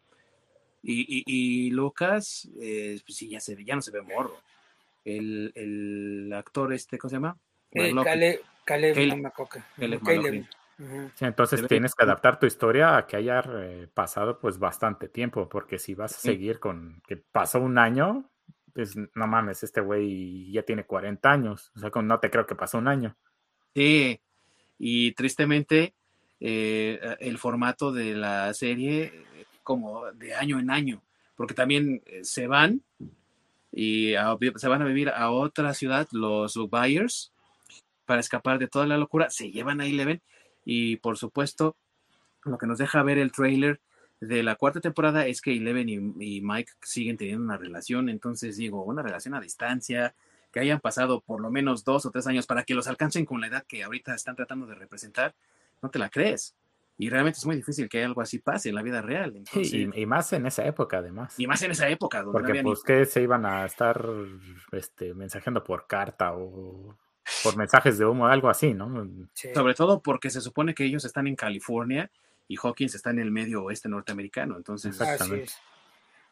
Y, 0.83 1.23
y, 1.25 1.71
Lucas, 1.71 2.49
eh, 2.61 2.99
pues 3.05 3.17
sí, 3.17 3.29
ya, 3.29 3.39
se, 3.39 3.63
ya 3.63 3.75
no 3.75 3.81
se 3.81 3.91
ve 3.91 4.01
morro. 4.01 4.35
El, 5.05 5.53
el 5.55 6.33
actor, 6.33 6.73
este, 6.73 6.97
¿cómo 6.97 7.09
se 7.09 7.15
llama? 7.15 7.37
Eh, 7.71 7.93
Caleb, 8.03 8.41
Caleb, 8.65 8.95
Caleb, 10.03 10.45
entonces 11.21 11.65
tienes 11.67 11.95
que 11.95 12.03
adaptar 12.03 12.39
tu 12.39 12.45
historia 12.45 12.97
a 12.97 13.07
que 13.07 13.15
haya 13.15 13.41
eh, 13.53 13.87
pasado 13.93 14.37
pues 14.37 14.59
bastante 14.59 15.07
tiempo, 15.07 15.47
porque 15.47 15.79
si 15.79 15.95
vas 15.95 16.13
a 16.13 16.19
seguir 16.19 16.59
con 16.59 17.01
que 17.07 17.15
pasó 17.17 17.61
un 17.61 17.77
año, 17.77 18.29
no 19.15 19.27
mames, 19.27 19.63
este 19.63 19.81
güey 19.81 20.51
ya 20.51 20.63
tiene 20.63 20.85
40 20.85 21.29
años, 21.29 21.71
o 21.75 21.79
sea, 21.79 21.89
no 22.01 22.19
te 22.19 22.29
creo 22.29 22.45
que 22.45 22.55
pasó 22.55 22.77
un 22.77 22.87
año. 22.87 23.15
Sí, 23.73 24.19
y 24.77 25.11
tristemente 25.13 25.93
eh, 26.39 27.15
el 27.19 27.37
formato 27.37 27.91
de 27.91 28.13
la 28.15 28.53
serie 28.53 29.25
como 29.63 30.11
de 30.13 30.35
año 30.35 30.59
en 30.59 30.69
año, 30.69 31.01
porque 31.35 31.53
también 31.53 32.01
eh, 32.05 32.23
se 32.23 32.47
van 32.47 32.81
y 33.71 34.13
se 34.55 34.67
van 34.67 34.81
a 34.81 34.85
vivir 34.85 35.09
a 35.09 35.31
otra 35.31 35.73
ciudad 35.73 36.07
los 36.11 36.55
buyers 36.55 37.31
para 38.05 38.21
escapar 38.21 38.59
de 38.59 38.67
toda 38.67 38.87
la 38.87 38.97
locura, 38.97 39.29
se 39.29 39.51
llevan 39.51 39.81
a 39.81 39.85
Eleven 39.85 40.21
y 40.63 40.97
por 40.97 41.17
supuesto 41.17 41.75
lo 42.43 42.57
que 42.57 42.67
nos 42.67 42.77
deja 42.77 43.03
ver 43.03 43.17
el 43.17 43.31
trailer 43.31 43.81
de 44.19 44.43
la 44.43 44.55
cuarta 44.55 44.81
temporada 44.81 45.27
es 45.27 45.41
que 45.41 45.55
Eleven 45.55 45.89
y, 45.89 46.41
Mike 46.41 46.71
siguen 46.81 47.17
teniendo 47.17 47.43
una 47.43 47.57
relación, 47.57 48.09
entonces 48.09 48.57
digo, 48.57 48.83
una 48.83 49.01
relación 49.01 49.35
a 49.35 49.41
distancia, 49.41 50.15
que 50.51 50.59
hayan 50.59 50.79
pasado 50.79 51.21
por 51.21 51.41
lo 51.41 51.51
menos 51.51 51.83
dos 51.83 52.05
o 52.05 52.11
tres 52.11 52.25
años 52.25 52.47
para 52.47 52.63
que 52.63 52.73
los 52.73 52.87
alcancen 52.87 53.25
con 53.25 53.41
la 53.41 53.47
edad 53.47 53.65
que 53.67 53.83
ahorita 53.83 54.15
están 54.15 54.35
tratando 54.35 54.65
de 54.65 54.75
representar, 54.75 55.35
no 55.81 55.89
te 55.89 55.99
la 55.99 56.09
crees. 56.09 56.55
Y 56.99 57.09
realmente 57.09 57.37
es 57.37 57.45
muy 57.45 57.55
difícil 57.55 57.87
que 57.87 58.03
algo 58.03 58.21
así 58.21 58.39
pase 58.39 58.69
en 58.69 58.75
la 58.75 58.81
vida 58.81 59.03
real. 59.03 59.43
y, 59.53 60.05
más 60.07 60.33
en 60.33 60.47
esa 60.47 60.65
época, 60.65 60.97
además. 60.97 61.39
Y 61.39 61.45
más 61.45 61.61
en 61.61 61.71
esa 61.71 61.87
época. 61.89 62.23
Donde 62.23 62.31
Porque, 62.31 62.63
pues, 62.63 62.81
que 62.81 63.05
se 63.05 63.21
iban 63.21 63.45
a 63.45 63.65
estar 63.65 64.03
este, 64.71 65.13
mensajeando 65.13 65.63
por 65.63 65.85
carta 65.85 66.33
o 66.33 66.97
por 67.43 67.55
mensajes 67.55 67.99
de 67.99 68.05
humo, 68.05 68.25
algo 68.25 68.49
así, 68.49 68.73
¿no? 68.73 69.07
Sobre 69.53 69.75
todo 69.75 70.01
porque 70.01 70.31
se 70.31 70.41
supone 70.41 70.73
que 70.73 70.85
ellos 70.85 71.05
están 71.05 71.27
en 71.27 71.35
California 71.35 72.09
y 72.47 72.57
Hawkins 72.57 72.95
está 72.95 73.09
en 73.09 73.19
el 73.19 73.31
medio 73.31 73.63
oeste 73.63 73.89
norteamericano, 73.89 74.57
entonces. 74.57 74.91
Exactamente. 74.91 75.51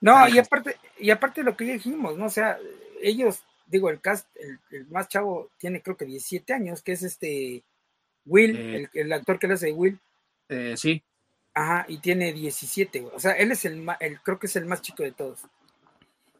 No, 0.01 0.27
y 0.27 0.37
aparte, 0.37 0.77
y 0.99 1.09
aparte 1.09 1.41
de 1.41 1.45
lo 1.45 1.57
que 1.57 1.65
ya 1.65 1.73
dijimos, 1.73 2.17
¿no? 2.17 2.25
O 2.25 2.29
sea, 2.29 2.57
ellos, 3.01 3.43
digo, 3.65 3.89
el 3.89 4.01
cast, 4.01 4.27
el, 4.69 4.87
más 4.87 5.07
chavo 5.07 5.49
tiene 5.57 5.81
creo 5.81 5.97
que 5.97 6.05
17 6.05 6.53
años, 6.53 6.81
que 6.81 6.93
es 6.93 7.03
este 7.03 7.63
Will, 8.25 8.55
eh, 8.55 8.89
el, 8.93 9.11
actor 9.13 9.39
que 9.39 9.47
le 9.47 9.53
hace 9.55 9.71
Will. 9.71 9.99
Eh, 10.49 10.75
sí. 10.77 11.03
Ajá, 11.53 11.85
y 11.87 11.97
tiene 11.99 12.33
17, 12.33 12.99
güey. 12.99 13.15
O 13.15 13.19
sea, 13.19 13.31
él 13.31 13.51
es 13.51 13.65
el, 13.65 13.85
el 13.99 14.19
creo 14.21 14.39
que 14.39 14.47
es 14.47 14.55
el 14.55 14.65
más 14.65 14.81
chico 14.81 15.03
de 15.03 15.11
todos. 15.11 15.39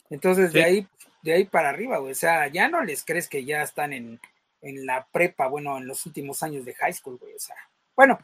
Entonces, 0.10 0.52
de 0.52 0.64
ahí, 0.64 0.88
de 1.24 1.34
ahí 1.34 1.46
para 1.46 1.70
arriba, 1.70 1.98
güey. 1.98 2.12
O 2.12 2.16
sea, 2.16 2.48
ya 2.48 2.68
no 2.68 2.84
les 2.84 3.04
crees 3.04 3.28
que 3.28 3.46
ya 3.46 3.62
están 3.62 3.94
en, 3.94 4.20
en 4.62 4.86
la 4.86 5.08
prepa, 5.12 5.48
bueno, 5.48 5.78
en 5.78 5.88
los 5.88 6.06
últimos 6.06 6.44
años 6.44 6.66
de 6.66 6.76
high 6.76 6.94
school, 6.94 7.18
güey. 7.18 7.34
O 7.34 7.40
sea, 7.40 7.56
bueno. 7.96 8.20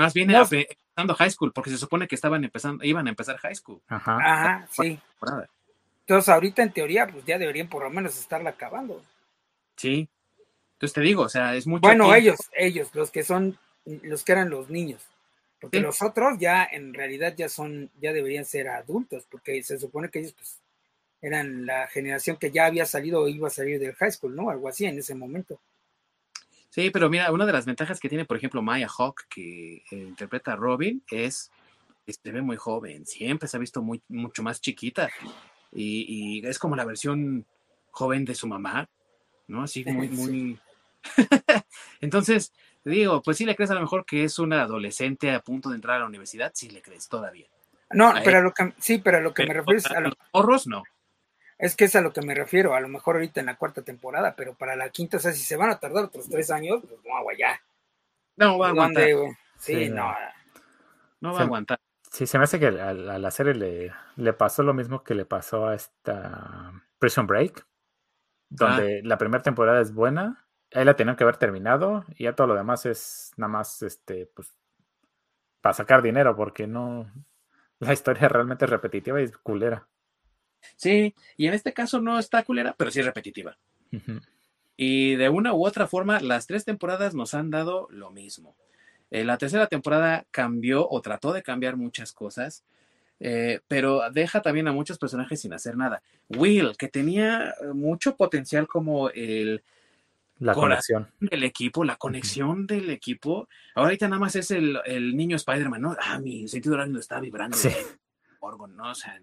Más 0.00 0.14
bien 0.14 0.30
empezando 0.30 1.14
high 1.14 1.30
school, 1.30 1.52
porque 1.52 1.68
se 1.68 1.76
supone 1.76 2.08
que 2.08 2.14
estaban 2.14 2.42
empezando, 2.42 2.82
iban 2.84 3.06
a 3.06 3.10
empezar 3.10 3.36
high 3.36 3.54
school. 3.54 3.82
Ajá. 3.86 4.16
Ajá, 4.16 4.68
sí. 4.70 4.98
Entonces, 6.00 6.28
ahorita 6.30 6.62
en 6.62 6.72
teoría, 6.72 7.06
pues 7.06 7.24
ya 7.26 7.36
deberían 7.36 7.68
por 7.68 7.82
lo 7.82 7.90
menos 7.90 8.18
estarla 8.18 8.50
acabando. 8.50 9.04
Sí. 9.76 10.08
Entonces 10.72 10.94
te 10.94 11.02
digo, 11.02 11.24
o 11.24 11.28
sea, 11.28 11.54
es 11.54 11.66
mucho. 11.66 11.82
Bueno, 11.82 12.14
ellos, 12.14 12.38
ellos, 12.54 12.88
los 12.94 13.10
que 13.10 13.22
son, 13.22 13.58
los 13.84 14.24
que 14.24 14.32
eran 14.32 14.48
los 14.48 14.70
niños. 14.70 15.02
Porque 15.60 15.80
los 15.80 16.00
otros 16.00 16.38
ya 16.38 16.64
en 16.64 16.94
realidad 16.94 17.34
ya 17.36 17.50
son, 17.50 17.90
ya 18.00 18.14
deberían 18.14 18.46
ser 18.46 18.68
adultos, 18.68 19.26
porque 19.30 19.62
se 19.62 19.78
supone 19.78 20.08
que 20.08 20.20
ellos 20.20 20.32
pues 20.32 20.58
eran 21.20 21.66
la 21.66 21.86
generación 21.88 22.38
que 22.38 22.50
ya 22.50 22.64
había 22.64 22.86
salido 22.86 23.20
o 23.20 23.28
iba 23.28 23.48
a 23.48 23.50
salir 23.50 23.78
del 23.78 23.94
high 23.96 24.12
school, 24.12 24.34
¿no? 24.34 24.48
Algo 24.48 24.66
así 24.66 24.86
en 24.86 24.98
ese 24.98 25.14
momento. 25.14 25.60
Sí, 26.70 26.90
pero 26.90 27.10
mira, 27.10 27.32
una 27.32 27.46
de 27.46 27.52
las 27.52 27.66
ventajas 27.66 27.98
que 27.98 28.08
tiene, 28.08 28.24
por 28.24 28.36
ejemplo, 28.36 28.62
Maya 28.62 28.88
Hawk, 28.88 29.24
que 29.28 29.82
eh, 29.90 29.96
interpreta 29.96 30.52
a 30.52 30.56
Robin, 30.56 31.02
es 31.10 31.50
que 32.06 32.12
se 32.12 32.30
ve 32.30 32.42
muy 32.42 32.56
joven, 32.56 33.04
siempre 33.06 33.48
se 33.48 33.56
ha 33.56 33.60
visto 33.60 33.82
muy, 33.82 34.00
mucho 34.08 34.42
más 34.42 34.60
chiquita 34.60 35.10
y, 35.72 36.38
y 36.38 36.46
es 36.46 36.58
como 36.58 36.76
la 36.76 36.84
versión 36.84 37.44
joven 37.90 38.24
de 38.24 38.36
su 38.36 38.46
mamá, 38.46 38.88
¿no? 39.48 39.64
Así 39.64 39.84
muy, 39.84 40.08
muy... 40.10 40.58
Entonces, 42.00 42.52
digo, 42.84 43.20
pues 43.22 43.36
sí 43.36 43.44
le 43.44 43.56
crees 43.56 43.72
a 43.72 43.74
lo 43.74 43.80
mejor 43.80 44.06
que 44.06 44.22
es 44.22 44.38
una 44.38 44.62
adolescente 44.62 45.32
a 45.32 45.40
punto 45.40 45.70
de 45.70 45.74
entrar 45.74 45.96
a 45.96 46.00
la 46.00 46.06
universidad, 46.06 46.52
sí 46.54 46.70
le 46.70 46.82
crees 46.82 47.08
todavía. 47.08 47.48
No, 47.92 48.14
pero 48.24 48.38
a 48.38 48.42
lo 48.42 48.52
que, 48.52 48.72
sí, 48.78 48.98
pero 48.98 49.18
a 49.18 49.20
lo 49.20 49.34
que 49.34 49.44
me 49.44 49.54
refiero 49.54 49.78
es 49.78 49.86
a 49.86 50.00
los 50.00 50.14
horros, 50.30 50.68
no. 50.68 50.84
Es 51.60 51.76
que 51.76 51.84
es 51.84 51.94
a 51.94 52.00
lo 52.00 52.12
que 52.12 52.22
me 52.22 52.34
refiero, 52.34 52.74
a 52.74 52.80
lo 52.80 52.88
mejor 52.88 53.16
ahorita 53.16 53.40
en 53.40 53.46
la 53.46 53.56
cuarta 53.56 53.82
temporada, 53.82 54.34
pero 54.34 54.54
para 54.54 54.76
la 54.76 54.88
quinta, 54.88 55.18
o 55.18 55.20
sea, 55.20 55.32
si 55.32 55.42
se 55.42 55.56
van 55.56 55.70
a 55.70 55.78
tardar 55.78 56.04
otros 56.04 56.28
tres 56.28 56.50
años, 56.50 56.80
pues 56.80 57.00
no, 57.04 57.22
güey, 57.22 57.36
ya. 57.36 57.60
No, 58.36 58.58
va 58.58 58.68
a 58.68 58.70
aguantar. 58.70 59.08
Sí, 59.58 59.90
no. 59.90 60.14
No 61.20 61.34
va 61.34 61.40
a 61.40 61.42
aguantar. 61.42 61.78
Sí, 62.10 62.26
se 62.26 62.38
me 62.38 62.44
hace 62.44 62.58
que 62.58 62.68
a, 62.68 62.94
la 62.94 63.30
serie 63.30 63.54
le, 63.54 63.92
le, 64.16 64.32
pasó 64.32 64.62
lo 64.62 64.72
mismo 64.72 65.04
que 65.04 65.14
le 65.14 65.26
pasó 65.26 65.68
a 65.68 65.74
esta 65.74 66.72
Prison 66.98 67.26
Break, 67.26 67.66
donde 68.48 68.98
ah. 68.98 69.02
la 69.04 69.18
primera 69.18 69.42
temporada 69.42 69.82
es 69.82 69.92
buena, 69.92 70.46
ahí 70.72 70.84
la 70.84 70.96
tenían 70.96 71.16
que 71.16 71.24
haber 71.24 71.36
terminado 71.36 72.04
y 72.16 72.24
ya 72.24 72.34
todo 72.34 72.46
lo 72.46 72.54
demás 72.54 72.86
es 72.86 73.32
nada 73.36 73.52
más 73.52 73.82
este 73.82 74.26
pues 74.34 74.54
para 75.60 75.74
sacar 75.74 76.02
dinero 76.02 76.34
porque 76.36 76.66
no 76.66 77.10
la 77.80 77.92
historia 77.92 78.28
realmente 78.28 78.64
es 78.64 78.70
repetitiva 78.70 79.20
y 79.20 79.24
es 79.24 79.36
culera. 79.38 79.86
Sí, 80.76 81.14
y 81.36 81.46
en 81.46 81.54
este 81.54 81.72
caso 81.72 82.00
no 82.00 82.18
está 82.18 82.42
culera, 82.42 82.74
pero 82.76 82.90
sí 82.90 83.00
es 83.00 83.06
repetitiva. 83.06 83.56
Y 84.76 85.16
de 85.16 85.28
una 85.28 85.52
u 85.52 85.66
otra 85.66 85.86
forma, 85.86 86.20
las 86.20 86.46
tres 86.46 86.64
temporadas 86.64 87.14
nos 87.14 87.34
han 87.34 87.50
dado 87.50 87.88
lo 87.90 88.10
mismo. 88.10 88.56
Eh, 89.10 89.24
la 89.24 89.38
tercera 89.38 89.66
temporada 89.66 90.26
cambió 90.30 90.88
o 90.88 91.00
trató 91.00 91.32
de 91.32 91.42
cambiar 91.42 91.76
muchas 91.76 92.12
cosas, 92.12 92.64
eh, 93.18 93.60
pero 93.68 94.10
deja 94.10 94.40
también 94.40 94.68
a 94.68 94.72
muchos 94.72 94.98
personajes 94.98 95.40
sin 95.40 95.52
hacer 95.52 95.76
nada. 95.76 96.02
Will, 96.28 96.76
que 96.78 96.88
tenía 96.88 97.54
mucho 97.74 98.16
potencial 98.16 98.66
como 98.68 99.10
el 99.10 99.62
la 100.40 100.54
conexión. 100.54 101.06
Del 101.20 101.44
equipo, 101.44 101.84
la 101.84 101.96
conexión 101.96 102.66
del 102.66 102.88
equipo. 102.88 103.46
Ahorita 103.74 104.08
nada 104.08 104.18
más 104.18 104.36
es 104.36 104.50
el, 104.50 104.80
niño 105.14 105.36
Spider-Man, 105.36 105.82
¿no? 105.82 105.96
Ah, 106.00 106.18
mi 106.18 106.48
sentido 106.48 106.76
horario 106.76 106.98
está 106.98 107.20
vibrando. 107.20 107.56
Sí. 107.56 107.68
¿no? 108.40 108.90
O 108.90 108.94
sea, 108.94 109.20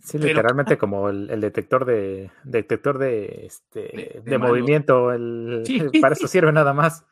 sí, 0.00 0.18
literalmente 0.18 0.78
como 0.78 1.08
el, 1.08 1.40
detector 1.40 1.84
de 1.84 2.30
detector 2.44 2.98
de 2.98 3.46
este 3.46 4.22
de, 4.24 4.38
movimiento. 4.38 5.12
El, 5.12 5.62
para 6.00 6.14
eso 6.14 6.28
sirve 6.28 6.52
nada 6.52 6.72
más. 6.72 7.04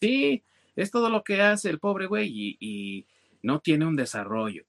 Sí, 0.00 0.42
es 0.76 0.90
todo 0.90 1.10
lo 1.10 1.22
que 1.22 1.42
hace 1.42 1.70
el 1.70 1.78
pobre 1.78 2.06
güey 2.06 2.28
y, 2.28 2.56
y 2.60 3.06
no 3.42 3.60
tiene 3.60 3.86
un 3.86 3.96
desarrollo. 3.96 4.64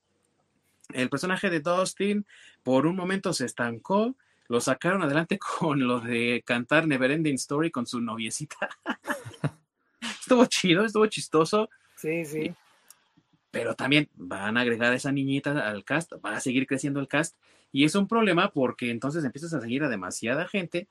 El 0.94 1.10
personaje 1.10 1.50
de 1.50 1.62
Dustin 1.62 2.26
por 2.64 2.86
un 2.86 2.96
momento 2.96 3.34
se 3.34 3.46
estancó 3.46 4.16
lo 4.52 4.60
sacaron 4.60 5.02
adelante 5.02 5.40
con 5.60 5.88
lo 5.88 6.02
de 6.02 6.44
cantar 6.46 6.86
Neverending 6.86 7.36
Story 7.36 7.72
con 7.72 7.88
su 7.88 8.02
noviecita. 8.02 8.70
estuvo 10.02 10.46
chido, 10.46 10.84
estuvo 10.84 11.06
chistoso. 11.08 11.70
Sí, 11.96 12.26
sí. 12.26 12.54
Pero 13.50 13.76
también 13.76 14.10
van 14.16 14.58
a 14.58 14.62
agregar 14.62 14.92
a 14.92 14.96
esa 14.96 15.12
niñita 15.12 15.70
al 15.70 15.86
cast, 15.86 16.14
va 16.24 16.36
a 16.36 16.42
seguir 16.42 16.68
creciendo 16.68 17.00
el 17.00 17.08
cast. 17.08 17.38
Y 17.72 17.86
es 17.86 17.96
un 17.96 18.08
problema 18.08 18.52
porque 18.52 18.92
entonces 18.92 19.24
empiezas 19.24 19.54
a 19.54 19.62
seguir 19.62 19.84
a 19.84 19.90
demasiada 19.90 20.48
gente 20.48 20.88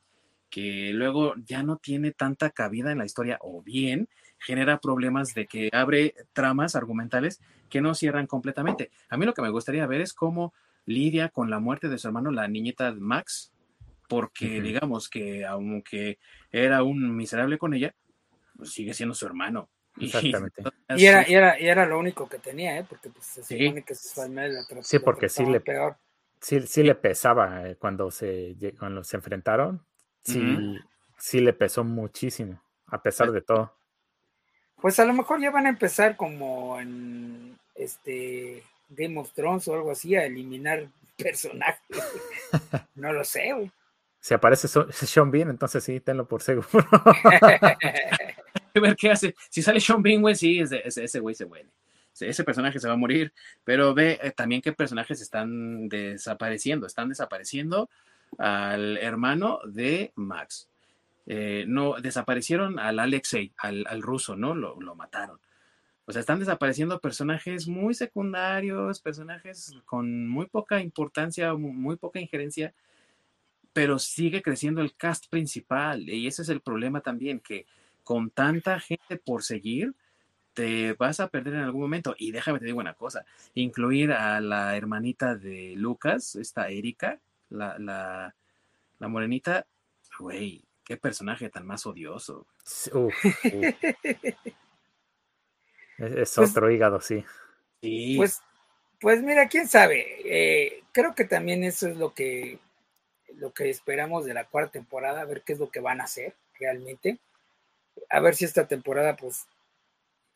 que 0.48 0.90
luego 0.93 1.35
ya 1.47 1.62
no 1.62 1.77
tiene 1.77 2.11
tanta 2.11 2.51
cabida 2.51 2.90
en 2.90 2.98
la 2.98 3.05
historia 3.05 3.39
o 3.40 3.62
bien 3.62 4.09
genera 4.39 4.81
problemas 4.81 5.35
de 5.35 5.47
que 5.47 5.70
abre 5.73 6.15
tramas 6.32 6.74
argumentales 6.74 7.40
que 7.69 7.81
no 7.81 7.94
cierran 7.94 8.27
completamente. 8.27 8.90
A 9.09 9.16
mí 9.16 9.27
lo 9.27 9.35
que 9.35 9.43
me 9.43 9.51
gustaría 9.51 9.86
ver 9.86 10.01
es 10.01 10.12
cómo 10.12 10.52
lidia 10.86 11.28
con 11.28 11.51
la 11.51 11.61
muerte 11.61 11.89
de 11.89 11.98
su 11.98 12.09
hermano, 12.09 12.31
la 12.31 12.48
niñita 12.48 12.93
Max, 12.93 13.52
porque 14.09 14.61
digamos 14.61 15.09
que 15.09 15.47
aunque 15.47 16.19
era 16.51 16.82
un 16.82 17.15
miserable 17.15 17.59
con 17.59 17.74
ella, 17.74 17.94
pues 18.57 18.73
sigue 18.73 18.94
siendo 18.94 19.15
su 19.15 19.27
hermano. 19.27 19.69
Exactamente. 20.01 20.62
Y, 20.97 21.05
era, 21.05 21.28
y, 21.28 21.35
era, 21.35 21.61
y 21.61 21.66
era 21.66 21.86
lo 21.86 21.98
único 21.98 22.28
que 22.28 22.39
tenía, 22.39 22.78
¿eh? 22.78 22.86
porque 22.89 23.11
pues, 23.11 23.27
se 23.27 23.43
supone 23.43 23.82
que 23.82 23.94
su 23.94 24.28
la 24.28 24.65
Sí, 24.82 24.98
porque 24.98 25.28
sí 25.28 25.44
le, 25.44 25.61
peor. 25.61 25.97
Sí, 26.41 26.67
sí 26.67 26.83
le 26.83 26.95
pesaba 26.95 27.69
eh, 27.69 27.77
cuando 27.77 28.11
se, 28.11 28.57
cuando 28.79 29.05
se 29.05 29.17
enfrentaron. 29.17 29.85
Sí, 30.23 30.79
sí 31.19 31.41
le 31.41 31.53
pesó 31.53 31.85
muchísimo, 31.85 32.62
a 32.87 33.03
pesar 33.03 33.33
de 33.33 33.43
todo. 33.43 33.75
Pues 34.81 34.99
a 34.99 35.05
lo 35.05 35.12
mejor 35.12 35.41
ya 35.41 35.51
van 35.51 35.67
a 35.67 35.71
empezar 35.71 36.17
como 36.17 36.81
en 36.81 37.59
este 37.75 38.62
Game 38.89 39.19
of 39.19 39.33
Thrones 39.33 39.69
o 39.69 39.75
algo 39.75 39.91
así, 39.91 40.17
a 40.17 40.25
eliminar 40.25 40.89
personajes. 41.17 41.81
no 42.95 43.12
lo 43.12 43.25
sé, 43.25 43.53
güey. 43.53 43.71
Si 44.21 44.35
aparece 44.35 44.69
Sean 44.93 45.31
Bean, 45.31 45.51
entonces 45.51 45.83
sí, 45.83 46.01
tenlo 46.01 46.27
por 46.27 46.43
seguro. 46.43 46.69
a 48.75 48.81
ver 48.81 48.97
qué 48.97 49.11
hace. 49.11 49.35
Si 49.49 49.62
sale 49.62 49.81
Sean 49.81 50.03
Bean, 50.03 50.21
güey, 50.21 50.35
sí, 50.35 50.61
ese, 50.61 51.21
güey 51.21 51.35
se 51.35 51.47
muere. 51.47 51.69
Ese 52.22 52.44
personaje 52.44 52.78
se 52.78 52.88
va 52.88 52.94
a 52.94 52.98
morir. 52.98 53.32
Pero 53.64 53.94
ve 53.94 54.18
eh, 54.22 54.32
también 54.32 54.62
qué 54.62 54.72
personajes 54.72 55.20
están 55.20 55.88
desapareciendo. 55.88 56.86
Están 56.86 57.09
desapareciendo 57.09 57.88
al 58.38 58.97
hermano 58.98 59.60
de 59.66 60.12
Max. 60.14 60.68
Eh, 61.26 61.64
no, 61.68 61.94
desaparecieron 62.01 62.78
al 62.78 62.98
Alexei, 62.98 63.52
al, 63.56 63.86
al 63.88 64.02
ruso, 64.02 64.36
¿no? 64.36 64.55
Lo, 64.55 64.80
lo 64.80 64.94
mataron. 64.94 65.38
O 66.10 66.12
sea, 66.12 66.20
están 66.20 66.40
desapareciendo 66.40 67.01
personajes 67.01 67.68
muy 67.68 67.94
secundarios, 67.94 69.01
personajes 69.01 69.72
con 69.84 70.28
muy 70.28 70.47
poca 70.47 70.80
importancia, 70.80 71.55
muy 71.55 71.94
poca 71.97 72.18
injerencia, 72.18 72.74
pero 73.72 73.97
sigue 74.01 74.42
creciendo 74.42 74.80
el 74.80 74.97
cast 74.97 75.28
principal. 75.28 76.09
Y 76.09 76.26
ese 76.26 76.42
es 76.42 76.48
el 76.48 76.62
problema 76.62 77.01
también, 77.01 77.38
que 77.38 77.64
con 78.02 78.30
tanta 78.30 78.80
gente 78.80 79.18
por 79.18 79.44
seguir, 79.44 79.94
te 80.55 80.94
vas 80.94 81.20
a 81.20 81.28
perder 81.28 81.55
en 81.55 81.60
algún 81.60 81.82
momento. 81.82 82.14
Y 82.18 82.32
déjame 82.32 82.59
te 82.59 82.66
digo 82.66 82.78
una 82.78 82.94
cosa, 82.94 83.24
incluir 83.55 84.12
a 84.12 84.40
la 84.40 84.77
hermanita 84.77 85.35
de 85.35 85.74
Lucas, 85.77 86.36
esta 86.36 86.68
Erika, 86.68 87.18
la, 87.48 87.78
la, 87.78 88.35
la 88.98 89.09
morenita, 89.09 89.66
güey, 90.18 90.64
qué 90.85 90.97
personaje 90.97 91.48
tan 91.48 91.66
más 91.66 91.86
odioso. 91.86 92.47
Uf, 92.93 93.14
Es, 96.01 96.32
pues 96.35 96.51
otro 96.51 96.70
hígado, 96.70 97.01
sí. 97.01 97.24
Sí. 97.82 98.14
Pues, 98.16 98.40
pues 99.01 99.22
mira, 99.22 99.48
quién 99.48 99.68
sabe. 99.68 100.06
Eh, 100.24 100.82
creo 100.93 101.14
que 101.14 101.24
también 101.24 101.62
eso 101.62 101.89
es 101.89 101.97
lo 101.97 102.14
que, 102.14 102.59
lo 103.36 103.52
que 103.52 103.68
esperamos 103.68 104.24
de 104.24 104.32
la 104.32 104.47
cuarta 104.47 104.72
temporada, 104.72 105.20
a 105.20 105.27
ver 105.27 105.43
qué 105.43 105.52
es 105.52 105.59
lo 105.59 105.70
que 105.70 105.81
van 105.81 106.01
a 106.01 106.05
hacer 106.05 106.35
realmente. 106.59 107.18
A 108.09 108.20
ver 108.20 108.35
si 108.35 108.47
esta 108.47 108.66
temporada, 108.66 109.16
pues, 109.16 109.47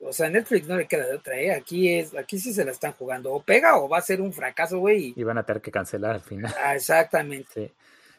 o 0.06 0.12
sea, 0.12 0.28
Netflix 0.28 0.68
no 0.68 0.76
le 0.76 0.86
queda 0.86 1.06
de 1.06 1.16
otra, 1.16 1.36
¿eh? 1.38 1.52
Aquí 1.52 1.88
es, 1.88 2.14
aquí 2.14 2.38
sí 2.38 2.52
se 2.52 2.64
la 2.64 2.70
están 2.70 2.92
jugando. 2.92 3.32
O 3.32 3.42
pega 3.42 3.78
o 3.78 3.88
va 3.88 3.98
a 3.98 4.02
ser 4.02 4.20
un 4.20 4.32
fracaso, 4.32 4.78
güey. 4.78 5.14
Y 5.16 5.22
van 5.24 5.38
a 5.38 5.44
tener 5.44 5.62
que 5.62 5.70
cancelar 5.70 6.14
al 6.14 6.20
final. 6.20 6.54
Ah, 6.62 6.76
exactamente. 6.76 7.68
Sí. 7.68 7.72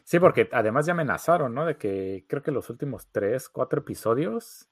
sí, 0.04 0.18
porque 0.18 0.48
además 0.52 0.86
ya 0.86 0.92
amenazaron, 0.92 1.54
¿no? 1.54 1.64
De 1.64 1.76
que 1.76 2.24
creo 2.26 2.42
que 2.42 2.50
los 2.50 2.70
últimos 2.70 3.06
tres, 3.12 3.48
cuatro 3.48 3.80
episodios 3.80 4.68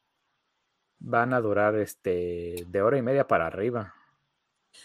van 0.98 1.34
a 1.34 1.40
durar 1.40 1.76
este 1.76 2.64
de 2.66 2.82
hora 2.82 2.98
y 2.98 3.02
media 3.02 3.26
para 3.26 3.46
arriba. 3.46 3.94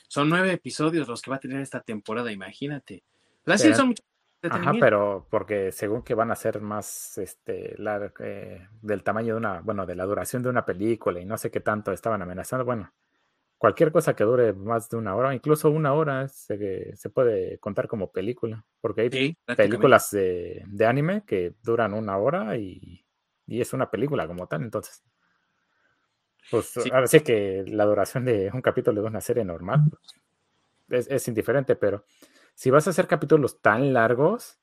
Son 0.08 0.30
nueve 0.30 0.52
episodios 0.52 1.08
los 1.08 1.22
que 1.22 1.32
va 1.32 1.38
a 1.38 1.40
tener 1.40 1.62
esta 1.62 1.82
temporada, 1.82 2.32
imagínate. 2.32 3.04
Así 3.46 3.74
son 3.74 3.96
Ajá, 4.41 4.72
pero 4.80 5.28
porque 5.30 5.72
según 5.72 6.02
que 6.02 6.16
van 6.16 6.32
a 6.32 6.36
ser 6.36 6.61
más 6.61 7.18
este 7.18 7.76
eh, 8.20 8.68
del 8.82 9.03
tamaño 9.03 9.34
de 9.34 9.38
una, 9.38 9.60
bueno, 9.61 9.86
de 9.86 9.95
la 9.95 10.06
duración 10.06 10.41
de 10.44 10.49
una 10.49 10.66
película 10.66 11.20
y 11.20 11.26
no 11.26 11.38
sé 11.38 11.52
qué 11.52 11.60
tanto 11.60 11.91
estaban 11.91 12.22
amenazando, 12.22 12.64
bueno, 12.64 12.94
cualquier 13.57 13.91
cosa 13.91 14.16
que 14.16 14.24
dure 14.24 14.53
más 14.53 14.90
de 14.90 14.95
una 14.95 15.16
hora, 15.16 15.36
incluso 15.36 15.70
una 15.70 15.94
hora, 15.94 16.30
se, 16.30 16.95
se 16.95 17.10
puede 17.10 17.60
contar 17.60 17.90
como 17.90 18.11
película, 18.11 18.66
porque 18.80 19.02
hay 19.02 19.38
películas 19.57 20.10
de, 20.11 20.64
de, 20.68 20.86
anime 20.86 21.24
que 21.28 21.56
duran 21.61 21.94
una 21.94 22.18
hora 22.18 22.56
y, 22.56 23.06
y, 23.45 23.60
es 23.60 23.74
una 23.74 23.91
película 23.91 24.26
como 24.26 24.48
tal, 24.48 24.64
entonces. 24.64 25.03
Pues 26.49 26.74
ahora 26.91 27.07
sí 27.07 27.20
que 27.20 27.66
la 27.68 27.86
duración 27.86 28.24
de 28.24 28.49
un 28.53 28.61
capítulo 28.61 29.02
de 29.02 29.07
una 29.07 29.22
serie 29.22 29.44
normal 29.44 29.82
pues, 30.88 31.07
es, 31.07 31.11
es 31.11 31.28
indiferente, 31.28 31.76
pero 31.76 32.06
si 32.60 32.72
vas 32.72 32.86
a 32.86 32.90
hacer 32.90 33.07
capítulos 33.07 33.61
tan 33.61 33.94
largos, 33.94 34.60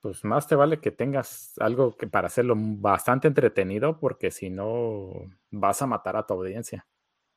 pues 0.00 0.24
más 0.24 0.48
te 0.48 0.54
vale 0.54 0.80
que 0.80 0.90
tengas 0.90 1.52
algo 1.58 1.94
que 1.94 2.06
para 2.06 2.28
hacerlo 2.28 2.54
bastante 2.56 3.28
entretenido, 3.28 4.00
porque 4.00 4.30
si 4.30 4.48
no 4.48 5.12
vas 5.50 5.82
a 5.82 5.86
matar 5.86 6.16
a 6.16 6.26
tu 6.26 6.32
audiencia. 6.32 6.86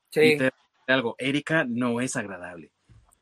Sí. 0.09 0.37
algo, 0.87 1.15
Erika 1.17 1.65
no 1.65 1.99
es 1.99 2.15
agradable. 2.15 2.71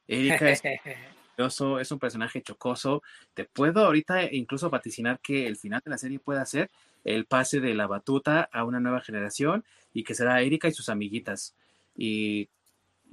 Erika 0.08 0.52
es 0.52 0.62
es 1.82 1.92
un 1.92 1.98
personaje 1.98 2.44
chocoso. 2.44 3.02
Te 3.34 3.46
puedo 3.46 3.84
ahorita 3.84 4.32
incluso 4.32 4.70
vaticinar 4.70 5.20
que 5.20 5.48
el 5.48 5.56
final 5.56 5.82
de 5.84 5.90
la 5.90 5.98
serie 5.98 6.20
pueda 6.20 6.46
ser 6.46 6.70
el 7.04 7.26
pase 7.26 7.60
de 7.60 7.74
la 7.74 7.88
batuta 7.88 8.48
a 8.54 8.64
una 8.64 8.80
nueva 8.80 9.02
generación 9.02 9.66
y 9.94 10.04
que 10.04 10.14
será 10.14 10.44
Erika 10.44 10.68
y 10.68 10.74
sus 10.74 10.90
amiguitas. 10.90 11.56
Y 11.96 12.50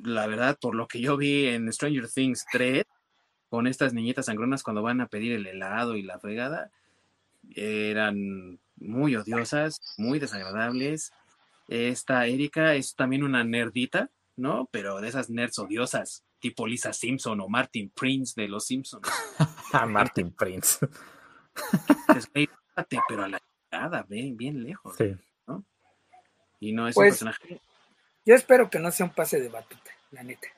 la 0.03 0.27
verdad, 0.27 0.59
por 0.61 0.75
lo 0.75 0.87
que 0.87 1.01
yo 1.01 1.17
vi 1.17 1.47
en 1.47 1.73
Stranger 1.73 2.11
Things 2.11 2.45
3, 2.53 2.85
con 3.49 3.67
estas 3.67 3.93
niñitas 3.93 4.27
sangronas 4.27 4.63
cuando 4.63 4.83
van 4.83 5.01
a 5.01 5.09
pedir 5.09 5.33
el 5.33 5.47
helado 5.47 5.97
y 5.97 6.03
la 6.03 6.19
fregada, 6.19 6.71
eran 7.55 8.59
muy 8.77 9.17
odiosas, 9.17 9.81
muy 9.97 10.19
desagradables. 10.19 11.13
Esta 11.69 12.27
Erika 12.27 12.75
es 12.75 12.95
también 12.95 13.23
una 13.23 13.45
nerdita, 13.45 14.11
¿no? 14.37 14.69
Pero 14.71 15.01
de 15.01 15.09
esas 15.09 15.31
nerds 15.31 15.59
odiosas, 15.59 16.25
tipo 16.41 16.67
Lisa 16.67 16.93
Simpson 16.93 17.41
o 17.41 17.49
Martin 17.49 17.91
Prince 17.91 18.41
de 18.41 18.49
los 18.49 18.67
Simpsons. 18.67 19.09
Martin 19.89 20.33
Prince. 20.33 20.79
pero 23.09 23.25
a 23.25 23.29
la 23.29 23.41
llegada, 23.71 24.05
bien, 24.09 24.37
bien 24.37 24.63
lejos. 24.63 24.97
Sí. 24.97 25.17
¿no? 25.47 25.65
Y 26.61 26.73
no 26.73 26.89
es 26.89 26.97
un 26.97 27.03
pues, 27.03 27.13
personaje. 27.13 27.61
Yo 28.27 28.35
espero 28.35 28.71
que 28.71 28.79
no 28.79 28.91
sea 28.91 29.07
un 29.07 29.13
pase 29.13 29.41
de 29.41 29.49
batuta, 29.49 29.91
la 30.11 30.23
neta. 30.23 30.49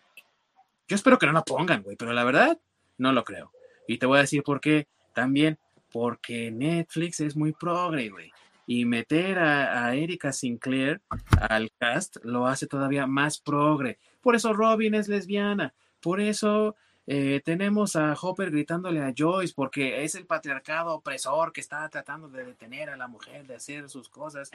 Yo 0.89 0.95
espero 0.95 1.19
que 1.19 1.27
no 1.27 1.33
la 1.33 1.43
pongan, 1.43 1.83
güey, 1.83 1.97
pero 1.97 2.13
la 2.13 2.23
verdad, 2.23 2.59
no 2.99 3.13
lo 3.13 3.25
creo. 3.25 3.53
Y 3.87 3.99
te 3.99 4.07
voy 4.07 4.19
a 4.19 4.23
decir 4.23 4.43
por 4.43 4.61
qué. 4.61 4.87
También 5.15 5.59
porque 5.93 6.51
Netflix 6.51 7.21
es 7.21 7.37
muy 7.37 7.53
progre, 7.53 8.11
güey. 8.11 8.31
Y 8.67 8.85
meter 8.85 9.39
a, 9.39 9.95
Erika 9.95 10.33
Sinclair 10.33 11.01
al 11.41 11.71
cast 11.79 12.17
lo 12.25 12.47
hace 12.47 12.67
todavía 12.67 13.07
más 13.07 13.39
progre. 13.39 13.99
Por 14.21 14.35
eso 14.35 14.53
Robin 14.53 14.95
es 14.95 15.09
lesbiana. 15.09 15.73
Por 16.01 16.21
eso 16.21 16.75
eh, 17.07 17.41
tenemos 17.45 17.95
a 17.95 18.15
Hopper 18.21 18.51
gritándole 18.51 19.01
a 19.01 19.15
Joyce 19.17 19.55
porque 19.55 20.03
es 20.03 20.17
el 20.17 20.27
patriarcado 20.27 20.95
opresor 20.95 21.53
que 21.53 21.61
está 21.61 21.89
tratando 21.89 22.29
de 22.29 22.45
detener 22.45 22.91
a 22.91 22.97
la 22.97 23.07
mujer 23.07 23.47
de 23.47 23.55
hacer 23.55 23.89
sus 23.89 24.09
cosas 24.09 24.51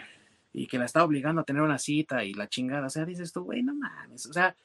y 0.52 0.68
que 0.68 0.78
la 0.78 0.86
está 0.86 1.04
obligando 1.04 1.42
a 1.42 1.46
tener 1.46 1.62
una 1.62 1.80
cita 1.80 2.24
y 2.26 2.34
la 2.34 2.50
chingada. 2.50 2.88
O 2.88 2.90
sea, 2.90 3.06
dices 3.06 3.32
tú, 3.32 3.46
güey, 3.46 3.64
no 3.64 3.74
mames. 3.74 4.26
O 4.26 4.34
sea, 4.34 4.56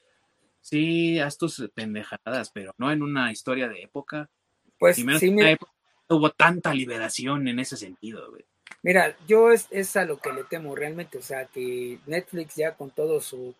Sí, 0.61 1.19
haz 1.19 1.37
tus 1.37 1.69
pendejadas, 1.73 2.51
pero 2.51 2.73
no 2.77 2.91
en 2.91 3.01
una 3.01 3.31
historia 3.31 3.67
de 3.67 3.83
época. 3.83 4.29
Pues 4.79 4.97
sí, 4.97 5.05
hubo 6.09 6.29
tanta 6.31 6.73
liberación 6.73 7.47
en 7.47 7.59
ese 7.59 7.77
sentido, 7.77 8.29
güey. 8.29 8.45
Mira, 8.83 9.15
yo 9.27 9.51
es, 9.51 9.67
es, 9.71 9.95
a 9.95 10.05
lo 10.05 10.19
que 10.19 10.31
le 10.31 10.43
temo 10.43 10.75
realmente, 10.75 11.17
o 11.17 11.21
sea, 11.21 11.45
que 11.45 11.99
Netflix 12.05 12.55
ya 12.55 12.75
con 12.75 12.91
todo 12.91 13.21
su, 13.21 13.55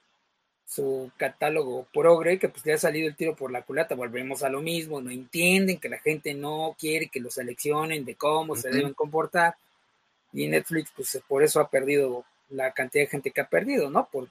su 0.65 1.11
catálogo 1.17 1.87
progre, 1.93 2.37
que 2.37 2.49
pues 2.49 2.63
ya 2.63 2.75
ha 2.75 2.77
salido 2.77 3.07
el 3.07 3.15
tiro 3.15 3.35
por 3.35 3.51
la 3.51 3.63
culata, 3.63 3.95
volvemos 3.95 4.43
a 4.43 4.49
lo 4.49 4.61
mismo, 4.61 5.01
no 5.01 5.09
entienden 5.09 5.79
que 5.79 5.89
la 5.89 5.99
gente 5.99 6.33
no 6.33 6.75
quiere 6.77 7.07
que 7.07 7.19
los 7.19 7.33
seleccionen 7.35 8.05
de 8.05 8.15
cómo 8.15 8.55
se 8.55 8.69
deben 8.69 8.93
comportar, 8.93 9.55
y 10.33 10.47
Netflix 10.47 10.91
pues 10.95 11.21
por 11.27 11.41
eso 11.41 11.59
ha 11.59 11.69
perdido 11.69 12.25
la 12.49 12.71
cantidad 12.73 13.05
de 13.05 13.09
gente 13.09 13.31
que 13.31 13.41
ha 13.41 13.49
perdido, 13.49 13.89
¿no? 13.89 14.07
Por 14.11 14.29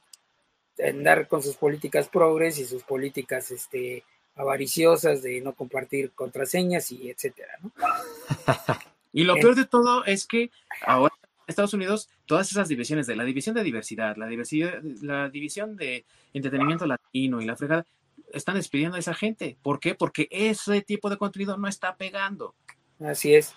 andar 0.84 1.28
con 1.28 1.42
sus 1.42 1.56
políticas 1.56 2.08
progres 2.08 2.58
y 2.58 2.66
sus 2.66 2.82
políticas 2.82 3.50
este, 3.50 4.04
avariciosas 4.34 5.22
de 5.22 5.40
no 5.40 5.54
compartir 5.54 6.12
contraseñas 6.12 6.92
y 6.92 7.10
etcétera, 7.10 7.58
¿no? 7.62 7.72
y 9.12 9.24
lo 9.24 9.34
peor 9.34 9.54
de 9.54 9.64
todo 9.64 10.04
es 10.04 10.26
que 10.26 10.50
ahora 10.82 11.14
en 11.22 11.44
Estados 11.46 11.74
Unidos 11.74 12.08
todas 12.26 12.50
esas 12.50 12.68
divisiones 12.68 13.06
de 13.06 13.16
la 13.16 13.24
división 13.24 13.54
de 13.54 13.62
diversidad, 13.62 14.16
la 14.16 14.26
diversidad, 14.26 14.82
la 15.00 15.28
división 15.28 15.76
de 15.76 16.04
entretenimiento 16.34 16.86
latino 16.86 17.40
y 17.40 17.46
la 17.46 17.56
fregada 17.56 17.86
están 18.32 18.56
despidiendo 18.56 18.96
a 18.96 19.00
esa 19.00 19.14
gente. 19.14 19.56
¿Por 19.62 19.80
qué? 19.80 19.94
Porque 19.94 20.28
ese 20.30 20.82
tipo 20.82 21.08
de 21.08 21.16
contenido 21.16 21.56
no 21.56 21.68
está 21.68 21.96
pegando. 21.96 22.54
Así 23.00 23.34
es. 23.34 23.54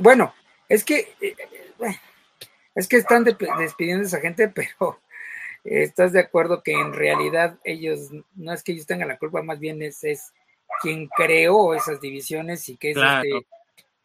Bueno, 0.00 0.34
es 0.68 0.84
que 0.84 1.14
eh, 1.20 1.36
eh, 1.80 2.00
es 2.74 2.88
que 2.88 2.96
están 2.96 3.24
despidiendo 3.24 4.04
a 4.04 4.06
esa 4.06 4.20
gente, 4.20 4.48
pero 4.54 5.00
¿Estás 5.64 6.12
de 6.12 6.20
acuerdo 6.20 6.62
que 6.62 6.72
en 6.72 6.92
realidad 6.92 7.58
ellos, 7.64 8.10
no 8.34 8.52
es 8.52 8.62
que 8.62 8.72
ellos 8.72 8.86
tengan 8.86 9.08
la 9.08 9.18
culpa, 9.18 9.42
más 9.42 9.58
bien 9.58 9.82
es, 9.82 10.02
es 10.04 10.32
quien 10.80 11.08
creó 11.08 11.74
esas 11.74 12.00
divisiones 12.00 12.68
y 12.68 12.76
que 12.76 12.92
es, 12.92 12.96
este, 12.96 13.46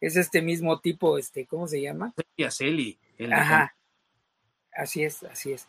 es 0.00 0.16
este 0.16 0.42
mismo 0.42 0.80
tipo, 0.80 1.18
este, 1.18 1.46
¿cómo 1.46 1.66
se 1.66 1.80
llama? 1.80 2.12
Celi. 2.50 2.98
Ajá. 3.32 3.74
Así 4.72 5.04
es, 5.04 5.22
así 5.24 5.52
es. 5.52 5.68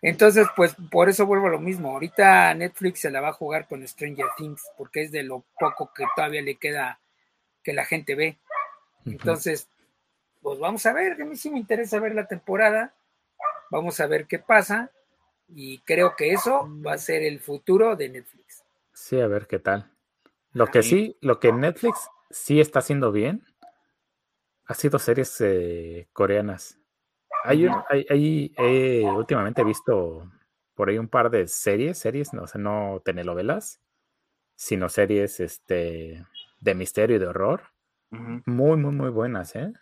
Entonces, 0.00 0.46
pues 0.54 0.76
por 0.90 1.08
eso 1.08 1.26
vuelvo 1.26 1.48
a 1.48 1.50
lo 1.50 1.58
mismo. 1.58 1.90
Ahorita 1.90 2.54
Netflix 2.54 3.00
se 3.00 3.10
la 3.10 3.20
va 3.20 3.30
a 3.30 3.32
jugar 3.32 3.66
con 3.66 3.86
Stranger 3.86 4.26
Things, 4.36 4.62
porque 4.76 5.02
es 5.02 5.12
de 5.12 5.24
lo 5.24 5.44
poco 5.58 5.92
que 5.92 6.04
todavía 6.14 6.42
le 6.42 6.54
queda 6.54 7.00
que 7.64 7.72
la 7.72 7.84
gente 7.84 8.14
ve. 8.14 8.38
Entonces, 9.04 9.68
pues 10.40 10.58
vamos 10.58 10.86
a 10.86 10.92
ver, 10.92 11.20
a 11.20 11.24
mí 11.24 11.36
sí 11.36 11.50
me 11.50 11.58
interesa 11.58 11.98
ver 11.98 12.14
la 12.14 12.28
temporada. 12.28 12.94
Vamos 13.70 13.98
a 14.00 14.06
ver 14.06 14.26
qué 14.26 14.38
pasa. 14.38 14.90
Y 15.48 15.78
creo 15.80 16.14
que 16.16 16.32
eso 16.32 16.68
va 16.86 16.94
a 16.94 16.98
ser 16.98 17.22
el 17.22 17.40
futuro 17.40 17.96
de 17.96 18.08
Netflix. 18.08 18.64
Sí, 18.92 19.20
a 19.20 19.26
ver 19.26 19.46
qué 19.46 19.58
tal. 19.58 19.90
Lo 20.52 20.66
que 20.66 20.82
sí, 20.82 21.16
lo 21.20 21.40
que 21.40 21.52
Netflix 21.52 22.08
sí 22.30 22.60
está 22.60 22.80
haciendo 22.80 23.12
bien 23.12 23.44
ha 24.66 24.74
sido 24.74 24.98
series 24.98 25.40
eh, 25.40 26.08
coreanas. 26.12 26.78
Hay, 27.44 27.66
hay, 28.10 29.04
últimamente 29.04 29.62
he 29.62 29.64
visto 29.64 30.30
por 30.74 30.88
ahí 30.90 30.98
un 30.98 31.08
par 31.08 31.30
de 31.30 31.48
series, 31.48 31.98
series, 31.98 32.34
no, 32.34 32.42
o 32.42 32.46
sea, 32.46 32.60
no 32.60 33.00
telenovelas, 33.04 33.80
sino 34.54 34.88
series 34.88 35.40
este, 35.40 36.24
de 36.60 36.74
misterio 36.74 37.16
y 37.16 37.18
de 37.18 37.26
horror. 37.26 37.62
Muy, 38.10 38.76
muy, 38.76 38.92
muy 38.92 39.10
buenas, 39.10 39.54
¿eh? 39.56 39.72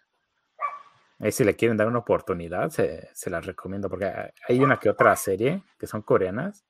Ahí 1.18 1.32
si 1.32 1.44
le 1.44 1.56
quieren 1.56 1.76
dar 1.76 1.88
una 1.88 2.00
oportunidad, 2.00 2.70
se, 2.70 3.30
las 3.30 3.46
recomiendo 3.46 3.88
porque 3.88 4.12
hay 4.48 4.58
una 4.60 4.78
que 4.78 4.90
otra 4.90 5.16
serie 5.16 5.62
que 5.78 5.86
son 5.86 6.02
coreanas 6.02 6.64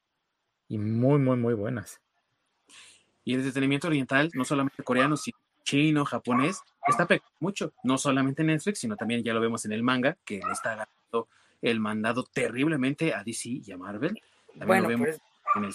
y 0.68 0.78
muy, 0.78 1.18
muy, 1.18 1.36
muy 1.36 1.54
buenas. 1.54 2.00
Y 3.24 3.34
el 3.34 3.40
entretenimiento 3.40 3.88
oriental, 3.88 4.30
no 4.34 4.44
solamente 4.44 4.84
coreano, 4.84 5.16
sino 5.16 5.36
chino, 5.64 6.04
japonés, 6.04 6.60
está 6.86 7.06
pegando 7.06 7.32
mucho. 7.40 7.72
No 7.82 7.98
solamente 7.98 8.42
en 8.42 8.48
Netflix, 8.48 8.78
sino 8.78 8.96
también 8.96 9.24
ya 9.24 9.34
lo 9.34 9.40
vemos 9.40 9.64
en 9.64 9.72
el 9.72 9.82
manga, 9.82 10.16
que 10.24 10.36
le 10.36 10.52
está 10.52 10.76
dando 10.76 11.28
el 11.60 11.80
mandado 11.80 12.22
terriblemente 12.22 13.12
a 13.12 13.24
DC 13.24 13.62
y 13.64 13.72
a 13.72 13.76
Marvel. 13.76 14.20
bueno, 14.54 14.88
en 14.90 15.64
el 15.64 15.74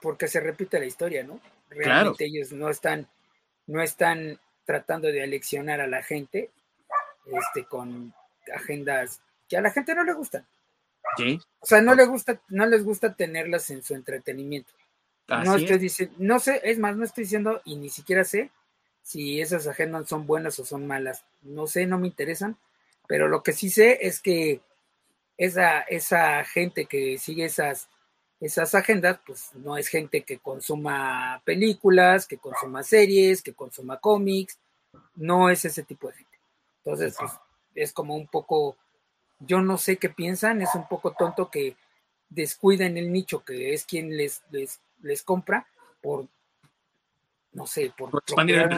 porque 0.00 0.28
se 0.28 0.40
repite 0.40 0.78
la 0.78 0.86
historia, 0.86 1.24
¿no? 1.24 1.40
Realmente 1.70 2.24
ellos 2.24 2.52
no 2.52 2.70
están, 2.70 3.08
no 3.66 3.82
están 3.82 4.38
tratando 4.64 5.08
de 5.08 5.22
aleccionar 5.22 5.80
a 5.80 5.86
la 5.86 6.02
gente, 6.02 6.50
este, 7.32 7.64
con 7.64 8.12
agendas 8.54 9.20
que 9.48 9.56
a 9.56 9.60
la 9.60 9.70
gente 9.70 9.94
no 9.94 10.04
le 10.04 10.12
gustan. 10.12 10.46
Sí. 11.16 11.40
O 11.60 11.66
sea, 11.66 11.80
no 11.80 11.94
le 11.94 12.04
gusta, 12.06 12.40
no 12.48 12.66
les 12.66 12.84
gusta 12.84 13.14
tenerlas 13.14 13.70
en 13.70 13.82
su 13.82 13.94
entretenimiento. 13.94 14.72
no 15.28 15.56
estoy 15.56 15.78
diciendo, 15.78 16.14
no 16.18 16.38
sé, 16.38 16.60
es 16.64 16.78
más, 16.78 16.96
no 16.96 17.04
estoy 17.04 17.24
diciendo 17.24 17.60
y 17.64 17.76
ni 17.76 17.88
siquiera 17.88 18.24
sé 18.24 18.50
si 19.02 19.40
esas 19.40 19.66
agendas 19.66 20.08
son 20.08 20.26
buenas 20.26 20.58
o 20.58 20.64
son 20.64 20.86
malas. 20.86 21.24
No 21.42 21.66
sé, 21.66 21.86
no 21.86 21.98
me 21.98 22.08
interesan, 22.08 22.58
pero 23.06 23.28
lo 23.28 23.42
que 23.42 23.52
sí 23.52 23.70
sé 23.70 23.98
es 24.02 24.20
que 24.20 24.60
esa, 25.38 25.80
esa 25.80 26.44
gente 26.44 26.84
que 26.84 27.16
sigue 27.16 27.46
esas, 27.46 27.88
esas 28.40 28.74
agendas, 28.74 29.18
pues 29.26 29.50
no 29.54 29.78
es 29.78 29.88
gente 29.88 30.22
que 30.22 30.38
consuma 30.38 31.40
películas, 31.44 32.26
que 32.26 32.36
consuma 32.36 32.82
series, 32.82 33.42
que 33.42 33.54
consuma 33.54 33.98
cómics, 33.98 34.58
no 35.16 35.48
es 35.48 35.64
ese 35.64 35.84
tipo 35.84 36.08
de 36.08 36.14
gente. 36.14 36.27
Entonces, 36.78 37.16
pues, 37.18 37.32
es 37.74 37.92
como 37.92 38.14
un 38.16 38.26
poco, 38.26 38.76
yo 39.40 39.60
no 39.60 39.78
sé 39.78 39.96
qué 39.96 40.08
piensan, 40.08 40.62
es 40.62 40.74
un 40.74 40.88
poco 40.88 41.12
tonto 41.12 41.50
que 41.50 41.76
descuiden 42.28 42.96
el 42.96 43.12
nicho 43.12 43.44
que 43.44 43.72
es 43.72 43.84
quien 43.84 44.16
les, 44.16 44.42
les, 44.50 44.80
les 45.02 45.22
compra 45.22 45.66
por, 46.02 46.26
no 47.52 47.66
sé, 47.66 47.92
por, 47.96 48.10
expandir 48.22 48.68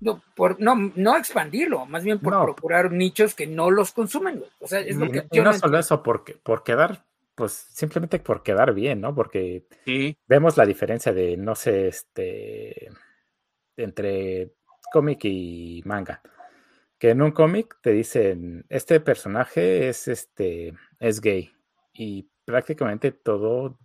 no, 0.00 0.22
por, 0.34 0.60
no, 0.60 0.74
no 0.94 1.16
expandirlo, 1.16 1.86
más 1.86 2.04
bien 2.04 2.18
por 2.18 2.42
procurar 2.42 2.92
nichos 2.92 3.34
que 3.34 3.46
no 3.46 3.70
los 3.70 3.92
consumen. 3.92 4.44
O 4.60 4.68
sea, 4.68 4.80
es 4.80 4.96
lo 4.96 5.10
que 5.10 5.26
y 5.30 5.40
no 5.40 5.52
solo 5.54 5.78
eso, 5.78 6.02
por, 6.02 6.24
por 6.40 6.62
quedar 6.62 7.06
pues 7.36 7.52
simplemente 7.52 8.18
por 8.18 8.42
quedar 8.42 8.72
bien, 8.74 9.00
¿no? 9.02 9.14
Porque 9.14 9.66
Sí, 9.84 10.16
vemos 10.26 10.56
la 10.56 10.64
diferencia 10.64 11.12
de, 11.12 11.36
no 11.36 11.54
sé, 11.54 11.88
este, 11.88 12.88
entre 13.76 14.54
cómic 14.90 15.20
y 15.24 15.82
manga. 15.84 16.22
Que 16.98 17.10
en 17.10 17.22
un 17.22 17.32
cómic 17.32 17.78
te 17.82 17.92
dicen, 17.92 18.64
este 18.68 19.00
personaje 19.00 19.88
es, 19.88 20.08
este, 20.08 20.74
es 20.98 21.20
gay. 21.20 21.52
Y 21.92 22.30
prácticamente 22.44 23.12
todo 23.12 23.78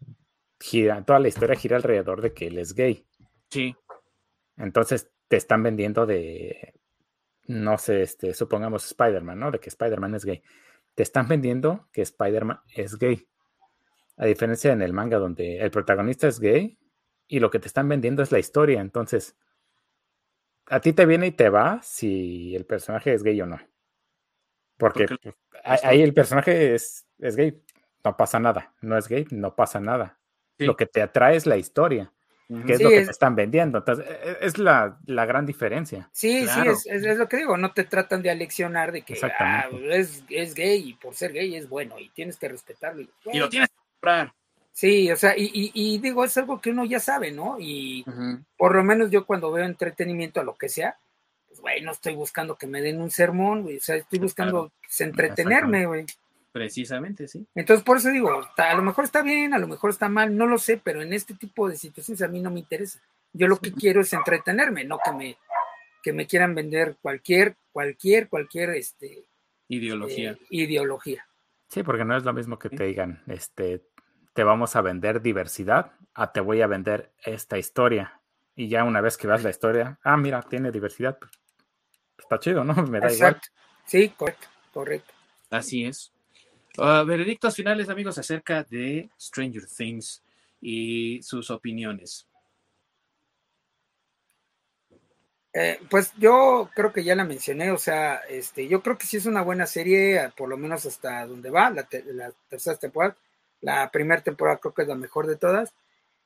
gira, 0.60 1.04
toda 1.04 1.20
la 1.20 1.28
historia 1.28 1.56
gira 1.56 1.78
alrededor 1.78 2.22
de 2.22 2.34
que 2.34 2.48
él 2.48 2.58
es 2.58 2.74
gay. 2.74 3.06
sí, 3.50 3.76
Entonces 4.58 5.12
te 5.28 5.38
están 5.38 5.64
vendiendo 5.64 6.06
de, 6.06 6.74
no 7.48 7.78
sé, 7.78 8.04
este, 8.04 8.34
supongamos 8.34 8.86
Spider-Man, 8.86 9.40
¿no? 9.40 9.52
De 9.52 9.60
que 9.60 9.70
Spider-Man 9.70 10.16
es 10.16 10.26
gay. 10.26 10.44
Te 10.96 11.04
están 11.04 11.28
vendiendo 11.28 11.88
que 11.92 12.02
Spider-Man 12.02 12.60
es 12.76 12.98
gay. 12.98 13.28
A 14.18 14.26
diferencia 14.26 14.72
en 14.72 14.82
el 14.82 14.94
manga 14.94 15.18
donde 15.18 15.60
el 15.60 15.72
protagonista 15.72 16.28
es 16.28 16.40
gay 16.40 16.78
y 17.28 17.40
lo 17.40 17.50
que 17.50 17.60
te 17.60 17.68
están 17.68 17.88
vendiendo 17.90 18.22
es 18.22 18.32
la 18.32 18.40
historia. 18.40 18.82
Entonces, 18.82 19.36
a 20.72 20.80
ti 20.80 20.94
te 20.94 21.06
viene 21.06 21.28
y 21.28 21.32
te 21.32 21.50
va 21.50 21.80
si 21.84 22.56
el 22.56 22.66
personaje 22.66 23.14
es 23.14 23.24
gay 23.24 23.40
o 23.42 23.46
no. 23.46 23.60
Porque, 24.78 25.06
ahí 25.64 26.02
el 26.02 26.14
personaje 26.14 26.74
es, 26.74 27.06
es 27.20 27.36
gay, 27.36 27.62
no 28.04 28.18
pasa 28.18 28.40
nada. 28.40 28.74
No 28.82 28.98
es 28.98 29.08
gay, 29.08 29.28
no 29.30 29.56
pasa 29.56 29.80
nada. 29.80 30.18
Sí. 30.58 30.66
Lo 30.66 30.76
que 30.76 30.86
te 30.88 31.02
atrae 31.02 31.36
es 31.36 31.46
la 31.46 31.58
historia, 31.58 32.12
que 32.66 32.74
es 32.74 32.78
Sí, 32.80 32.84
lo 32.84 32.90
que 32.90 32.98
es- 33.00 33.06
te 33.06 33.12
están 33.12 33.36
vendiendo. 33.36 33.78
Entonces, 33.80 34.06
e- 34.08 34.30
e- 34.32 34.38
es 34.42 34.58
la, 34.58 34.98
la 35.06 35.26
gran 35.26 35.46
diferencia. 35.46 36.10
Sí, 36.12 36.44
Claro. 36.46 36.76
sí, 36.76 36.90
es, 36.90 36.96
es- 37.02 37.06
es 37.06 37.18
lo 37.18 37.28
que 37.30 37.38
digo, 37.38 37.58
no 37.58 37.74
te 37.74 37.84
tratan 37.84 38.22
de 38.24 38.32
aleccionar 38.32 38.92
de 38.92 39.04
que 39.04 39.18
ah, 39.40 39.70
es, 39.90 40.24
es 40.30 40.56
gay 40.56 40.90
y 40.90 40.94
por 40.96 41.14
ser 41.14 41.32
gay 41.34 41.56
es 41.56 41.70
bueno 41.70 42.00
y 42.00 42.10
tienes 42.10 42.38
que 42.38 42.50
respetarlo. 42.50 43.02
y 43.02 43.10
Güey, 43.26 43.38
lo 43.40 43.50
tienes 43.50 43.70
que 43.70 43.76
comprar. 43.94 44.34
Sí, 44.74 45.12
o 45.12 45.16
sea, 45.18 45.38
y, 45.38 45.44
y- 45.54 45.72
y 45.74 45.98
digo, 46.00 46.24
es 46.24 46.36
algo 46.38 46.60
que 46.62 46.70
uno 46.72 46.86
ya 46.86 47.00
sabe, 47.00 47.32
¿no? 47.32 47.58
Y 47.60 48.04
por 48.58 48.76
lo 48.76 48.84
menos 48.84 49.12
yo 49.12 49.26
cuando 49.26 49.52
veo 49.52 49.66
entretenimiento 49.66 50.40
a 50.40 50.44
lo 50.44 50.56
que 50.56 50.70
sea, 50.70 50.98
pues, 51.48 51.60
güey, 51.60 51.82
no 51.82 51.92
estoy 51.92 52.16
buscando 52.16 52.56
que 52.58 52.68
me 52.68 52.82
den 52.82 53.02
un 53.02 53.12
sermón, 53.12 53.64
güey, 53.64 53.78
o 53.78 53.82
sea, 53.82 53.98
estoy 53.98 54.20
buscando 54.20 54.72
pues, 54.82 55.02
entretenerme, 55.02 55.86
güey. 55.86 56.06
Precisamente, 56.54 57.28
sí. 57.28 57.46
Entonces, 57.56 57.84
por 57.84 57.98
eso 57.98 58.10
digo, 58.10 58.30
a 58.58 58.74
lo 58.76 58.82
mejor 58.82 59.06
está 59.06 59.22
bien, 59.22 59.54
a 59.54 59.58
lo 59.60 59.68
mejor 59.68 59.90
está 59.90 60.10
mal, 60.10 60.36
no 60.36 60.48
lo 60.48 60.58
sé, 60.58 60.78
pero 60.84 61.02
en 61.02 61.14
este 61.14 61.34
tipo 61.34 61.70
de 61.70 61.78
situaciones 61.78 62.22
a 62.22 62.28
mí 62.28 62.40
no 62.42 62.50
me 62.52 62.60
interesa. 62.60 63.00
Yo 63.34 63.48
lo 63.48 63.58
que 63.58 63.72
quiero 63.72 64.02
es 64.02 64.12
entretenerme, 64.14 64.84
no 64.84 65.00
que 65.04 65.12
me, 65.14 65.38
que 66.04 66.12
me 66.12 66.28
quieran 66.28 66.54
vender 66.56 66.98
cualquier, 67.02 67.56
cualquier, 67.72 68.28
cualquier 68.28 68.72
este, 68.72 69.24
Ideología. 69.70 70.32
eh, 70.32 70.38
ideología. 70.50 71.26
Sí, 71.70 71.84
porque 71.84 72.04
no 72.04 72.18
es 72.18 72.24
lo 72.26 72.34
mismo 72.34 72.60
que 72.60 72.70
te 72.70 72.84
digan, 72.84 73.22
este, 73.28 73.82
te 74.34 74.44
vamos 74.44 74.76
a 74.76 74.82
vender 74.82 75.22
diversidad, 75.22 75.92
a 76.14 76.32
te 76.32 76.40
voy 76.40 76.62
a 76.62 76.68
vender 76.68 77.12
esta 77.24 77.58
historia. 77.58 78.20
Y 78.56 78.68
ya 78.70 78.84
una 78.84 79.02
vez 79.02 79.18
que 79.18 79.28
vas 79.28 79.44
la 79.44 79.50
historia, 79.50 80.00
ah, 80.04 80.18
mira, 80.18 80.42
tiene 80.42 80.72
diversidad. 80.72 81.18
pues, 81.18 81.32
Está 82.18 82.40
chido, 82.40 82.64
¿no? 82.64 82.74
Me 82.88 83.00
da 83.00 83.12
igual. 83.12 83.34
Exacto. 83.34 83.48
Sí, 83.86 84.10
correcto, 84.10 84.48
correcto. 84.74 85.14
Así 85.50 85.86
es. 85.86 86.12
Ah, 86.78 87.04
veredictos 87.06 87.56
finales, 87.56 87.90
amigos, 87.90 88.18
acerca 88.18 88.64
de 88.64 89.10
Stranger 89.20 89.66
Things 89.66 90.24
y 90.62 91.22
sus 91.24 91.50
opiniones. 91.50 92.28
Eh, 95.54 95.80
pues 95.90 96.14
yo 96.18 96.70
creo 96.74 96.94
que 96.94 97.04
ya 97.04 97.14
la 97.14 97.26
mencioné, 97.26 97.72
o 97.72 97.78
sea, 97.78 98.16
este, 98.30 98.70
yo 98.70 98.82
creo 98.82 98.98
que 98.98 99.06
sí 99.06 99.18
es 99.18 99.26
una 99.26 99.42
buena 99.42 99.66
serie, 99.66 100.32
por 100.38 100.48
lo 100.48 100.56
menos 100.58 100.86
hasta 100.86 101.26
donde 101.28 101.50
va, 101.50 101.70
la, 101.70 101.84
te- 101.84 102.06
la 102.14 102.32
tercera 102.50 102.78
temporada. 102.78 103.18
La 103.62 103.90
primera 103.92 104.22
temporada 104.22 104.58
creo 104.58 104.74
que 104.74 104.82
es 104.84 104.88
la 104.88 104.96
mejor 104.96 105.28
de 105.28 105.38
todas. 105.38 105.74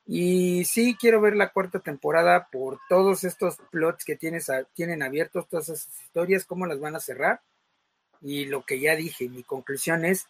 Y 0.06 0.64
sí 0.64 0.96
quiero 0.98 1.20
ver 1.20 1.34
la 1.36 1.50
cuarta 1.50 1.80
temporada 1.80 2.48
por 2.50 2.78
todos 2.88 3.24
estos 3.24 3.56
plots 3.70 4.04
que 4.04 4.16
tienes 4.16 4.48
a- 4.50 4.64
tienen 4.64 5.02
abiertos, 5.02 5.48
todas 5.48 5.68
esas 5.68 6.00
historias, 6.02 6.44
cómo 6.44 6.66
las 6.66 6.80
van 6.80 6.96
a 6.96 7.00
cerrar. 7.00 7.40
Y 8.20 8.46
lo 8.46 8.64
que 8.64 8.80
ya 8.80 8.94
dije, 8.96 9.28
mi 9.28 9.42
conclusión 9.42 10.04
es, 10.04 10.26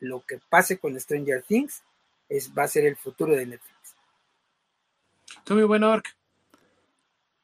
lo 0.00 0.22
que 0.26 0.40
pase 0.48 0.78
con 0.78 0.98
Stranger 0.98 1.42
Things 1.42 1.82
es, 2.28 2.52
va 2.56 2.64
a 2.64 2.68
ser 2.68 2.86
el 2.86 2.96
futuro 2.96 3.34
de 3.34 3.46
Netflix. 3.46 3.94
Tú, 5.44 5.54
muy 5.54 5.64
buen 5.64 5.84
orc. 5.84 6.06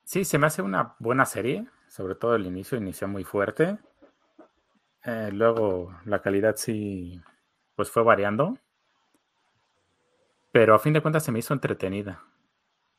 Sí, 0.04 0.24
se 0.24 0.38
me 0.38 0.46
hace 0.46 0.62
una 0.62 0.94
buena 0.98 1.24
serie, 1.26 1.66
sobre 1.88 2.14
todo 2.14 2.34
el 2.34 2.46
inicio 2.46 2.78
inició 2.78 3.08
muy 3.08 3.24
fuerte. 3.24 3.78
Eh, 5.04 5.30
luego 5.32 5.98
la 6.04 6.22
calidad 6.22 6.56
sí, 6.56 7.20
pues 7.74 7.90
fue 7.90 8.02
variando. 8.02 8.58
Pero 10.54 10.76
a 10.76 10.78
fin 10.78 10.92
de 10.92 11.00
cuentas 11.00 11.24
se 11.24 11.32
me 11.32 11.40
hizo 11.40 11.52
entretenida. 11.52 12.22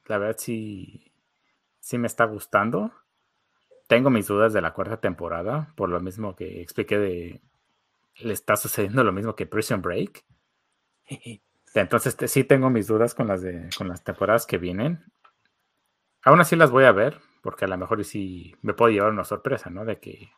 La 0.07 0.17
verdad 0.17 0.35
sí, 0.37 1.13
sí 1.79 1.97
me 1.97 2.07
está 2.07 2.25
gustando. 2.25 2.91
Tengo 3.87 4.09
mis 4.09 4.27
dudas 4.27 4.51
de 4.51 4.59
la 4.59 4.73
cuarta 4.73 4.97
temporada, 4.97 5.71
por 5.77 5.87
lo 5.87 6.01
mismo 6.01 6.35
que 6.35 6.61
expliqué 6.61 6.97
de... 6.97 7.41
Le 8.17 8.33
está 8.33 8.57
sucediendo 8.57 9.05
lo 9.05 9.13
mismo 9.13 9.37
que 9.37 9.45
Prison 9.45 9.81
Break. 9.81 10.25
Entonces 11.73 12.17
sí 12.29 12.43
tengo 12.43 12.69
mis 12.69 12.87
dudas 12.87 13.15
con 13.15 13.27
las 13.29 13.41
de 13.41 13.69
con 13.77 13.87
las 13.87 14.03
temporadas 14.03 14.45
que 14.45 14.57
vienen. 14.57 15.05
Aún 16.25 16.41
así 16.41 16.57
las 16.57 16.71
voy 16.71 16.83
a 16.83 16.91
ver, 16.91 17.21
porque 17.41 17.63
a 17.63 17.69
lo 17.69 17.77
mejor 17.77 18.03
sí 18.03 18.53
me 18.63 18.73
puedo 18.73 18.91
llevar 18.91 19.11
una 19.11 19.23
sorpresa, 19.23 19.69
¿no? 19.69 19.85
De 19.85 20.01
que 20.01 20.29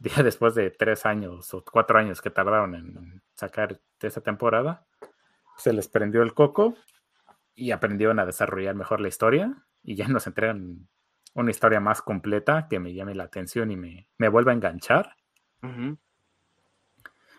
después 0.22 0.54
de 0.54 0.70
tres 0.70 1.06
años 1.06 1.54
o 1.54 1.64
cuatro 1.64 1.98
años 1.98 2.20
que 2.20 2.28
tardaron 2.28 2.74
en 2.74 3.22
sacar 3.32 3.80
esa 4.02 4.20
temporada, 4.20 4.86
se 5.56 5.72
les 5.72 5.88
prendió 5.88 6.22
el 6.22 6.34
coco 6.34 6.74
y 7.54 7.70
aprendieron 7.70 8.18
a 8.18 8.26
desarrollar 8.26 8.74
mejor 8.74 9.00
la 9.00 9.08
historia 9.08 9.64
y 9.82 9.94
ya 9.96 10.08
nos 10.08 10.26
entregan 10.26 10.88
una 11.34 11.50
historia 11.50 11.80
más 11.80 12.02
completa 12.02 12.68
que 12.68 12.78
me 12.78 12.94
llame 12.94 13.14
la 13.14 13.24
atención 13.24 13.70
y 13.70 13.76
me, 13.76 14.08
me 14.18 14.28
vuelva 14.28 14.52
a 14.52 14.54
enganchar. 14.54 15.16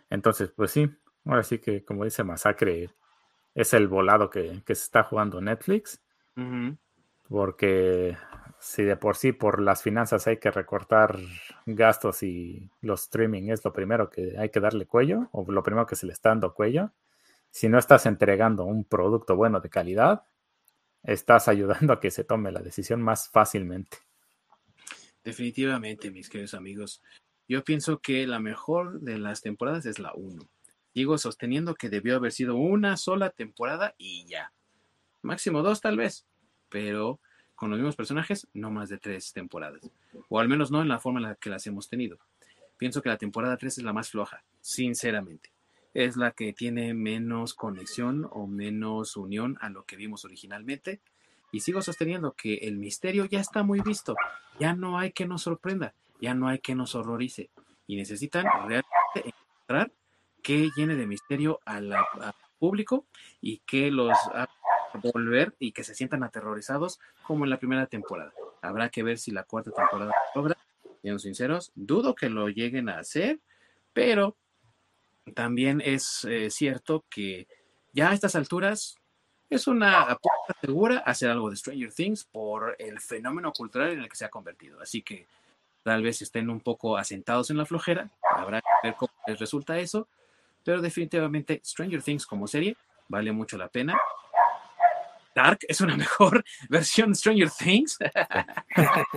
Entonces, 0.09 0.51
pues 0.51 0.71
sí, 0.71 0.89
ahora 1.25 1.43
sí 1.43 1.59
que 1.59 1.83
como 1.83 2.03
dice 2.03 2.23
Masacre, 2.23 2.89
es 3.53 3.73
el 3.73 3.87
volado 3.87 4.29
que, 4.29 4.61
que 4.65 4.75
se 4.75 4.83
está 4.83 5.03
jugando 5.03 5.41
Netflix, 5.41 6.01
porque 7.29 8.17
si 8.59 8.83
de 8.83 8.97
por 8.97 9.15
sí 9.15 9.31
por 9.31 9.61
las 9.61 9.81
finanzas 9.81 10.27
hay 10.27 10.37
que 10.37 10.51
recortar 10.51 11.17
gastos 11.65 12.23
y 12.23 12.69
los 12.81 13.03
streaming 13.03 13.49
es 13.49 13.63
lo 13.63 13.71
primero 13.71 14.09
que 14.09 14.35
hay 14.37 14.49
que 14.49 14.59
darle 14.59 14.85
cuello, 14.85 15.29
o 15.31 15.49
lo 15.49 15.63
primero 15.63 15.85
que 15.85 15.95
se 15.95 16.05
le 16.05 16.13
está 16.13 16.29
dando 16.29 16.53
cuello, 16.53 16.91
si 17.55 17.69
no 17.69 17.79
estás 17.79 18.05
entregando 18.05 18.65
un 18.65 18.83
producto 18.83 19.37
bueno 19.37 19.61
de 19.61 19.69
calidad, 19.69 20.25
estás 21.03 21.47
ayudando 21.47 21.93
a 21.93 22.01
que 22.01 22.11
se 22.11 22.25
tome 22.25 22.51
la 22.51 22.61
decisión 22.61 23.01
más 23.01 23.29
fácilmente. 23.29 23.99
Definitivamente, 25.23 26.11
mis 26.11 26.27
queridos 26.27 26.53
amigos. 26.53 27.01
Yo 27.47 27.63
pienso 27.63 27.99
que 28.01 28.27
la 28.27 28.39
mejor 28.39 28.99
de 28.99 29.17
las 29.17 29.41
temporadas 29.41 29.85
es 29.85 29.99
la 29.99 30.11
1. 30.15 30.43
Sigo 30.93 31.17
sosteniendo 31.17 31.75
que 31.75 31.89
debió 31.89 32.17
haber 32.17 32.33
sido 32.33 32.57
una 32.57 32.97
sola 32.97 33.29
temporada 33.29 33.95
y 33.97 34.25
ya. 34.25 34.51
Máximo 35.21 35.61
dos 35.61 35.79
tal 35.79 35.95
vez, 35.95 36.27
pero 36.67 37.21
con 37.55 37.69
los 37.69 37.79
mismos 37.79 37.95
personajes, 37.95 38.49
no 38.51 38.69
más 38.69 38.89
de 38.89 38.97
tres 38.97 39.31
temporadas. 39.31 39.89
O 40.27 40.41
al 40.41 40.49
menos 40.49 40.71
no 40.71 40.81
en 40.81 40.89
la 40.89 40.99
forma 40.99 41.21
en 41.21 41.27
la 41.27 41.35
que 41.35 41.49
las 41.49 41.65
hemos 41.67 41.87
tenido. 41.87 42.19
Pienso 42.75 43.01
que 43.01 43.07
la 43.07 43.17
temporada 43.17 43.55
3 43.55 43.77
es 43.77 43.83
la 43.85 43.93
más 43.93 44.09
floja, 44.09 44.43
sinceramente. 44.59 45.54
Es 45.95 46.17
la 46.17 46.31
que 46.31 46.51
tiene 46.51 46.93
menos 46.93 47.53
conexión 47.53 48.27
o 48.31 48.47
menos 48.47 49.15
unión 49.15 49.57
a 49.61 49.69
lo 49.69 49.85
que 49.85 49.95
vimos 49.95 50.25
originalmente. 50.25 50.99
Y 51.53 51.61
sigo 51.61 51.81
sosteniendo 51.81 52.33
que 52.33 52.55
el 52.55 52.75
misterio 52.75 53.23
ya 53.23 53.39
está 53.39 53.63
muy 53.63 53.79
visto. 53.79 54.13
Ya 54.59 54.73
no 54.73 54.99
hay 54.99 55.13
que 55.13 55.25
nos 55.25 55.43
sorprenda, 55.43 55.95
ya 56.19 56.33
no 56.33 56.49
hay 56.49 56.59
que 56.59 56.75
nos 56.75 56.95
horrorice. 56.95 57.49
Y 57.87 57.95
necesitan 57.95 58.45
realmente 58.67 59.23
encontrar 59.23 59.93
que 60.43 60.69
llene 60.75 60.95
de 60.95 61.07
misterio 61.07 61.61
al 61.65 61.95
público 62.59 63.05
y 63.39 63.59
que 63.59 63.89
los 63.89 64.17
haga 64.33 64.49
volver 65.01 65.55
y 65.59 65.71
que 65.71 65.85
se 65.85 65.95
sientan 65.95 66.23
aterrorizados 66.23 66.99
como 67.23 67.45
en 67.45 67.51
la 67.51 67.57
primera 67.57 67.87
temporada. 67.87 68.33
Habrá 68.61 68.89
que 68.89 69.01
ver 69.01 69.17
si 69.17 69.31
la 69.31 69.43
cuarta 69.43 69.71
temporada 69.71 70.11
lo 70.33 70.41
logra. 70.41 70.57
Siendo 71.01 71.19
sinceros, 71.19 71.71
dudo 71.73 72.15
que 72.15 72.29
lo 72.29 72.49
lleguen 72.49 72.89
a 72.89 72.99
hacer, 72.99 73.39
pero 73.93 74.35
también 75.33 75.81
es 75.83 76.25
eh, 76.25 76.49
cierto 76.49 77.05
que 77.09 77.47
ya 77.93 78.11
a 78.11 78.13
estas 78.13 78.35
alturas 78.35 78.95
es 79.49 79.67
una 79.67 80.01
apuesta 80.01 80.55
segura 80.61 80.99
hacer 80.99 81.29
algo 81.29 81.49
de 81.49 81.55
Stranger 81.55 81.93
Things 81.93 82.25
por 82.25 82.75
el 82.79 82.99
fenómeno 82.99 83.51
cultural 83.51 83.91
en 83.91 84.01
el 84.01 84.09
que 84.09 84.15
se 84.15 84.25
ha 84.25 84.29
convertido. 84.29 84.81
Así 84.81 85.01
que 85.01 85.27
tal 85.83 86.01
vez 86.01 86.21
estén 86.21 86.49
un 86.49 86.59
poco 86.59 86.97
asentados 86.97 87.49
en 87.51 87.57
la 87.57 87.65
flojera, 87.65 88.09
habrá 88.31 88.61
que 88.61 88.67
ver 88.87 88.95
cómo 88.95 89.13
les 89.27 89.39
resulta 89.39 89.77
eso, 89.77 90.07
pero 90.63 90.81
definitivamente 90.81 91.61
Stranger 91.63 92.01
Things 92.01 92.25
como 92.25 92.47
serie 92.47 92.75
vale 93.07 93.31
mucho 93.31 93.57
la 93.57 93.69
pena. 93.69 93.97
Dark 95.35 95.59
es 95.67 95.81
una 95.81 95.95
mejor 95.97 96.43
versión 96.69 97.09
de 97.09 97.15
Stranger 97.15 97.51
Things, 97.51 97.99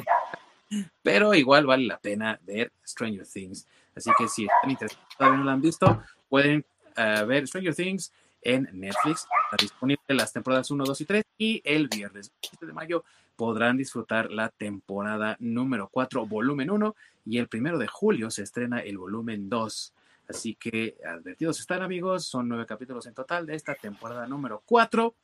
pero 1.03 1.33
igual 1.35 1.67
vale 1.67 1.87
la 1.87 1.99
pena 1.99 2.39
ver 2.43 2.73
Stranger 2.87 3.27
Things. 3.27 3.67
Así 3.99 4.11
que 4.19 4.29
si 4.29 4.45
están 4.45 4.71
interesados, 4.71 5.07
todavía 5.17 5.39
no 5.39 5.45
la 5.45 5.53
han 5.53 5.61
visto, 5.61 6.03
pueden 6.29 6.65
uh, 6.97 7.27
ver 7.27 7.47
Stranger 7.47 7.75
Things 7.75 8.13
en 8.43 8.69
Netflix. 8.73 9.27
Está 9.45 9.57
disponible 9.61 10.03
las 10.09 10.33
temporadas 10.33 10.71
1, 10.71 10.85
2 10.85 11.01
y 11.01 11.05
3 11.05 11.25
y 11.39 11.63
el 11.65 11.89
viernes 11.89 12.33
7 12.41 12.67
de 12.67 12.73
mayo 12.73 13.05
podrán 13.37 13.77
disfrutar 13.77 14.31
la 14.31 14.49
temporada 14.49 15.37
número 15.39 15.89
4, 15.93 16.27
volumen 16.27 16.71
1 16.71 16.97
y 17.27 17.39
el 17.39 17.49
primero 17.49 17.79
de 17.79 17.87
julio 17.87 18.31
se 18.31 18.43
estrena 18.43 18.81
el 18.81 18.99
volumen 18.99 19.49
2. 19.49 19.93
Así 20.29 20.55
que 20.55 20.97
advertidos 21.07 21.61
están 21.61 21.83
amigos, 21.83 22.27
son 22.27 22.49
nueve 22.49 22.67
capítulos 22.67 23.07
en 23.07 23.15
total 23.15 23.47
de 23.47 23.55
esta 23.55 23.75
temporada 23.75 24.27
número 24.27 24.63
4 24.67 25.15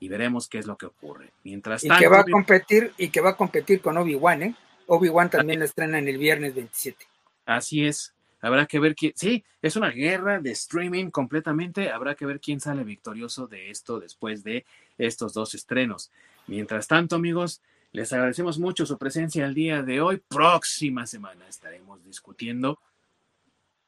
y 0.00 0.08
veremos 0.08 0.48
qué 0.48 0.58
es 0.58 0.66
lo 0.66 0.76
que 0.76 0.86
ocurre. 0.86 1.30
Mientras 1.44 1.82
tanto, 1.82 1.94
y 1.94 1.98
que 1.98 2.08
va 2.08 2.20
a 2.20 2.24
competir 2.24 2.92
y 2.98 3.10
que 3.10 3.20
va 3.20 3.30
a 3.30 3.36
competir 3.36 3.80
con 3.80 3.96
Obi-Wan, 3.96 4.42
¿eh? 4.42 4.54
Obi-Wan 4.86 5.30
también 5.30 5.60
la 5.60 5.66
estrena 5.66 5.98
en 5.98 6.08
el 6.08 6.18
viernes 6.18 6.54
27. 6.54 7.06
Así 7.50 7.84
es. 7.84 8.14
Habrá 8.40 8.66
que 8.66 8.78
ver 8.78 8.94
quién. 8.94 9.12
Sí, 9.16 9.44
es 9.60 9.74
una 9.74 9.90
guerra 9.90 10.38
de 10.38 10.52
streaming 10.52 11.10
completamente. 11.10 11.90
Habrá 11.90 12.14
que 12.14 12.24
ver 12.24 12.38
quién 12.38 12.60
sale 12.60 12.84
victorioso 12.84 13.48
de 13.48 13.70
esto 13.70 13.98
después 13.98 14.44
de 14.44 14.64
estos 14.98 15.34
dos 15.34 15.54
estrenos. 15.56 16.12
Mientras 16.46 16.86
tanto, 16.86 17.16
amigos, 17.16 17.60
les 17.90 18.12
agradecemos 18.12 18.60
mucho 18.60 18.86
su 18.86 18.96
presencia 18.98 19.44
el 19.46 19.54
día 19.54 19.82
de 19.82 20.00
hoy. 20.00 20.22
Próxima 20.28 21.08
semana 21.08 21.48
estaremos 21.48 22.04
discutiendo 22.04 22.78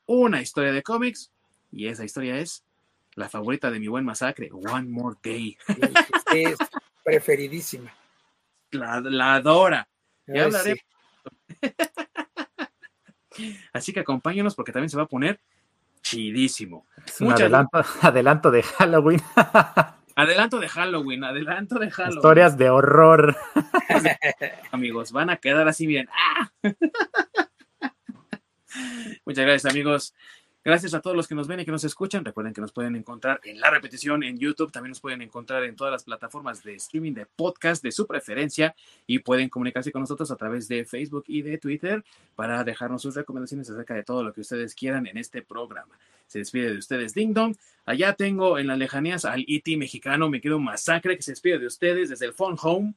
una 0.06 0.42
historia 0.42 0.72
de 0.72 0.82
cómics 0.82 1.30
y 1.70 1.86
esa 1.86 2.04
historia 2.04 2.40
es 2.40 2.64
la 3.14 3.28
favorita 3.28 3.70
de 3.70 3.78
mi 3.78 3.86
buen 3.86 4.04
masacre, 4.04 4.50
One 4.52 4.88
More 4.88 5.18
Day. 5.22 5.56
Es 6.34 6.58
preferidísima. 7.04 7.94
La, 8.72 9.00
la 9.00 9.34
adora. 9.34 9.88
Ya 10.26 10.46
hablaré. 10.46 10.82
Así 13.72 13.92
que 13.92 14.00
acompáñenos 14.00 14.54
porque 14.54 14.72
también 14.72 14.90
se 14.90 14.96
va 14.96 15.04
a 15.04 15.08
poner 15.08 15.40
chidísimo. 16.02 16.86
un 17.20 17.32
adelanto, 17.32 17.82
adelanto 18.02 18.50
de 18.50 18.62
Halloween. 18.62 19.22
Adelanto 20.14 20.60
de 20.60 20.68
Halloween, 20.68 21.24
adelanto 21.24 21.78
de 21.78 21.90
Halloween. 21.90 22.18
Historias 22.18 22.58
de 22.58 22.68
horror. 22.68 23.34
amigos, 24.70 25.10
van 25.10 25.30
a 25.30 25.38
quedar 25.38 25.66
así 25.68 25.86
bien. 25.86 26.06
¡Ah! 26.12 26.50
Muchas 29.24 29.46
gracias, 29.46 29.72
amigos. 29.72 30.14
Gracias 30.64 30.94
a 30.94 31.00
todos 31.00 31.16
los 31.16 31.26
que 31.26 31.34
nos 31.34 31.48
ven 31.48 31.58
y 31.58 31.64
que 31.64 31.72
nos 31.72 31.82
escuchan. 31.82 32.24
Recuerden 32.24 32.54
que 32.54 32.60
nos 32.60 32.70
pueden 32.70 32.94
encontrar 32.94 33.40
en 33.42 33.58
la 33.58 33.68
repetición 33.68 34.22
en 34.22 34.38
YouTube. 34.38 34.70
También 34.70 34.90
nos 34.90 35.00
pueden 35.00 35.20
encontrar 35.20 35.64
en 35.64 35.74
todas 35.74 35.90
las 35.90 36.04
plataformas 36.04 36.62
de 36.62 36.74
streaming 36.74 37.14
de 37.14 37.26
podcast 37.26 37.82
de 37.82 37.90
su 37.90 38.06
preferencia 38.06 38.76
y 39.04 39.18
pueden 39.18 39.48
comunicarse 39.48 39.90
con 39.90 40.02
nosotros 40.02 40.30
a 40.30 40.36
través 40.36 40.68
de 40.68 40.84
Facebook 40.84 41.24
y 41.26 41.42
de 41.42 41.58
Twitter 41.58 42.04
para 42.36 42.62
dejarnos 42.62 43.02
sus 43.02 43.16
recomendaciones 43.16 43.68
acerca 43.70 43.94
de 43.94 44.04
todo 44.04 44.22
lo 44.22 44.32
que 44.32 44.42
ustedes 44.42 44.76
quieran 44.76 45.08
en 45.08 45.18
este 45.18 45.42
programa. 45.42 45.98
Se 46.28 46.38
despide 46.38 46.70
de 46.70 46.78
ustedes 46.78 47.12
Ding 47.12 47.34
Dong. 47.34 47.56
Allá 47.84 48.12
tengo 48.12 48.56
en 48.56 48.68
las 48.68 48.78
lejanías 48.78 49.24
al 49.24 49.44
IT 49.44 49.66
e 49.66 49.76
mexicano, 49.76 50.30
me 50.30 50.40
quedo 50.40 50.60
masacre, 50.60 51.16
que 51.16 51.22
se 51.22 51.32
despide 51.32 51.58
de 51.58 51.66
ustedes 51.66 52.08
desde 52.08 52.26
el 52.26 52.34
Phone 52.34 52.56
Home. 52.62 52.94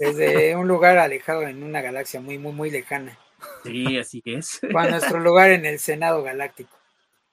Desde 0.00 0.56
un 0.56 0.66
lugar 0.66 0.98
alejado 0.98 1.42
en 1.42 1.62
una 1.62 1.80
galaxia 1.80 2.20
muy, 2.20 2.38
muy, 2.38 2.52
muy 2.52 2.70
lejana. 2.70 3.16
Sí, 3.62 3.98
así 3.98 4.22
que 4.22 4.36
es. 4.36 4.60
Para 4.72 4.90
nuestro 4.90 5.20
lugar 5.20 5.50
en 5.50 5.66
el 5.66 5.78
Senado 5.78 6.22
Galáctico. 6.22 6.76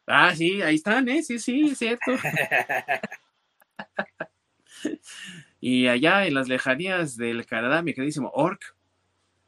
Ah, 0.06 0.34
sí, 0.36 0.62
ahí 0.62 0.76
están, 0.76 1.08
¿eh? 1.10 1.22
Sí, 1.22 1.40
sí, 1.40 1.70
es 1.72 1.78
cierto. 1.78 2.12
y 5.60 5.88
allá 5.88 6.26
en 6.26 6.34
las 6.34 6.48
lejanías 6.48 7.18
del 7.18 7.46
Canadá, 7.46 7.82
mi 7.82 7.94
queridísimo 7.94 8.32
Orc. 8.34 8.76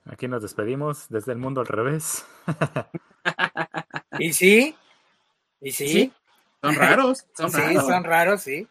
Aquí 0.06 0.28
nos 0.28 0.42
despedimos 0.42 1.08
desde 1.10 1.32
el 1.32 1.38
mundo 1.38 1.62
al 1.62 1.68
revés. 1.68 2.26
¿Y 4.20 4.34
sí? 4.34 4.76
¿Y 5.62 5.72
sí? 5.72 6.12
Son 6.62 6.76
raros, 6.76 7.26
son 7.38 7.52
sí, 7.52 7.58
raros. 7.58 7.86
son 7.86 8.04
raros, 8.04 8.42
sí. 8.42 8.68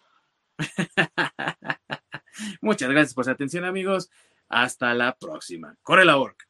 Muchas 2.61 2.91
gracias 2.91 3.15
por 3.15 3.25
su 3.25 3.31
atención, 3.31 3.65
amigos. 3.65 4.11
Hasta 4.49 4.93
la 4.95 5.17
próxima. 5.17 5.77
Corre 5.83 6.05
la 6.05 6.19
Orc. 6.19 6.49